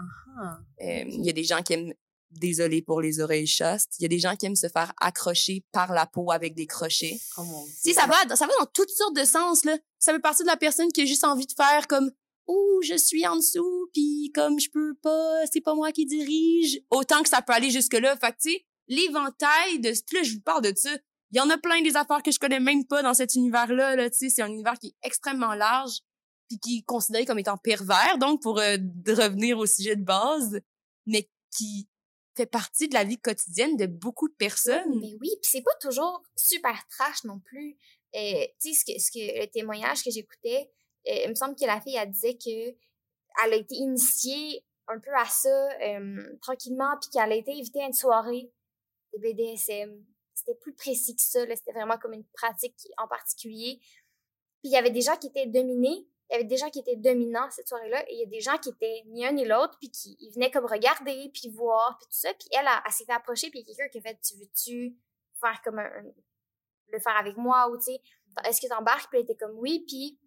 Euh, 0.80 1.04
il 1.06 1.24
y 1.24 1.30
a 1.30 1.32
des 1.32 1.44
gens 1.44 1.62
qui 1.62 1.74
aiment 1.74 1.94
désolé 2.30 2.82
pour 2.82 3.00
les 3.00 3.20
oreilles 3.20 3.46
chastes. 3.46 3.94
Il 3.98 4.02
y 4.02 4.06
a 4.06 4.08
des 4.08 4.18
gens 4.18 4.36
qui 4.36 4.46
aiment 4.46 4.56
se 4.56 4.68
faire 4.68 4.92
accrocher 5.00 5.64
par 5.72 5.92
la 5.92 6.06
peau 6.06 6.30
avec 6.30 6.54
des 6.54 6.66
crochets. 6.66 7.18
Oh 7.38 7.44
mon 7.44 7.64
Si 7.66 7.94
ça 7.94 8.06
va, 8.06 8.36
ça 8.36 8.46
va 8.46 8.52
dans 8.60 8.66
toutes 8.66 8.90
sortes 8.90 9.16
de 9.16 9.24
sens 9.24 9.64
là. 9.64 9.76
Ça 9.98 10.12
veut 10.12 10.20
partir 10.20 10.44
de 10.44 10.50
la 10.50 10.56
personne 10.56 10.90
qui 10.92 11.02
a 11.02 11.04
juste 11.06 11.24
envie 11.24 11.46
de 11.46 11.52
faire 11.56 11.86
comme 11.86 12.10
ouh 12.46 12.82
je 12.82 12.96
suis 12.96 13.26
en 13.26 13.36
dessous 13.36 13.88
puis 13.92 14.30
comme 14.34 14.58
je 14.60 14.70
peux 14.70 14.94
pas, 15.02 15.46
c'est 15.50 15.60
pas 15.60 15.74
moi 15.74 15.92
qui 15.92 16.06
dirige. 16.06 16.80
Autant 16.90 17.22
que 17.22 17.28
ça 17.28 17.42
peut 17.42 17.52
aller 17.52 17.70
jusque 17.70 17.94
là. 17.94 18.16
Fait 18.16 18.32
tu 18.32 18.50
sais, 18.50 18.64
l'éventail 18.88 19.80
de 19.80 19.92
plus 20.06 20.24
je 20.24 20.34
vous 20.34 20.42
parle 20.42 20.62
de 20.62 20.72
ça. 20.76 20.90
Il 21.30 21.38
y 21.38 21.40
en 21.40 21.50
a 21.50 21.58
plein 21.58 21.82
des 21.82 21.96
affaires 21.96 22.22
que 22.22 22.30
je 22.30 22.38
connais 22.38 22.60
même 22.60 22.84
pas 22.86 23.02
dans 23.02 23.14
cet 23.14 23.34
univers 23.34 23.72
là. 23.72 23.96
Là, 23.96 24.08
tu 24.10 24.16
sais, 24.16 24.28
c'est 24.28 24.42
un 24.42 24.48
univers 24.48 24.78
qui 24.78 24.88
est 24.88 24.96
extrêmement 25.02 25.54
large 25.54 26.00
puis 26.48 26.58
qui 26.58 26.78
est 26.78 26.82
considéré 26.82 27.24
comme 27.24 27.38
étant 27.38 27.56
pervers. 27.56 28.18
Donc 28.18 28.42
pour 28.42 28.58
euh, 28.58 28.76
revenir 29.06 29.58
au 29.58 29.66
sujet 29.66 29.96
de 29.96 30.04
base, 30.04 30.60
mais 31.06 31.28
qui 31.56 31.88
fait 32.36 32.46
partie 32.46 32.88
de 32.88 32.94
la 32.94 33.04
vie 33.04 33.18
quotidienne 33.18 33.76
de 33.76 33.86
beaucoup 33.86 34.28
de 34.28 34.34
personnes. 34.34 34.98
Mais 35.00 35.14
oui, 35.20 35.30
puis 35.40 35.50
c'est 35.50 35.62
pas 35.62 35.74
toujours 35.80 36.22
super 36.36 36.76
trash 36.88 37.24
non 37.24 37.38
plus. 37.40 37.76
Euh, 38.16 38.46
tu 38.60 38.72
sais, 38.72 38.80
ce 38.80 38.84
que, 38.84 39.00
ce 39.00 39.10
que, 39.10 39.40
le 39.40 39.46
témoignage 39.46 40.02
que 40.02 40.10
j'écoutais, 40.10 40.70
euh, 41.08 41.24
il 41.24 41.30
me 41.30 41.34
semble 41.34 41.56
que 41.56 41.64
la 41.64 41.80
fille, 41.80 41.96
elle 41.96 42.10
disait 42.10 42.34
que 42.34 42.74
elle 43.44 43.52
a 43.52 43.56
été 43.56 43.74
initiée 43.74 44.64
un 44.86 44.98
peu 44.98 45.10
à 45.16 45.24
ça 45.24 45.68
euh, 45.82 46.38
tranquillement, 46.40 46.96
puis 47.00 47.10
qu'elle 47.10 47.32
a 47.32 47.34
été 47.34 47.52
invitée 47.52 47.82
à 47.82 47.86
une 47.86 47.92
soirée 47.92 48.52
de 49.12 49.18
BDSM. 49.18 50.04
C'était 50.34 50.58
plus 50.60 50.74
précis 50.74 51.16
que 51.16 51.22
ça, 51.22 51.40
c'était 51.54 51.72
vraiment 51.72 51.98
comme 51.98 52.12
une 52.12 52.26
pratique 52.26 52.76
en 52.98 53.08
particulier. 53.08 53.78
Puis 53.80 54.70
il 54.70 54.72
y 54.72 54.76
avait 54.76 54.90
des 54.90 55.00
gens 55.00 55.16
qui 55.16 55.28
étaient 55.28 55.46
dominés, 55.46 56.06
il 56.30 56.32
y 56.32 56.36
avait 56.36 56.44
des 56.44 56.56
gens 56.56 56.70
qui 56.70 56.78
étaient 56.80 56.96
dominants 56.96 57.50
cette 57.50 57.68
soirée-là 57.68 58.02
et 58.08 58.14
il 58.14 58.20
y 58.20 58.22
a 58.22 58.26
des 58.26 58.40
gens 58.40 58.56
qui 58.58 58.70
étaient 58.70 59.02
ni 59.06 59.26
un 59.26 59.32
ni 59.32 59.44
l'autre 59.44 59.76
puis 59.78 59.90
qui 59.90 60.16
ils 60.20 60.32
venaient 60.32 60.50
comme 60.50 60.64
regarder 60.64 61.30
puis 61.32 61.48
voir 61.50 61.98
puis 61.98 62.06
tout 62.06 62.18
ça 62.18 62.32
puis 62.34 62.48
elle, 62.52 62.66
elle, 62.66 62.92
s'est 62.92 63.04
fait 63.04 63.12
approcher 63.12 63.50
puis 63.50 63.64
quelqu'un 63.64 63.88
qui 63.88 63.98
a 63.98 64.00
fait 64.00 64.18
tu 64.22 64.36
veux-tu 64.36 64.96
faire 65.38 65.60
comme 65.62 65.78
un, 65.78 65.90
le 66.88 66.98
faire 66.98 67.16
avec 67.16 67.36
moi 67.36 67.68
ou 67.70 67.76
tu 67.76 67.84
sais 67.84 68.00
est-ce 68.48 68.60
que 68.60 68.66
t'embarques? 68.66 69.10
Puis 69.10 69.18
elle 69.18 69.24
était 69.24 69.36
comme 69.36 69.56
oui 69.58 69.84
puis 69.86 70.18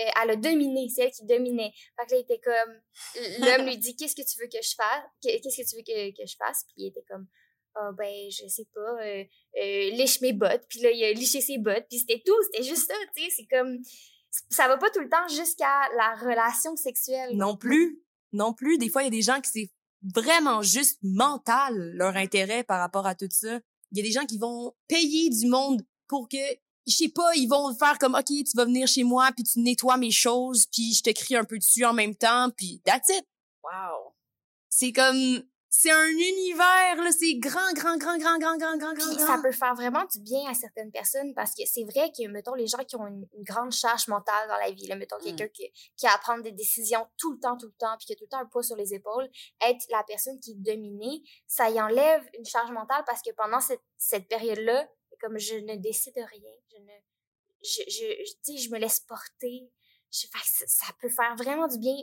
euh, 0.00 0.10
elle 0.22 0.30
a 0.30 0.36
dominé 0.36 0.88
c'est 0.88 1.02
elle 1.02 1.10
qui 1.10 1.24
dominait. 1.26 1.72
Fait 1.96 2.06
que 2.06 2.12
là 2.12 2.16
il 2.18 2.22
était 2.22 2.40
comme 2.40 3.46
l'homme 3.46 3.66
lui 3.66 3.76
dit 3.76 3.94
qu'est-ce 3.94 4.16
que 4.16 4.26
tu 4.26 4.38
veux 4.40 4.48
que 4.48 4.62
je 4.62 4.74
fasse 4.74 5.04
qu'est-ce 5.20 5.62
que 5.62 5.68
tu 5.68 5.76
veux 5.76 5.82
que, 5.82 6.22
que 6.22 6.26
je 6.26 6.36
fasse? 6.36 6.64
Puis 6.64 6.84
il 6.84 6.86
était 6.88 7.04
comme 7.08 7.26
ah 7.74 7.90
ben 7.92 8.30
je 8.30 8.46
sais 8.48 8.66
pas 8.74 8.80
euh, 8.80 9.24
euh, 9.58 9.90
liche 9.90 10.22
mes 10.22 10.32
bottes. 10.32 10.64
Puis 10.70 10.80
là 10.80 10.90
il 10.90 11.04
a 11.04 11.12
liché 11.12 11.42
ses 11.42 11.58
bottes 11.58 11.86
puis 11.90 11.98
c'était 11.98 12.22
tout 12.24 12.42
c'était 12.44 12.62
juste 12.62 12.88
ça 12.88 12.94
tu 13.14 13.24
sais 13.24 13.30
c'est 13.30 13.46
comme 13.46 13.78
ça 14.50 14.68
va 14.68 14.78
pas 14.78 14.90
tout 14.90 15.00
le 15.00 15.08
temps 15.08 15.28
jusqu'à 15.28 15.88
la 15.96 16.14
relation 16.14 16.76
sexuelle. 16.76 17.36
Non 17.36 17.56
plus. 17.56 18.02
Non 18.32 18.52
plus. 18.52 18.78
Des 18.78 18.88
fois, 18.88 19.02
il 19.02 19.06
y 19.06 19.08
a 19.08 19.10
des 19.10 19.22
gens 19.22 19.40
qui 19.40 19.50
c'est 19.50 19.70
vraiment 20.02 20.62
juste 20.62 20.98
mental 21.02 21.92
leur 21.94 22.16
intérêt 22.16 22.64
par 22.64 22.80
rapport 22.80 23.06
à 23.06 23.14
tout 23.14 23.28
ça. 23.30 23.60
Il 23.92 23.98
y 23.98 24.00
a 24.00 24.04
des 24.04 24.12
gens 24.12 24.24
qui 24.24 24.38
vont 24.38 24.74
payer 24.88 25.30
du 25.30 25.46
monde 25.46 25.84
pour 26.08 26.28
que 26.28 26.38
je 26.86 26.94
sais 26.96 27.08
pas, 27.10 27.34
ils 27.36 27.46
vont 27.46 27.72
faire 27.74 27.98
comme 27.98 28.14
OK, 28.14 28.26
tu 28.26 28.56
vas 28.56 28.64
venir 28.64 28.88
chez 28.88 29.04
moi 29.04 29.30
puis 29.32 29.44
tu 29.44 29.60
nettoies 29.60 29.98
mes 29.98 30.10
choses 30.10 30.66
puis 30.66 30.94
je 30.94 31.02
te 31.02 31.10
crie 31.10 31.36
un 31.36 31.44
peu 31.44 31.58
dessus 31.58 31.84
en 31.84 31.92
même 31.92 32.16
temps 32.16 32.50
puis 32.56 32.80
that's 32.84 33.08
it. 33.08 33.24
Wow. 33.62 34.14
C'est 34.68 34.92
comme 34.92 35.42
c'est 35.74 35.90
un 35.90 36.08
univers, 36.10 36.96
là, 37.02 37.10
c'est 37.18 37.34
grand, 37.36 37.72
grand, 37.72 37.96
grand, 37.96 38.18
grand, 38.18 38.38
grand, 38.38 38.58
grand, 38.58 38.76
grand, 38.76 38.92
grand. 38.92 39.18
ça 39.18 39.40
peut 39.42 39.52
faire 39.52 39.74
vraiment 39.74 40.04
du 40.04 40.20
bien 40.20 40.50
à 40.50 40.52
certaines 40.52 40.92
personnes 40.92 41.32
parce 41.32 41.54
que 41.54 41.62
c'est 41.64 41.84
vrai 41.84 42.12
que, 42.12 42.28
mettons, 42.28 42.52
les 42.52 42.66
gens 42.66 42.84
qui 42.84 42.94
ont 42.96 43.06
une, 43.06 43.26
grande 43.38 43.72
charge 43.72 44.06
mentale 44.06 44.48
dans 44.48 44.58
la 44.58 44.70
vie, 44.70 44.86
là, 44.86 44.96
mettons, 44.96 45.16
quelqu'un 45.16 45.46
mmh. 45.46 45.52
qui, 45.54 45.72
qui 45.96 46.06
a 46.06 46.12
à 46.12 46.18
prendre 46.18 46.42
des 46.42 46.52
décisions 46.52 47.06
tout 47.16 47.32
le 47.32 47.40
temps, 47.40 47.56
tout 47.56 47.68
le 47.68 47.74
temps, 47.78 47.96
puis 47.96 48.04
qui 48.04 48.12
a 48.12 48.16
tout 48.16 48.24
le 48.24 48.28
temps 48.28 48.40
un 48.40 48.46
poids 48.46 48.62
sur 48.62 48.76
les 48.76 48.92
épaules, 48.92 49.26
être 49.66 49.86
la 49.90 50.04
personne 50.06 50.38
qui 50.40 50.52
est 50.52 50.56
dominée, 50.56 51.22
ça 51.46 51.70
y 51.70 51.80
enlève 51.80 52.22
une 52.38 52.44
charge 52.44 52.70
mentale 52.70 53.02
parce 53.06 53.22
que 53.22 53.30
pendant 53.30 53.60
cette, 53.60 53.82
cette 53.96 54.28
période-là, 54.28 54.86
comme 55.22 55.38
je 55.38 55.54
ne 55.54 55.76
décide 55.76 56.14
de 56.14 56.20
rien, 56.20 56.52
je 56.70 56.82
ne, 56.82 56.92
je, 57.62 57.82
je, 57.90 58.52
je, 58.52 58.62
je 58.62 58.70
me 58.70 58.78
laisse 58.78 59.00
porter, 59.00 59.70
je, 60.10 60.26
ça 60.66 60.86
peut 61.00 61.08
faire 61.08 61.34
vraiment 61.36 61.66
du 61.66 61.78
bien 61.78 61.96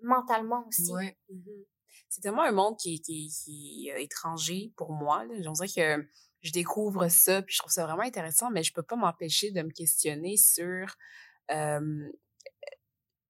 mentalement 0.00 0.64
aussi. 0.68 0.92
Ouais. 0.92 1.18
Mmh 1.28 1.64
c'est 2.08 2.20
tellement 2.20 2.42
un 2.42 2.52
monde 2.52 2.76
qui, 2.78 3.00
qui, 3.00 3.28
qui 3.28 3.88
est 3.88 3.94
euh, 3.94 3.98
étranger 3.98 4.72
pour 4.76 4.92
moi. 4.92 5.24
Là. 5.24 5.34
Je 5.40 5.50
dirais 5.50 5.68
que 5.68 6.08
je 6.42 6.52
découvre 6.52 7.08
ça, 7.08 7.42
puis 7.42 7.54
je 7.54 7.58
trouve 7.58 7.72
ça 7.72 7.86
vraiment 7.86 8.02
intéressant, 8.02 8.50
mais 8.50 8.62
je 8.62 8.72
peux 8.72 8.82
pas 8.82 8.96
m'empêcher 8.96 9.50
de 9.50 9.62
me 9.62 9.70
questionner 9.70 10.36
sur... 10.36 10.96
Euh, 11.50 12.08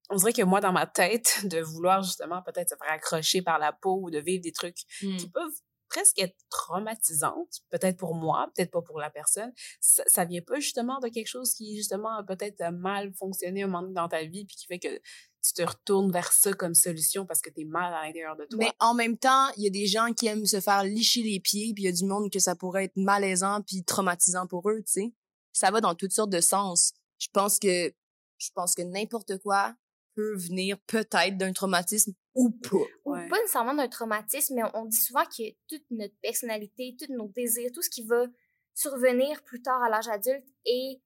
on 0.08 0.16
dirait 0.16 0.32
que 0.32 0.42
moi, 0.42 0.60
dans 0.60 0.72
ma 0.72 0.86
tête, 0.86 1.40
de 1.44 1.60
vouloir 1.60 2.02
justement 2.02 2.42
peut-être 2.42 2.70
se 2.70 2.76
faire 2.76 2.92
accrocher 2.92 3.42
par 3.42 3.58
la 3.58 3.72
peau 3.72 4.00
ou 4.02 4.10
de 4.10 4.18
vivre 4.18 4.42
des 4.42 4.52
trucs 4.52 4.76
qui 4.98 5.08
mmh. 5.08 5.30
peuvent 5.32 5.60
presque 5.88 6.18
être 6.18 6.36
traumatisantes, 6.50 7.60
peut-être 7.70 7.96
pour 7.96 8.14
moi, 8.14 8.50
peut-être 8.54 8.70
pas 8.70 8.82
pour 8.82 8.98
la 8.98 9.10
personne, 9.10 9.52
ça, 9.80 10.02
ça 10.06 10.24
vient 10.24 10.42
pas 10.42 10.60
justement 10.60 10.98
de 11.00 11.08
quelque 11.08 11.28
chose 11.28 11.54
qui 11.54 11.76
justement 11.76 12.24
peut-être 12.24 12.62
mal 12.72 13.12
fonctionné 13.14 13.62
un 13.62 13.68
moment 13.68 13.88
dans 13.88 14.08
ta 14.08 14.24
vie 14.24 14.44
puis 14.44 14.56
qui 14.56 14.66
fait 14.66 14.78
que 14.78 15.00
tu 15.46 15.52
te 15.52 15.62
retournes 15.62 16.10
vers 16.10 16.32
ça 16.32 16.52
comme 16.52 16.74
solution 16.74 17.24
parce 17.24 17.40
que 17.40 17.50
tu 17.50 17.60
es 17.60 17.64
mal 17.64 17.94
à 17.94 18.04
l'intérieur 18.04 18.36
de 18.36 18.44
toi. 18.44 18.58
Mais 18.58 18.72
en 18.80 18.94
même 18.94 19.16
temps, 19.16 19.48
il 19.56 19.64
y 19.64 19.66
a 19.66 19.70
des 19.70 19.86
gens 19.86 20.12
qui 20.12 20.26
aiment 20.26 20.46
se 20.46 20.60
faire 20.60 20.82
licher 20.82 21.22
les 21.22 21.40
pieds, 21.40 21.72
puis 21.72 21.84
il 21.84 21.86
y 21.86 21.88
a 21.88 21.92
du 21.92 22.04
monde 22.04 22.30
que 22.30 22.38
ça 22.38 22.56
pourrait 22.56 22.84
être 22.84 22.96
malaisant 22.96 23.62
puis 23.62 23.84
traumatisant 23.84 24.46
pour 24.46 24.68
eux, 24.70 24.82
tu 24.84 24.92
sais. 24.92 25.14
Ça 25.52 25.70
va 25.70 25.80
dans 25.80 25.94
toutes 25.94 26.12
sortes 26.12 26.30
de 26.30 26.40
sens. 26.40 26.92
Je 27.18 27.28
pense 27.32 27.58
que 27.58 27.94
je 28.38 28.50
pense 28.54 28.74
que 28.74 28.82
n'importe 28.82 29.38
quoi 29.38 29.74
peut 30.14 30.36
venir 30.36 30.78
peut-être 30.86 31.36
d'un 31.38 31.52
traumatisme 31.52 32.12
ou 32.36 32.50
pas. 32.50 32.76
Ou 33.04 33.14
pas 33.14 33.40
nécessairement 33.40 33.74
d'un 33.74 33.88
traumatisme, 33.88 34.54
mais 34.54 34.62
on 34.74 34.84
dit 34.84 34.96
souvent 34.96 35.24
que 35.24 35.50
toute 35.68 35.84
notre 35.90 36.14
personnalité, 36.20 36.96
tous 36.98 37.12
nos 37.12 37.28
désirs, 37.28 37.70
tout 37.74 37.82
ce 37.82 37.90
qui 37.90 38.04
va 38.04 38.26
survenir 38.74 39.42
plus 39.42 39.62
tard 39.62 39.82
à 39.82 39.88
l'âge 39.88 40.08
adulte 40.08 40.46
est 40.66 41.00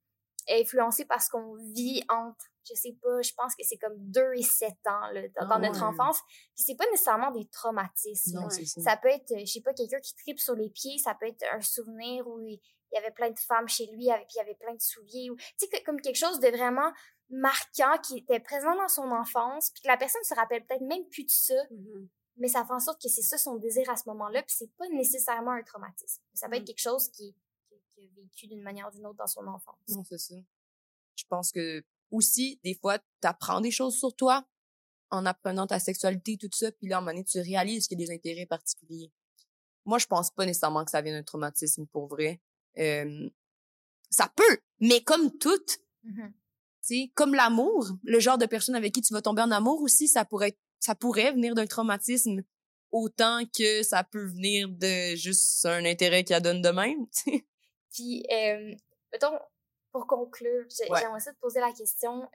influencé 0.50 1.04
par 1.04 1.22
ce 1.22 1.30
qu'on 1.30 1.54
vit 1.72 2.02
entre 2.08 2.46
je 2.68 2.74
sais 2.74 2.96
pas, 3.02 3.22
je 3.22 3.32
pense 3.36 3.54
que 3.56 3.64
c'est 3.64 3.78
comme 3.78 3.96
2 3.96 4.34
et 4.36 4.42
7 4.42 4.70
ans 4.86 5.10
là, 5.12 5.22
dans, 5.40 5.50
ah 5.50 5.58
notre 5.58 5.82
enfance. 5.82 6.20
Puis 6.54 6.64
c'est 6.66 6.76
pas 6.76 6.84
nécessairement 6.90 7.30
des 7.30 7.46
traumatismes. 7.46 8.38
Non, 8.38 8.50
ça. 8.50 8.62
ça. 8.64 8.96
peut 8.96 9.08
être, 9.08 9.34
je 9.38 9.44
sais 9.44 9.60
pas, 9.60 9.72
quelqu'un 9.72 9.98
qui 10.00 10.14
tripe 10.14 10.38
sur 10.38 10.54
les 10.54 10.70
pieds, 10.70 10.98
ça 10.98 11.16
peut 11.18 11.26
être 11.26 11.44
un 11.52 11.60
souvenir 11.60 12.28
où 12.28 12.38
il 12.40 12.60
y 12.96 12.98
avait 12.98 13.10
plein 13.12 13.30
de 13.30 13.38
femmes 13.38 13.68
chez 13.68 13.86
lui, 13.86 14.08
puis 14.08 14.34
il 14.34 14.36
y 14.36 14.40
avait 14.40 14.54
plein 14.54 14.74
de 14.74 14.80
souliers. 14.80 15.28
Tu 15.58 15.66
sais, 15.66 15.82
comme 15.82 16.00
quelque 16.00 16.18
chose 16.18 16.40
de 16.40 16.48
vraiment 16.48 16.92
marquant 17.30 17.96
qui 18.02 18.18
était 18.18 18.40
présent 18.40 18.74
dans 18.74 18.88
son 18.88 19.10
enfance, 19.10 19.70
puis 19.70 19.82
que 19.82 19.88
la 19.88 19.96
personne 19.96 20.22
se 20.24 20.34
rappelle 20.34 20.64
peut-être 20.66 20.82
même 20.82 21.06
plus 21.08 21.24
de 21.24 21.30
ça. 21.30 21.54
Mm-hmm. 21.70 22.08
Mais 22.36 22.48
ça 22.48 22.64
fait 22.64 22.72
en 22.72 22.80
sorte 22.80 23.00
que 23.00 23.08
c'est 23.08 23.22
ça 23.22 23.38
son 23.38 23.56
désir 23.56 23.88
à 23.90 23.96
ce 23.96 24.08
moment-là, 24.08 24.42
puis 24.42 24.54
c'est 24.56 24.72
pas 24.76 24.88
nécessairement 24.88 25.52
un 25.52 25.62
traumatisme. 25.62 26.22
Ça 26.34 26.48
peut 26.48 26.56
être 26.56 26.62
mm. 26.62 26.66
quelque 26.66 26.80
chose 26.80 27.08
qui, 27.10 27.34
qui, 27.94 28.06
a 28.06 28.20
vécu 28.20 28.46
d'une 28.46 28.62
manière 28.62 28.88
ou 28.88 28.90
d'une 28.90 29.06
autre 29.06 29.18
dans 29.18 29.26
son 29.26 29.46
enfance. 29.46 29.76
Non, 29.88 30.02
c'est 30.04 30.18
ça. 30.18 30.34
Je 31.16 31.24
pense 31.28 31.52
que 31.52 31.84
aussi, 32.10 32.58
des 32.64 32.74
fois, 32.74 32.98
tu 32.98 33.04
apprends 33.28 33.60
des 33.60 33.70
choses 33.70 33.96
sur 33.96 34.14
toi 34.14 34.44
en 35.10 35.26
apprenant 35.26 35.66
ta 35.66 35.78
sexualité, 35.78 36.36
tout 36.36 36.48
ça, 36.52 36.72
puis 36.72 36.88
là, 36.88 36.96
à 36.96 36.98
un 36.98 37.02
moment 37.02 37.12
donné, 37.12 37.24
tu 37.24 37.40
réalises 37.40 37.88
qu'il 37.88 38.00
y 38.00 38.04
a 38.04 38.06
des 38.06 38.14
intérêts 38.14 38.46
particuliers. 38.46 39.12
Moi, 39.84 39.98
je 39.98 40.06
pense 40.06 40.30
pas 40.30 40.46
nécessairement 40.46 40.84
que 40.84 40.90
ça 40.90 41.02
vient 41.02 41.12
d'un 41.12 41.22
traumatisme 41.22 41.86
pour 41.86 42.06
vrai. 42.06 42.40
Ça 42.76 44.32
peut, 44.34 44.58
mais 44.80 45.02
comme 45.02 45.36
tout, 45.38 45.64
mmh 46.04 46.28
comme 47.14 47.34
l'amour, 47.34 47.86
le 48.02 48.18
genre 48.18 48.38
de 48.38 48.46
personne 48.46 48.74
avec 48.74 48.92
qui 48.92 49.00
tu 49.00 49.14
vas 49.14 49.22
tomber 49.22 49.42
en 49.42 49.50
amour 49.52 49.80
aussi, 49.82 50.08
ça 50.08 50.24
pourrait 50.24 50.56
ça 50.80 50.94
pourrait 50.94 51.32
venir 51.32 51.54
d'un 51.54 51.66
traumatisme 51.66 52.42
autant 52.90 53.42
que 53.56 53.82
ça 53.82 54.02
peut 54.02 54.24
venir 54.24 54.68
de 54.68 55.14
juste 55.14 55.64
un 55.66 55.84
intérêt 55.84 56.24
qui 56.24 56.34
a 56.34 56.40
donne 56.40 56.62
de 56.62 56.70
même. 56.70 57.06
Puis, 57.92 58.24
euh, 58.32 58.74
mettons, 59.12 59.38
pour 59.92 60.06
conclure, 60.06 60.66
j'aimerais 60.70 61.20
ça 61.20 61.32
te 61.32 61.38
poser 61.38 61.60
la 61.60 61.72
question. 61.72 62.28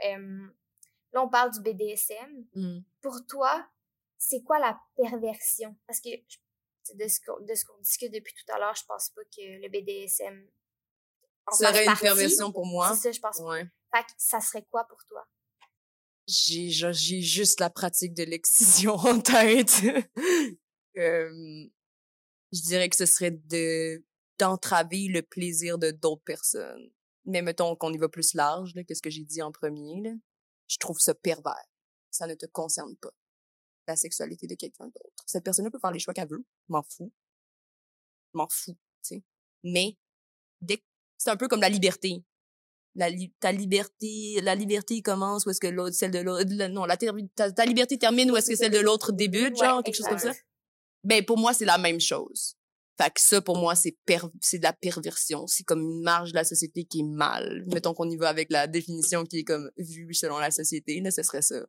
là, 1.11 1.23
on 1.23 1.29
parle 1.29 1.51
du 1.51 1.61
BDSM. 1.61 2.45
Mmh. 2.53 2.79
Pour 3.01 3.25
toi, 3.27 3.67
c'est 4.17 4.43
quoi 4.43 4.59
la 4.59 4.79
perversion? 4.95 5.75
Parce 5.87 5.99
que 5.99 6.09
de 6.93 7.07
ce 7.07 7.19
qu'on 7.19 7.79
discute 7.79 8.13
depuis 8.13 8.33
tout 8.33 8.51
à 8.53 8.59
l'heure, 8.59 8.75
je 8.75 8.83
pense 8.87 9.09
pas 9.09 9.21
que 9.23 9.41
le 9.41 9.69
BDSM 9.69 10.47
serait 11.51 11.85
une 11.85 11.97
perversion 11.97 12.51
pour 12.51 12.65
moi. 12.65 12.93
C'est 12.93 13.01
ça, 13.01 13.11
je 13.11 13.19
pense. 13.19 13.39
Ouais. 13.39 13.65
Fait 13.93 14.03
que 14.03 14.11
ça 14.17 14.39
serait 14.39 14.65
quoi 14.69 14.85
pour 14.85 15.03
toi? 15.05 15.25
J'ai 16.27 16.69
juste 17.21 17.59
la 17.59 17.69
pratique 17.69 18.13
de 18.13 18.23
l'excision 18.23 18.95
en 18.95 19.19
tête. 19.19 19.81
je 20.95 21.69
dirais 22.51 22.89
que 22.89 22.95
ce 22.95 23.05
serait 23.05 23.31
de 23.31 24.03
d'entraver 24.37 25.07
le 25.07 25.21
plaisir 25.21 25.77
de 25.77 25.91
d'autres 25.91 26.23
personnes 26.25 26.91
mais 27.25 27.41
mettons 27.41 27.75
qu'on 27.75 27.91
y 27.91 27.97
va 27.97 28.07
plus 28.07 28.33
large, 28.33 28.73
qu'est-ce 28.87 29.01
que 29.01 29.09
j'ai 29.09 29.23
dit 29.23 29.41
en 29.41 29.51
premier, 29.51 30.01
là, 30.01 30.11
je 30.67 30.77
trouve 30.77 30.99
ça 30.99 31.13
pervers. 31.13 31.65
Ça 32.11 32.27
ne 32.27 32.35
te 32.35 32.45
concerne 32.45 32.95
pas. 32.97 33.13
La 33.87 33.95
sexualité 33.95 34.47
de 34.47 34.55
quelqu'un 34.55 34.85
d'autre. 34.85 35.23
Cette 35.25 35.43
personne 35.43 35.69
peut 35.69 35.79
faire 35.79 35.91
les 35.91 35.99
choix 35.99 36.13
qu'elle 36.13 36.27
veut. 36.27 36.45
M'en 36.69 36.83
fous. 36.83 37.11
M'en 38.33 38.47
fous, 38.49 38.77
tu 39.03 39.15
sais. 39.15 39.23
Mais, 39.63 39.97
dès 40.61 40.81
c'est 41.17 41.29
un 41.29 41.37
peu 41.37 41.47
comme 41.47 41.61
la 41.61 41.69
liberté. 41.69 42.23
La 42.95 43.09
ta 43.39 43.51
liberté, 43.51 44.39
la 44.41 44.55
liberté 44.55 45.01
commence 45.01 45.45
où 45.45 45.49
est-ce 45.49 45.59
que 45.59 45.67
l'autre, 45.67 45.95
celle 45.95 46.11
de 46.11 46.19
l'autre, 46.19 46.45
non, 46.67 46.85
la 46.85 46.95
ta, 46.95 47.51
ta, 47.51 47.65
liberté 47.65 47.97
termine 47.97 48.31
où 48.31 48.37
est-ce 48.37 48.49
que 48.49 48.55
celle 48.55 48.71
de 48.71 48.79
l'autre 48.79 49.11
débute, 49.11 49.57
genre, 49.57 49.83
quelque 49.83 49.95
chose 49.95 50.07
comme 50.07 50.19
ça. 50.19 50.33
Ben, 51.03 51.23
pour 51.25 51.37
moi, 51.37 51.53
c'est 51.53 51.65
la 51.65 51.77
même 51.77 51.99
chose. 51.99 52.55
Fait 52.97 53.09
que 53.13 53.19
ça, 53.19 53.41
pour 53.41 53.57
moi, 53.57 53.75
c'est 53.75 53.97
c'est 54.41 54.59
de 54.59 54.63
la 54.63 54.71
perversion. 54.71 55.45
C'est 55.47 55.63
comme 55.63 55.81
une 55.81 56.01
marge 56.01 56.31
de 56.31 56.37
la 56.37 56.45
société 56.45 56.85
qui 56.85 57.01
est 57.01 57.03
mal. 57.03 57.65
Mettons 57.67 57.93
qu'on 57.93 58.09
y 58.09 58.15
va 58.15 58.29
avec 58.29 58.49
la 58.49 58.67
définition 58.67 59.25
qui 59.25 59.39
est 59.39 59.43
comme 59.43 59.69
vue 59.77 60.13
selon 60.13 60.37
la 60.37 60.51
société, 60.51 61.01
là, 61.01 61.11
ce 61.11 61.21
serait 61.21 61.41
ça. 61.41 61.65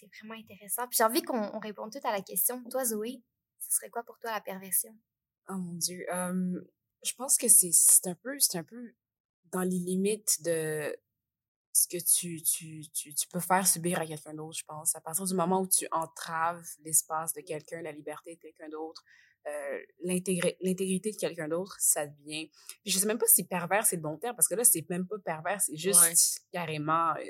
C'est 0.00 0.08
vraiment 0.18 0.34
intéressant. 0.34 0.86
Puis 0.88 0.96
j'ai 0.96 1.04
envie 1.04 1.22
qu'on 1.22 1.58
réponde 1.58 1.92
tout 1.92 2.06
à 2.06 2.12
la 2.12 2.22
question. 2.22 2.62
Toi, 2.70 2.84
Zoé, 2.84 3.22
ce 3.58 3.76
serait 3.76 3.90
quoi 3.90 4.02
pour 4.02 4.18
toi 4.18 4.30
la 4.30 4.40
perversion? 4.40 4.96
Oh 5.48 5.54
mon 5.54 5.74
Dieu. 5.74 6.06
je 6.08 7.12
pense 7.14 7.36
que 7.36 7.48
c'est 7.48 8.06
un 8.06 8.14
peu, 8.14 8.38
c'est 8.38 8.58
un 8.58 8.64
peu 8.64 8.94
dans 9.46 9.62
les 9.62 9.78
limites 9.78 10.42
de 10.42 10.96
ce 11.72 11.86
que 11.86 11.98
tu, 12.02 12.42
tu, 12.42 12.88
tu, 12.90 13.14
tu 13.14 13.28
peux 13.28 13.40
faire 13.40 13.66
subir 13.66 14.00
à 14.00 14.06
quelqu'un 14.06 14.34
d'autre, 14.34 14.58
je 14.58 14.64
pense. 14.64 14.94
À 14.96 15.00
partir 15.00 15.24
du 15.24 15.34
moment 15.34 15.60
où 15.60 15.68
tu 15.68 15.86
entraves 15.92 16.66
l'espace 16.84 17.32
de 17.32 17.40
quelqu'un, 17.40 17.82
la 17.82 17.92
liberté 17.92 18.36
de 18.36 18.40
quelqu'un 18.40 18.68
d'autre, 18.68 19.04
euh, 19.46 19.78
l'intégrité 20.02 21.12
de 21.12 21.16
quelqu'un 21.16 21.48
d'autre, 21.48 21.76
ça 21.78 22.06
devient... 22.06 22.50
Puis 22.82 22.92
je 22.92 22.98
sais 22.98 23.06
même 23.06 23.18
pas 23.18 23.26
si 23.26 23.44
pervers, 23.44 23.86
c'est 23.86 23.96
le 23.96 24.02
bon 24.02 24.18
terme, 24.18 24.36
parce 24.36 24.48
que 24.48 24.54
là, 24.54 24.64
c'est 24.64 24.88
même 24.90 25.06
pas 25.06 25.18
pervers, 25.18 25.60
c'est 25.60 25.76
juste 25.76 26.42
carrément 26.52 27.12
euh, 27.12 27.24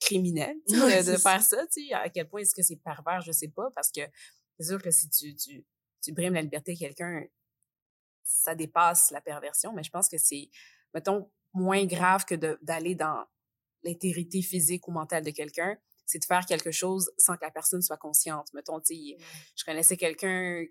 criminel 0.00 0.56
de, 0.68 1.16
faire 1.16 1.42
ça, 1.42 1.66
tu 1.72 1.86
sais. 1.86 1.94
À 1.94 2.08
quel 2.10 2.28
point 2.28 2.42
est-ce 2.42 2.54
que 2.54 2.62
c'est 2.62 2.76
pervers, 2.76 3.20
je 3.22 3.32
sais 3.32 3.48
pas, 3.48 3.70
parce 3.74 3.90
que 3.90 4.02
c'est 4.58 4.66
sûr 4.66 4.82
que 4.82 4.90
si 4.90 5.08
tu, 5.08 5.34
tu, 5.34 5.64
tu 6.02 6.12
brimes 6.12 6.34
la 6.34 6.42
liberté 6.42 6.74
de 6.74 6.78
quelqu'un, 6.78 7.24
ça 8.22 8.54
dépasse 8.54 9.10
la 9.10 9.20
perversion, 9.20 9.72
mais 9.72 9.82
je 9.82 9.90
pense 9.90 10.08
que 10.08 10.18
c'est, 10.18 10.50
mettons, 10.92 11.30
moins 11.54 11.84
grave 11.86 12.24
que 12.24 12.34
d'aller 12.62 12.94
dans 12.94 13.24
l'intégrité 13.84 14.42
physique 14.42 14.88
ou 14.88 14.90
mentale 14.90 15.24
de 15.24 15.30
quelqu'un, 15.30 15.76
c'est 16.06 16.18
de 16.18 16.24
faire 16.24 16.44
quelque 16.44 16.70
chose 16.70 17.10
sans 17.16 17.36
que 17.36 17.44
la 17.44 17.50
personne 17.50 17.80
soit 17.80 17.96
consciente. 17.96 18.52
Mettons, 18.52 18.80
tu 18.80 18.94
sais, 18.94 19.16
je 19.56 19.64
connaissais 19.64 19.96
quelqu'un 19.96 20.64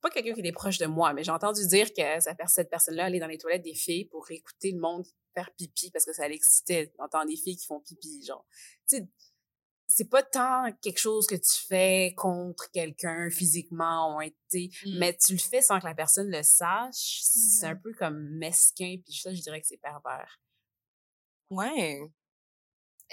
pas 0.00 0.10
quelqu'un 0.10 0.34
qui 0.34 0.46
est 0.46 0.52
proche 0.52 0.78
de 0.78 0.86
moi, 0.86 1.12
mais 1.12 1.24
j'ai 1.24 1.30
entendu 1.30 1.66
dire 1.66 1.92
que 1.92 2.02
cette 2.46 2.70
personne-là 2.70 3.06
allait 3.06 3.18
dans 3.18 3.26
les 3.26 3.38
toilettes 3.38 3.62
des 3.62 3.74
filles 3.74 4.06
pour 4.06 4.30
écouter 4.30 4.72
le 4.72 4.80
monde 4.80 5.04
faire 5.34 5.50
pipi 5.56 5.90
parce 5.90 6.04
que 6.04 6.12
ça 6.12 6.28
l'excitait 6.28 6.92
d'entendre 6.98 7.26
des 7.26 7.36
filles 7.36 7.56
qui 7.56 7.66
font 7.66 7.80
pipi, 7.80 8.24
genre. 8.24 8.46
Tu 8.88 8.96
sais, 8.96 9.08
c'est 9.86 10.10
pas 10.10 10.22
tant 10.22 10.70
quelque 10.82 10.98
chose 10.98 11.26
que 11.26 11.34
tu 11.34 11.66
fais 11.66 12.14
contre 12.16 12.70
quelqu'un 12.70 13.30
physiquement, 13.30 14.16
ou, 14.16 14.22
mmh. 14.22 14.98
mais 14.98 15.16
tu 15.16 15.32
le 15.32 15.38
fais 15.38 15.62
sans 15.62 15.80
que 15.80 15.86
la 15.86 15.94
personne 15.94 16.30
le 16.30 16.42
sache. 16.42 17.20
C'est 17.22 17.66
un 17.66 17.74
mmh 17.74 17.80
peu 17.80 17.92
comme 17.94 18.28
mesquin, 18.36 18.96
puis 19.02 19.14
ça, 19.14 19.32
je 19.32 19.40
dirais 19.40 19.60
que 19.60 19.66
c'est 19.66 19.78
pervers. 19.78 20.40
Ouais. 21.50 22.00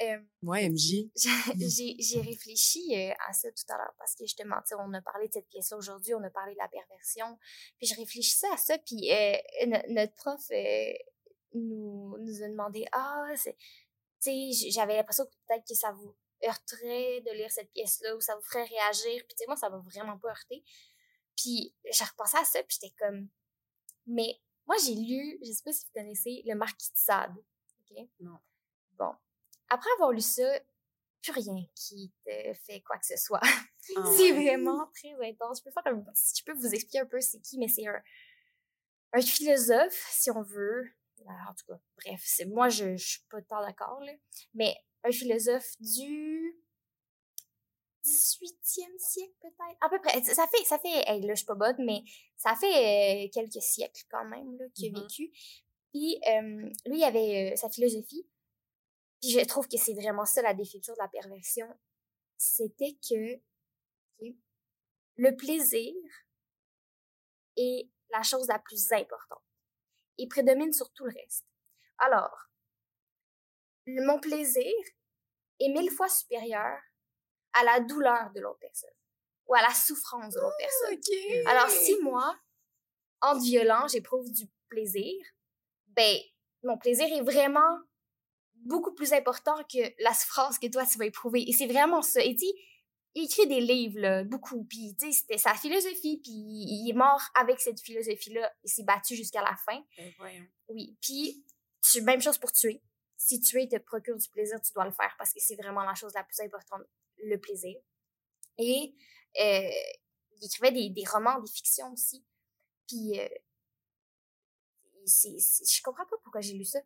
Euh, 0.02 0.20
ouais, 0.42 0.70
MJ. 0.70 1.10
J'ai 1.16 2.22
réfléchi 2.22 2.96
euh, 2.96 3.14
à 3.28 3.34
ça 3.34 3.50
tout 3.52 3.74
à 3.74 3.78
l'heure 3.78 3.94
parce 3.98 4.14
que 4.16 4.26
justement, 4.26 4.58
on 4.80 4.94
a 4.94 5.02
parlé 5.02 5.28
de 5.28 5.34
cette 5.34 5.48
pièce-là 5.48 5.78
aujourd'hui, 5.78 6.14
on 6.14 6.24
a 6.24 6.30
parlé 6.30 6.54
de 6.54 6.60
la 6.60 6.68
perversion. 6.68 7.38
Puis 7.78 7.88
je 7.88 7.96
réfléchissais 7.96 8.48
à 8.52 8.58
ça, 8.58 8.78
puis 8.80 9.12
euh, 9.12 9.38
notre 9.90 10.14
prof 10.16 10.42
nous, 11.54 12.18
nous 12.20 12.44
a 12.44 12.48
demandé 12.50 12.86
Ah, 12.92 13.34
tu 13.36 13.52
sais, 14.20 14.70
j'avais 14.72 14.96
l'impression 14.96 15.26
que 15.26 15.32
peut-être 15.48 15.66
que 15.68 15.76
ça 15.76 15.92
vous 15.94 16.14
heurterait 16.46 17.22
de 17.22 17.32
lire 17.32 17.52
cette 17.52 17.72
pièce-là 17.72 18.16
ou 18.16 18.22
ça 18.22 18.36
vous 18.36 18.42
ferait 18.42 18.66
réagir. 18.66 19.24
Puis 19.28 19.36
tu 19.36 19.38
sais, 19.38 19.46
moi, 19.48 19.56
ça 19.56 19.70
m'a 19.70 19.78
vraiment 19.78 20.18
pas 20.18 20.30
heurté. 20.30 20.64
Puis 21.38 21.74
j'ai 21.92 22.06
repensé 22.06 22.38
à 22.38 22.44
ça, 22.46 22.64
puis 22.64 22.78
j'étais 22.82 22.94
comme, 22.98 23.30
mais 24.06 24.40
moi 24.66 24.76
j'ai 24.84 24.96
lu, 24.96 25.38
je 25.42 25.52
sais 25.52 25.64
pas 25.64 25.74
si 25.74 25.86
vous 25.86 25.92
connaissez, 25.94 26.44
Le 26.46 26.56
Marquis 26.56 26.92
de 26.92 26.98
Sade. 26.98 27.36
OK? 27.92 28.08
Non. 28.20 28.40
Bon. 28.94 29.14
Après 29.70 29.90
avoir 29.96 30.12
lu 30.12 30.22
ça, 30.22 30.60
plus 31.22 31.32
rien 31.32 31.66
qui 31.76 32.12
te 32.26 32.54
fait 32.66 32.82
quoi 32.82 32.98
que 32.98 33.06
ce 33.06 33.18
soit. 33.18 33.42
Ah 33.44 34.04
c'est 34.18 34.32
vraiment 34.32 34.88
très 34.94 35.14
intense. 35.28 35.60
Je 35.60 35.64
peux 35.64 35.72
faire 35.72 35.88
un 35.94 36.04
je 36.38 36.44
peux 36.44 36.54
vous 36.54 36.74
expliquer 36.74 37.00
un 37.00 37.06
peu 37.06 37.20
c'est 37.22 37.40
qui, 37.42 37.58
mais 37.58 37.68
c'est 37.68 37.88
un, 37.88 38.02
un 39.14 39.22
philosophe, 39.22 40.06
si 40.12 40.30
on 40.32 40.42
veut. 40.44 40.86
Alors, 41.28 41.50
en 41.52 41.54
tout 41.56 41.66
cas, 41.68 41.80
bref, 42.04 42.22
c'est 42.24 42.46
moi 42.46 42.70
je, 42.70 42.96
je 42.98 43.08
suis 43.08 43.22
pas 43.32 43.42
tant 43.42 43.62
d'accord 43.62 44.00
là, 44.02 44.12
mais 44.54 44.76
un 45.04 45.12
philosophe 45.12 45.72
du 45.80 46.56
18e 48.04 49.00
siècle 49.00 49.34
peut-être, 49.42 49.78
à 49.82 49.90
peu 49.90 50.00
près. 50.00 50.22
Ça 50.24 50.46
fait 50.48 50.64
ça 50.66 50.78
fait 50.78 51.04
hey, 51.10 51.22
là 51.22 51.34
je 51.34 51.38
suis 51.40 51.46
pas 51.48 51.56
bonne, 51.56 51.84
mais 51.84 52.04
ça 52.38 52.56
fait 52.56 53.26
euh, 53.26 53.30
quelques 53.34 53.62
siècles 53.64 54.04
quand 54.12 54.26
même 54.26 54.56
là 54.60 54.66
qu'il 54.76 54.88
a 54.96 54.98
Mhm. 55.00 55.02
vécu. 55.04 55.32
Puis 55.92 56.20
euh, 56.28 56.70
lui 56.86 56.98
il 57.00 57.04
avait 57.04 57.54
euh, 57.54 57.56
sa 57.56 57.70
philosophie. 57.70 58.28
Je 59.28 59.44
trouve 59.46 59.68
que 59.68 59.78
c'est 59.78 59.94
vraiment 59.94 60.26
ça 60.26 60.42
la 60.42 60.54
définition 60.54 60.94
de 60.94 61.00
la 61.00 61.08
perversion, 61.08 61.68
c'était 62.38 62.98
que 63.10 63.40
le 65.18 65.36
plaisir 65.36 65.94
est 67.58 67.90
la 68.12 68.22
chose 68.24 68.48
la 68.48 68.60
plus 68.60 68.92
importante 68.92 69.42
et 70.18 70.28
prédomine 70.28 70.74
sur 70.74 70.92
tout 70.94 71.06
le 71.06 71.14
reste. 71.14 71.46
Alors, 71.98 72.50
mon 73.88 74.20
plaisir 74.20 74.74
est 75.60 75.70
mille 75.70 75.92
fois 75.92 76.10
supérieur 76.10 76.78
à 77.54 77.64
la 77.64 77.80
douleur 77.80 78.32
de 78.32 78.42
l'autre 78.42 78.60
personne 78.60 78.94
ou 79.48 79.56
à 79.56 79.62
la 79.62 79.74
souffrance 79.74 80.34
de 80.34 80.40
l'autre 80.40 80.58
personne. 80.58 80.94
OK. 80.94 81.48
Alors, 81.48 81.70
si 81.70 81.98
moi, 82.02 82.38
en 83.22 83.38
violent, 83.40 83.88
j'éprouve 83.88 84.30
du 84.32 84.48
plaisir, 84.68 85.26
ben, 85.88 86.18
mon 86.64 86.78
plaisir 86.78 87.06
est 87.06 87.22
vraiment 87.22 87.80
beaucoup 88.66 88.94
plus 88.94 89.14
important 89.14 89.56
que 89.72 90.04
la 90.04 90.14
souffrance 90.14 90.60
que 90.60 90.68
toi, 90.68 90.86
tu 90.86 90.98
vas 90.98 91.06
éprouver. 91.06 91.48
Et 91.48 91.54
c'est 91.54 91.68
vraiment 91.68 92.02
ça. 92.02 92.22
Et 92.24 92.36
tu 92.36 92.46
il 93.18 93.24
écrit 93.24 93.48
des 93.48 93.62
livres, 93.62 94.00
là, 94.00 94.24
beaucoup. 94.26 94.66
Puis, 94.66 94.94
tu 95.00 95.06
sais, 95.06 95.20
c'était 95.22 95.38
sa 95.38 95.54
philosophie. 95.54 96.20
Puis, 96.22 96.34
il 96.34 96.90
est 96.90 96.98
mort 96.98 97.22
avec 97.34 97.62
cette 97.62 97.80
philosophie-là. 97.80 98.52
Il 98.64 98.70
s'est 98.70 98.84
battu 98.84 99.16
jusqu'à 99.16 99.42
la 99.42 99.56
fin. 99.56 99.82
Ben, 99.98 100.12
voyons. 100.18 100.46
Oui. 100.68 100.98
Puis, 101.02 101.46
tu, 101.82 102.02
même 102.02 102.22
chose 102.22 102.38
pour 102.38 102.52
tuer. 102.52 102.84
Si 103.16 103.40
tuer 103.40 103.70
te 103.70 103.78
procure 103.78 104.18
du 104.18 104.28
plaisir, 104.28 104.60
tu 104.62 104.74
dois 104.74 104.84
le 104.84 104.92
faire 104.92 105.16
parce 105.18 105.34
que 105.34 105.40
c'est 105.40 105.56
vraiment 105.56 105.84
la 105.86 105.96
chose 105.96 106.14
la 106.14 106.26
plus 106.26 106.42
importante, 106.42 106.82
le 107.24 107.38
plaisir. 107.38 107.78
Et 108.58 108.94
euh, 109.40 109.70
il 110.42 110.46
écrivait 110.46 110.74
des, 110.74 110.90
des 110.90 111.08
romans, 111.08 111.40
des 111.40 111.52
fictions 111.52 111.94
aussi. 111.94 112.26
Puis, 112.86 113.18
euh, 113.18 113.28
je 115.06 115.82
comprends 115.84 116.06
pas 116.06 116.16
pourquoi 116.24 116.42
j'ai 116.42 116.54
lu 116.54 116.66
ça, 116.66 116.80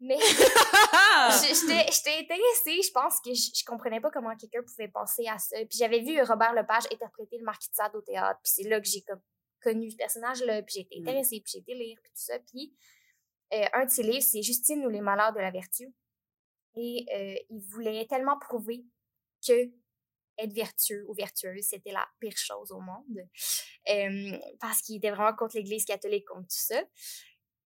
mais 0.00 0.16
j'étais 1.42 2.18
intéressée. 2.18 2.82
Je 2.82 2.90
pense 2.92 3.20
que 3.20 3.32
je, 3.34 3.50
je 3.54 3.64
comprenais 3.64 4.00
pas 4.00 4.10
comment 4.10 4.34
quelqu'un 4.36 4.62
pouvait 4.62 4.88
penser 4.88 5.26
à 5.26 5.38
ça. 5.38 5.56
Puis 5.58 5.78
j'avais 5.78 6.00
vu 6.00 6.20
Robert 6.22 6.54
Lepage 6.54 6.84
interpréter 6.92 7.38
le 7.38 7.44
Marquis 7.44 7.70
de 7.70 7.74
Sade 7.74 7.94
au 7.94 8.00
théâtre. 8.00 8.40
Puis 8.42 8.52
c'est 8.56 8.68
là 8.68 8.80
que 8.80 8.86
j'ai 8.86 9.02
comme 9.02 9.20
connu 9.62 9.90
ce 9.90 9.96
personnage-là. 9.96 10.62
Puis 10.62 10.74
j'ai 10.76 10.80
été 10.82 11.00
Mm. 11.00 11.08
intéressée. 11.08 11.40
Puis 11.40 11.52
j'ai 11.52 11.58
été 11.58 11.74
lire. 11.74 11.98
Puis 12.02 12.12
tout 12.12 12.22
ça. 12.22 12.38
Puis 12.40 12.74
euh, 13.54 13.64
un 13.74 13.84
de 13.86 13.90
ses 13.90 14.02
livres, 14.02 14.22
c'est 14.28 14.42
Justine 14.42 14.84
ou 14.86 14.88
les 14.88 15.00
malheurs 15.00 15.32
de 15.32 15.40
la 15.40 15.50
vertu. 15.50 15.92
Et 16.76 17.06
euh, 17.14 17.34
il 17.50 17.60
voulait 17.70 18.06
tellement 18.06 18.38
prouver 18.38 18.84
que 19.46 19.70
être 20.40 20.52
vertueux 20.52 21.04
ou 21.08 21.14
vertueuse, 21.14 21.64
c'était 21.64 21.90
la 21.90 22.06
pire 22.20 22.36
chose 22.36 22.70
au 22.70 22.78
monde. 22.78 23.28
Euh, 23.88 24.38
parce 24.60 24.82
qu'il 24.82 24.96
était 24.96 25.10
vraiment 25.10 25.34
contre 25.34 25.56
l'Église 25.56 25.84
catholique, 25.84 26.26
contre 26.26 26.42
tout 26.46 26.46
ça. 26.74 26.80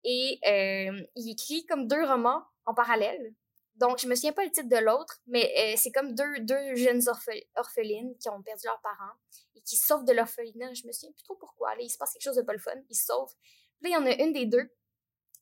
Et 0.04 0.40
euh, 0.46 1.06
il 1.16 1.32
écrit 1.32 1.66
comme 1.66 1.88
deux 1.88 2.06
romans 2.06 2.44
en 2.66 2.74
parallèle. 2.74 3.34
Donc, 3.76 4.00
je 4.00 4.08
me 4.08 4.16
souviens 4.16 4.34
pas 4.34 4.44
le 4.44 4.52
titre 4.52 4.68
de 4.70 4.78
l'autre, 4.78 5.22
mais 5.28 5.54
euh, 5.58 5.74
c'est 5.78 5.92
comme 5.92 6.14
deux, 6.14 6.40
deux 6.42 6.76
jeunes 6.76 7.00
orphe- 7.02 7.48
orphelines 7.56 8.18
qui 8.18 8.30
ont 8.30 8.42
perdu 8.42 8.66
leurs 8.66 8.82
parents 8.82 9.16
et 9.56 9.62
qui 9.62 9.78
sauvent 9.78 10.06
de 10.06 10.12
l'orphelinat. 10.12 10.74
Je 10.74 10.86
me 10.86 10.92
souviens 10.92 11.12
plus 11.14 11.24
trop 11.24 11.36
pourquoi. 11.36 11.76
Là, 11.76 11.82
il 11.82 11.90
se 11.90 11.98
passe 11.98 12.14
quelque 12.14 12.24
chose 12.24 12.36
de 12.36 12.42
pas 12.42 12.54
le 12.54 12.60
fun. 12.60 12.76
Ils 12.90 12.96
se 12.96 13.06
sauvent. 13.06 13.34
Là, 13.82 13.90
il 13.90 13.94
y 13.94 13.98
en 13.98 14.06
a 14.06 14.12
une 14.22 14.34
des 14.34 14.46
deux 14.46 14.70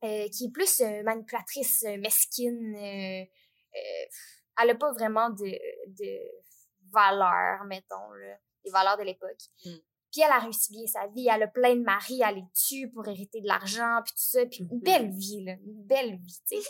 euh, 0.03 0.29
qui 0.29 0.45
est 0.45 0.51
plus 0.51 0.81
manipulatrice, 1.03 1.83
mesquine. 1.97 2.75
elle 2.75 4.69
a 4.69 4.75
pas 4.75 4.91
vraiment 4.91 5.31
de, 5.31 5.57
de 5.87 6.31
mettons, 7.65 8.11
là, 8.11 8.37
les 8.63 8.71
valeurs 8.71 8.97
de 8.97 9.03
l'époque. 9.03 9.41
Mm. 9.65 9.77
Puis 10.17 10.25
elle 10.25 10.31
a 10.31 10.39
réussi 10.39 10.71
bien 10.71 10.87
sa 10.87 11.05
vie, 11.09 11.27
elle 11.31 11.43
a 11.43 11.47
plein 11.47 11.75
de 11.75 11.83
maris, 11.83 12.21
elle 12.27 12.37
les 12.37 12.43
tue 12.55 12.89
pour 12.89 13.07
hériter 13.07 13.39
de 13.39 13.45
l'argent, 13.47 14.01
puis 14.03 14.13
tout 14.13 14.23
ça, 14.23 14.43
puis 14.47 14.61
une 14.61 14.77
Mhm. 14.77 14.79
belle 14.79 15.11
vie, 15.11 15.43
là, 15.43 15.51
une 15.63 15.83
belle 15.83 16.15
vie, 16.17 16.39
tu 16.49 16.59
sais. 16.59 16.67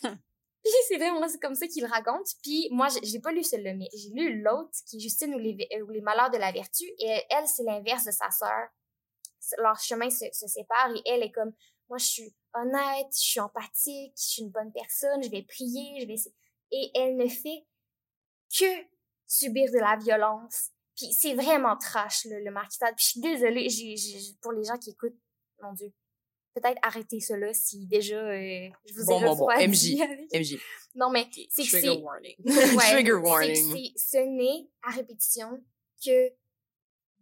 puis 0.64 0.72
c'est 0.88 0.96
vraiment 0.96 1.28
c'est 1.28 1.38
comme 1.40 1.54
ça 1.54 1.66
qu'il 1.66 1.84
raconte. 1.84 2.26
Puis 2.42 2.68
moi, 2.70 2.88
j'ai 3.02 3.20
pas 3.20 3.32
lu 3.32 3.44
celui-là, 3.44 3.74
mais 3.74 3.88
j'ai 3.92 4.08
lu 4.14 4.40
l'autre, 4.40 4.70
qui 4.88 4.96
est 4.96 5.00
Justine 5.00 5.34
ou 5.34 5.38
les, 5.38 5.52
Ve- 5.52 5.82
ou 5.82 5.90
les 5.90 6.00
malheurs 6.00 6.30
de 6.30 6.38
la 6.38 6.52
vertu, 6.52 6.84
et 6.98 7.22
elle, 7.28 7.46
c'est 7.46 7.64
l'inverse 7.64 8.06
de 8.06 8.12
sa 8.12 8.30
sœur. 8.30 8.68
Leur 9.58 9.78
chemin 9.78 10.08
se, 10.08 10.24
se 10.32 10.46
sépare, 10.46 10.90
et 10.96 11.02
elle 11.04 11.22
est 11.22 11.32
comme, 11.32 11.52
moi, 11.90 11.98
je 11.98 12.06
suis 12.06 12.34
honnête, 12.54 13.08
je 13.12 13.18
suis 13.18 13.40
empathique, 13.40 14.14
je 14.16 14.22
suis 14.22 14.42
une 14.42 14.50
bonne 14.50 14.72
personne, 14.72 15.22
je 15.22 15.28
vais 15.30 15.42
prier, 15.42 16.00
je 16.00 16.06
vais... 16.06 16.14
Et 16.70 16.90
elle 16.94 17.16
ne 17.18 17.28
fait 17.28 17.66
que 18.58 18.64
subir 19.26 19.70
de 19.70 19.78
la 19.80 19.96
violence. 19.96 20.70
Puis 21.00 21.12
c'est 21.12 21.34
vraiment 21.34 21.76
trash, 21.78 22.24
le 22.26 22.44
de 22.44 22.70
Sade. 22.70 22.94
Puis 22.96 23.04
je 23.04 23.10
suis 23.10 23.20
désolée, 23.20 23.68
j'ai, 23.70 23.94
pour 24.42 24.52
les 24.52 24.64
gens 24.64 24.76
qui 24.78 24.90
écoutent, 24.90 25.16
mon 25.62 25.72
Dieu, 25.72 25.92
peut-être 26.54 26.78
arrêtez 26.82 27.20
cela 27.20 27.52
si 27.54 27.86
déjà 27.86 28.16
euh, 28.18 28.68
je 28.86 28.94
vous 28.94 29.02
ai 29.02 29.06
Bon, 29.06 29.20
bon, 29.20 29.36
bon, 29.36 29.48
MJ. 29.48 30.00
avec- 30.00 30.32
MJ. 30.34 30.58
Non, 30.96 31.08
mais 31.10 31.28
c'est 31.48 31.62
que 31.62 31.68
Trigger 31.70 31.94
c'est... 31.94 32.02
warning. 32.02 32.36
Ouais, 32.44 32.76
Trigger 32.92 33.10
c'est 33.12 33.28
warning. 33.30 33.72
c'est- 33.94 33.98
ce 33.98 34.16
n'est 34.18 34.68
à 34.82 34.90
répétition 34.90 35.62
que 36.04 36.28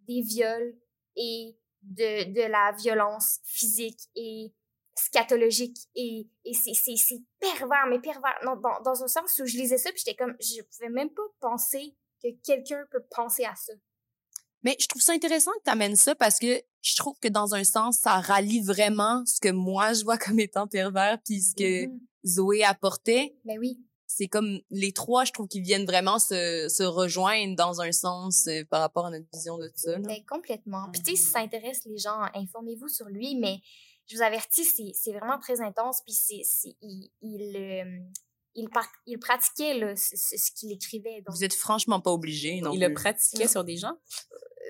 des 0.08 0.22
viols 0.22 0.74
et 1.16 1.56
de, 1.82 2.32
de 2.32 2.40
la 2.50 2.72
violence 2.72 3.40
physique 3.44 4.00
et 4.16 4.52
scatologique 4.96 5.76
et, 5.94 6.26
et 6.44 6.54
c'est, 6.54 6.72
c'est, 6.74 6.96
c'est 6.96 7.20
pervers, 7.38 7.86
mais 7.88 8.00
pervers. 8.00 8.38
Non, 8.44 8.56
dans, 8.56 8.80
dans 8.82 9.04
un 9.04 9.08
sens 9.08 9.38
où 9.38 9.46
je 9.46 9.56
lisais 9.56 9.78
ça 9.78 9.90
puis 9.92 10.02
j'étais 10.04 10.16
comme, 10.16 10.34
je 10.40 10.62
pouvais 10.62 10.88
même 10.88 11.10
pas 11.10 11.22
penser 11.40 11.94
que 12.22 12.28
quelqu'un 12.44 12.84
peut 12.90 13.04
penser 13.10 13.44
à 13.44 13.54
ça. 13.54 13.72
Mais 14.62 14.76
je 14.80 14.86
trouve 14.88 15.02
ça 15.02 15.12
intéressant 15.12 15.52
que 15.52 15.64
tu 15.64 15.70
amènes 15.70 15.96
ça 15.96 16.14
parce 16.14 16.38
que 16.38 16.60
je 16.82 16.96
trouve 16.96 17.18
que 17.20 17.28
dans 17.28 17.54
un 17.54 17.64
sens, 17.64 17.98
ça 17.98 18.20
rallie 18.20 18.60
vraiment 18.60 19.24
ce 19.24 19.40
que 19.40 19.50
moi 19.50 19.92
je 19.92 20.04
vois 20.04 20.18
comme 20.18 20.40
étant 20.40 20.66
pervers 20.66 21.18
puis 21.24 21.40
ce 21.40 21.54
que 21.54 21.86
Mhm. 21.86 22.00
Zoé 22.26 22.64
apportait. 22.64 23.34
Mais 23.44 23.58
oui. 23.58 23.78
C'est 24.06 24.26
comme 24.26 24.60
les 24.70 24.92
trois, 24.92 25.24
je 25.24 25.32
trouve 25.32 25.48
qu'ils 25.48 25.62
viennent 25.62 25.84
vraiment 25.84 26.18
se, 26.18 26.66
se 26.68 26.82
rejoindre 26.82 27.56
dans 27.56 27.82
un 27.82 27.92
sens 27.92 28.46
euh, 28.46 28.64
par 28.64 28.80
rapport 28.80 29.06
à 29.06 29.10
notre 29.10 29.26
vision 29.32 29.58
de 29.58 29.70
ça. 29.74 29.98
Mais 29.98 30.24
complètement. 30.24 30.88
Puis 30.90 31.02
tu 31.02 31.10
sais, 31.10 31.16
si 31.22 31.30
ça 31.30 31.40
intéresse 31.40 31.84
les 31.84 31.98
gens, 31.98 32.22
informez-vous 32.34 32.88
sur 32.88 33.06
lui, 33.06 33.36
mais 33.36 33.60
je 34.06 34.16
vous 34.16 34.22
avertis, 34.22 34.64
c'est, 34.64 35.12
vraiment 35.12 35.38
très 35.38 35.60
intense. 35.60 36.00
Puis 36.06 36.14
c'est, 36.14 36.42
il, 36.80 37.10
il, 37.20 37.56
euh, 37.56 37.84
il, 38.58 38.68
par- 38.68 38.90
il 39.06 39.18
pratiquait 39.18 39.74
là, 39.74 39.94
ce, 39.96 40.52
qu'il 40.52 40.72
écrivait. 40.72 41.22
Donc, 41.26 41.34
Vous 41.36 41.44
êtes 41.44 41.54
franchement 41.54 42.00
pas 42.00 42.10
obligés 42.10 42.60
non 42.60 42.72
Il 42.72 42.80
le 42.80 42.92
pratiquait 42.92 43.48
sur 43.48 43.64
des 43.64 43.76
gens? 43.76 43.96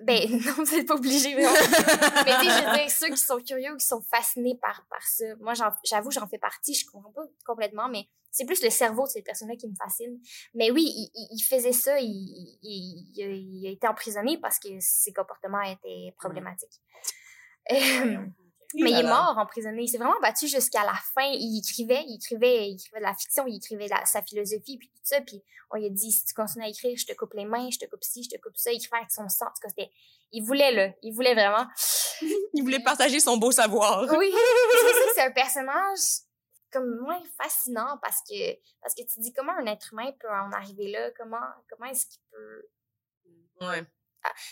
ben 0.04 0.30
non, 0.30 0.52
vous 0.52 0.76
n'êtes 0.76 0.86
pas 0.86 0.94
obligé 0.94 1.34
mais 1.34 1.42
tu 1.42 1.48
sais, 1.48 1.56
je 1.64 2.66
veux 2.70 2.76
dire, 2.76 2.90
ceux 2.90 3.08
qui 3.08 3.16
sont 3.16 3.38
curieux 3.40 3.72
ou 3.72 3.76
qui 3.76 3.84
sont 3.86 4.00
fascinés 4.02 4.56
par, 4.62 4.86
par 4.88 5.02
ça, 5.02 5.24
moi 5.40 5.54
j'avoue, 5.84 6.12
j'en 6.12 6.28
fais 6.28 6.38
partie, 6.38 6.72
je 6.74 6.86
comprends 6.86 7.10
pas 7.10 7.22
complètement, 7.44 7.88
mais 7.88 8.06
c'est 8.30 8.44
plus 8.44 8.62
le 8.62 8.70
cerveau 8.70 9.04
de 9.06 9.10
ces 9.10 9.22
personnes-là 9.22 9.56
qui 9.56 9.66
me 9.66 9.74
fascine. 9.74 10.20
Mais 10.54 10.70
oui, 10.70 10.84
il, 11.32 11.42
faisait 11.42 11.72
ça, 11.72 11.98
il, 11.98 12.58
il, 12.62 13.10
il 13.12 13.22
a- 13.24 13.26
il 13.26 13.66
a 13.66 13.70
été 13.70 13.88
emprisonné 13.88 14.38
parce 14.38 14.60
que 14.60 14.68
ses 14.78 15.12
comportements 15.12 15.62
étaient 15.62 16.14
problématiques. 16.16 16.80
Euh, 17.72 18.18
mais 18.74 18.90
il 18.90 18.98
est 18.98 19.02
mort 19.02 19.36
emprisonné. 19.38 19.82
Il 19.82 19.88
s'est 19.88 19.98
vraiment 19.98 20.18
battu 20.20 20.46
jusqu'à 20.48 20.84
la 20.84 20.94
fin. 21.14 21.24
Il 21.32 21.58
écrivait, 21.58 22.04
il 22.06 22.16
écrivait, 22.16 22.68
il 22.68 22.74
écrivait 22.74 22.98
de 22.98 23.04
la 23.04 23.14
fiction, 23.14 23.46
il 23.46 23.56
écrivait 23.56 23.88
la- 23.88 24.04
sa 24.04 24.22
philosophie, 24.22 24.78
puis 24.78 24.88
tout 24.88 25.00
ça. 25.02 25.20
Puis 25.22 25.42
on 25.70 25.76
lui 25.78 25.86
a 25.86 25.90
dit, 25.90 26.12
si 26.12 26.24
tu 26.26 26.34
continues 26.34 26.64
à 26.64 26.68
écrire, 26.68 26.96
je 26.96 27.06
te 27.06 27.12
coupe 27.14 27.34
les 27.34 27.44
mains, 27.44 27.68
je 27.70 27.78
te 27.78 27.86
coupe 27.86 28.04
ci, 28.04 28.22
je 28.24 28.30
te 28.30 28.40
coupe 28.40 28.56
ça. 28.56 28.70
Il 28.72 28.76
écrivait 28.76 28.98
avec 28.98 29.10
son 29.10 29.28
sang. 29.28 29.46
En 29.46 29.48
tout 29.48 29.60
cas, 29.62 29.68
c'était... 29.68 29.90
Il 30.32 30.42
voulait, 30.42 30.72
là. 30.72 30.90
Il 31.02 31.12
voulait 31.14 31.34
vraiment. 31.34 31.66
Il 32.54 32.62
voulait 32.62 32.80
partager 32.80 33.20
son 33.20 33.36
beau 33.38 33.50
savoir. 33.52 34.06
Oui. 34.16 34.30
c'est 35.14 35.22
un 35.22 35.30
personnage 35.30 36.00
comme 36.70 36.98
moins 37.00 37.22
fascinant 37.40 37.98
parce 38.02 38.20
que 38.28 38.54
parce 38.82 38.94
que 38.94 39.00
tu 39.02 39.20
dis 39.20 39.32
comment 39.32 39.52
un 39.52 39.64
être 39.66 39.88
humain 39.92 40.12
peut 40.20 40.28
en 40.28 40.52
arriver 40.52 40.90
là? 40.90 41.10
Comment 41.16 41.40
comment 41.70 41.90
est-ce 41.90 42.04
qu'il 42.06 42.20
peut 42.30 42.68
Ouais. 43.62 43.82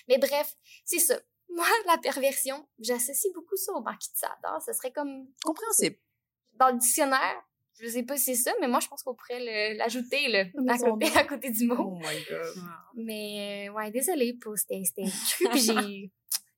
mais 0.08 0.16
bref 0.18 0.54
c'est 0.84 0.98
ça 0.98 1.14
moi 1.48 1.66
la 1.86 1.98
perversion 1.98 2.68
j'associe 2.78 3.32
beaucoup 3.34 3.56
ça 3.56 3.72
au 3.72 3.80
marquis 3.82 4.12
de 4.12 4.16
Sade 4.16 4.30
hein. 4.44 4.58
ce 4.64 4.72
serait 4.72 4.92
comme 4.92 5.26
Compréhensible. 5.44 5.96
dans 6.54 6.68
le 6.68 6.78
dictionnaire 6.78 7.42
je 7.80 7.88
sais 7.88 8.02
pas 8.04 8.16
si 8.16 8.34
c'est 8.36 8.50
ça 8.50 8.52
mais 8.60 8.68
moi 8.68 8.80
je 8.80 8.88
pense 8.88 9.02
qu'on 9.02 9.14
pourrait 9.14 9.74
l'ajouter 9.74 10.28
là 10.28 10.44
à 10.68 10.78
côté 10.78 11.06
à 11.16 11.24
côté 11.24 11.50
du 11.50 11.66
mot 11.66 11.76
Oh 11.78 11.98
my 11.98 12.24
god. 12.28 12.54
mais 12.94 13.68
euh, 13.68 13.72
ouais 13.74 13.90
désolée 13.90 14.34
pour 14.34 14.56
c'était 14.56 14.82
cru 15.30 15.48
puis 15.50 15.60
j'ai 15.60 16.12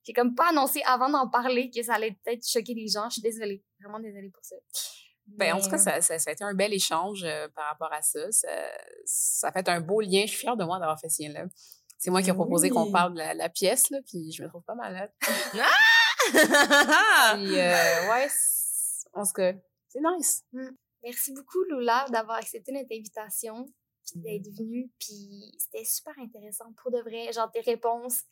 J'ai 0.09 0.13
comme 0.13 0.33
pas 0.33 0.49
annoncé 0.49 0.81
avant 0.85 1.07
d'en 1.09 1.29
parler 1.29 1.69
que 1.69 1.83
ça 1.83 1.93
allait 1.93 2.17
peut-être 2.23 2.43
choquer 2.47 2.73
les 2.73 2.87
gens. 2.87 3.07
Je 3.09 3.13
suis 3.13 3.21
désolée. 3.21 3.63
Vraiment 3.79 3.99
désolée 3.99 4.31
pour 4.31 4.43
ça. 4.43 4.55
Ben, 5.27 5.53
en 5.53 5.61
tout 5.61 5.69
cas, 5.69 5.77
Mais, 5.77 5.77
ça, 5.77 6.01
ça, 6.01 6.17
ça 6.17 6.29
a 6.31 6.33
été 6.33 6.43
un 6.43 6.55
bel 6.55 6.73
échange 6.73 7.23
euh, 7.23 7.47
par 7.49 7.67
rapport 7.67 7.93
à 7.93 8.01
ça. 8.01 8.19
ça. 8.31 8.47
Ça 9.05 9.49
a 9.49 9.51
fait 9.51 9.69
un 9.69 9.81
beau 9.81 10.01
lien. 10.01 10.21
Je 10.21 10.31
suis 10.31 10.39
fière 10.39 10.57
de 10.57 10.63
moi 10.63 10.79
d'avoir 10.79 10.99
fait 10.99 11.09
ce 11.09 11.21
lien-là. 11.21 11.45
C'est 11.99 12.09
moi 12.11 12.21
qui 12.23 12.29
ai 12.29 12.33
proposé 12.33 12.69
qu'on 12.69 12.91
parle 12.91 13.13
de 13.13 13.17
la, 13.19 13.33
la 13.35 13.49
pièce, 13.49 13.89
là, 13.91 13.99
puis 14.07 14.31
je 14.31 14.41
me 14.41 14.47
trouve 14.47 14.63
pas 14.63 14.73
malade. 14.75 15.11
Ah! 16.33 17.31
Puis, 17.35 17.57
euh, 17.59 18.09
ouais, 18.11 18.27
en 19.13 19.25
tout 19.25 19.33
cas, 19.33 19.53
c'est 19.87 19.99
nice. 20.01 20.43
Merci 21.03 21.33
beaucoup, 21.33 21.63
Lula, 21.63 22.05
d'avoir 22.11 22.37
accepté 22.37 22.71
notre 22.71 22.93
invitation, 22.93 23.65
puis 24.05 24.19
d'être 24.21 24.47
Mm. 24.47 24.55
venue. 24.57 24.91
Puis 24.99 25.51
c'était 25.57 25.85
super 25.85 26.13
intéressant 26.19 26.71
pour 26.81 26.91
de 26.91 26.99
vrai. 27.01 27.31
Genre, 27.31 27.49
tes 27.51 27.61
réponses, 27.61 28.23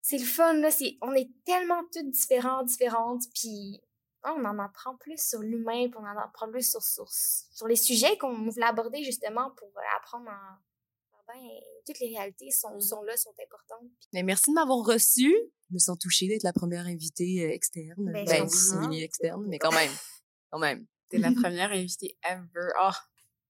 c'est 0.00 0.18
le 0.18 0.24
fun, 0.24 0.54
là. 0.54 0.70
c'est- 0.70 0.96
On 1.02 1.12
est 1.14 1.28
tellement 1.44 1.82
toutes 1.92 2.10
différentes, 2.10 2.66
différentes, 2.66 3.22
puis 3.34 3.80
ah, 4.22 4.34
on 4.36 4.44
en 4.44 4.58
apprend 4.60 4.96
plus 4.96 5.20
sur 5.20 5.40
l'humain, 5.40 5.88
puis 5.88 5.98
on 5.98 6.06
en 6.06 6.16
apprend 6.18 6.48
plus 6.50 6.70
sur, 6.70 6.82
sur, 6.82 7.08
sur 7.10 7.66
les 7.66 7.76
sujets 7.76 8.16
qu'on 8.18 8.48
voulait 8.48 8.66
aborder, 8.66 9.02
justement, 9.02 9.50
pour 9.50 9.68
euh, 9.76 9.96
apprendre 9.96 10.30
à... 10.30 10.58
Ben, 11.28 11.34
toutes 11.86 11.98
les 12.00 12.08
réalités 12.16 12.50
sont, 12.50 12.78
sont 12.80 13.02
là, 13.02 13.16
sont 13.16 13.32
importantes. 13.42 13.90
Mais 14.12 14.22
merci 14.22 14.50
de 14.50 14.54
m'avoir 14.54 14.84
reçu. 14.84 15.32
Je 15.68 15.74
me 15.74 15.78
sens 15.78 15.98
touchée 15.98 16.26
d'être 16.28 16.42
la 16.42 16.52
première 16.52 16.86
invitée 16.86 17.44
euh, 17.46 17.50
externe. 17.52 18.10
Ben, 18.12 18.24
Ben, 18.26 18.48
semi-externe, 18.48 19.46
mais 19.48 19.58
quand 19.58 19.72
même. 19.72 19.90
Quand 20.50 20.58
même. 20.58 20.86
T'es 21.08 21.18
la 21.18 21.32
première 21.42 21.70
invitée 21.72 22.16
ever. 22.28 22.70
Ah, 22.78 22.96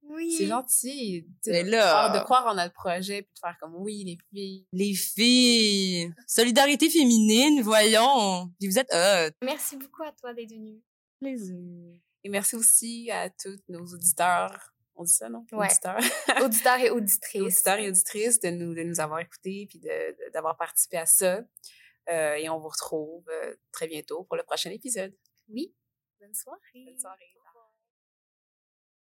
Oui. 0.03 0.35
c'est 0.36 0.47
gentil. 0.47 1.27
Mais 1.47 1.65
de 1.65 1.70
là- 1.70 1.89
croire- 1.89 2.12
De 2.12 2.24
croire 2.24 2.47
en 2.47 2.55
notre 2.55 2.74
projet, 2.74 3.23
puis 3.23 3.32
de 3.35 3.39
faire 3.40 3.57
comme 3.61 3.74
oui, 3.77 4.05
les 4.05 4.19
filles. 4.31 4.66
Les 4.73 4.94
filles! 4.94 6.12
Solidarité 6.27 6.90
féminine, 6.90 7.62
voyons! 7.62 8.51
Puis 8.61 8.69
vous 8.69 8.78
êtes 8.78 8.93
hot! 8.93 9.35
Merci 9.43 9.77
beaucoup 9.77 10.03
à 10.03 10.12
toi 10.12 10.35
d'être 10.35 10.51
venue. 10.51 10.81
Plaisir. 11.20 11.57
Et 12.24 12.28
merci 12.28 12.55
aussi 12.57 13.11
à 13.11 13.31
tous 13.31 13.59
nos 13.69 13.85
auditeurs. 13.86 14.73
On 15.02 15.04
dit 15.04 15.12
ça, 15.12 15.28
non? 15.28 15.44
Ouais. 15.50 15.66
Auditeurs. 15.66 15.98
Auditeurs 16.44 16.78
et 16.78 16.90
auditrices. 16.90 17.42
auditeurs 17.42 17.78
et 17.78 17.88
auditrices 17.88 18.38
de 18.38 18.50
nous, 18.50 18.72
de 18.72 18.84
nous 18.84 19.00
avoir 19.00 19.18
écoutés 19.18 19.66
puis 19.68 19.80
d'avoir 20.32 20.56
participé 20.56 20.96
à 20.96 21.06
ça. 21.06 21.42
Euh, 22.08 22.34
et 22.34 22.48
on 22.48 22.60
vous 22.60 22.68
retrouve 22.68 23.24
euh, 23.28 23.56
très 23.72 23.88
bientôt 23.88 24.22
pour 24.24 24.36
le 24.36 24.44
prochain 24.44 24.70
épisode. 24.70 25.12
Oui. 25.48 25.74
Bonne 26.20 26.34
soirée. 26.34 26.84
Bonne 26.86 26.98
soirée. 26.98 27.34